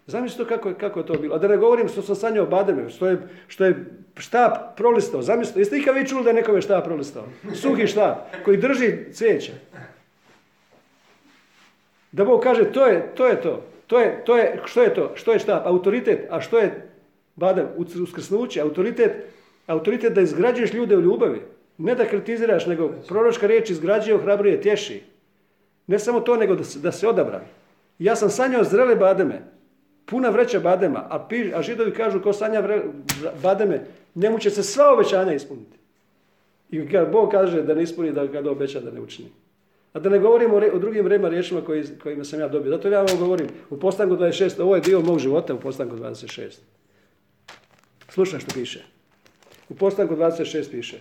Zamislite 0.10 0.49
kako, 0.49 0.73
kako 0.73 0.99
je 0.99 1.06
to 1.06 1.14
bilo. 1.14 1.36
A 1.36 1.38
da 1.38 1.48
ne 1.48 1.57
govorim 1.57 1.88
što 1.88 2.02
sam 2.02 2.15
sanjao 2.15 2.45
Bademe, 2.45 2.90
što 2.90 3.07
je, 3.07 3.18
što 3.48 3.65
je 3.65 3.86
štap 4.18 4.77
prolistao. 4.77 5.22
Zamislite, 5.22 5.60
jeste 5.60 5.77
ikad 5.77 5.95
vi 5.95 6.07
čuli 6.07 6.23
da 6.23 6.30
je 6.30 6.34
nekome 6.34 6.61
štap 6.61 6.86
prolistao? 6.86 7.23
Suhi 7.53 7.88
štap 7.88 8.18
koji 8.45 8.57
drži 8.57 9.14
cvijeće. 9.14 9.52
Da 12.11 12.26
Bog 12.26 12.41
kaže, 12.44 12.72
to 12.72 12.86
je 12.86 13.15
to. 13.15 13.27
Je 13.27 13.41
to. 13.41 13.64
To 13.88 13.99
je, 13.99 14.26
to 14.26 14.38
je, 14.38 14.61
što 14.65 14.84
je 14.84 14.94
to? 14.94 15.11
Što 15.15 15.31
je 15.31 15.40
štap? 15.40 15.65
Autoritet. 15.65 16.27
A 16.30 16.41
što 16.41 16.57
je 16.57 16.90
badem? 17.36 17.68
Uskrsnuće. 17.77 18.61
Autoritet, 18.61 19.11
autoritet 19.68 20.14
da 20.14 20.22
izgrađuješ 20.22 20.73
ljude 20.73 20.98
u 20.98 21.02
ljubavi. 21.02 21.41
Ne 21.77 21.95
da 21.95 22.06
kritiziraš, 22.06 22.65
nego 22.65 22.90
proročka 23.07 23.48
riječ 23.48 23.69
izgrađuje, 23.69 24.15
ohrabruje, 24.15 24.61
tješi. 24.61 25.03
Ne 25.88 25.99
samo 25.99 26.19
to, 26.19 26.36
nego 26.36 26.56
da 26.56 26.64
se, 26.64 26.80
da 26.80 26.91
se 26.91 27.07
odabra. 27.07 27.41
Ja 27.99 28.15
sam 28.15 28.30
sanjao 28.30 28.64
zrele 28.64 28.95
bademe 28.95 29.59
puna 30.10 30.30
vreća 30.30 30.60
badema, 30.60 30.99
a, 30.99 31.27
a 31.56 31.61
židovi 31.61 31.94
kažu 31.94 32.22
ko 32.22 32.34
sanja 32.34 32.60
vre, 32.60 32.81
bademe, 33.44 33.81
njemu 34.15 34.40
će 34.40 34.49
se 34.49 34.64
sva 34.64 34.94
obećanja 34.94 35.34
ispuniti. 35.34 35.77
I 36.72 36.90
kad 36.90 37.11
Bog 37.11 37.31
kaže 37.31 37.61
da 37.61 37.73
ne 37.73 37.84
ispuni, 37.84 38.11
da 38.11 38.26
ga 38.26 38.52
obeća 38.52 38.80
da 38.80 38.91
ne 38.91 39.02
učini. 39.02 39.30
A 39.94 39.99
da 39.99 40.10
ne 40.10 40.19
govorimo 40.19 40.56
o, 40.56 40.80
drugim 40.80 41.07
rema 41.07 41.30
riječima 41.30 41.61
koji, 41.61 41.84
kojima 42.03 42.23
sam 42.23 42.40
ja 42.40 42.48
dobio. 42.48 42.69
Zato 42.69 42.88
ja 42.88 43.02
vam 43.02 43.18
govorim 43.19 43.48
u 43.69 43.77
postanku 43.80 44.15
26, 44.15 44.61
ovo 44.61 44.76
je 44.76 44.81
dio 44.81 45.02
mog 45.02 45.19
života 45.19 45.53
u 45.53 45.60
postanku 45.60 45.95
26. 45.95 46.60
Slušaj 48.10 48.40
što 48.40 48.53
piše. 48.53 48.84
U 49.69 49.76
postanku 49.76 50.15
26 50.15 50.72
piše. 50.72 50.99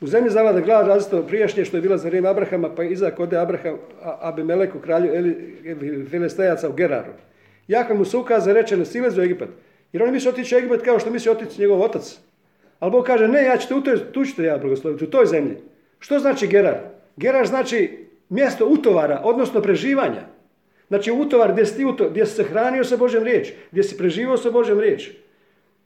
U 0.00 0.06
zemlji 0.06 0.30
zavada 0.30 0.60
glad 0.60 0.86
različito 0.86 1.22
prijašnje 1.22 1.64
što 1.64 1.76
je 1.76 1.80
bila 1.80 1.98
za 1.98 2.08
vrijeme 2.08 2.28
Abrahama, 2.28 2.74
pa 2.74 2.84
iza 2.84 3.10
kode 3.10 3.38
Abraham, 3.38 3.78
Abimeleku, 4.02 4.78
kralju 4.78 5.34
Filistejaca 6.10 6.68
u 6.68 6.72
Geraru. 6.72 7.12
Jakve 7.68 7.94
mu 7.94 8.04
se 8.04 8.16
ukaza 8.16 8.52
reče 8.52 8.76
ne 8.76 8.84
silez 8.84 9.18
u 9.18 9.22
Egipat. 9.22 9.48
Jer 9.92 10.02
on 10.02 10.12
misli 10.12 10.28
otići 10.28 10.54
u 10.54 10.58
Egipat 10.58 10.82
kao 10.82 10.98
što 10.98 11.10
misli 11.10 11.30
otići 11.30 11.60
njegov 11.60 11.82
otac. 11.82 12.18
Ali 12.78 12.90
Bog 12.90 13.04
kaže 13.04 13.28
ne, 13.28 13.44
ja 13.44 13.56
ću 13.56 13.82
te 13.84 14.12
tu 14.12 14.24
ću 14.24 14.36
te 14.36 14.42
ja 14.42 14.58
blagosloviti, 14.58 15.04
u 15.04 15.10
toj 15.10 15.26
zemlji. 15.26 15.56
Što 15.98 16.18
znači 16.18 16.46
Gerar? 16.46 16.78
Gerar 17.16 17.46
znači 17.46 18.06
mjesto 18.28 18.66
utovara, 18.66 19.20
odnosno 19.24 19.60
preživanja. 19.60 20.22
Znači 20.88 21.12
utovar 21.12 21.52
gdje 21.52 21.66
si, 21.66 21.84
uto, 21.84 22.10
gdje 22.10 22.26
si 22.26 22.34
se 22.34 22.44
hranio 22.44 22.84
sa 22.84 22.96
Božjem 22.96 23.24
riječ, 23.24 23.52
gdje 23.70 23.82
si 23.82 23.98
preživao 23.98 24.36
sa 24.36 24.50
Božjem 24.50 24.80
riječ, 24.80 25.10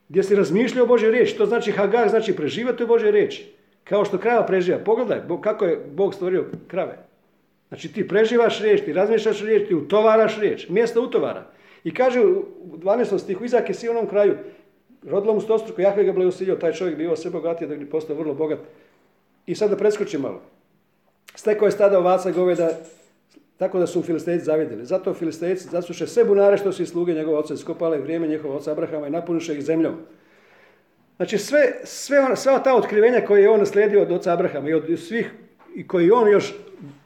gdje 0.09 0.22
si 0.22 0.34
razmišljao 0.34 0.84
o 0.84 0.88
Božoj 0.88 1.10
riječi. 1.10 1.36
To 1.36 1.46
znači 1.46 1.70
Hagar, 1.72 2.09
znači 2.09 2.36
preživati 2.36 2.84
u 2.84 2.86
Božoj 2.86 3.10
riječi. 3.10 3.55
Kao 3.84 4.05
što 4.05 4.18
krava 4.18 4.46
preživa. 4.46 4.78
Pogledaj 4.78 5.20
kako 5.40 5.64
je 5.64 5.80
Bog 5.92 6.14
stvorio 6.14 6.44
krave. 6.66 6.98
Znači 7.68 7.92
ti 7.92 8.09
preživaš 8.09 8.60
riječ, 8.60 8.84
ti 8.84 8.92
razmišljaš 8.92 9.42
riječ, 9.42 9.68
ti 9.68 9.74
utovaraš 9.74 10.38
riječ. 10.38 10.68
Mjesto 10.68 11.02
utovara. 11.02 11.50
I 11.84 11.94
kaže 11.94 12.20
u 12.20 12.44
12. 12.76 13.18
stihu, 13.18 13.44
Izak 13.44 13.68
je 13.68 13.74
si 13.74 13.88
onom 13.88 14.06
kraju, 14.06 14.36
rodilo 15.06 15.34
mu 15.34 15.40
stostruko, 15.40 15.80
Jahve 15.82 16.05
ga 16.05 16.12
blagosilio, 16.12 16.56
taj 16.56 16.72
čovjek 16.72 16.96
bio 16.96 17.16
sve 17.16 17.30
bogatiji 17.30 17.68
da 17.68 17.74
bi 17.76 17.90
postao 17.90 18.16
vrlo 18.16 18.34
bogat. 18.34 18.59
I 19.46 19.55
sad 19.55 19.70
da 19.70 19.76
preskočim 19.76 20.20
malo. 20.20 20.40
Stekao 21.34 21.66
je 21.66 21.72
stada 21.72 21.98
ovaca 21.98 22.30
goveda, 22.30 22.70
tako 23.56 23.78
da 23.78 23.86
su 23.86 24.02
filistejci 24.02 24.44
zavidjeli. 24.44 24.84
Zato 24.84 25.14
filistejci 25.14 25.68
zasuše 25.68 26.06
sve 26.06 26.24
bunare 26.24 26.56
što 26.56 26.72
su 26.72 26.82
i 26.82 26.86
sluge 26.86 27.14
njegove 27.14 27.38
oca 27.38 27.56
skopale 27.56 27.98
vrijeme 27.98 28.26
njihova 28.26 28.56
oca 28.56 28.72
Abrahama 28.72 29.06
i 29.06 29.10
napuniše 29.10 29.55
ih 29.55 29.64
zemljom. 29.64 29.94
Znači 31.16 31.38
sve, 31.38 31.72
sve 31.84 32.20
ona- 32.20 32.36
sva 32.36 32.59
ta 32.59 32.74
otkrivenja 32.74 33.20
koje 33.20 33.42
je 33.42 33.48
on 33.50 33.59
naslijedio 33.59 34.02
od 34.02 34.12
oca 34.12 34.32
Abrahama 34.32 34.68
i 34.68 34.74
od 34.74 34.98
svih 34.98 35.30
i 35.74 35.86
koji 35.86 36.10
on 36.10 36.30
još, 36.30 36.55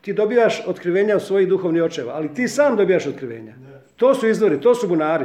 ti 0.01 0.13
dobijaš 0.13 0.63
otkrivenja 0.67 1.17
od 1.17 1.23
svojih 1.23 1.49
duhovnih 1.49 1.83
očeva, 1.83 2.13
ali 2.15 2.35
ti 2.35 2.49
sam 2.49 2.77
dobijaš 2.77 3.07
otkrivenja. 3.07 3.55
To 4.03 4.15
su 4.15 4.29
izvori, 4.29 4.61
to 4.61 4.75
su 4.75 4.89
bunari. 4.89 5.25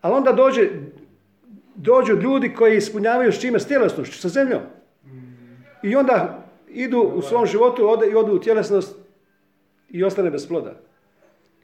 Ali 0.00 0.14
onda 0.14 0.32
dođe, 0.32 0.68
dođu 1.74 2.12
ljudi 2.12 2.54
koji 2.54 2.76
ispunjavaju 2.76 3.32
s 3.32 3.40
čime? 3.40 3.60
S 3.60 3.66
tjelesnošću, 3.66 4.18
sa 4.18 4.28
zemljom. 4.28 4.60
I 5.82 5.96
onda 5.96 6.44
idu 6.68 6.98
u 7.14 7.22
svom 7.22 7.46
životu 7.46 7.88
ode, 7.90 8.06
i 8.06 8.14
odu 8.14 8.32
u 8.32 8.38
tjelesnost 8.38 8.96
i 9.90 10.04
ostane 10.04 10.30
bez 10.30 10.48
ploda. 10.48 10.74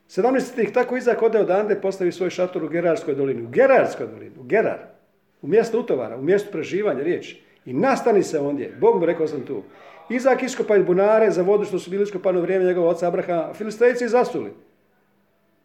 17. 0.09 0.63
ih 0.63 0.73
tako 0.73 0.97
Izak 0.97 1.23
ode 1.23 1.41
odande 1.41 1.81
postavi 1.81 2.13
svoj 2.13 2.31
šator 2.31 2.65
u 2.65 2.69
Gerarskoj 2.69 3.15
dolini. 3.15 3.43
U 3.43 3.49
Gerarskoj 3.49 4.07
dolini, 4.07 4.37
u 4.41 4.43
Gerar. 4.43 4.79
U 5.43 5.47
mjestu 5.47 5.81
utovara, 5.81 6.17
u 6.17 6.23
mjestu 6.23 6.53
preživanja 6.53 7.03
riječi. 7.03 7.43
I 7.65 7.73
nastani 7.73 8.23
se 8.23 8.39
ondje. 8.39 8.77
Bog 8.81 9.01
mu 9.01 9.07
rekao 9.07 9.27
sam 9.27 9.41
tu. 9.41 9.63
Izak 10.11 10.43
iskopaj 10.43 10.83
bunare 10.83 11.31
za 11.31 11.43
vodu 11.43 11.65
što 11.65 11.79
su 11.79 11.91
bili 11.91 12.03
iskopani 12.03 12.39
u 12.39 12.43
vrijeme 12.43 12.65
njegovog 12.65 12.91
oca 12.91 13.09
Abrahama. 13.09 13.55
Filistejci 13.55 14.09
zasuli. 14.09 14.53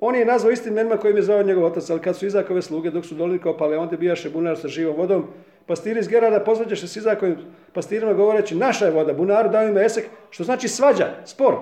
On 0.05 0.15
je 0.15 0.25
nazvao 0.25 0.51
istim 0.51 0.73
imenima 0.73 0.97
kojim 0.97 1.17
je 1.17 1.23
zvao 1.23 1.43
njegov 1.43 1.65
otac, 1.65 1.89
ali 1.89 2.01
kad 2.01 2.17
su 2.17 2.25
Izakove 2.25 2.61
sluge, 2.61 2.91
dok 2.91 3.05
su 3.05 3.15
dolini 3.15 3.39
kopali, 3.39 3.75
onda 3.75 3.97
bijaše 3.97 4.29
bunar 4.29 4.57
sa 4.57 4.67
živom 4.67 4.95
vodom, 4.95 5.27
pastiri 5.65 5.99
iz 5.99 6.07
Gerada 6.07 6.39
pozvađaše 6.39 6.87
s 6.87 6.95
Izakovim 6.95 7.37
pastirima 7.73 8.13
govoreći, 8.13 8.55
naša 8.55 8.85
je 8.85 8.91
voda, 8.91 9.13
bunaru 9.13 9.49
daju 9.49 9.69
ime 9.69 9.85
Esek, 9.85 10.05
što 10.29 10.43
znači 10.43 10.67
svađa, 10.67 11.07
spor. 11.25 11.55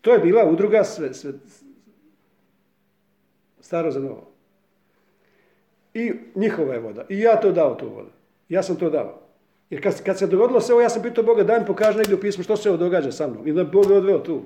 To 0.00 0.12
je 0.12 0.18
bila 0.18 0.44
udruga 0.44 0.84
sve, 0.84 1.14
sve, 1.14 1.32
staro 3.60 3.90
za 3.90 4.00
novo. 4.00 4.30
I 5.94 6.12
njihova 6.34 6.74
je 6.74 6.80
voda. 6.80 7.04
I 7.08 7.20
ja 7.20 7.40
to 7.40 7.52
dao 7.52 7.74
tu 7.74 7.88
vodu. 7.88 8.10
Ja 8.48 8.62
sam 8.62 8.76
to 8.76 8.90
dao. 8.90 9.20
Jer 9.70 9.82
kad, 9.82 10.02
kad 10.02 10.18
se 10.18 10.26
dogodilo 10.26 10.60
sve 10.60 10.74
ovo, 10.74 10.82
ja 10.82 10.88
sam 10.88 11.02
pitao 11.02 11.24
Boga, 11.24 11.44
daj 11.44 11.60
mi 11.60 11.66
pokaži 11.66 11.98
negdje 11.98 12.14
u 12.14 12.20
pismu 12.20 12.44
što 12.44 12.56
se 12.56 12.68
ovo 12.68 12.78
događa 12.78 13.12
sa 13.12 13.26
mnom. 13.26 13.46
I 13.48 13.52
da 13.52 13.64
Bog 13.64 13.90
je 13.90 13.96
odveo 13.96 14.18
tu. 14.18 14.42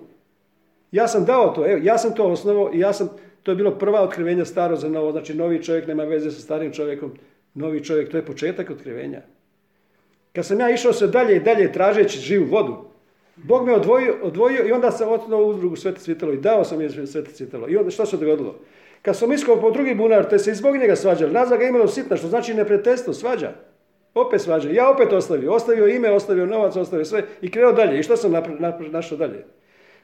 Ja 0.94 1.08
sam 1.08 1.24
dao 1.24 1.48
to, 1.50 1.66
evo, 1.66 1.80
ja 1.82 1.98
sam 1.98 2.14
to 2.14 2.24
osnovao 2.24 2.70
i 2.74 2.78
ja 2.78 2.92
sam, 2.92 3.08
to 3.42 3.50
je 3.50 3.56
bilo 3.56 3.78
prva 3.78 4.02
otkrivenja 4.02 4.44
staro 4.44 4.76
za 4.76 4.88
novo, 4.88 5.12
znači 5.12 5.34
novi 5.34 5.62
čovjek 5.62 5.86
nema 5.86 6.04
veze 6.04 6.30
sa 6.30 6.40
starim 6.40 6.72
čovjekom, 6.72 7.12
novi 7.54 7.84
čovjek, 7.84 8.10
to 8.10 8.16
je 8.16 8.26
početak 8.26 8.70
otkrivenja. 8.70 9.20
Kad 10.32 10.46
sam 10.46 10.60
ja 10.60 10.70
išao 10.70 10.92
sve 10.92 11.08
dalje 11.08 11.36
i 11.36 11.40
dalje 11.40 11.72
tražeći 11.72 12.18
živu 12.18 12.46
vodu, 12.50 12.76
Bog 13.36 13.66
me 13.66 13.74
odvojio, 13.74 14.14
odvojio 14.22 14.66
i 14.66 14.72
onda 14.72 14.90
sam 14.90 15.08
otnuo 15.12 15.44
udrugu 15.46 15.76
Svete 15.76 16.00
Cvitalo 16.00 16.32
i 16.32 16.36
dao 16.36 16.64
sam 16.64 16.80
je 16.80 17.06
Svete 17.06 17.32
Cvitalo. 17.32 17.68
I 17.68 17.76
onda 17.76 17.90
što 17.90 18.06
se 18.06 18.16
dogodilo? 18.16 18.54
Kad 19.02 19.16
sam 19.16 19.32
iskao 19.32 19.60
po 19.60 19.70
drugi 19.70 19.94
bunar, 19.94 20.28
te 20.30 20.38
se 20.38 20.50
i 20.50 20.54
zbog 20.54 20.76
njega 20.76 20.96
svađali, 20.96 21.32
nazva 21.32 21.56
ga 21.56 21.64
imenom 21.64 21.88
sitna, 21.88 22.16
što 22.16 22.28
znači 22.28 22.54
neprijateljstvo, 22.54 23.12
svađa. 23.12 23.52
Opet 24.14 24.40
svađa. 24.40 24.70
Ja 24.70 24.90
opet 24.90 25.12
ostavio. 25.12 25.52
Ostavio 25.52 25.88
ime, 25.88 26.10
ostavio 26.10 26.46
novac, 26.46 26.76
ostavio 26.76 27.04
sve 27.04 27.22
i 27.42 27.50
krenuo 27.50 27.72
dalje. 27.72 27.98
I 27.98 28.02
što 28.02 28.16
sam 28.16 28.32
napra- 28.32 28.60
napra- 28.60 28.90
našao 28.90 29.18
dalje? 29.18 29.44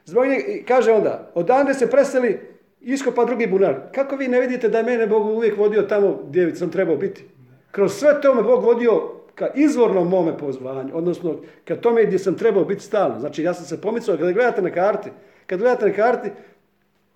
Zbog 0.05 0.25
njega, 0.25 0.43
kaže 0.67 0.91
onda, 0.91 1.31
odande 1.35 1.73
se 1.73 1.89
preseli, 1.89 2.39
iskopa 2.81 3.25
drugi 3.25 3.47
bunar. 3.47 3.75
Kako 3.95 4.15
vi 4.15 4.27
ne 4.27 4.39
vidite 4.39 4.69
da 4.69 4.77
je 4.77 4.83
mene 4.83 5.07
Bog 5.07 5.25
uvijek 5.25 5.57
vodio 5.57 5.81
tamo 5.81 6.19
gdje 6.27 6.55
sam 6.55 6.69
trebao 6.69 6.95
biti? 6.95 7.25
Kroz 7.71 7.93
sve 7.93 8.21
to 8.21 8.35
me 8.35 8.43
Bog 8.43 8.63
vodio 8.63 9.11
ka 9.35 9.47
izvornom 9.55 10.09
mome 10.09 10.37
pozvanju, 10.37 10.89
odnosno 10.93 11.35
ka 11.65 11.75
tome 11.75 12.05
gdje 12.05 12.19
sam 12.19 12.35
trebao 12.35 12.65
biti 12.65 12.83
stalno. 12.83 13.19
Znači 13.19 13.43
ja 13.43 13.53
sam 13.53 13.65
se 13.65 13.81
pomicao, 13.81 14.17
kada 14.17 14.31
gledate 14.31 14.61
na 14.61 14.69
karti, 14.69 15.09
kad 15.45 15.59
gledate 15.59 15.85
na 15.85 15.93
karti, 15.93 16.29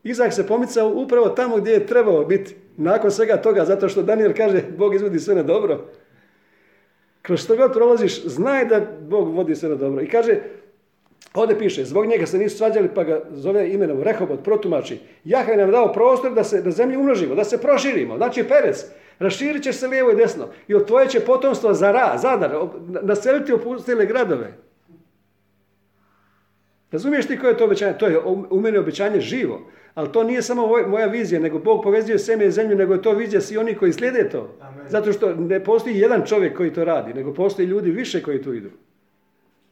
Izak 0.05 0.33
se 0.33 0.47
pomicao 0.47 0.93
upravo 0.95 1.29
tamo 1.29 1.57
gdje 1.57 1.71
je 1.71 1.87
trebao 1.87 2.25
biti. 2.25 2.55
Nakon 2.77 3.11
svega 3.11 3.37
toga, 3.37 3.65
zato 3.65 3.89
što 3.89 4.03
Daniel 4.03 4.33
kaže, 4.37 4.63
Bog 4.77 4.95
izvodi 4.95 5.19
sve 5.19 5.35
na 5.35 5.43
dobro. 5.43 5.85
Kroz 7.21 7.43
što 7.43 7.55
god 7.55 7.73
prolaziš, 7.73 8.25
znaj 8.25 8.65
da 8.65 8.81
Bog 9.01 9.35
vodi 9.35 9.55
sve 9.55 9.69
na 9.69 9.75
dobro. 9.75 10.01
I 10.01 10.07
kaže, 10.07 10.39
ovdje 11.33 11.59
piše, 11.59 11.85
zbog 11.85 12.05
njega 12.05 12.25
se 12.25 12.37
nisu 12.37 12.57
svađali, 12.57 12.89
pa 12.95 13.03
ga 13.03 13.21
zove 13.31 13.69
imenom 13.73 14.03
Rehobot, 14.03 14.43
protumači. 14.43 14.99
Jahve 15.23 15.57
nam 15.57 15.71
dao 15.71 15.93
prostor 15.93 16.33
da 16.33 16.43
se 16.43 16.61
na 16.63 16.71
zemlji 16.71 16.97
umnožimo, 16.97 17.35
da 17.35 17.43
se 17.43 17.61
proširimo. 17.61 18.17
Znači, 18.17 18.43
perec, 18.43 18.85
raširit 19.19 19.63
će 19.63 19.73
se 19.73 19.87
lijevo 19.87 20.11
i 20.11 20.15
desno. 20.15 20.47
I 20.67 20.75
od 20.75 20.87
tvoje 20.87 21.07
će 21.07 21.19
potomstvo 21.19 21.73
za 21.73 21.91
ra, 21.91 22.17
zadar, 22.17 22.51
naseliti 23.01 23.53
opustile 23.53 24.05
gradove. 24.05 24.53
Razumiješ 26.91 27.25
ti 27.27 27.39
koje 27.39 27.51
je 27.51 27.57
to 27.57 27.65
obećanje? 27.65 27.97
To 27.97 28.07
je 28.07 28.19
u 28.49 28.61
meni 28.61 28.77
obećanje 28.77 29.19
živo. 29.19 29.61
Ali 29.93 30.11
to 30.11 30.23
nije 30.23 30.41
samo 30.41 30.67
moja 30.87 31.07
vizija, 31.07 31.41
nego 31.41 31.59
Bog 31.59 31.83
povezuje 31.83 32.19
seme 32.19 32.45
i 32.45 32.51
zemlju, 32.51 32.77
nego 32.77 32.93
je 32.93 33.01
to 33.01 33.13
vizija 33.13 33.41
svi 33.41 33.57
oni 33.57 33.75
koji 33.75 33.93
slijede 33.93 34.29
to. 34.29 34.57
Amen. 34.61 34.85
Zato 34.89 35.13
što 35.13 35.35
ne 35.35 35.63
postoji 35.63 35.99
jedan 35.99 36.25
čovjek 36.25 36.57
koji 36.57 36.73
to 36.73 36.85
radi, 36.85 37.13
nego 37.13 37.33
postoji 37.33 37.67
ljudi 37.67 37.91
više 37.91 38.23
koji 38.23 38.41
tu 38.41 38.53
idu. 38.53 38.69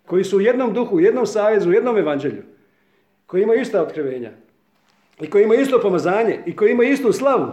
Koji 0.06 0.24
su 0.24 0.38
u 0.38 0.42
jednom 0.42 0.74
duhu, 0.74 0.96
u 0.96 1.00
jednom 1.00 1.28
savezu, 1.28 1.70
u 1.70 1.74
jednom 1.74 1.98
evanđelju. 1.98 2.44
Koji 3.26 3.44
imaju 3.44 3.62
ista 3.62 3.82
otkrivenja. 3.82 4.32
I 5.22 5.30
koji 5.30 5.44
imaju 5.44 5.62
isto 5.62 5.82
pomazanje. 5.82 6.40
I 6.46 6.56
koji 6.56 6.72
imaju 6.72 6.92
istu 6.92 7.14
slavu. 7.14 7.52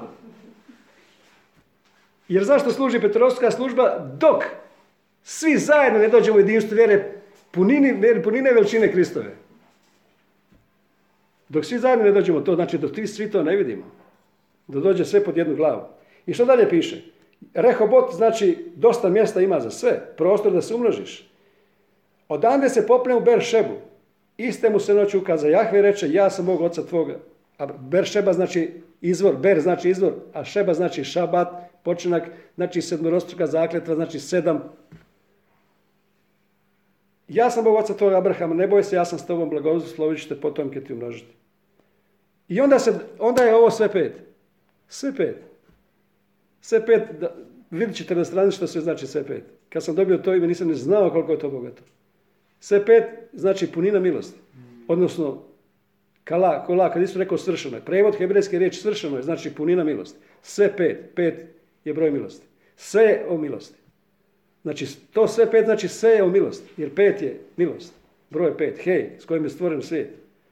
Jer 2.29 2.45
zašto 2.45 2.71
služi 2.71 3.01
Petrovska 3.01 3.51
služba? 3.51 3.99
Dok 4.19 4.45
svi 5.23 5.59
zajedno 5.59 5.99
ne 5.99 6.09
dođemo 6.09 6.37
u 6.37 6.41
jedinstvu 6.41 6.75
vjere 6.75 7.13
punini, 7.51 8.23
punine 8.25 8.53
veličine 8.53 8.93
Kristove. 8.93 9.37
Dok 11.49 11.65
svi 11.65 11.79
zajedno 11.79 12.05
ne 12.05 12.13
dođemo 12.13 12.41
to, 12.41 12.55
znači 12.55 12.79
dok 12.79 12.91
svi 13.07 13.31
to 13.31 13.43
ne 13.43 13.57
vidimo. 13.57 13.85
Da 14.67 14.81
dođe 14.81 15.05
sve 15.05 15.25
pod 15.25 15.37
jednu 15.37 15.57
glavu. 15.57 15.83
I 16.27 16.35
što 16.35 16.45
dalje 16.45 16.69
piše? 16.69 17.03
Rehobot 17.55 18.15
znači 18.15 18.59
dosta 18.75 19.09
mjesta 19.09 19.41
ima 19.41 19.61
za 19.61 19.71
sve. 19.71 20.15
Prostor 20.17 20.53
da 20.53 20.63
se 20.63 20.75
umnožiš. 20.75 21.30
Odande 22.31 22.69
se 22.69 22.87
popne 22.87 23.15
u 23.15 23.21
Beršebu. 23.21 23.75
Iste 24.37 24.71
mu 24.71 24.81
se 24.81 24.95
noć 24.95 25.15
ukaza 25.15 25.49
Jahve 25.49 25.79
i 25.79 25.83
reče 25.83 26.13
ja 26.13 26.31
sam 26.31 26.47
Bog 26.47 26.61
oca 26.61 26.83
tvoga. 26.87 27.19
A 27.59 27.67
Beršeba 27.67 28.33
znači 28.33 28.71
izvor, 29.01 29.37
Ber 29.37 29.61
znači 29.61 29.91
izvor, 29.91 30.13
a 30.33 30.45
Šeba 30.45 30.75
znači 30.75 31.05
šabat, 31.05 31.49
počinak, 31.83 32.23
znači 32.55 32.83
sedmorostruka 32.83 33.47
zakletva, 33.47 33.95
znači 33.95 34.21
sedam. 34.21 34.63
Ja 37.29 37.51
sam 37.51 37.65
Bog 37.65 37.75
oca 37.75 37.95
tvoga 37.95 38.19
Abrahama, 38.19 38.55
ne 38.55 38.69
boj 38.69 38.85
se, 38.85 38.97
ja 38.97 39.05
sam 39.05 39.19
s 39.19 39.27
tobom 39.27 39.51
blagoslovit 39.51 40.23
ću 40.23 40.29
te 40.29 40.41
potomke 40.41 40.85
ti 40.85 40.93
umnožiti. 40.93 41.35
I 42.49 42.61
onda, 42.61 42.79
se, 42.79 42.95
onda 43.19 43.43
je 43.43 43.55
ovo 43.55 43.71
sve 43.71 43.93
pet. 43.93 44.13
Sve 44.89 45.17
pet. 45.17 45.37
Sve 46.61 46.87
pet, 46.87 47.03
da, 47.21 47.93
ćete 47.93 48.15
na 48.15 48.25
strani 48.25 48.53
što 48.53 48.67
sve 48.67 48.81
znači 48.81 49.07
sve 49.07 49.27
pet. 49.27 49.45
Kad 49.69 49.85
sam 49.85 49.95
dobio 49.95 50.19
to 50.19 50.35
ime 50.35 50.47
nisam 50.47 50.69
ne 50.69 50.75
znao 50.75 51.11
koliko 51.11 51.33
je 51.33 51.39
to 51.39 51.51
bogato. 51.51 51.83
Sve 52.61 52.87
pet 52.87 53.05
znači 53.33 53.67
punina 53.73 54.01
milosti. 54.01 54.39
Odnosno, 54.89 55.43
kala, 56.25 56.65
kola, 56.65 56.93
kad 56.93 57.03
isto 57.03 57.19
rekao 57.19 57.39
svršeno 57.39 57.77
je. 57.77 57.85
Prevod 57.85 58.17
hebrejske 58.17 58.59
riječi 58.59 58.81
svršeno 58.81 59.17
je, 59.17 59.23
znači 59.23 59.55
punina 59.55 59.85
milosti. 59.85 60.19
Sve 60.43 60.77
pet. 60.77 60.99
Pet 61.15 61.47
je 61.85 61.95
broj 61.95 62.11
milosti. 62.11 62.47
Sve 62.77 63.03
je 63.03 63.25
o 63.29 63.39
milosti. 63.39 63.79
Znači, 64.63 64.87
to 65.13 65.29
sve 65.29 65.51
pet 65.51 65.65
znači 65.65 65.89
sve 65.89 66.11
je 66.11 66.23
o 66.23 66.29
milosti. 66.29 66.69
Jer 66.77 66.95
pet 66.95 67.23
je 67.23 67.41
milost. 67.57 67.95
Broj 68.31 68.57
pet. 68.57 68.79
Hej, 68.85 69.11
s 69.19 69.25
kojim 69.25 69.45
je 69.45 69.51
stvoren 69.51 69.83
svijet. 69.83 70.11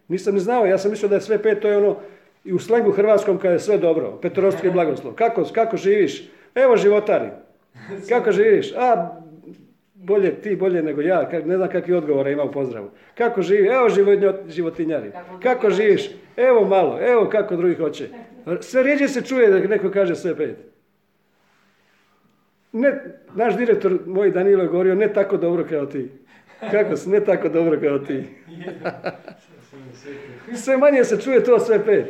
Nisam 0.09 0.35
ni 0.35 0.41
znao, 0.41 0.67
ja 0.67 0.79
sam 0.79 0.91
mislio 0.91 1.09
da 1.09 1.15
je 1.15 1.21
sve 1.21 1.43
pet, 1.43 1.61
to 1.61 1.69
je 1.69 1.77
ono, 1.77 1.97
i 2.45 2.53
u 2.53 2.59
slengu 2.59 2.91
hrvatskom 2.91 3.39
kada 3.39 3.53
je 3.53 3.61
sve 3.61 3.79
dobro, 3.79 4.19
petorostki 4.23 4.71
blagoslov. 4.77 5.15
Kako, 5.15 5.45
kako 5.55 5.77
živiš? 5.77 6.29
Evo 6.55 6.77
životari. 6.77 7.29
Kako 8.09 8.33
živiš? 8.33 8.73
A, 8.77 9.21
bolje 9.99 10.35
ti, 10.35 10.57
bolje 10.57 10.83
nego 10.83 11.01
ja. 11.01 11.31
Ne 11.45 11.57
znam 11.57 11.69
kakvi 11.69 11.95
odgovore 11.95 12.33
ima 12.33 12.43
u 12.43 12.53
pozdravu. 12.53 12.91
Kako 13.15 13.43
živi? 13.43 13.69
Evo 13.69 13.89
životinjari. 14.49 15.11
Kako 15.43 15.71
živiš? 15.71 16.11
Evo 16.37 16.65
malo, 16.65 16.99
evo 17.01 17.29
kako 17.29 17.57
drugi 17.57 17.75
hoće. 17.75 18.09
Sve 18.61 18.83
rijeđe 18.83 19.09
se 19.09 19.23
čuje 19.23 19.51
da 19.51 19.59
neko 19.69 19.91
kaže 19.91 20.15
sve 20.15 20.37
pet. 20.37 20.57
Ne, 22.73 23.05
naš 23.35 23.57
direktor, 23.57 23.99
moj 24.07 24.31
Danilo 24.31 24.63
je 24.63 24.69
govorio, 24.69 24.95
ne 24.95 25.13
tako 25.13 25.37
dobro 25.37 25.65
kao 25.69 25.87
ti. 25.87 26.11
Kako 26.71 26.97
se, 26.97 27.11
ne 27.11 27.25
tako 27.25 27.49
dobro 27.49 27.81
kao 27.81 27.99
ti. 27.99 28.25
Sve 30.65 30.77
manje 30.77 31.05
se 31.05 31.21
čuje 31.21 31.45
to 31.45 31.59
sve 31.59 31.85
pet. 31.85 32.07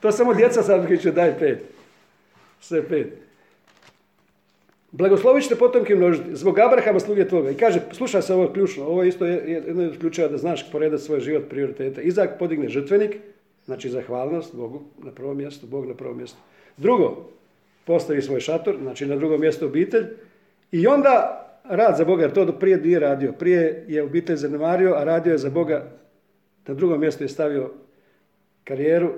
To 0.00 0.12
samo 0.12 0.34
djeca 0.34 0.62
sad 0.62 0.88
daj 1.14 1.38
pet. 1.38 1.58
Sve 2.60 2.88
pet. 2.88 3.27
Blagoslovit 4.90 5.42
ćete 5.42 5.56
potomke 5.56 5.94
množiti, 5.94 6.36
zbog 6.36 6.58
Abrahama 6.58 7.00
sluge 7.00 7.28
tvoga. 7.28 7.50
I 7.50 7.54
kaže, 7.54 7.80
slušaj 7.92 8.22
se 8.22 8.34
ovo 8.34 8.42
je 8.42 8.52
ključno, 8.52 8.84
ovo 8.84 9.02
je 9.02 9.08
isto 9.08 9.26
jedno 9.26 9.84
od 9.84 9.98
ključeva 9.98 10.28
da 10.28 10.38
znaš 10.38 10.72
poredati 10.72 11.02
svoj 11.02 11.20
život 11.20 11.48
prioriteta. 11.48 12.00
Izak 12.00 12.38
podigne 12.38 12.68
žrtvenik, 12.68 13.16
znači 13.64 13.90
zahvalnost 13.90 14.54
Bogu 14.56 14.82
na 15.04 15.10
prvom 15.10 15.36
mjestu, 15.36 15.66
Bog 15.66 15.86
na 15.86 15.94
prvom 15.94 16.16
mjestu. 16.16 16.38
Drugo, 16.76 17.28
postavi 17.84 18.22
svoj 18.22 18.40
šator, 18.40 18.76
znači 18.82 19.06
na 19.06 19.16
drugom 19.16 19.40
mjestu 19.40 19.66
obitelj. 19.66 20.06
I 20.72 20.86
onda 20.86 21.44
rad 21.64 21.96
za 21.96 22.04
Boga, 22.04 22.22
jer 22.22 22.32
to 22.32 22.58
prije 22.58 22.76
nije 22.76 22.98
radio. 22.98 23.32
Prije 23.32 23.84
je 23.88 24.02
obitelj 24.02 24.36
zanemario, 24.36 24.94
a 24.94 25.04
radio 25.04 25.32
je 25.32 25.38
za 25.38 25.50
Boga. 25.50 25.90
Na 26.66 26.74
drugom 26.74 27.00
mjestu 27.00 27.24
je 27.24 27.28
stavio 27.28 27.70
karijeru, 28.64 29.10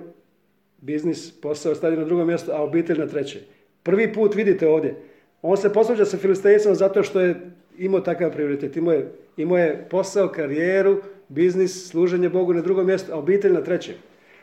biznis, 0.78 1.40
posao 1.40 1.74
stavio 1.74 1.98
na 1.98 2.04
drugo 2.04 2.24
mjesto, 2.24 2.52
a 2.52 2.62
obitelj 2.62 2.98
na 2.98 3.06
treće. 3.06 3.40
Prvi 3.82 4.12
put 4.12 4.34
vidite 4.34 4.68
ovdje, 4.68 4.94
On 5.42 5.56
se 5.56 5.72
posvađa 5.72 6.04
sa 6.04 6.16
Filistejcom 6.16 6.74
zato 6.74 7.02
što 7.02 7.20
je 7.20 7.50
imao 7.78 8.00
takav 8.00 8.32
prioritet. 8.32 8.76
Imao 8.76 8.94
je, 8.94 9.12
imao 9.36 9.58
je 9.58 9.86
posao, 9.90 10.28
karijeru, 10.28 11.00
biznis, 11.28 11.88
služenje 11.88 12.28
Bogu 12.28 12.54
na 12.54 12.60
drugom 12.60 12.86
mjestu, 12.86 13.12
a 13.12 13.18
obitelj 13.18 13.52
na 13.52 13.64
trećem. 13.64 13.94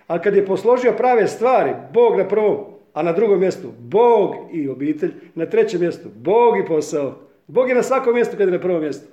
Ali 0.08 0.22
kad 0.22 0.36
je 0.36 0.46
posložio 0.46 0.94
prave 0.98 1.28
stvari, 1.28 1.72
Bog 1.94 2.18
na 2.18 2.28
prvom, 2.28 2.58
a 2.94 3.04
na 3.04 3.12
drugom 3.12 3.40
mjestu 3.40 3.68
Bog 3.80 4.36
i 4.54 4.70
obitelj, 4.70 5.12
na 5.36 5.46
trećem 5.46 5.82
mjestu 5.82 6.10
Bog 6.16 6.58
i 6.58 6.66
posao. 6.68 7.16
Bog 7.48 7.70
je 7.70 7.76
na 7.76 7.84
svakom 7.84 8.14
mjestu 8.14 8.38
kad 8.38 8.48
je 8.48 8.52
na 8.52 8.60
prvom 8.60 8.82
mjestu. 8.82 9.08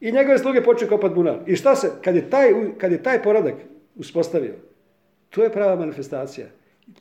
I 0.00 0.12
njegove 0.12 0.38
sluge 0.38 0.62
počeo 0.62 0.88
kopati 0.88 1.14
bunar. 1.14 1.38
I 1.46 1.56
šta 1.56 1.76
se, 1.76 1.90
kad 2.04 2.16
je 2.16 2.30
taj, 2.30 2.48
kad 2.78 2.92
je 2.92 3.02
taj 3.02 3.22
poradak 3.22 3.54
uspostavio, 3.96 4.54
to 5.30 5.42
je 5.42 5.52
prava 5.52 5.76
manifestacija. 5.76 6.46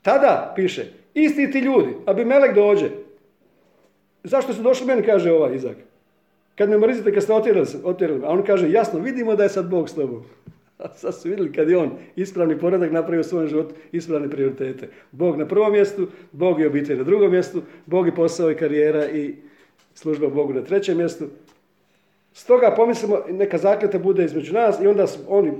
Tada, 0.01 0.53
piše, 0.55 0.85
isti 1.13 1.51
ti 1.51 1.59
ljudi, 1.59 1.89
Abimelek 2.05 2.55
dođe. 2.55 2.89
Zašto 4.23 4.53
su 4.53 4.61
došli 4.61 4.87
meni, 4.87 5.03
kaže 5.03 5.31
ovaj 5.31 5.55
Izak. 5.55 5.77
Kad 6.57 6.69
me 6.69 6.77
mrzite, 6.77 7.13
kad 7.13 7.23
ste 7.23 7.33
otjerali. 7.83 8.21
A 8.23 8.29
on 8.29 8.43
kaže, 8.43 8.71
jasno, 8.71 8.99
vidimo 8.99 9.35
da 9.35 9.43
je 9.43 9.49
sad 9.49 9.69
Bog 9.69 9.89
s 9.89 9.95
tobom. 9.95 10.23
A 10.83 10.93
sad 10.93 11.15
su 11.15 11.29
vidjeli 11.29 11.51
kad 11.51 11.69
je 11.69 11.77
on 11.77 11.91
ispravni 12.15 12.59
poredak 12.59 12.91
napravio 12.91 13.21
u 13.21 13.23
svojem 13.23 13.47
životu 13.47 13.75
ispravne 13.91 14.29
prioritete. 14.29 14.89
Bog 15.11 15.37
na 15.37 15.47
prvom 15.47 15.71
mjestu, 15.71 16.07
Bog 16.31 16.61
i 16.61 16.65
obitelj 16.65 16.97
na 16.97 17.03
drugom 17.03 17.31
mjestu, 17.31 17.61
Bog 17.85 18.07
i 18.07 18.15
posao 18.15 18.51
i 18.51 18.55
karijera 18.55 19.09
i 19.09 19.35
služba 19.93 20.29
Bogu 20.29 20.53
na 20.53 20.61
trećem 20.61 20.97
mjestu. 20.97 21.25
Stoga 22.33 22.73
pomislimo, 22.75 23.19
neka 23.29 23.57
zakljeta 23.57 23.99
bude 23.99 24.25
između 24.25 24.53
nas 24.53 24.79
i 24.81 24.87
onda 24.87 25.05
oni, 25.27 25.51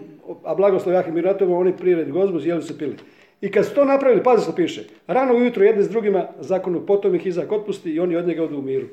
a 0.44 0.56
blagoslov 0.56 0.94
Jahim 0.96 1.18
i 1.18 1.22
Ratovo, 1.22 1.60
oni 1.60 1.78
priredi 1.78 2.12
gozbu, 2.12 2.40
jeli 2.40 2.64
su 2.64 2.78
pili. 2.78 2.96
I 3.42 3.52
kad 3.52 3.66
su 3.66 3.76
to 3.76 3.86
napravili, 3.86 4.24
pazi 4.24 4.44
što 4.44 4.56
piše, 4.56 4.84
rano 5.08 5.34
ujutro 5.34 5.64
jedni 5.64 5.84
s 5.84 5.90
drugima 5.90 6.28
zakonu 6.40 6.86
potom 6.86 7.16
ih 7.16 7.26
Izak 7.26 7.52
otpusti 7.52 7.90
i 7.90 8.00
oni 8.00 8.16
od 8.16 8.28
njega 8.28 8.44
odu 8.44 8.58
u 8.58 8.62
miru. 8.62 8.88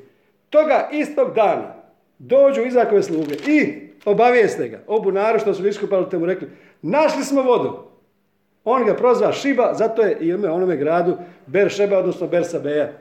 Toga 0.51 0.89
istog 0.93 1.35
dana 1.35 1.75
dođu 2.19 2.63
Izakove 2.63 3.03
sluge 3.03 3.35
i 3.47 3.89
obavijeste 4.05 4.69
ga 4.69 4.81
o 4.87 5.01
bunaru 5.01 5.39
što 5.39 5.55
su 5.55 5.69
iskupali 5.69 6.11
te 6.11 6.19
mu 6.19 6.27
rekli, 6.27 6.49
našli 6.83 7.25
smo 7.25 7.43
vodu. 7.43 7.89
On 8.65 8.85
ga 8.87 8.95
prozva 8.95 9.33
Šiba, 9.33 9.75
zato 9.75 10.03
je 10.03 10.17
ime 10.21 10.51
onome 10.51 10.77
gradu 10.77 11.17
Beršeba, 11.47 11.99
odnosno 11.99 12.27
Bersabeja. 12.27 12.93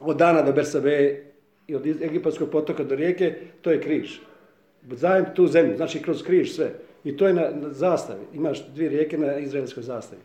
Od 0.00 0.16
dana 0.16 0.42
do 0.42 0.52
Bersabeje 0.52 1.32
i 1.66 1.74
od 1.74 1.86
Egipatskog 1.86 2.50
potoka 2.50 2.84
do 2.84 2.94
rijeke, 2.94 3.34
to 3.62 3.70
je 3.70 3.80
križ. 3.80 4.18
Zajem 4.90 5.26
tu 5.34 5.46
zemlju, 5.46 5.76
znači 5.76 6.02
kroz 6.02 6.22
križ 6.22 6.54
sve. 6.54 6.70
I 7.04 7.16
to 7.16 7.26
je 7.26 7.34
na 7.34 7.50
zastavi. 7.70 8.24
Imaš 8.34 8.66
dvije 8.74 8.90
rijeke 8.90 9.18
na 9.18 9.38
izraelskoj 9.38 9.82
zastavi. 9.82 10.22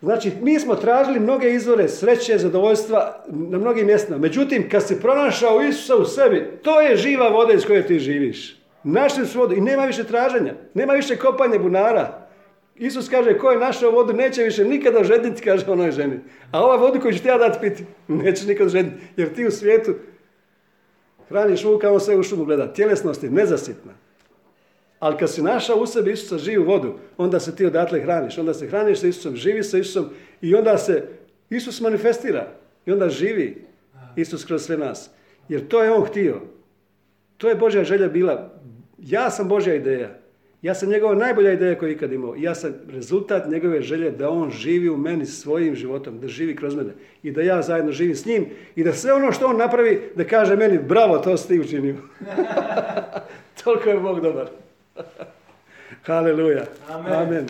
Znači, 0.00 0.32
mi 0.42 0.60
smo 0.60 0.74
tražili 0.74 1.20
mnoge 1.20 1.50
izvore 1.50 1.88
sreće, 1.88 2.38
zadovoljstva 2.38 3.24
na 3.28 3.58
mnogim 3.58 3.86
mjestima. 3.86 4.18
Međutim, 4.18 4.68
kad 4.70 4.86
si 4.86 5.00
pronašao 5.00 5.62
Isusa 5.62 5.96
u 5.96 6.04
sebi, 6.04 6.50
to 6.62 6.80
je 6.80 6.96
živa 6.96 7.28
voda 7.28 7.52
iz 7.52 7.66
koje 7.66 7.86
ti 7.86 7.98
živiš. 7.98 8.58
Našli 8.82 9.26
su 9.26 9.38
vodu 9.38 9.54
i 9.54 9.60
nema 9.60 9.84
više 9.84 10.04
traženja. 10.04 10.54
Nema 10.74 10.92
više 10.92 11.16
kopanja 11.16 11.58
bunara. 11.58 12.28
Isus 12.76 13.08
kaže, 13.08 13.38
ko 13.38 13.50
je 13.50 13.58
našao 13.58 13.90
vodu, 13.90 14.12
neće 14.12 14.42
više 14.42 14.64
nikada 14.64 15.04
žedniti, 15.04 15.42
kaže 15.42 15.70
onoj 15.70 15.90
ženi. 15.90 16.20
A 16.52 16.64
ova 16.64 16.76
vodu 16.76 17.00
koju 17.00 17.14
ću 17.14 17.22
ti 17.22 17.28
ja 17.28 17.38
dati 17.38 17.58
piti, 17.60 17.84
nećeš 18.08 18.46
nikada 18.46 18.68
žedniti. 18.68 18.96
Jer 19.16 19.34
ti 19.34 19.46
u 19.46 19.50
svijetu 19.50 19.94
hraniš 21.28 21.64
vuka, 21.64 21.92
on 21.92 22.00
sve 22.00 22.16
u 22.16 22.22
šumu 22.22 22.44
gleda. 22.44 22.72
Tjelesnost 22.72 23.24
je 23.24 23.30
nezasitna. 23.30 23.92
Ali 24.98 25.16
kad 25.16 25.30
si 25.30 25.42
našao 25.42 25.76
u 25.76 25.86
sebi 25.86 26.12
Isusa 26.12 26.38
živu 26.38 26.64
vodu, 26.64 26.94
onda 27.16 27.40
se 27.40 27.56
ti 27.56 27.66
odatle 27.66 28.00
hraniš. 28.00 28.38
Onda 28.38 28.54
se 28.54 28.66
hraniš 28.66 29.00
sa 29.00 29.06
Isusom, 29.06 29.36
živi 29.36 29.62
sa 29.62 29.78
Isusom 29.78 30.06
i 30.40 30.54
onda 30.54 30.78
se 30.78 31.08
Isus 31.50 31.80
manifestira. 31.80 32.52
I 32.86 32.92
onda 32.92 33.08
živi 33.08 33.64
Isus 34.16 34.44
kroz 34.44 34.62
sve 34.62 34.76
nas. 34.76 35.10
Jer 35.48 35.68
to 35.68 35.82
je 35.82 35.92
On 35.92 36.04
htio. 36.04 36.40
To 37.36 37.48
je 37.48 37.54
Božja 37.54 37.84
želja 37.84 38.08
bila. 38.08 38.50
Ja 38.98 39.30
sam 39.30 39.48
Božja 39.48 39.74
ideja. 39.74 40.18
Ja 40.62 40.74
sam 40.74 40.88
njegova 40.88 41.14
najbolja 41.14 41.52
ideja 41.52 41.78
koju 41.78 41.88
je 41.88 41.94
ikad 41.94 42.12
imao. 42.12 42.34
Ja 42.36 42.54
sam 42.54 42.74
rezultat 42.88 43.50
njegove 43.50 43.82
želje 43.82 44.10
da 44.10 44.30
on 44.30 44.50
živi 44.50 44.88
u 44.88 44.96
meni 44.96 45.26
svojim 45.26 45.74
životom, 45.74 46.20
da 46.20 46.28
živi 46.28 46.56
kroz 46.56 46.74
mene. 46.74 46.90
I 47.22 47.30
da 47.30 47.42
ja 47.42 47.62
zajedno 47.62 47.92
živim 47.92 48.14
s 48.14 48.26
njim 48.26 48.46
i 48.76 48.84
da 48.84 48.92
sve 48.92 49.12
ono 49.12 49.32
što 49.32 49.46
on 49.46 49.56
napravi, 49.56 50.00
da 50.16 50.24
kaže 50.24 50.56
meni, 50.56 50.78
bravo, 50.78 51.18
to 51.18 51.36
si 51.36 51.48
ti 51.48 51.60
učinio. 51.60 51.96
Toliko 53.64 53.88
je 53.88 54.00
Bog 54.00 54.20
dobar. 54.20 54.48
Haleluja. 56.06 56.66
Amen. 56.90 57.12
Amen. 57.12 57.44